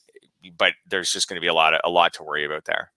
but 0.56 0.74
there's 0.88 1.12
just 1.12 1.28
going 1.28 1.36
to 1.36 1.40
be 1.40 1.48
a 1.48 1.54
lot 1.54 1.74
of 1.74 1.80
a 1.84 1.90
lot 1.90 2.12
to 2.14 2.22
worry 2.22 2.44
about 2.44 2.64
there. 2.64 2.90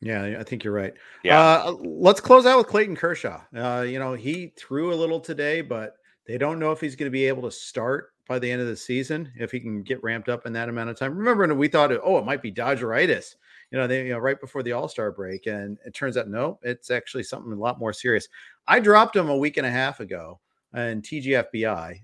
Yeah, 0.00 0.36
I 0.38 0.42
think 0.42 0.64
you're 0.64 0.74
right. 0.74 0.94
Yeah. 1.22 1.40
Uh, 1.40 1.76
let's 1.78 2.20
close 2.20 2.44
out 2.44 2.58
with 2.58 2.66
Clayton 2.66 2.96
Kershaw. 2.96 3.40
Uh, 3.56 3.82
you 3.86 4.00
know, 4.00 4.14
he 4.14 4.52
threw 4.56 4.92
a 4.92 4.96
little 4.96 5.20
today, 5.20 5.60
but 5.60 5.94
they 6.26 6.38
don't 6.38 6.58
know 6.58 6.72
if 6.72 6.80
he's 6.80 6.96
going 6.96 7.06
to 7.06 7.12
be 7.12 7.26
able 7.26 7.42
to 7.42 7.52
start 7.52 8.12
by 8.28 8.40
the 8.40 8.50
end 8.50 8.60
of 8.60 8.66
the 8.66 8.76
season 8.76 9.30
if 9.36 9.52
he 9.52 9.60
can 9.60 9.82
get 9.82 10.02
ramped 10.02 10.28
up 10.28 10.44
in 10.44 10.52
that 10.54 10.68
amount 10.68 10.90
of 10.90 10.98
time. 10.98 11.16
Remember, 11.16 11.54
we 11.54 11.68
thought, 11.68 11.92
oh, 12.02 12.18
it 12.18 12.24
might 12.24 12.42
be 12.42 12.50
Dodgeritis. 12.50 13.36
You 13.70 13.78
know, 13.78 13.86
they 13.86 14.06
you 14.06 14.12
know 14.12 14.18
right 14.18 14.40
before 14.40 14.62
the 14.62 14.72
All 14.72 14.88
Star 14.88 15.12
break, 15.12 15.46
and 15.46 15.78
it 15.86 15.94
turns 15.94 16.16
out 16.16 16.28
no, 16.28 16.58
it's 16.62 16.90
actually 16.90 17.22
something 17.22 17.52
a 17.52 17.56
lot 17.56 17.78
more 17.78 17.92
serious. 17.92 18.28
I 18.66 18.80
dropped 18.80 19.16
him 19.16 19.30
a 19.30 19.36
week 19.36 19.56
and 19.56 19.66
a 19.66 19.70
half 19.70 20.00
ago, 20.00 20.40
and 20.74 21.02
TGFBI. 21.02 22.00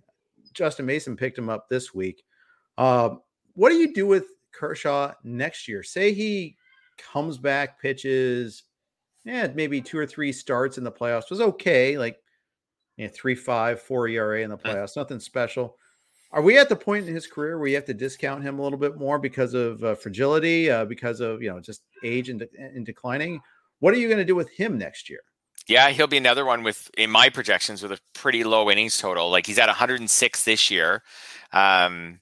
Justin 0.54 0.86
Mason 0.86 1.16
picked 1.16 1.38
him 1.38 1.50
up 1.50 1.68
this 1.68 1.92
week. 1.92 2.24
Uh, 2.78 3.10
what 3.54 3.70
do 3.70 3.76
you 3.76 3.92
do 3.92 4.06
with 4.06 4.26
Kershaw 4.52 5.12
next 5.24 5.68
year. 5.68 5.82
Say 5.82 6.12
he 6.12 6.56
comes 6.98 7.38
back, 7.38 7.80
pitches, 7.80 8.64
yeah, 9.24 9.48
maybe 9.54 9.80
two 9.80 9.98
or 9.98 10.06
three 10.06 10.32
starts 10.32 10.78
in 10.78 10.84
the 10.84 10.92
playoffs 10.92 11.30
was 11.30 11.40
okay, 11.40 11.98
like 11.98 12.16
you 12.96 13.06
know, 13.06 13.12
three, 13.14 13.34
five, 13.34 13.80
four 13.80 14.08
ERA 14.08 14.42
in 14.42 14.50
the 14.50 14.56
playoffs, 14.56 14.96
nothing 14.96 15.20
special. 15.20 15.76
Are 16.30 16.42
we 16.42 16.58
at 16.58 16.68
the 16.68 16.76
point 16.76 17.08
in 17.08 17.14
his 17.14 17.26
career 17.26 17.58
where 17.58 17.68
you 17.68 17.76
have 17.76 17.86
to 17.86 17.94
discount 17.94 18.42
him 18.42 18.58
a 18.58 18.62
little 18.62 18.78
bit 18.78 18.98
more 18.98 19.18
because 19.18 19.54
of 19.54 19.82
uh, 19.82 19.94
fragility, 19.94 20.70
uh, 20.70 20.84
because 20.84 21.20
of 21.20 21.42
you 21.42 21.50
know 21.50 21.60
just 21.60 21.82
age 22.04 22.28
and, 22.28 22.46
and 22.58 22.84
declining? 22.84 23.40
What 23.80 23.94
are 23.94 23.98
you 23.98 24.08
going 24.08 24.18
to 24.18 24.24
do 24.24 24.34
with 24.34 24.50
him 24.50 24.76
next 24.76 25.08
year? 25.08 25.20
Yeah, 25.66 25.90
he'll 25.90 26.06
be 26.06 26.16
another 26.16 26.44
one 26.44 26.62
with 26.62 26.90
in 26.96 27.10
my 27.10 27.28
projections 27.28 27.82
with 27.82 27.92
a 27.92 28.00
pretty 28.14 28.44
low 28.44 28.70
innings 28.70 28.98
total. 28.98 29.30
Like 29.30 29.46
he's 29.46 29.58
at 29.58 29.68
106 29.68 30.44
this 30.44 30.70
year. 30.70 31.02
Um, 31.52 32.20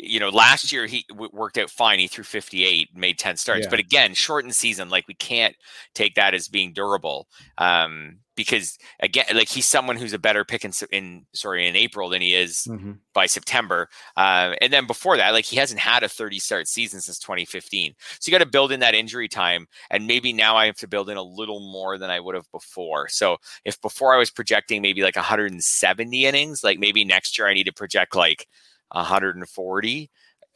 you 0.00 0.20
know, 0.20 0.28
last 0.28 0.70
year 0.72 0.86
he 0.86 1.04
w- 1.08 1.30
worked 1.32 1.58
out 1.58 1.70
fine. 1.70 1.98
He 1.98 2.06
threw 2.06 2.24
58, 2.24 2.96
made 2.96 3.18
10 3.18 3.36
starts. 3.36 3.64
Yeah. 3.64 3.70
But 3.70 3.80
again, 3.80 4.14
shortened 4.14 4.54
season, 4.54 4.88
like 4.88 5.08
we 5.08 5.14
can't 5.14 5.56
take 5.94 6.14
that 6.14 6.34
as 6.34 6.48
being 6.48 6.72
durable. 6.72 7.28
Um, 7.58 8.20
because 8.36 8.78
again, 9.00 9.24
like 9.34 9.48
he's 9.48 9.66
someone 9.66 9.96
who's 9.96 10.12
a 10.12 10.18
better 10.18 10.44
pick 10.44 10.64
in, 10.64 10.70
in 10.92 11.26
sorry 11.34 11.66
in 11.66 11.74
April 11.74 12.08
than 12.08 12.22
he 12.22 12.36
is 12.36 12.68
mm-hmm. 12.68 12.92
by 13.12 13.26
September. 13.26 13.88
Uh, 14.16 14.54
and 14.60 14.72
then 14.72 14.86
before 14.86 15.16
that, 15.16 15.32
like 15.32 15.44
he 15.44 15.56
hasn't 15.56 15.80
had 15.80 16.04
a 16.04 16.08
30 16.08 16.38
start 16.38 16.68
season 16.68 17.00
since 17.00 17.18
2015. 17.18 17.94
So 18.20 18.30
you 18.30 18.38
got 18.38 18.44
to 18.44 18.48
build 18.48 18.70
in 18.70 18.78
that 18.78 18.94
injury 18.94 19.26
time, 19.26 19.66
and 19.90 20.06
maybe 20.06 20.32
now 20.32 20.56
I 20.56 20.66
have 20.66 20.76
to 20.76 20.86
build 20.86 21.10
in 21.10 21.16
a 21.16 21.22
little 21.22 21.72
more 21.72 21.98
than 21.98 22.10
I 22.10 22.20
would 22.20 22.36
have 22.36 22.50
before. 22.52 23.08
So 23.08 23.38
if 23.64 23.80
before 23.80 24.14
I 24.14 24.18
was 24.18 24.30
projecting 24.30 24.82
maybe 24.82 25.02
like 25.02 25.16
170 25.16 26.24
innings, 26.24 26.62
like 26.62 26.78
maybe 26.78 27.04
next 27.04 27.36
year 27.36 27.48
I 27.48 27.54
need 27.54 27.64
to 27.64 27.72
project 27.72 28.14
like 28.14 28.46
140. 28.90 30.10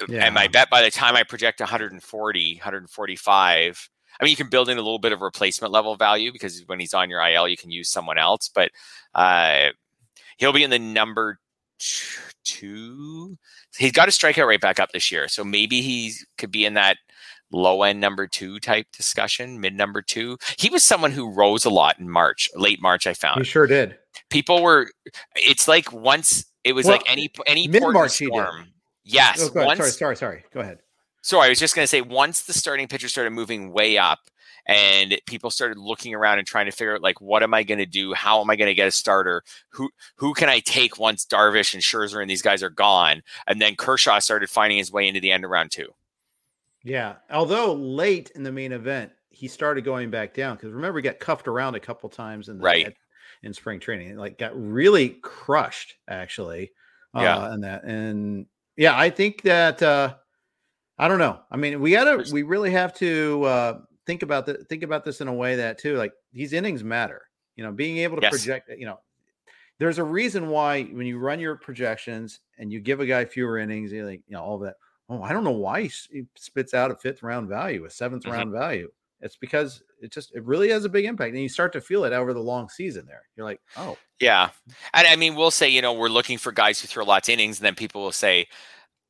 Yeah. 0.08 0.26
And 0.26 0.38
I 0.38 0.48
bet 0.48 0.70
by 0.70 0.82
the 0.82 0.90
time 0.90 1.14
I 1.14 1.22
project 1.22 1.60
140, 1.60 2.54
145, 2.54 3.90
I 4.20 4.24
mean, 4.24 4.30
you 4.30 4.36
can 4.36 4.48
build 4.48 4.68
in 4.68 4.78
a 4.78 4.82
little 4.82 4.98
bit 4.98 5.12
of 5.12 5.20
replacement 5.20 5.72
level 5.72 5.96
value 5.96 6.32
because 6.32 6.62
when 6.66 6.80
he's 6.80 6.94
on 6.94 7.08
your 7.08 7.20
IL, 7.20 7.48
you 7.48 7.56
can 7.56 7.70
use 7.70 7.88
someone 7.88 8.18
else, 8.18 8.48
but 8.48 8.70
uh, 9.14 9.68
he'll 10.36 10.52
be 10.52 10.64
in 10.64 10.70
the 10.70 10.78
number 10.78 11.38
two. 12.44 13.36
He's 13.76 13.92
got 13.92 14.08
a 14.08 14.12
strikeout 14.12 14.46
rate 14.46 14.60
back 14.60 14.78
up 14.78 14.90
this 14.92 15.10
year. 15.10 15.28
So 15.28 15.44
maybe 15.44 15.80
he 15.80 16.12
could 16.38 16.50
be 16.50 16.64
in 16.64 16.74
that 16.74 16.98
low 17.52 17.82
end 17.82 18.00
number 18.00 18.26
two 18.26 18.58
type 18.58 18.86
discussion, 18.92 19.60
mid 19.60 19.74
number 19.74 20.02
two. 20.02 20.38
He 20.58 20.70
was 20.70 20.82
someone 20.82 21.12
who 21.12 21.32
rose 21.32 21.64
a 21.64 21.70
lot 21.70 21.98
in 21.98 22.08
March, 22.08 22.48
late 22.54 22.80
March, 22.82 23.06
I 23.06 23.14
found. 23.14 23.40
He 23.40 23.44
sure 23.44 23.66
did. 23.66 23.96
People 24.30 24.62
were, 24.62 24.90
it's 25.36 25.68
like 25.68 25.92
once 25.92 26.46
it 26.64 26.74
was 26.74 26.86
well, 26.86 26.96
like 26.96 27.10
any 27.10 27.30
any 27.46 27.68
mid 27.68 27.82
March 27.82 28.12
storm. 28.12 28.68
Yes. 29.04 29.50
Oh, 29.54 29.64
once, 29.64 29.78
sorry, 29.78 29.90
sorry, 29.90 30.16
sorry. 30.16 30.44
Go 30.52 30.60
ahead. 30.60 30.78
Sorry, 31.22 31.46
I 31.46 31.48
was 31.48 31.58
just 31.58 31.74
going 31.74 31.84
to 31.84 31.88
say 31.88 32.00
once 32.00 32.42
the 32.42 32.52
starting 32.52 32.88
pitcher 32.88 33.08
started 33.08 33.30
moving 33.30 33.72
way 33.72 33.96
up, 33.98 34.18
and 34.66 35.20
people 35.26 35.50
started 35.50 35.78
looking 35.78 36.14
around 36.14 36.38
and 36.38 36.46
trying 36.46 36.66
to 36.66 36.72
figure 36.72 36.94
out 36.94 37.02
like 37.02 37.20
what 37.20 37.42
am 37.42 37.54
I 37.54 37.62
going 37.62 37.78
to 37.78 37.86
do? 37.86 38.14
How 38.14 38.40
am 38.40 38.50
I 38.50 38.56
going 38.56 38.68
to 38.68 38.74
get 38.74 38.88
a 38.88 38.92
starter? 38.92 39.42
Who 39.70 39.90
who 40.16 40.34
can 40.34 40.48
I 40.48 40.60
take 40.60 40.98
once 40.98 41.24
Darvish 41.24 41.74
and 41.74 41.82
Scherzer 41.82 42.20
and 42.20 42.30
these 42.30 42.42
guys 42.42 42.62
are 42.62 42.70
gone? 42.70 43.22
And 43.46 43.60
then 43.60 43.74
Kershaw 43.76 44.18
started 44.20 44.50
finding 44.50 44.78
his 44.78 44.92
way 44.92 45.08
into 45.08 45.20
the 45.20 45.32
end 45.32 45.44
of 45.44 45.50
round 45.50 45.72
two. 45.72 45.88
Yeah, 46.84 47.16
although 47.30 47.74
late 47.74 48.32
in 48.34 48.42
the 48.42 48.52
main 48.52 48.72
event, 48.72 49.12
he 49.30 49.48
started 49.48 49.84
going 49.84 50.10
back 50.10 50.34
down 50.34 50.56
because 50.56 50.72
remember 50.72 50.98
he 50.98 51.02
got 51.02 51.20
cuffed 51.20 51.48
around 51.48 51.74
a 51.74 51.80
couple 51.80 52.08
times 52.08 52.48
in 52.48 52.58
the 52.58 52.64
right 52.64 52.96
in 53.42 53.52
spring 53.52 53.80
training. 53.80 54.16
Like 54.16 54.38
got 54.38 54.52
really 54.54 55.10
crushed 55.22 55.94
actually. 56.08 56.72
Yeah. 57.14 57.38
Uh, 57.38 57.50
and 57.52 57.64
that 57.64 57.84
and 57.84 58.46
yeah, 58.76 58.98
I 58.98 59.10
think 59.10 59.42
that 59.42 59.82
uh 59.82 60.14
I 60.98 61.08
don't 61.08 61.18
know. 61.18 61.40
I 61.50 61.56
mean, 61.56 61.80
we 61.80 61.92
gotta 61.92 62.24
we 62.32 62.42
really 62.42 62.70
have 62.70 62.94
to 62.94 63.44
uh 63.44 63.78
think 64.06 64.22
about 64.22 64.46
the 64.46 64.54
think 64.54 64.82
about 64.82 65.04
this 65.04 65.20
in 65.20 65.28
a 65.28 65.34
way 65.34 65.56
that 65.56 65.78
too, 65.78 65.96
like 65.96 66.12
these 66.32 66.52
innings 66.52 66.82
matter. 66.84 67.22
You 67.56 67.64
know, 67.64 67.72
being 67.72 67.98
able 67.98 68.16
to 68.16 68.22
yes. 68.22 68.30
project, 68.30 68.70
you 68.78 68.86
know, 68.86 68.98
there's 69.78 69.98
a 69.98 70.04
reason 70.04 70.48
why 70.48 70.84
when 70.84 71.06
you 71.06 71.18
run 71.18 71.40
your 71.40 71.56
projections 71.56 72.40
and 72.58 72.72
you 72.72 72.80
give 72.80 73.00
a 73.00 73.06
guy 73.06 73.24
fewer 73.24 73.58
innings, 73.58 73.92
you 73.92 74.06
like, 74.06 74.22
you 74.26 74.36
know, 74.36 74.42
all 74.42 74.58
that. 74.58 74.76
Oh, 75.08 75.22
I 75.22 75.32
don't 75.32 75.44
know 75.44 75.50
why 75.50 75.82
he 75.82 76.24
spits 76.36 76.72
out 76.72 76.90
a 76.90 76.94
fifth 76.94 77.22
round 77.22 77.48
value, 77.48 77.84
a 77.84 77.88
7th 77.88 78.20
mm-hmm. 78.20 78.30
round 78.30 78.52
value. 78.52 78.90
It's 79.22 79.36
because 79.36 79.82
it 80.00 80.12
just 80.12 80.34
it 80.34 80.44
really 80.44 80.68
has 80.70 80.84
a 80.84 80.88
big 80.88 81.04
impact, 81.04 81.32
and 81.32 81.40
you 81.40 81.48
start 81.48 81.72
to 81.72 81.80
feel 81.80 82.04
it 82.04 82.12
over 82.12 82.34
the 82.34 82.40
long 82.40 82.68
season. 82.68 83.06
There, 83.06 83.22
you're 83.36 83.46
like, 83.46 83.60
oh, 83.76 83.96
yeah. 84.20 84.50
And 84.92 85.06
I 85.06 85.16
mean, 85.16 85.36
we'll 85.36 85.52
say, 85.52 85.68
you 85.68 85.80
know, 85.80 85.92
we're 85.92 86.08
looking 86.08 86.38
for 86.38 86.52
guys 86.52 86.80
who 86.80 86.88
throw 86.88 87.04
lots 87.04 87.28
of 87.28 87.34
innings, 87.34 87.58
and 87.58 87.64
then 87.64 87.74
people 87.74 88.02
will 88.02 88.12
say, 88.12 88.48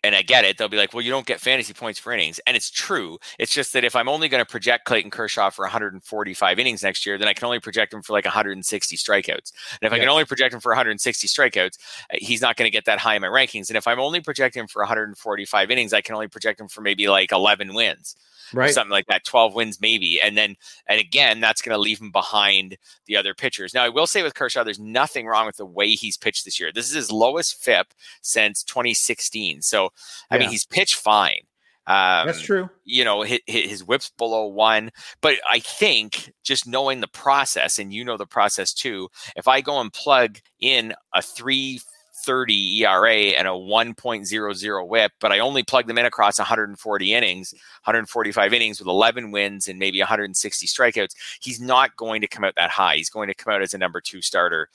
and 0.05 0.15
I 0.15 0.23
get 0.23 0.45
it. 0.45 0.59
They'll 0.59 0.69
be 0.69 0.77
like, 0.77 0.93
well, 0.93 1.03
you 1.03 1.11
don't 1.11 1.27
get 1.27 1.41
fantasy 1.41 1.73
points 1.73 1.99
for 1.99 2.13
innings. 2.13 2.41
And 2.47 2.57
it's 2.57 2.71
true. 2.71 3.19
It's 3.39 3.53
just 3.53 3.73
that 3.73 3.85
if 3.85 3.95
I'm 3.95 4.09
only 4.09 4.29
going 4.29 4.45
to 4.45 4.51
project 4.51 4.85
Clayton 4.85 5.11
Kershaw 5.11 5.51
for 5.51 5.63
145 5.65 6.59
innings 6.59 6.83
next 6.83 7.07
year, 7.07 7.19
then 7.19 7.29
I 7.29 7.33
can 7.33 7.45
only 7.47 7.61
project 7.61 7.95
him 7.95 8.03
for 8.03 8.13
like 8.13 8.25
160 8.25 8.97
strikeouts. 8.97 9.53
And 9.81 9.83
if 9.83 9.93
yeah. 9.93 9.97
I 9.97 9.99
can 9.99 10.09
only 10.09 10.25
project 10.25 10.55
him 10.55 10.61
for 10.61 10.71
160 10.71 11.27
strikeouts, 11.29 11.79
uh, 12.13 12.17
he's 12.21 12.43
not 12.43 12.57
going 12.57 12.67
to 12.67 12.73
get 12.73 12.85
that 12.87 12.99
high 12.99 13.15
in 13.15 13.23
my 13.23 13.29
rankings. 13.29 13.69
And 13.69 13.77
if 13.77 13.87
I'm 13.87 14.01
only 14.01 14.21
projecting 14.21 14.61
him 14.61 14.69
for 14.69 14.83
145 14.83 15.71
innings, 15.71 15.93
I 15.93 16.01
can 16.01 16.15
only 16.15 16.29
project 16.29 16.61
him 16.61 16.69
for 16.69 16.81
maybe 16.81 17.09
like 17.09 17.31
11 17.31 17.75
wins 17.75 18.17
right. 18.55 18.73
something 18.73 18.91
like 18.91 19.07
that, 19.07 19.25
12 19.25 19.55
wins 19.55 19.81
maybe. 19.81 20.21
And 20.21 20.37
then, 20.37 20.57
and 20.87 21.01
again, 21.01 21.41
that's 21.41 21.63
going 21.63 21.75
to 21.75 21.81
leave 21.81 22.01
him 22.01 22.11
behind 22.11 22.77
the 23.07 23.17
other 23.17 23.35
pitchers. 23.35 23.75
Now, 23.75 23.85
I 23.85 23.89
will 23.89 24.07
say 24.07 24.23
with 24.23 24.35
Kershaw, 24.35 24.65
there's 24.65 24.79
nothing 24.79 25.27
wrong 25.27 25.47
with 25.47 25.57
the 25.57 25.67
way 25.67 25.91
he's 25.91 26.17
pitched 26.17 26.45
this 26.45 26.59
year. 26.61 26.73
This 26.73 26.89
is 26.89 26.95
his 26.95 27.13
lowest 27.13 27.63
FIP 27.63 27.89
since 28.21 28.63
2016. 28.65 29.63
So, 29.63 29.91
I 30.31 30.39
mean, 30.39 30.49
he's 30.51 30.67
pitched 30.67 30.97
fine. 30.97 31.41
Um, 31.87 32.27
That's 32.27 32.41
true. 32.41 32.71
You 32.85 33.05
know, 33.05 33.23
his, 33.23 33.41
his 33.47 33.85
whip's 33.85 34.11
below 34.17 34.47
one, 34.47 34.91
but 35.21 35.37
I 35.51 35.59
think 35.59 36.33
just 36.45 36.67
knowing 36.67 37.01
the 37.01 37.09
process, 37.09 37.79
and 37.79 37.93
you 37.93 38.05
know 38.05 38.17
the 38.17 38.27
process 38.27 38.73
too. 38.73 39.09
If 39.37 39.49
I 39.49 39.61
go 39.61 39.81
and 39.81 39.93
plug 39.93 40.39
in 40.61 40.95
a 41.13 41.23
three 41.23 41.81
30 42.25 42.85
ERA 42.85 43.15
and 43.15 43.49
a 43.49 43.53
1.00 43.53 44.89
whip, 44.89 45.13
but 45.21 45.33
I 45.33 45.41
only 45.41 45.63
plug 45.65 45.89
them 45.89 45.99
in 45.99 46.07
across 46.07 46.39
140 46.39 47.15
innings, 47.15 47.53
145 47.85 48.53
innings 48.53 48.79
with 48.79 48.87
11 48.87 49.33
wins 49.33 49.67
and 49.67 49.79
maybe 49.79 49.99
160 49.99 50.67
strikeouts. 50.67 51.15
He's 51.41 51.61
not 51.61 51.97
going 51.97 52.21
to 52.21 52.29
come 52.29 52.45
out 52.45 52.55
that 52.57 52.71
high. 52.71 52.97
He's 52.97 53.11
going 53.11 53.29
to 53.29 53.35
come 53.35 53.53
out 53.53 53.63
as 53.63 53.75
a 53.75 53.79
number 53.79 54.01
two 54.01 54.23
starter 54.23 54.69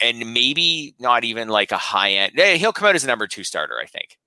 and 0.00 0.32
maybe 0.32 0.94
not 0.98 1.24
even 1.24 1.48
like 1.48 1.72
a 1.72 1.76
high 1.76 2.12
end. 2.12 2.38
Eh, 2.38 2.56
he'll 2.56 2.72
come 2.72 2.88
out 2.88 2.94
as 2.94 3.04
a 3.04 3.06
number 3.06 3.26
two 3.26 3.44
starter, 3.44 3.78
I 3.80 3.86
think. 3.86 4.18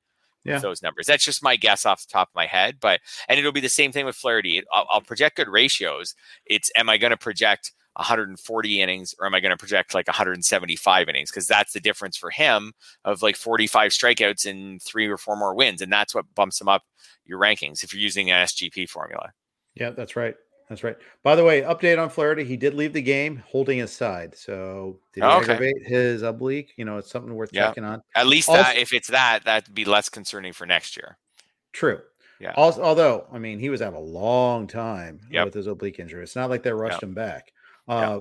Yeah. 0.45 0.59
Those 0.59 0.81
numbers. 0.81 1.05
That's 1.05 1.23
just 1.23 1.43
my 1.43 1.57
guess 1.57 1.85
off 1.85 2.07
the 2.07 2.11
top 2.11 2.29
of 2.29 2.35
my 2.35 2.45
head. 2.45 2.77
But, 2.79 3.01
and 3.27 3.37
it'll 3.37 3.51
be 3.51 3.59
the 3.59 3.69
same 3.69 3.91
thing 3.91 4.05
with 4.05 4.15
Flaherty. 4.15 4.63
I'll, 4.73 4.87
I'll 4.91 5.01
project 5.01 5.35
good 5.35 5.49
ratios. 5.49 6.15
It's, 6.45 6.71
am 6.77 6.89
I 6.89 6.97
going 6.97 7.11
to 7.11 7.17
project 7.17 7.73
140 7.93 8.81
innings 8.81 9.13
or 9.19 9.25
am 9.25 9.35
I 9.35 9.41
going 9.41 9.51
to 9.51 9.57
project 9.57 9.93
like 9.93 10.07
175 10.07 11.09
innings? 11.09 11.29
Because 11.29 11.45
that's 11.45 11.73
the 11.73 11.81
difference 11.81 12.15
for 12.15 12.29
him 12.29 12.71
of 13.03 13.21
like 13.21 13.35
45 13.35 13.91
strikeouts 13.91 14.49
and 14.49 14.81
three 14.81 15.07
or 15.07 15.17
four 15.17 15.35
more 15.35 15.53
wins. 15.53 15.81
And 15.81 15.91
that's 15.91 16.15
what 16.15 16.33
bumps 16.35 16.59
him 16.61 16.69
up 16.69 16.83
your 17.25 17.39
rankings 17.39 17.83
if 17.83 17.93
you're 17.93 18.01
using 18.01 18.31
an 18.31 18.45
SGP 18.45 18.89
formula. 18.89 19.31
Yeah, 19.75 19.91
that's 19.91 20.15
right. 20.15 20.35
That's 20.69 20.83
right. 20.83 20.95
By 21.23 21.35
the 21.35 21.43
way, 21.43 21.63
update 21.63 22.01
on 22.01 22.09
Flaherty. 22.09 22.43
He 22.43 22.55
did 22.55 22.75
leave 22.75 22.93
the 22.93 23.01
game 23.01 23.43
holding 23.47 23.79
his 23.79 23.91
side. 23.91 24.37
So 24.37 24.99
did 25.13 25.23
he 25.23 25.27
okay. 25.27 25.53
aggravate 25.53 25.87
his 25.87 26.21
oblique? 26.21 26.73
You 26.77 26.85
know, 26.85 26.97
it's 26.97 27.09
something 27.09 27.33
worth 27.33 27.49
yeah. 27.51 27.67
checking 27.67 27.83
on. 27.83 28.03
At 28.15 28.27
least 28.27 28.49
also, 28.49 28.61
that, 28.61 28.77
if 28.77 28.93
it's 28.93 29.07
that, 29.07 29.45
that'd 29.45 29.73
be 29.73 29.83
less 29.83 30.09
concerning 30.09 30.53
for 30.53 30.67
next 30.67 30.95
year. 30.95 31.17
True. 31.73 31.99
Yeah. 32.39 32.53
Also, 32.55 32.83
although, 32.83 33.25
I 33.33 33.39
mean, 33.39 33.57
he 33.57 33.69
was 33.69 33.81
out 33.81 33.93
a 33.93 33.99
long 33.99 34.67
time 34.67 35.19
yep. 35.31 35.45
with 35.45 35.55
his 35.55 35.65
oblique 35.65 35.99
injury. 35.99 36.21
It's 36.21 36.35
not 36.35 36.51
like 36.51 36.61
they 36.61 36.71
rushed 36.71 37.01
yep. 37.01 37.03
him 37.03 37.13
back. 37.15 37.51
Uh, 37.87 37.93
yeah. 37.93 38.19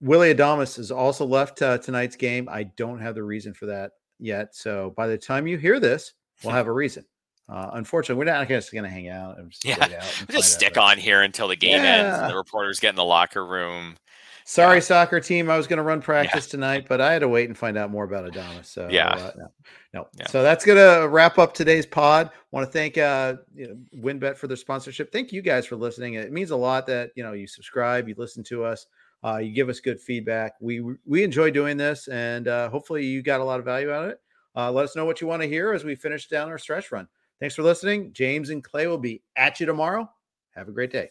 Willy 0.00 0.32
Adames 0.32 0.76
has 0.76 0.92
also 0.92 1.26
left 1.26 1.60
uh, 1.62 1.78
tonight's 1.78 2.16
game. 2.16 2.48
I 2.48 2.62
don't 2.62 3.00
have 3.00 3.16
the 3.16 3.24
reason 3.24 3.52
for 3.52 3.66
that 3.66 3.92
yet. 4.20 4.54
So 4.54 4.94
by 4.96 5.08
the 5.08 5.18
time 5.18 5.48
you 5.48 5.58
hear 5.58 5.80
this, 5.80 6.14
we'll 6.44 6.54
have 6.54 6.68
a 6.68 6.72
reason. 6.72 7.04
Uh, 7.48 7.70
unfortunately, 7.72 8.18
we're 8.18 8.30
not 8.30 8.46
just 8.46 8.72
going 8.72 8.84
to 8.84 8.90
hang 8.90 9.08
out 9.08 9.38
and 9.38 9.50
just 9.50 9.64
yeah. 9.64 10.04
just 10.30 10.52
stick 10.52 10.76
out, 10.76 10.84
on 10.84 10.98
here 10.98 11.22
until 11.22 11.48
the 11.48 11.56
game 11.56 11.82
yeah. 11.82 11.94
ends. 11.94 12.18
And 12.18 12.30
the 12.30 12.36
reporters 12.36 12.78
get 12.78 12.90
in 12.90 12.96
the 12.96 13.04
locker 13.04 13.44
room. 13.44 13.96
Sorry, 14.44 14.76
yeah. 14.76 14.80
soccer 14.80 15.20
team. 15.20 15.50
I 15.50 15.56
was 15.58 15.66
going 15.66 15.76
to 15.76 15.82
run 15.82 16.00
practice 16.00 16.46
yeah. 16.46 16.50
tonight, 16.50 16.86
but 16.88 17.02
I 17.02 17.12
had 17.12 17.18
to 17.18 17.28
wait 17.28 17.48
and 17.48 17.56
find 17.56 17.76
out 17.76 17.90
more 17.90 18.04
about 18.04 18.30
Adames. 18.30 18.64
So 18.64 18.88
yeah, 18.90 19.08
uh, 19.08 19.32
no, 19.36 19.48
no. 19.92 20.06
So 20.28 20.42
that's 20.42 20.64
going 20.64 20.78
to 20.78 21.06
wrap 21.08 21.38
up 21.38 21.52
today's 21.52 21.84
pod. 21.84 22.30
Want 22.50 22.66
to 22.66 22.72
thank 22.72 22.96
uh, 22.96 23.36
you 23.54 23.68
know, 23.68 23.76
WynnBET 24.02 24.38
for 24.38 24.46
their 24.46 24.56
sponsorship. 24.56 25.12
Thank 25.12 25.32
you 25.32 25.42
guys 25.42 25.66
for 25.66 25.76
listening. 25.76 26.14
It 26.14 26.32
means 26.32 26.50
a 26.50 26.56
lot 26.56 26.86
that 26.86 27.10
you 27.14 27.22
know 27.22 27.34
you 27.34 27.46
subscribe, 27.46 28.08
you 28.08 28.14
listen 28.16 28.42
to 28.44 28.64
us. 28.64 28.86
Uh, 29.22 29.36
you 29.36 29.52
give 29.52 29.68
us 29.68 29.80
good 29.80 30.00
feedback. 30.00 30.54
We 30.60 30.82
we 31.04 31.24
enjoy 31.24 31.50
doing 31.50 31.76
this, 31.76 32.08
and 32.08 32.48
uh, 32.48 32.70
hopefully 32.70 33.04
you 33.04 33.22
got 33.22 33.40
a 33.40 33.44
lot 33.44 33.58
of 33.58 33.66
value 33.66 33.90
out 33.90 34.04
of 34.04 34.10
it. 34.10 34.20
Uh, 34.56 34.72
let 34.72 34.84
us 34.84 34.96
know 34.96 35.04
what 35.04 35.20
you 35.20 35.26
want 35.26 35.42
to 35.42 35.48
hear 35.48 35.72
as 35.72 35.84
we 35.84 35.94
finish 35.94 36.26
down 36.26 36.48
our 36.48 36.58
stretch 36.58 36.90
run. 36.90 37.06
Thanks 37.40 37.54
for 37.54 37.62
listening. 37.62 38.12
James 38.12 38.50
and 38.50 38.64
Clay 38.64 38.86
will 38.86 38.98
be 38.98 39.22
at 39.36 39.60
you 39.60 39.66
tomorrow. 39.66 40.10
Have 40.54 40.68
a 40.68 40.72
great 40.72 40.90
day. 40.90 41.10